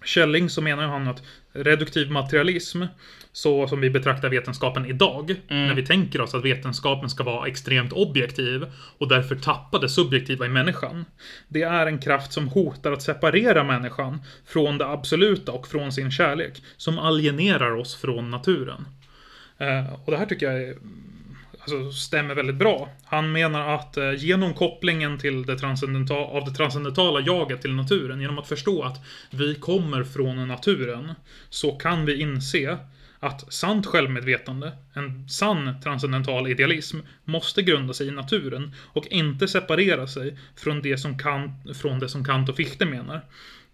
Källing 0.06 0.50
så 0.50 0.62
menar 0.62 0.88
han 0.88 1.08
att 1.08 1.24
reduktiv 1.54 2.12
materialism, 2.12 2.84
så 3.32 3.68
som 3.68 3.82
vi 3.82 3.90
betraktar 3.90 4.30
vetenskapen 4.30 4.86
idag, 4.86 5.36
när 5.48 5.74
vi 5.74 5.86
tänker 5.86 6.22
oss 6.22 6.34
att 6.34 6.46
vetenskapen 6.46 7.10
ska 7.10 7.24
vara 7.24 7.48
extremt 7.48 7.94
objektiv 7.94 8.66
och 8.98 9.08
därför 9.08 9.36
tappa 9.36 9.80
det 9.80 9.90
subjektiva 9.90 10.46
i 10.46 10.50
människan. 10.50 11.06
Det 11.48 11.62
är 11.62 11.86
en 11.88 12.00
kraft 12.00 12.34
som 12.34 12.48
hotar 12.48 12.92
att 12.92 13.02
separera 13.02 13.64
människan 13.64 14.22
från 14.46 14.78
det 14.78 14.88
absoluta 14.88 15.52
och 15.52 15.68
från 15.68 15.92
sin 15.92 16.12
kärlek, 16.12 16.64
som 16.78 17.00
alienerar 17.00 17.72
oss 17.76 17.96
från 17.96 18.32
naturen. 18.32 18.86
Eh, 19.58 19.94
och 20.06 20.12
det 20.12 20.18
här 20.18 20.26
tycker 20.26 20.46
jag 20.52 20.62
är, 20.62 20.76
alltså, 21.64 21.92
stämmer 21.92 22.36
väldigt 22.36 22.56
bra. 22.56 22.90
Han 23.06 23.32
menar 23.32 23.76
att 23.76 23.98
eh, 23.98 24.14
genom 24.14 24.54
kopplingen 24.54 25.20
till 25.20 25.46
det 25.46 25.58
transcendentala, 25.58 26.26
av 26.26 26.46
det 26.46 26.52
transcendentala 26.52 27.20
jaget 27.20 27.62
till 27.62 27.74
naturen, 27.76 28.22
genom 28.22 28.40
att 28.40 28.48
förstå 28.48 28.84
att 28.84 29.02
vi 29.30 29.56
kommer 29.56 30.04
från 30.04 30.48
naturen, 30.48 31.12
så 31.50 31.72
kan 31.72 32.06
vi 32.06 32.22
inse 32.22 32.78
att 33.20 33.54
sant 33.54 33.86
självmedvetande, 33.86 34.72
en 34.94 35.30
sann 35.30 35.82
transcendental 35.84 36.48
idealism, 36.48 37.00
måste 37.24 37.62
grunda 37.62 37.94
sig 37.94 38.08
i 38.08 38.12
naturen 38.12 38.76
och 38.82 39.08
inte 39.08 39.48
separera 39.48 40.08
sig 40.08 40.38
från 40.56 40.82
det 40.82 40.98
som 40.98 41.18
Kant, 41.18 41.78
från 41.78 42.00
det 42.00 42.10
som 42.10 42.26
Kant 42.26 42.50
och 42.50 42.56
Fichte 42.56 42.86
menar. 42.86 43.22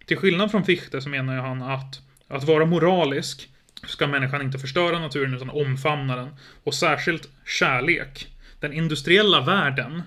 Till 0.06 0.16
skillnad 0.16 0.50
från 0.50 0.64
Fichte 0.64 1.00
så 1.00 1.08
menar 1.08 1.34
ju 1.34 1.40
han 1.40 1.62
att 1.62 2.00
att 2.30 2.44
vara 2.44 2.66
moralisk 2.66 3.48
ska 3.86 4.06
människan 4.06 4.42
inte 4.42 4.58
förstöra 4.58 4.98
naturen 4.98 5.34
utan 5.34 5.50
omfamna 5.50 6.16
den. 6.16 6.28
Och 6.64 6.74
särskilt 6.74 7.28
kärlek. 7.46 8.28
Den 8.60 8.72
industriella 8.72 9.40
världen 9.40 10.02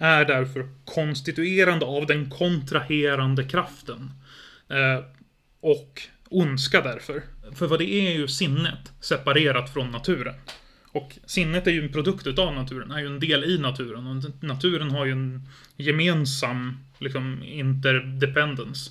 är 0.00 0.24
därför 0.24 0.68
konstituerande 0.84 1.86
av 1.86 2.06
den 2.06 2.30
kontraherande 2.30 3.44
kraften. 3.44 4.10
Eh, 4.68 5.04
och 5.60 6.02
ondska 6.28 6.80
därför. 6.80 7.22
För 7.54 7.66
vad 7.66 7.78
det 7.78 7.92
är 7.92 8.10
är 8.10 8.14
ju 8.14 8.28
sinnet 8.28 8.92
separerat 9.00 9.72
från 9.72 9.90
naturen. 9.90 10.34
Och 10.92 11.18
sinnet 11.26 11.66
är 11.66 11.70
ju 11.70 11.82
en 11.84 11.92
produkt 11.92 12.26
utav 12.26 12.54
naturen, 12.54 12.90
är 12.90 12.98
ju 12.98 13.06
en 13.06 13.20
del 13.20 13.44
i 13.44 13.58
naturen. 13.58 14.06
Och 14.06 14.44
naturen 14.44 14.90
har 14.90 15.06
ju 15.06 15.12
en 15.12 15.48
gemensam 15.76 16.78
liksom, 16.98 17.42
interdependence. 17.42 18.90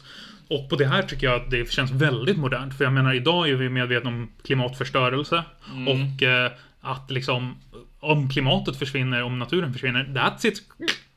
Och 0.54 0.70
på 0.70 0.76
det 0.76 0.86
här 0.86 1.04
tycker 1.04 1.28
jag 1.28 1.42
att 1.42 1.52
det 1.52 1.72
känns 1.72 1.92
väldigt 1.92 2.38
modernt. 2.38 2.78
För 2.78 2.84
jag 2.84 2.94
menar, 2.94 3.14
idag 3.14 3.50
är 3.50 3.56
vi 3.56 3.70
medvetna 3.70 4.10
om 4.10 4.32
klimatförstörelse. 4.44 5.44
Och 5.88 6.24
eh, 6.24 6.52
att 6.82 7.12
liksom, 7.12 7.58
om 8.00 8.30
klimatet 8.30 8.76
försvinner, 8.76 9.24
om 9.24 9.40
naturen 9.40 9.74
försvinner, 9.74 10.04
that's 10.04 10.48
it. 10.48 10.62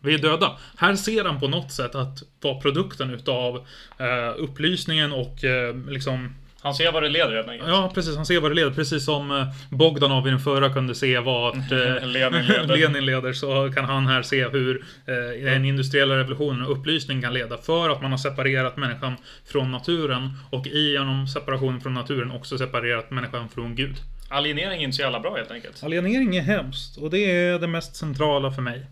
Vi 0.01 0.15
är 0.15 0.19
döda. 0.19 0.59
Här 0.77 0.97
ser 0.97 1.25
han 1.25 1.41
på 1.41 1.49
något 1.49 1.73
sätt 1.73 1.95
att 1.95 2.23
vara 2.41 2.61
produkten 2.61 3.11
utav 3.11 3.57
eh, 3.99 4.35
upplysningen 4.37 5.13
och 5.13 5.45
eh, 5.45 5.77
liksom 5.89 6.35
Han 6.67 6.75
ser 6.75 6.93
vad 6.93 7.03
det 7.03 7.09
leder 7.09 7.35
helt 7.35 7.49
enkelt. 7.49 7.71
Ja, 7.71 7.91
precis. 7.95 8.17
Han 8.17 8.27
ser 8.27 8.41
vad 8.41 8.51
det 8.51 8.55
leder. 8.55 8.71
Precis 8.71 9.05
som 9.05 9.31
eh, 9.31 9.47
Bogdanov 9.71 10.27
i 10.27 10.31
den 10.31 10.41
förra 10.41 10.71
kunde 10.71 10.95
se 10.95 11.19
vart 11.19 11.55
eh, 11.73 12.07
Lenin 12.07 12.47
leder. 12.47 12.77
Lenin 12.77 13.07
leder 13.07 13.33
så 13.33 13.73
kan 13.75 13.85
han 13.85 14.07
här 14.07 14.23
se 14.23 14.49
hur 14.49 14.85
eh, 15.07 15.45
den 15.45 15.65
industriella 15.65 16.17
revolutionen 16.17 16.63
och 16.63 16.73
upplysning 16.73 17.23
kan 17.23 17.35
leda. 17.35 17.59
För 17.59 17.91
att 17.91 18.03
man 18.03 18.11
har 18.11 18.19
separerat 18.19 18.77
människan 18.77 19.17
från 19.45 19.71
naturen 19.71 20.33
och 20.51 20.67
i 20.67 20.93
genom 20.93 21.29
separationen 21.29 21.81
från 21.81 21.95
naturen 21.95 22.31
också 22.31 22.59
separerat 22.59 23.11
människan 23.11 23.49
från 23.49 23.75
Gud. 23.75 23.97
Alienering 24.29 24.81
är 24.81 24.85
inte 24.85 24.97
så 24.97 25.03
jävla 25.03 25.21
bra 25.21 25.37
helt 25.37 25.51
enkelt. 25.51 25.85
Alienering 25.85 26.37
är 26.37 26.43
hemskt 26.43 26.97
och 26.97 27.11
det 27.11 27.19
är 27.19 27.59
det 27.59 27.67
mest 27.67 27.97
centrala 27.97 28.51
för 28.51 28.63
mig. 28.63 28.87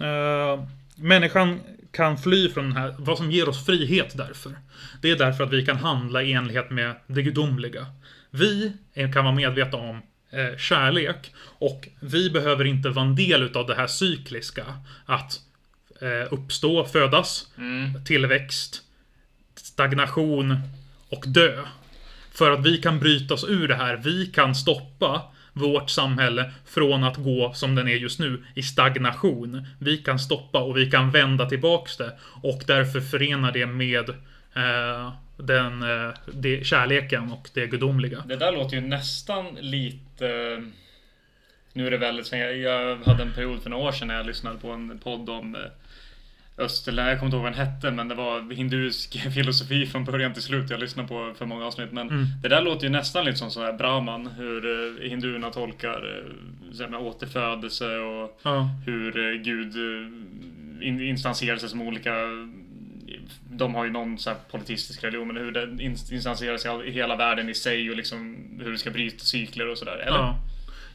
Uh, 0.00 0.64
människan 0.94 1.60
kan 1.92 2.18
fly 2.18 2.48
från 2.48 2.64
den 2.64 2.76
här, 2.76 2.94
vad 2.98 3.18
som 3.18 3.30
ger 3.30 3.48
oss 3.48 3.66
frihet 3.66 4.16
därför. 4.16 4.58
Det 5.02 5.10
är 5.10 5.16
därför 5.16 5.44
att 5.44 5.52
vi 5.52 5.66
kan 5.66 5.76
handla 5.76 6.22
i 6.22 6.32
enlighet 6.32 6.70
med 6.70 6.94
det 7.06 7.22
gudomliga. 7.22 7.86
Vi 8.30 8.72
kan 8.94 9.24
vara 9.24 9.34
medvetna 9.34 9.78
om 9.78 10.02
eh, 10.30 10.56
kärlek 10.58 11.32
och 11.58 11.88
vi 12.00 12.30
behöver 12.30 12.64
inte 12.64 12.88
vara 12.88 13.06
en 13.06 13.16
del 13.16 13.42
utav 13.42 13.66
det 13.66 13.74
här 13.74 13.86
cykliska. 13.86 14.64
Att 15.06 15.40
eh, 16.00 16.32
uppstå, 16.32 16.84
födas, 16.84 17.48
tillväxt, 18.06 18.82
stagnation 19.54 20.56
och 21.08 21.24
dö. 21.26 21.64
För 22.32 22.50
att 22.50 22.66
vi 22.66 22.78
kan 22.78 22.98
bryta 22.98 23.34
oss 23.34 23.44
ur 23.48 23.68
det 23.68 23.74
här. 23.74 23.96
Vi 23.96 24.26
kan 24.26 24.54
stoppa 24.54 25.31
vårt 25.52 25.90
samhälle 25.90 26.52
från 26.66 27.04
att 27.04 27.16
gå 27.16 27.52
som 27.54 27.74
den 27.74 27.88
är 27.88 27.96
just 27.96 28.20
nu 28.20 28.44
i 28.54 28.62
stagnation. 28.62 29.66
Vi 29.78 29.96
kan 29.96 30.18
stoppa 30.18 30.58
och 30.58 30.76
vi 30.76 30.90
kan 30.90 31.10
vända 31.10 31.48
tillbaks 31.48 31.96
det 31.96 32.12
och 32.42 32.62
därför 32.66 33.00
förena 33.00 33.50
det 33.50 33.66
med 33.66 34.08
eh, 34.54 35.12
den, 35.36 35.82
eh, 35.82 36.14
det, 36.32 36.66
kärleken 36.66 37.32
och 37.32 37.50
det 37.54 37.66
gudomliga. 37.66 38.24
Det 38.26 38.36
där 38.36 38.52
låter 38.52 38.74
ju 38.76 38.80
nästan 38.80 39.54
lite... 39.60 40.28
Eh, 40.28 40.64
nu 41.72 41.86
är 41.86 41.90
det 41.90 41.98
väldigt 41.98 42.32
jag, 42.32 42.56
jag 42.56 42.96
hade 42.96 43.22
en 43.22 43.32
period 43.32 43.62
för 43.62 43.70
några 43.70 43.88
år 43.88 43.92
sedan 43.92 44.08
när 44.08 44.14
jag 44.14 44.26
lyssnade 44.26 44.58
på 44.58 44.70
en 44.70 44.98
podd 44.98 45.30
om 45.30 45.54
eh, 45.54 45.60
eh, 46.58 46.64
Österlä, 46.64 47.08
jag 47.08 47.18
kommer 47.18 47.26
inte 47.28 47.36
ihåg 47.36 47.42
vad 47.44 47.52
den 47.52 47.66
hette, 47.66 47.90
men 47.90 48.08
det 48.08 48.14
var 48.14 48.54
hinduisk 48.54 49.16
filosofi 49.34 49.86
från 49.86 50.04
början 50.04 50.32
till 50.32 50.42
slut. 50.42 50.70
Jag 50.70 50.80
lyssnade 50.80 51.08
på 51.08 51.32
för 51.38 51.46
många 51.46 51.66
avsnitt, 51.66 51.92
men 51.92 52.08
Mm. 52.10 52.24
det 52.42 52.48
där 52.48 52.62
låter 52.62 52.84
ju 52.84 52.90
nästan 52.90 53.24
lite 53.24 53.36
som 53.38 53.50
sån 53.50 53.62
här 53.62 53.72
Brahman, 53.72 54.26
hur 54.26 54.66
eh, 55.04 55.08
hinduerna 55.10 55.50
tolkar 55.50 56.24
eh, 56.80 56.88
med 56.90 57.00
återfödelse 57.00 57.98
och 57.98 58.40
Ja. 58.42 58.68
hur 58.86 59.18
eh, 59.34 59.40
Gud 59.42 59.76
in, 60.82 61.00
instanserar 61.02 61.56
sig 61.56 61.68
som 61.68 61.82
olika 61.82 62.14
de 63.50 63.74
har 63.74 63.84
ju 63.84 63.90
någon 63.90 64.18
så 64.18 64.34
politistisk 64.50 65.04
religion, 65.04 65.26
men 65.28 65.36
hur 65.36 65.52
den 65.52 65.80
ins- 65.80 66.12
instanserar 66.14 66.56
sig 66.56 66.88
i 66.88 66.90
hela 66.90 67.16
världen 67.16 67.48
i 67.48 67.54
sig 67.54 67.90
och 67.90 67.96
liksom 67.96 68.36
hur 68.64 68.72
det 68.72 68.78
ska 68.78 68.90
bryta 68.90 69.18
cykler 69.18 69.68
och 69.68 69.78
sådär. 69.78 69.96
Eller? 70.06 70.16
Ja. 70.18 70.38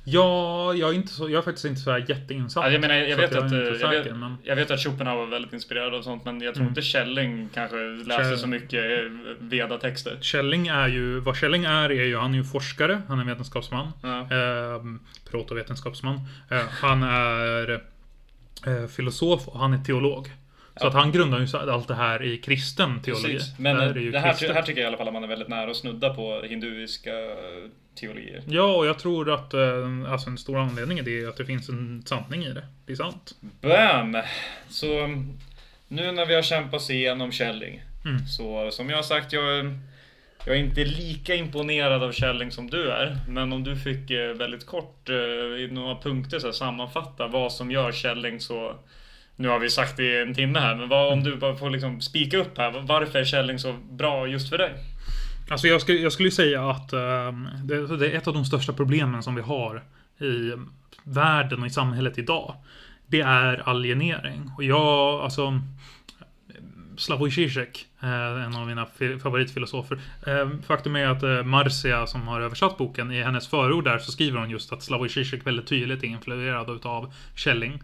Ja, 0.10 0.74
jag 0.74 0.90
är, 0.90 0.94
inte 0.94 1.14
så, 1.14 1.30
jag 1.30 1.38
är 1.38 1.42
faktiskt 1.42 1.66
inte 1.66 1.82
så 1.82 1.92
här 1.92 2.06
jätteinsatt. 2.10 2.64
Ja, 2.66 2.72
jag 2.72 2.82
menar, 2.82 2.96
jag 2.96 3.18
vet, 3.18 3.36
att, 3.36 3.52
jag 3.52 3.62
eh, 3.62 3.68
är 3.68 3.74
inte 3.74 3.86
jag, 3.86 3.90
vet, 3.90 4.04
säker, 4.04 4.16
men... 4.16 4.38
jag 4.44 4.56
vet 4.56 4.72
att 4.72 4.80
Schopenhauer 4.84 5.20
var 5.20 5.28
väldigt 5.28 5.54
inspirerad 5.54 5.96
av 5.96 6.02
sånt, 6.02 6.26
men 6.26 6.42
jag 6.42 6.54
tror 6.54 6.62
Mm. 6.62 6.72
inte 6.72 6.82
Källing 6.82 7.50
kanske 7.54 7.78
läste 7.78 8.24
Kjell- 8.24 8.38
så 8.38 8.48
mycket 8.48 8.84
eh, 8.84 9.12
Veda-texter. 9.40 10.18
Källing 10.22 10.68
är 10.68 10.88
ju, 10.88 11.20
vad 11.20 11.38
Källing 11.38 11.64
är, 11.64 11.90
är 11.92 12.06
ju, 12.06 12.18
han 12.18 12.34
är 12.34 12.38
ju 12.38 12.44
forskare, 12.44 13.02
han 13.08 13.20
är 13.20 13.26
vetenskapsman. 13.26 13.92
Ja. 14.04 14.20
Eh, 14.20 14.82
protovetenskapsman. 15.32 16.16
Eh, 16.52 16.62
han 16.82 17.04
är 17.04 17.82
eh, 18.68 18.88
filosof 18.88 19.48
och 19.48 19.60
han 19.60 19.74
är 19.74 19.78
teolog. 19.78 20.28
Så 20.82 20.88
att 20.88 20.94
han 20.94 21.12
grundar 21.12 21.40
ju 21.40 21.58
allt 21.72 21.88
det 21.88 21.96
här 21.96 22.24
i 22.24 22.38
kristen 22.38 23.02
teologi. 23.02 23.34
Precis. 23.34 23.60
Men 23.60 23.80
eh, 23.80 23.94
det 23.94 24.20
här, 24.20 24.32
kristet. 24.32 24.56
här 24.56 24.62
tycker 24.62 24.82
jag 24.82 24.86
i 24.86 24.88
alla 24.88 24.98
fall 24.98 25.08
att 25.08 25.14
man 25.14 25.24
är 25.24 25.28
väldigt 25.28 25.48
nära 25.48 25.72
att 25.72 25.78
snudda 25.78 26.14
på 26.14 26.42
hinduiska 26.42 27.12
eh, 27.12 27.70
teorier. 27.98 28.44
Ja, 28.48 28.76
och 28.76 28.88
jag 28.88 29.00
tror 29.00 29.34
att 29.34 29.54
eh, 29.54 30.12
alltså 30.12 30.30
en 30.30 30.38
stor 30.38 30.58
anledning 30.58 31.00
är 31.00 31.04
det 31.04 31.26
att 31.26 31.38
det 31.38 31.46
finns 31.46 31.70
en 31.70 32.04
sanning 32.06 32.44
i 32.44 32.54
det. 32.54 32.68
Det 32.86 32.92
är 32.92 32.96
sant. 32.96 33.36
Bam! 33.62 34.18
Så 34.70 35.08
nu 35.88 36.12
när 36.12 36.26
vi 36.26 36.36
har 36.36 36.42
kämpat 36.42 36.74
oss 36.74 36.90
igenom 36.90 37.32
Källing. 37.32 37.82
Mm. 38.06 38.28
Så 38.28 38.72
som 38.72 38.90
jag 38.90 38.98
har 38.98 39.04
sagt, 39.04 39.34
jag, 39.34 39.74
jag 40.46 40.56
är 40.56 40.60
inte 40.60 40.84
lika 40.84 41.36
imponerad 41.36 42.04
av 42.04 42.12
Källing 42.12 42.52
som 42.52 42.70
du 42.70 42.92
är. 42.92 43.18
Men 43.28 43.54
om 43.54 43.64
du 43.64 43.76
fick 43.76 44.12
eh, 44.12 44.34
väldigt 44.34 44.66
kort 44.66 45.10
eh, 45.10 45.16
i 45.16 45.70
några 45.72 45.96
punkter 45.96 46.40
så 46.40 46.48
här, 46.48 46.54
sammanfatta 46.54 47.28
vad 47.28 47.54
som 47.54 47.72
gör 47.72 47.92
Källing 47.92 48.40
så 48.40 48.76
nu 49.36 49.48
har 49.48 49.60
vi 49.60 49.70
sagt 49.70 49.98
det 49.98 50.04
i 50.04 50.22
en 50.22 50.34
timme 50.34 50.60
här, 50.60 50.76
men 50.76 50.90
vad, 50.90 51.14
om 51.14 51.24
du 51.24 51.36
bara 51.36 51.56
får 51.56 51.70
liksom 51.70 52.02
spika 52.02 52.38
upp 52.38 52.58
här. 52.58 52.72
Varför 52.82 53.20
är 53.20 53.26
Källing 53.26 53.60
så 53.60 53.74
bra 53.74 54.28
just 54.28 54.50
för 54.50 54.58
dig? 54.58 54.74
Alltså 55.50 55.68
jag 55.68 55.82
skulle, 55.82 56.00
jag 56.00 56.14
skulle 56.14 56.32
säga 56.32 56.70
att 56.70 56.94
ehm, 56.94 57.48
det, 57.64 57.98
det 57.98 58.12
är 58.12 58.18
ett 58.18 58.28
av 58.28 58.34
de 58.34 58.46
största 58.46 58.74
problemen 58.74 59.24
som 59.24 59.36
vi 59.36 59.42
har 59.42 59.84
i 60.20 60.54
världen 61.04 61.62
och 61.62 61.68
i 61.68 61.70
samhället 61.70 62.18
idag. 62.18 62.56
Det 63.08 63.22
är 63.22 63.70
alienering. 63.70 64.52
Och 64.58 64.64
jag, 64.64 65.22
alltså... 65.22 65.62
Slavoj 66.98 67.32
Zizek, 67.32 67.86
eh, 68.02 68.44
en 68.46 68.56
av 68.56 68.68
mina 68.68 68.88
favoritfilosofer. 69.24 70.00
Eh, 70.28 70.50
faktum 70.68 70.96
är 70.96 71.08
att 71.08 71.24
eh, 71.24 71.44
Marcia, 71.44 72.08
som 72.08 72.28
har 72.28 72.42
översatt 72.42 72.78
boken, 72.78 73.12
i 73.12 73.24
hennes 73.24 73.48
förord 73.48 73.84
där 73.84 73.98
så 73.98 74.12
skriver 74.12 74.40
hon 74.40 74.50
just 74.50 74.74
att 74.74 74.84
Slavoj 74.84 75.10
Zizek 75.10 75.48
väldigt 75.48 75.68
tydligt 75.68 76.04
är 76.04 76.08
influerad 76.08 76.70
utav 76.70 77.14
Källing. 77.36 77.84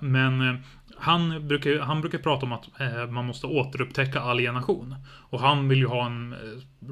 Men 0.00 0.62
han 0.98 1.48
brukar, 1.48 1.78
han 1.78 2.00
brukar 2.00 2.18
prata 2.18 2.46
om 2.46 2.52
att 2.52 2.80
eh, 2.80 3.06
man 3.06 3.26
måste 3.26 3.46
återupptäcka 3.46 4.20
alienation. 4.20 4.94
Och 5.30 5.40
han 5.40 5.68
vill 5.68 5.78
ju 5.78 5.86
ha 5.86 6.06
en 6.06 6.32
eh, 6.32 6.38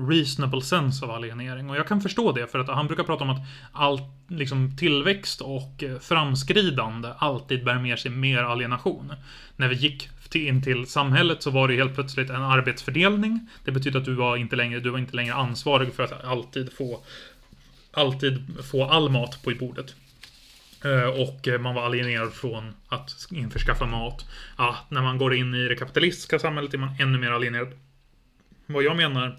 reasonable 0.09 0.63
sense 0.63 1.05
av 1.05 1.11
alienering. 1.11 1.71
Och 1.71 1.77
jag 1.77 1.87
kan 1.87 2.01
förstå 2.01 2.33
det, 2.33 2.47
för 2.47 2.59
att 2.59 2.69
han 2.69 2.87
brukar 2.87 3.05
prata 3.05 3.25
om 3.25 3.31
att 3.31 3.43
all 3.73 4.01
liksom, 4.29 4.77
tillväxt 4.77 5.41
och 5.41 5.83
eh, 5.83 5.99
framskridande 5.99 7.09
alltid 7.19 7.65
bär 7.65 7.79
med 7.79 7.99
sig 7.99 8.11
mer 8.11 8.39
alienation. 8.39 9.13
När 9.57 9.69
vi 9.69 9.75
gick 9.75 10.09
till, 10.29 10.49
in 10.49 10.63
till 10.63 10.87
samhället 10.87 11.43
så 11.43 11.51
var 11.51 11.69
det 11.69 11.75
helt 11.75 11.95
plötsligt 11.95 12.31
en 12.31 12.43
arbetsfördelning. 12.43 13.49
Det 13.65 13.73
betyder 13.73 13.99
att 13.99 14.05
du 14.05 14.15
var 14.15 14.37
inte 14.37 14.57
längre, 14.57 14.81
du 14.81 14.91
var 14.91 14.99
inte 14.99 15.17
längre 15.17 15.35
ansvarig 15.35 15.95
för 15.95 16.03
att 16.03 16.25
alltid 16.25 16.73
få 16.73 17.01
alltid 17.97 18.65
få 18.71 18.85
all 18.85 19.11
mat 19.11 19.43
på 19.43 19.53
bordet. 19.61 19.95
Eh, 20.85 21.09
Och 21.09 21.49
eh, 21.49 21.61
man 21.61 21.75
var 21.75 21.87
alienerad 21.87 22.33
från 22.33 22.75
att 22.89 23.27
införskaffa 23.31 23.87
mat. 23.87 24.27
Ja, 24.59 24.77
när 24.89 25.03
man 25.03 25.19
går 25.19 25.35
in 25.35 25.55
i 25.55 25.69
det 25.69 25.77
kapitalistiska 25.77 26.39
samhället 26.39 26.75
är 26.75 26.79
man 26.79 26.97
ännu 26.99 27.19
mer 27.19 27.31
alienerad. 27.31 27.73
Vad 28.67 28.83
jag 28.85 28.97
menar 28.97 29.39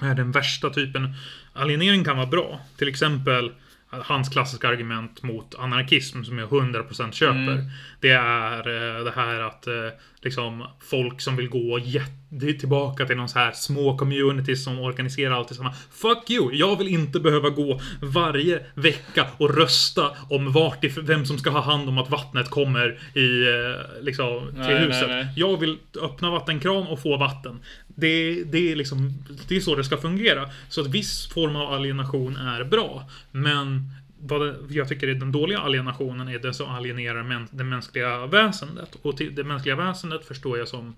är 0.00 0.14
den 0.14 0.32
värsta 0.32 0.70
typen. 0.70 1.14
Alienering 1.52 2.04
kan 2.04 2.16
vara 2.16 2.26
bra. 2.26 2.60
Till 2.76 2.88
exempel 2.88 3.52
hans 3.90 4.28
klassiska 4.28 4.68
argument 4.68 5.22
mot 5.22 5.54
anarkism 5.54 6.22
som 6.24 6.38
jag 6.38 6.48
100% 6.48 7.12
köper. 7.12 7.34
Mm. 7.34 7.64
Det 8.00 8.10
är 8.10 8.58
eh, 8.58 9.04
det 9.04 9.12
här 9.16 9.40
att 9.40 9.66
eh, 9.66 9.74
liksom 10.22 10.66
folk 10.80 11.20
som 11.20 11.36
vill 11.36 11.48
gå 11.48 11.78
jätte 11.78 12.52
tillbaka 12.60 13.06
till 13.06 13.16
någon 13.16 13.28
så 13.28 13.38
här 13.38 13.52
små 13.52 13.98
communities 13.98 14.64
som 14.64 14.78
organiserar 14.80 15.34
allt 15.34 15.46
tillsammans. 15.48 15.76
Fuck 15.90 16.30
you! 16.30 16.52
Jag 16.52 16.78
vill 16.78 16.88
inte 16.88 17.20
behöva 17.20 17.48
gå 17.50 17.80
varje 18.02 18.60
vecka 18.74 19.26
och 19.36 19.56
rösta 19.56 20.10
om 20.30 20.52
vart 20.52 20.84
if- 20.84 21.02
vem 21.02 21.26
som 21.26 21.38
ska 21.38 21.50
ha 21.50 21.60
hand 21.60 21.88
om 21.88 21.98
att 21.98 22.10
vattnet 22.10 22.50
kommer 22.50 22.98
i 23.14 23.42
eh, 23.48 24.02
liksom 24.04 24.46
till 24.48 24.58
Nej, 24.60 24.74
nej, 24.74 24.86
huset. 24.86 25.08
nej. 25.08 25.26
Jag 25.36 25.56
vill 25.60 25.78
öppna 26.02 26.30
vattenkran 26.30 26.86
och 26.86 27.02
få 27.02 27.16
vatten. 27.16 27.60
Det, 27.86 28.44
det, 28.44 28.72
är 28.72 28.76
liksom, 28.76 29.24
det 29.48 29.56
är 29.56 29.60
så 29.60 29.74
det 29.74 29.84
ska 29.84 29.96
fungera. 29.96 30.48
Så 30.68 30.80
att 30.80 30.86
viss 30.86 31.26
form 31.26 31.56
av 31.56 31.72
alienation 31.72 32.36
är 32.36 32.64
bra. 32.64 33.08
Men 33.32 33.90
vad 34.20 34.40
det, 34.40 34.56
jag 34.70 34.88
tycker 34.88 35.08
är 35.08 35.14
den 35.14 35.32
dåliga 35.32 35.58
alienationen 35.58 36.28
är 36.28 36.38
den 36.38 36.54
som 36.54 36.70
alienerar 36.70 37.46
det 37.50 37.64
mänskliga 37.64 38.26
väsendet. 38.26 38.96
Och 39.02 39.16
till, 39.16 39.34
det 39.34 39.44
mänskliga 39.44 39.76
väsendet 39.76 40.24
förstår 40.24 40.58
jag 40.58 40.68
som 40.68 40.96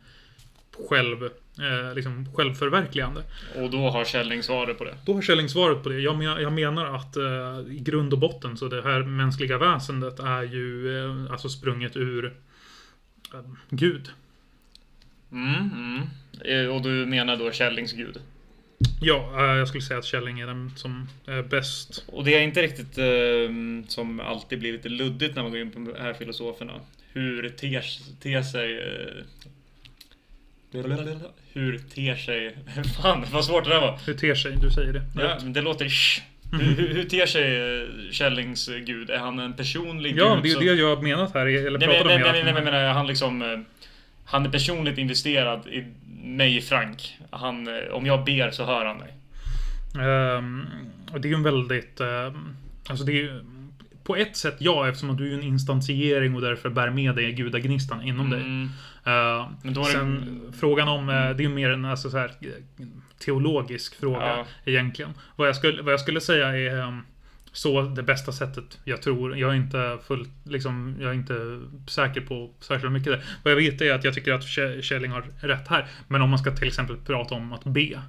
själv, 0.89 1.25
eh, 1.25 1.95
liksom 1.95 2.33
självförverkligande. 2.35 3.23
Och 3.57 3.71
då 3.71 3.91
har 3.91 4.05
Källing 4.05 4.43
svaret 4.43 4.79
på 4.79 4.85
det. 4.85 4.95
Då 5.07 5.15
har 5.15 5.23
Källing 5.23 5.49
svaret 5.49 5.83
på 5.83 5.89
det. 5.89 6.01
Jag, 6.01 6.19
men, 6.19 6.43
jag 6.43 6.53
menar 6.53 6.95
att 6.97 7.17
eh, 7.17 7.75
i 7.75 7.79
grund 7.81 8.13
och 8.13 8.19
botten 8.19 8.57
så 8.57 8.69
det 8.69 8.83
här 8.83 9.03
mänskliga 9.03 9.59
väsendet 9.59 10.19
är 10.19 10.43
ju 10.43 10.99
eh, 10.99 11.33
alltså 11.33 11.49
sprunget 11.49 11.97
ur 11.97 12.25
eh, 13.35 13.41
Gud. 13.71 14.11
Mm, 15.33 15.55
mm. 15.55 16.03
Eh, 16.45 16.75
Och 16.75 16.83
du 16.83 17.07
menar 17.07 17.37
då 17.37 17.51
Källings 17.53 17.93
gud? 17.93 18.21
Ja, 19.01 19.32
eh, 19.36 19.59
jag 19.59 19.69
skulle 19.69 19.82
säga 19.82 19.98
att 19.98 20.05
Källing 20.05 20.40
är 20.40 20.47
den 20.47 20.73
som 20.77 21.09
är 21.27 21.43
bäst. 21.43 22.05
Och 22.07 22.24
det 22.24 22.35
är 22.35 22.40
inte 22.40 22.62
riktigt 22.62 22.98
eh, 22.98 23.89
som 23.89 24.20
alltid 24.20 24.59
blir 24.59 24.73
lite 24.73 24.89
luddigt 24.89 25.35
när 25.35 25.43
man 25.43 25.52
går 25.52 25.61
in 25.61 25.70
på 25.70 25.78
de 25.78 25.94
här 26.01 26.15
filosoferna. 26.15 26.73
Hur 27.12 27.48
ter, 27.48 27.85
ter 28.23 28.43
sig... 28.43 28.78
Eh, 28.78 29.24
hur 31.52 31.78
ter 31.78 32.16
sig... 32.16 32.57
Fan 33.02 33.24
vad 33.32 33.44
svårt 33.44 33.65
det 33.65 33.70
där 33.70 33.81
var. 33.81 33.98
Hur 34.07 34.15
ter 34.15 34.35
sig? 34.35 34.57
Du 34.62 34.70
säger 34.70 34.93
det. 34.93 35.02
Ja, 35.16 35.39
men 35.43 35.52
det 35.52 35.61
låter 35.61 35.89
sh. 35.89 36.23
Hur, 36.52 36.59
hur, 36.59 36.94
hur 36.94 37.05
ter 37.05 37.27
sig 37.27 37.57
eh, 37.57 37.89
Källings 38.11 38.70
gud? 38.86 39.11
Är 39.11 39.19
han 39.19 39.39
en 39.39 39.52
personlig 39.52 40.19
Ja, 40.19 40.35
gud? 40.35 40.59
det 40.59 40.66
är 40.66 40.74
det 40.74 40.81
jag 40.81 40.97
har 40.97 41.02
menat 41.02 41.35
här. 41.35 41.47
Eller 41.47 41.78
Nej, 41.78 41.89
pratat 41.89 42.07
men, 42.07 42.15
om 42.15 42.20
nej, 42.32 42.44
nej, 42.44 42.52
nej, 42.52 42.62
men 42.65 42.74
är 42.74 42.93
han 42.93 43.07
liksom... 43.07 43.65
Han 44.24 44.47
är 44.47 44.51
personligt 44.51 44.98
investerad 44.98 45.66
i 45.66 45.85
mig, 46.23 46.61
Frank. 46.61 47.17
Han, 47.31 47.69
eh, 47.69 47.93
om 47.93 48.07
jag 48.07 48.25
ber 48.25 48.51
så 48.51 48.65
hör 48.65 48.85
han 48.85 48.97
mig. 48.97 49.15
Ehm, 50.07 50.67
och 51.13 51.21
det 51.21 51.29
är 51.29 51.31
ju 51.31 51.37
en 51.37 51.43
väldigt... 51.43 52.01
ehm, 52.01 52.57
alltså 52.89 53.05
det 53.05 53.23
är. 53.23 53.45
På 54.05 54.17
ett 54.17 54.37
sätt 54.37 54.57
ja, 54.59 54.89
eftersom 54.89 55.11
att 55.11 55.19
du 55.19 55.31
är 55.31 55.35
en 55.35 55.43
instansiering 55.43 56.35
och 56.35 56.41
därför 56.41 56.69
bär 56.71 56.91
med 56.91 57.15
dig 57.15 57.33
gudagnistan 57.33 58.03
inom 58.03 58.31
dig. 58.31 58.41
Mm. 58.41 58.63
Uh, 59.07 59.49
Men 59.63 59.75
då 59.75 59.81
är 59.81 59.85
det- 59.85 59.91
sen 59.93 60.43
frågan 60.61 60.89
om, 60.89 61.09
eh, 61.09 61.15
det 61.15 61.21
är 61.21 61.41
ju 61.41 61.49
mer 61.49 61.71
en 61.71 61.85
alltså, 61.85 62.11
så 62.11 62.19
här, 62.19 62.31
teologisk 63.25 64.01
fråga 64.01 64.27
Ja. 64.27 64.47
egentligen. 64.65 65.11
Vad 65.37 65.49
jag, 65.49 65.57
skulle, 65.57 65.83
vad 65.83 65.93
jag 65.93 66.01
skulle 66.01 66.21
säga 66.21 66.49
är 66.49 66.81
ehm, 66.81 67.03
så 67.53 67.83
det 67.83 68.03
bästa 68.03 68.33
sättet 68.33 68.79
jag 68.85 69.03
tror. 69.03 69.39
Jag 69.39 69.51
är 69.51 69.55
inte 69.55 69.99
fullt, 70.07 70.31
liksom, 70.45 70.97
jag 71.01 71.11
är 71.11 71.15
inte 71.15 71.61
säker 71.87 72.21
på 72.21 72.51
särskilt 72.61 72.93
mycket 72.93 73.13
där. 73.13 73.25
Vad 73.45 73.53
jag 73.53 73.57
vet 73.57 73.81
är 73.81 73.95
att 73.95 74.05
jag 74.05 74.15
tycker 74.15 74.33
att 74.33 74.45
Kjelling 74.85 75.11
har 75.11 75.25
rätt 75.41 75.69
här. 75.69 75.87
Men 76.09 76.23
om 76.23 76.31
man 76.31 76.39
ska 76.39 76.57
till 76.57 76.69
exempel 76.69 76.97
prata 76.97 77.35
om 77.35 77.53
att 77.53 77.65
be 77.65 78.01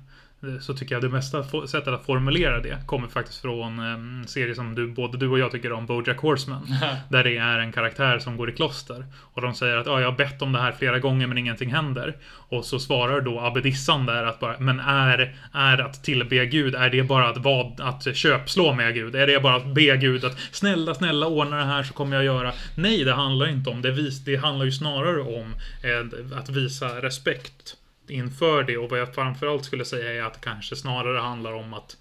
eh, 0.44 0.60
Så 0.60 0.74
tycker 0.74 0.96
jag 0.96 1.02
det 1.02 1.10
fo- 1.10 1.66
sättet 1.68 1.88
att 1.94 2.06
formulera 2.06 2.60
det 2.60 2.78
kommer 2.86 3.08
faktiskt 3.08 3.42
från 3.42 3.80
en 3.80 4.28
serie 4.28 4.56
som 4.56 4.76
du, 4.76 4.88
både 4.88 5.18
du 5.18 5.28
och 5.28 5.40
jag 5.40 5.52
tycker 5.52 5.72
om, 5.72 5.86
Bojack 5.86 6.18
Horseman. 6.18 6.68
Där 7.10 7.24
det 7.24 7.38
är 7.38 7.60
en 7.60 7.72
karaktär 7.72 8.20
som 8.20 8.38
går 8.38 8.50
i 8.50 8.54
kloster. 8.54 9.06
Och 9.34 9.42
de 9.42 9.54
säger 9.56 9.78
att 9.78 9.86
ja, 9.86 10.02
jag 10.02 10.12
har 10.12 10.18
bett 10.18 10.42
om 10.42 10.52
det 10.52 10.60
här 10.60 10.72
flera 10.72 11.00
gånger 11.00 11.28
men 11.28 11.38
ingenting 11.38 11.72
händer. 11.74 12.16
Och 12.50 12.66
så 12.66 12.80
svarar 12.80 13.22
då 13.22 13.40
abbedissan 13.40 14.06
där 14.06 14.24
att 14.24 14.40
bara, 14.40 14.60
men 14.60 14.80
är, 14.80 15.36
är 15.54 15.78
att 15.78 16.04
tillbe 16.04 16.46
Gud, 16.46 16.76
är 16.76 16.90
det 16.90 17.04
bara 17.04 17.30
att, 17.30 17.38
vad, 17.38 17.82
att 17.82 18.16
köpslå 18.16 18.74
med 18.74 18.94
Gud? 18.94 19.16
Är 19.16 19.28
det 19.28 19.40
bara 19.40 19.56
att 19.56 19.66
be 19.76 19.98
Gud 19.98 20.26
att 20.26 20.40
snälla, 20.52 20.94
snälla 20.96 21.28
ordna 21.28 21.58
det 21.58 21.64
här 21.66 21.84
så 21.84 21.94
kommer 21.94 22.16
jag 22.16 22.26
göra? 22.26 22.52
Nej, 22.76 23.04
det 23.04 23.14
handlar 23.14 23.48
inte 23.50 23.70
om 23.70 23.82
det. 23.82 23.92
Vis, 23.92 24.20
det 24.26 24.36
handlar 24.36 24.66
ju 24.66 24.72
snarare 24.72 25.22
om 25.22 25.56
eh, 25.84 26.38
att 26.40 26.50
visa 26.50 26.88
respekt 27.02 27.76
inför 28.12 28.64
det. 28.64 28.78
Och 28.78 28.90
vad 28.90 29.00
jag 29.00 29.16
framförallt 29.16 29.66
skulle 29.66 29.86
säga 29.86 30.12
är 30.12 30.28
att 30.28 30.34
det 30.34 30.40
kanske 30.44 30.76
snarare 30.76 31.20
handlar 31.20 31.54
om 31.54 31.74
att 31.74 31.98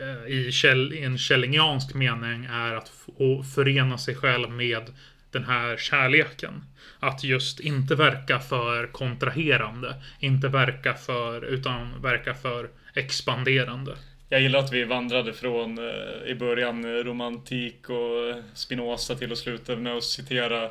eh, 0.00 0.32
i, 0.32 0.52
käll, 0.52 0.92
i 0.92 1.02
en 1.02 1.18
källingiansk 1.18 1.94
mening 1.94 2.44
är 2.44 2.74
att 2.74 2.92
förena 3.54 3.98
sig 3.98 4.14
själv 4.14 4.50
med 4.50 4.82
den 5.30 5.44
här 5.44 5.76
kärleken. 5.76 6.64
Att 7.00 7.24
just 7.24 7.60
inte 7.60 7.94
verka 7.94 8.40
för 8.40 8.86
kontraherande, 8.86 9.94
inte 10.20 10.48
verka 10.48 10.94
för, 10.94 11.44
utan 11.44 12.02
verka 12.02 12.34
för 12.34 12.70
expanderande. 12.94 13.96
Jag 14.28 14.40
gillar 14.40 14.58
att 14.58 14.72
vi 14.72 14.84
vandrade 14.84 15.32
från 15.32 15.78
eh, 15.78 16.30
i 16.30 16.34
början 16.34 16.84
eh, 16.84 17.04
romantik 17.04 17.90
och 17.90 18.42
Spinoza 18.54 19.14
till 19.14 19.32
att 19.32 19.38
sluta 19.38 19.76
med 19.76 19.96
att 19.96 20.04
citera 20.04 20.70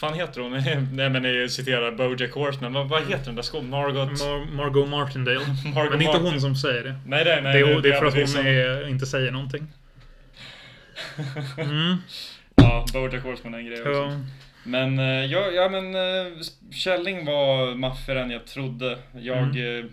fan 0.00 0.14
heter 0.14 0.40
hon? 0.40 0.52
Nej 0.96 1.10
men 1.10 1.24
jag 1.24 1.50
citerar 1.50 1.92
Bojack 1.92 2.32
Horseman. 2.32 2.72
Vad, 2.72 2.88
vad 2.88 3.02
heter 3.08 3.24
den 3.24 3.34
där 3.34 3.42
skådespelaren? 3.42 3.94
Margot? 3.94 4.20
Mar- 4.20 4.52
Margot 4.52 4.88
Martindale. 4.88 5.40
Margot 5.74 5.90
Men 5.90 5.98
det 5.98 6.04
är 6.04 6.14
inte 6.16 6.30
hon 6.30 6.40
som 6.40 6.56
säger 6.56 6.82
det. 6.84 6.94
Nej, 7.06 7.24
nej, 7.24 7.42
nej. 7.42 7.62
det, 7.62 7.70
är, 7.72 7.80
det 7.80 7.88
är 7.88 7.98
för 7.98 8.06
att 8.06 8.14
hon 8.14 8.28
som- 8.28 8.46
är, 8.46 8.88
inte 8.88 9.06
säger 9.06 9.30
någonting. 9.30 9.66
Mm, 11.58 11.96
Ja, 12.56 12.84
Bojack 12.92 13.22
Horseman 13.22 13.54
är 13.54 13.58
en 13.58 13.66
grej 13.66 13.78
också. 13.80 13.90
ja. 13.92 14.20
Men, 14.64 14.98
eh, 14.98 15.04
ja, 15.24 15.46
ja 15.50 15.68
men 15.68 15.94
eh, 15.94 16.32
Källing 16.72 17.24
var 17.26 17.74
maffigare 17.74 18.22
än 18.22 18.30
jag 18.30 18.46
trodde. 18.46 18.98
Jag, 19.20 19.38
Mm. 19.38 19.78
eh, 19.84 19.90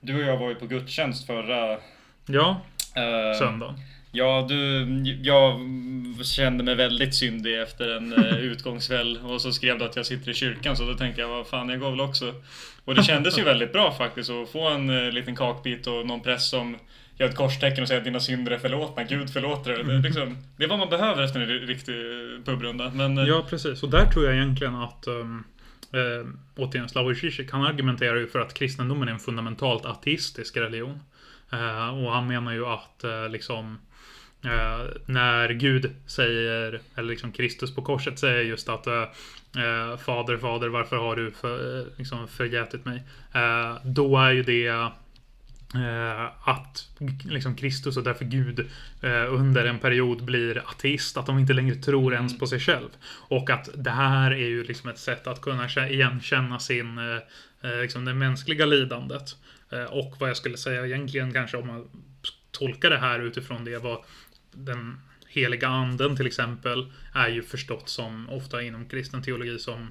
du 0.00 0.14
och 0.24 0.28
jag 0.30 0.36
var 0.36 0.48
ju 0.48 0.54
på 0.54 0.66
gudstjänst 0.66 1.26
förra 1.26 1.78
ja, 2.26 2.60
eh, 2.94 3.38
söndagen. 3.38 3.74
Ja, 4.10 4.46
du, 4.48 4.86
jag 5.22 5.60
kände 6.24 6.64
mig 6.64 6.74
väldigt 6.74 7.14
syndig 7.14 7.60
efter 7.60 7.96
en 7.96 8.12
eh, 8.12 8.38
utgångskväll 8.38 9.18
och 9.24 9.40
så 9.40 9.52
skrev 9.52 9.78
du 9.78 9.84
att 9.84 9.96
jag 9.96 10.06
sitter 10.06 10.30
i 10.30 10.34
kyrkan 10.34 10.76
så 10.76 10.84
då 10.84 10.94
tänkte 10.94 11.20
jag 11.20 11.28
vad 11.28 11.46
fan 11.46 11.68
jag 11.68 11.80
går 11.80 11.90
väl 11.90 12.00
också. 12.00 12.34
Och 12.84 12.94
det 12.94 13.02
kändes 13.02 13.38
ju 13.38 13.44
väldigt 13.44 13.72
bra 13.72 13.92
faktiskt 13.92 14.30
att 14.30 14.48
få 14.48 14.68
en 14.68 14.90
eh, 14.90 15.12
liten 15.12 15.36
kakbit 15.36 15.86
och 15.86 16.06
någon 16.06 16.20
press 16.20 16.50
som 16.50 16.76
gör 17.16 17.28
ett 17.28 17.36
korstecken 17.36 17.82
och 17.82 17.88
säger 17.88 18.00
att 18.00 18.04
dina 18.04 18.20
synder 18.20 18.52
är 18.52 18.58
förlåtna, 18.58 19.04
Gud 19.04 19.30
förlåter 19.30 19.72
dig. 19.72 19.84
Det, 19.84 19.94
är 19.94 19.98
liksom, 19.98 20.36
det 20.56 20.64
är 20.64 20.68
vad 20.68 20.78
man 20.78 20.88
behöver 20.88 21.22
efter 21.22 21.40
en 21.40 21.46
riktig 21.48 21.94
pubrunda. 22.44 22.90
Men 22.94 23.18
eh, 23.18 23.24
Ja, 23.24 23.46
precis. 23.50 23.82
Och 23.82 23.90
där 23.90 24.06
tror 24.06 24.24
jag 24.24 24.34
egentligen 24.34 24.74
att 24.74 25.06
um, 25.06 25.44
eh, 25.92 26.28
återigen, 26.56 26.88
Slavoj 26.88 27.14
Zizek, 27.14 27.50
han 27.52 27.62
argumenterar 27.62 28.16
ju 28.16 28.28
för 28.28 28.40
att 28.40 28.54
kristendomen 28.54 29.08
är 29.08 29.12
en 29.12 29.18
fundamentalt 29.18 29.84
ateistisk 29.84 30.56
religion. 30.56 31.00
Eh, 31.52 32.04
och 32.04 32.12
han 32.12 32.26
menar 32.26 32.52
ju 32.52 32.66
att 32.66 33.04
eh, 33.04 33.28
liksom 33.28 33.78
eh, 34.44 34.86
när 35.06 35.48
Gud 35.48 35.94
säger, 36.06 36.80
eller 36.94 37.08
liksom 37.08 37.32
Kristus 37.32 37.74
på 37.74 37.82
korset 37.82 38.18
säger 38.18 38.42
just 38.42 38.68
att 38.68 38.86
eh, 38.86 39.04
Fader, 40.04 40.38
Fader, 40.38 40.68
varför 40.68 40.96
har 40.96 41.16
du 41.16 41.30
för, 41.30 41.86
liksom 41.96 42.28
förgätit 42.28 42.84
mig? 42.84 43.02
Eh, 43.34 43.76
då 43.84 44.18
är 44.18 44.30
ju 44.30 44.42
det 44.42 44.90
att 46.44 46.88
liksom 47.24 47.56
Kristus 47.56 47.96
och 47.96 48.04
därför 48.04 48.24
Gud 48.24 48.70
under 49.28 49.64
en 49.64 49.78
period 49.78 50.24
blir 50.24 50.58
ateist. 50.58 51.16
Att 51.16 51.26
de 51.26 51.38
inte 51.38 51.52
längre 51.52 51.74
tror 51.74 52.14
ens 52.14 52.38
på 52.38 52.46
sig 52.46 52.60
själv. 52.60 52.88
Och 53.28 53.50
att 53.50 53.68
det 53.74 53.90
här 53.90 54.30
är 54.30 54.48
ju 54.48 54.64
liksom 54.64 54.90
ett 54.90 54.98
sätt 54.98 55.26
att 55.26 55.40
kunna 55.40 55.66
kä- 55.66 55.88
igenkänna 55.88 56.58
sin, 56.58 57.00
liksom 57.80 58.04
det 58.04 58.14
mänskliga 58.14 58.66
lidandet. 58.66 59.36
Och 59.88 60.14
vad 60.18 60.30
jag 60.30 60.36
skulle 60.36 60.56
säga 60.56 60.86
egentligen 60.86 61.32
kanske 61.32 61.56
om 61.56 61.66
man 61.66 61.88
tolkar 62.50 62.90
det 62.90 62.98
här 62.98 63.20
utifrån 63.20 63.64
det 63.64 63.78
var 63.78 64.04
den 64.52 65.00
heliga 65.28 65.68
anden 65.68 66.16
till 66.16 66.26
exempel 66.26 66.92
är 67.14 67.28
ju 67.28 67.42
förstått 67.42 67.88
som 67.88 68.28
ofta 68.30 68.62
inom 68.62 68.88
kristen 68.88 69.22
teologi 69.22 69.58
som 69.58 69.90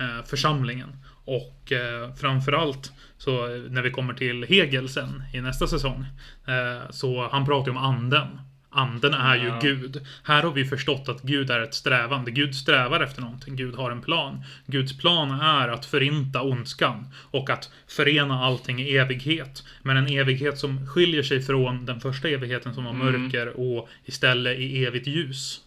eh, 0.00 0.24
församlingen. 0.26 0.96
Och 1.24 1.72
eh, 1.72 2.14
framförallt 2.14 2.92
så 3.18 3.54
eh, 3.54 3.60
när 3.70 3.82
vi 3.82 3.90
kommer 3.90 4.14
till 4.14 4.44
Hegel 4.44 4.88
sen 4.88 5.22
i 5.32 5.40
nästa 5.40 5.66
säsong. 5.66 6.06
Eh, 6.46 6.90
så 6.90 7.28
han 7.28 7.46
pratar 7.46 7.70
ju 7.72 7.78
om 7.78 7.84
anden. 7.84 8.40
Anden 8.78 9.14
är 9.14 9.36
ju 9.36 9.46
Ja. 9.48 9.58
Gud. 9.62 10.00
Här 10.24 10.42
har 10.42 10.50
vi 10.50 10.64
förstått 10.64 11.08
att 11.08 11.22
Gud 11.22 11.50
är 11.50 11.60
ett 11.60 11.74
strävande. 11.74 12.30
Gud 12.30 12.54
strävar 12.54 13.00
efter 13.00 13.20
någonting. 13.20 13.56
Gud 13.56 13.74
har 13.74 13.90
en 13.90 14.02
plan. 14.02 14.42
Guds 14.66 14.98
plan 14.98 15.30
är 15.40 15.68
att 15.68 15.86
förinta 15.86 16.42
ondskan 16.42 17.06
och 17.30 17.50
att 17.50 17.70
förena 17.88 18.44
allting 18.44 18.80
i 18.82 18.96
evighet. 18.96 19.62
Men 19.82 19.96
en 19.96 20.06
evighet 20.06 20.58
som 20.58 20.86
skiljer 20.86 21.22
sig 21.22 21.42
från 21.42 21.86
den 21.86 22.00
första 22.00 22.28
evigheten 22.28 22.74
som 22.74 22.84
var 22.84 22.90
Mm. 22.92 23.22
mörker 23.22 23.60
och 23.60 23.88
istället 24.04 24.58
i 24.58 24.84
evigt 24.84 25.06
ljus. 25.06 25.60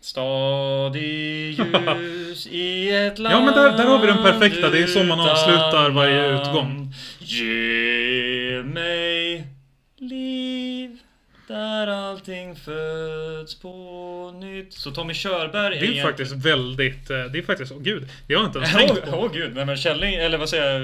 Stadig 0.00 1.58
ljus 2.00 2.46
i 2.46 2.90
ett 2.90 3.18
land 3.18 3.34
Ja, 3.34 3.44
men 3.44 3.54
där- 3.54 3.76
där 3.76 3.84
har 3.84 3.98
vi 4.00 4.06
den 4.06 4.22
perfekta. 4.22 4.70
Det 4.70 4.78
är 4.82 4.86
så 4.86 5.04
man 5.04 5.20
avslutar 5.20 5.90
varje 5.90 6.40
utgång. 6.40 6.94
Ge 7.18 8.62
mig 8.64 9.15
där 11.48 11.86
allting 11.86 12.56
föds 12.56 13.54
på 13.60 13.72
nytt. 14.40 14.72
Så 14.72 14.90
Tommy 14.90 15.14
Körberg 15.14 15.70
Det 15.70 15.76
är 15.76 15.82
egentligen- 15.82 16.06
faktiskt 16.06 16.32
väldigt... 16.32 17.10
eh, 17.10 17.24
Det 17.24 17.38
är 17.38 17.42
faktiskt... 17.42 17.72
Åh 17.72 17.78
gud. 17.82 18.08
Det 18.26 18.34
har 18.34 18.42
jag 18.42 18.48
inte 18.48 18.58
ens 18.58 18.74
Åh 18.74 18.80
tänkt 18.80 19.10
på. 19.10 19.16
oh, 19.16 19.32
gud, 19.32 19.54
nej 19.54 19.64
men 19.64 19.76
Källing, 19.76 20.14
eller 20.14 20.38
vad 20.38 20.48
säger 20.48 20.80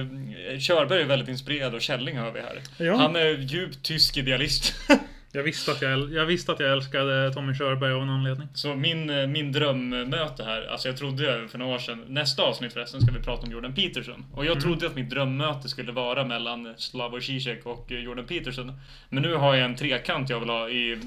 jag, 0.51 0.61
Körberg 0.63 1.01
är 1.01 1.07
väldigt 1.07 1.29
inspirerad 1.29 1.75
av 1.75 1.81
Källing 1.81 2.17
hör 2.19 2.31
vi 2.31 2.41
här. 2.41 2.61
Ja. 2.77 2.97
Han 2.97 3.17
är 3.17 3.29
djupt 3.29 3.83
tysk 3.83 4.17
idealist. 4.17 4.75
Jag 5.35 5.43
visste, 5.43 5.73
att 5.73 5.83
jag, 5.83 6.13
jag 6.13 6.27
visste 6.27 6.53
att 6.53 6.61
jag 6.61 6.73
älskade 6.73 7.33
Tommy 7.33 7.55
Körberg 7.55 7.93
av 7.93 8.03
en 8.03 8.09
anledning. 8.09 8.49
Så 8.55 8.75
min, 8.75 9.11
eh, 9.11 9.27
min 9.27 9.53
drömmöte 9.53 10.45
här, 10.45 10.67
alltså 10.71 10.89
jag 10.89 10.97
trodde 10.97 11.49
för 11.49 11.59
några 11.59 11.75
år 11.75 11.79
sedan, 11.79 12.05
nästa 12.09 12.43
avsnitt 12.43 12.73
förresten 12.73 13.01
ska 13.01 13.13
vi 13.13 13.21
prata 13.21 13.47
om 13.47 13.53
Jordan 13.53 13.75
Peterson. 13.75 14.25
Och 14.33 14.47
jag 14.47 14.61
trodde 14.61 14.87
att 14.87 14.95
mitt 14.95 15.11
drömmöte 15.11 15.69
skulle 15.69 15.93
vara 15.93 16.25
mellan 16.25 16.75
Slavoj 16.77 17.23
Zizek 17.23 17.67
och 17.67 17.91
Jordan 17.91 18.27
Peterson. 18.27 18.73
Men 19.09 19.23
nu 19.23 19.35
har 19.35 19.55
jag 19.55 19.65
en 19.65 19.77
trekant 19.77 20.31
jag 20.31 20.41
vill 20.41 20.49
ha 20.49 20.69
i, 20.69 20.93
i 20.93 20.99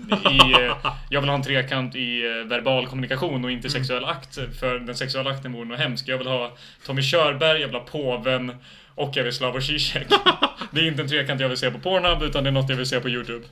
jag 1.10 1.22
vill 1.22 1.30
ha 1.30 1.36
en 1.36 1.44
trekant 1.44 1.96
i 1.96 2.26
eh, 2.26 2.48
verbal 2.48 2.88
kommunikation 2.88 3.46
och 3.46 3.52
inte 3.52 3.70
sexuell 3.70 4.06
akt. 4.06 4.40
För 4.60 4.80
den 4.80 4.96
sexuella 4.96 5.30
akten 5.30 5.54
vore 5.54 5.66
nog 5.66 5.78
hemsk. 5.78 6.08
Jag 6.08 6.18
vill 6.18 6.28
ha 6.28 6.58
Tommy 6.86 7.02
Körberg, 7.02 7.62
jag 7.62 7.68
vill 7.68 7.78
ha 7.78 7.86
påven 7.86 8.52
och 8.96 9.12
jag 9.14 9.24
vill 9.24 9.34
Slavoj 9.34 9.62
Zizek. 9.62 10.08
Det 10.72 10.82
är 10.82 10.88
inte 10.88 11.02
en 11.02 11.08
trekant 11.08 11.42
jag 11.42 11.50
vill 11.50 11.58
se 11.58 11.72
på 11.72 11.80
Pornhub 11.80 12.24
utan 12.24 12.44
det 12.44 12.50
är 12.50 12.52
något 12.52 12.70
jag 12.70 12.78
vill 12.78 12.86
se 12.86 13.00
på 13.00 13.10
YouTube. 13.10 13.46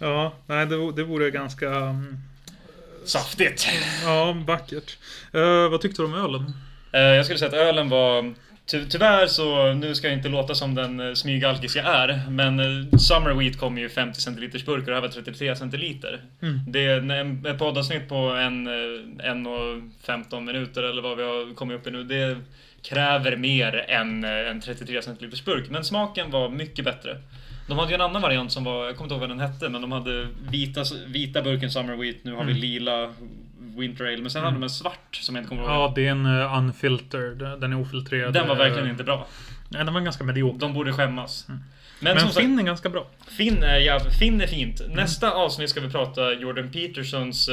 Ja, 0.00 0.32
nej 0.46 0.66
det, 0.66 0.92
det 0.92 1.04
vore 1.04 1.30
ganska... 1.30 1.68
mm, 1.70 2.16
Saftigt! 3.04 3.68
Ja, 4.04 4.32
vackert. 4.46 4.98
Eh, 5.32 5.68
vad 5.70 5.80
tyckte 5.80 6.02
du 6.02 6.06
om 6.06 6.14
ölen? 6.14 6.52
Eh, 6.92 7.00
Jag 7.00 7.24
skulle 7.24 7.38
säga 7.38 7.48
att 7.48 7.54
ölen 7.54 7.88
var 7.88 8.34
ty 8.66 8.84
Tyvärr 8.90 9.26
så, 9.26 9.72
nu 9.72 9.94
ska 9.94 10.08
jag 10.08 10.16
inte 10.16 10.28
låta 10.28 10.54
som 10.54 10.74
den 10.74 11.00
eh, 11.00 11.14
smygalkis 11.14 11.76
jag 11.76 11.86
är, 11.86 12.22
men 12.30 12.60
eh, 12.60 12.98
Summer 12.98 13.34
Wheat 13.34 13.58
kom 13.58 13.78
ju 13.78 13.86
i 13.86 13.88
50 13.88 14.20
centiliters 14.20 14.64
burkar 14.64 14.78
och 14.80 14.86
det 14.86 14.94
här 14.94 15.00
var 15.00 15.08
33 15.08 15.56
centiliter. 15.56 16.20
Mm. 16.42 16.58
Det 16.68 16.86
är 16.86 16.98
en- 16.98 17.10
en, 17.10 17.46
ett 17.46 17.58
poddavsnitt 17.58 18.08
på 18.08 18.16
en, 18.16 18.66
en 19.22 19.46
och 19.46 19.82
15 20.02 20.44
minuter 20.44 20.82
eller 20.82 21.02
vad 21.02 21.16
vi 21.16 21.22
har 21.22 21.54
kommit 21.54 21.76
upp 21.80 21.86
i 21.86 21.90
nu. 21.90 22.04
Det 22.04 22.36
kräver 22.82 23.36
mer 23.36 23.84
än 23.88 24.24
en 24.24 24.60
33 24.60 25.02
centiliters 25.02 25.44
burk, 25.44 25.70
men 25.70 25.84
smaken 25.84 26.30
var 26.30 26.48
mycket 26.48 26.84
bättre. 26.84 27.16
De 27.70 27.78
hade 27.78 27.90
ju 27.90 27.94
en 27.94 28.00
annan 28.00 28.22
variant 28.22 28.52
som 28.52 28.64
var, 28.64 28.84
jag 28.86 28.96
kommer 28.96 29.04
inte 29.06 29.14
ihåg 29.14 29.20
vad 29.20 29.28
den 29.28 29.40
hette, 29.40 29.68
men 29.68 29.80
de 29.82 29.92
hade 29.92 30.28
vita, 30.50 30.84
vita 31.06 31.42
burken 31.42 31.70
Summer 31.70 31.96
Wheat, 31.96 32.16
nu 32.22 32.32
har 32.34 32.44
vi 32.44 32.50
Mm. 32.50 32.60
lila 32.60 33.12
Winter 33.76 34.04
Ale, 34.04 34.16
men 34.16 34.30
sen 34.30 34.42
hade 34.44 34.56
de 34.56 34.62
en 34.62 34.70
svart 34.70 35.18
som 35.22 35.34
jag 35.34 35.42
inte 35.42 35.48
kommer 35.48 35.62
ihåg. 35.62 35.70
Ja, 35.70 35.92
det 35.94 36.06
är 36.06 36.10
en 36.10 36.26
uh, 36.26 36.58
unfiltered. 36.58 37.38
Den 37.60 37.72
är 37.72 37.80
ofiltrerad. 37.80 38.32
Den 38.32 38.48
var 38.48 38.56
verkligen 38.56 38.84
Eh, 38.84 38.90
inte 38.90 39.04
bra. 39.04 39.26
Nej, 39.68 39.84
den 39.84 39.94
var 39.94 40.00
ganska 40.00 40.24
medioker. 40.24 40.58
De 40.58 40.74
borde 40.74 40.92
skämmas. 40.92 41.46
Mm. 41.48 41.60
Men, 42.00 42.16
Men 42.16 42.28
Finn 42.28 42.58
är 42.58 42.62
ganska 42.62 42.88
bra. 42.88 43.06
Finn 43.28 43.62
är, 43.62 43.78
ja, 43.78 44.00
Finn 44.18 44.40
är 44.40 44.46
fint. 44.46 44.80
Nästa 44.88 45.30
avsnitt 45.32 45.70
ska 45.70 45.80
vi 45.80 45.90
prata 45.90 46.32
Jordan 46.32 46.70
Petersons... 46.70 47.50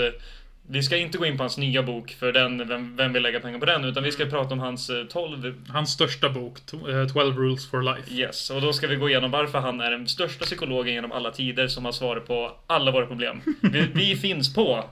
eh, 0.68 0.74
Vi 0.74 0.84
ska 0.84 0.98
inte 0.98 1.18
gå 1.18 1.26
in 1.26 1.38
på 1.38 1.44
hans 1.44 1.58
nya 1.58 1.84
bok, 1.84 2.12
för 2.20 2.32
den, 2.32 2.68
vem, 2.68 2.96
vem 2.96 3.14
vill 3.14 3.24
lägga 3.24 3.40
pengar 3.40 3.60
på 3.60 3.66
den? 3.66 3.86
Utan 3.86 4.04
vi 4.04 4.12
ska 4.12 4.26
prata 4.26 4.54
om 4.54 4.60
hans 4.60 4.90
eh, 4.90 5.04
12... 5.06 5.54
Hans 5.70 5.92
största 5.92 6.30
bok, 6.30 6.58
to- 6.72 7.02
eh, 7.02 7.08
12 7.08 7.38
Rules 7.38 7.68
for 7.70 7.82
Life. 7.82 8.14
Yes, 8.14 8.50
och 8.50 8.62
då 8.62 8.74
ska 8.74 8.88
vi 8.88 8.96
gå 8.96 9.10
igenom 9.10 9.32
varför 9.32 9.60
han 9.60 9.82
är 9.82 9.92
den 9.92 10.08
största 10.08 10.46
psykologen 10.46 10.94
genom 10.94 11.12
alla 11.12 11.32
tider 11.32 11.68
som 11.68 11.86
har 11.86 11.92
svarat 11.92 12.28
på 12.28 12.52
alla 12.68 12.92
våra 12.92 13.06
problem. 13.06 13.42
Vi, 13.62 13.88
vi 13.94 14.16
finns 14.16 14.54
på... 14.54 14.84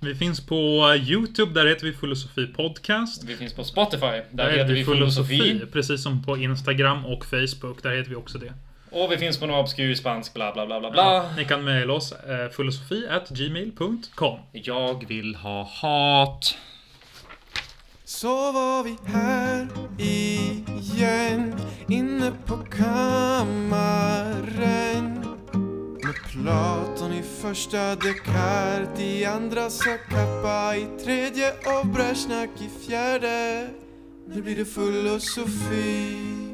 Vi 0.00 0.14
finns 0.14 0.46
på 0.46 0.92
eh, 0.94 1.10
YouTube, 1.10 1.52
där 1.60 1.66
heter 1.66 1.86
vi 1.86 1.92
Filosofi 1.92 2.46
Podcast. 2.46 3.24
Vi 3.24 3.36
finns 3.36 3.54
på 3.54 3.64
Spotify, 3.64 4.00
där, 4.06 4.24
Där 4.30 4.50
heter 4.50 4.72
vi 4.74 4.84
Filosofi. 4.84 5.60
Precis 5.72 6.02
som 6.02 6.24
på 6.24 6.36
Instagram 6.36 7.06
och 7.06 7.24
Facebook. 7.24 7.82
Där 7.82 7.96
heter 7.96 8.10
vi 8.10 8.16
också 8.16 8.38
det. 8.38 8.52
Och 8.90 9.12
vi 9.12 9.18
finns 9.18 9.40
på 9.40 9.46
någon 9.46 9.60
obskyr 9.60 9.94
spansk 9.94 10.34
bla 10.34 10.52
bla 10.52 10.66
bla 10.66 10.80
bla 10.80 10.90
bla. 10.90 11.30
Ni 11.36 11.44
kan 11.44 11.64
mejla 11.64 11.92
oss 11.92 12.12
eh, 12.12 12.48
filosofi.gmail.com 12.48 14.38
Jag 14.52 15.08
vill 15.08 15.34
ha 15.34 15.62
hat. 15.62 16.56
Så 18.04 18.52
var 18.52 18.82
vi 18.84 18.96
här 19.04 19.68
igen 20.78 21.54
Inne 21.88 22.32
på 22.46 22.56
kammaren 22.56 23.84
Med 26.04 26.14
Platon 26.32 27.12
i 27.12 27.22
första 27.42 27.94
Descartes 27.94 29.00
i 29.00 29.24
andra 29.24 29.70
Zacapa 29.70 30.76
i 30.76 30.86
tredje 31.04 31.52
och 31.52 31.86
Brezjnak 31.86 32.50
i 32.58 32.68
fjärde 32.86 33.68
Nu 34.26 34.42
blir 34.42 34.56
det 34.56 34.64
filosofi 34.64 36.47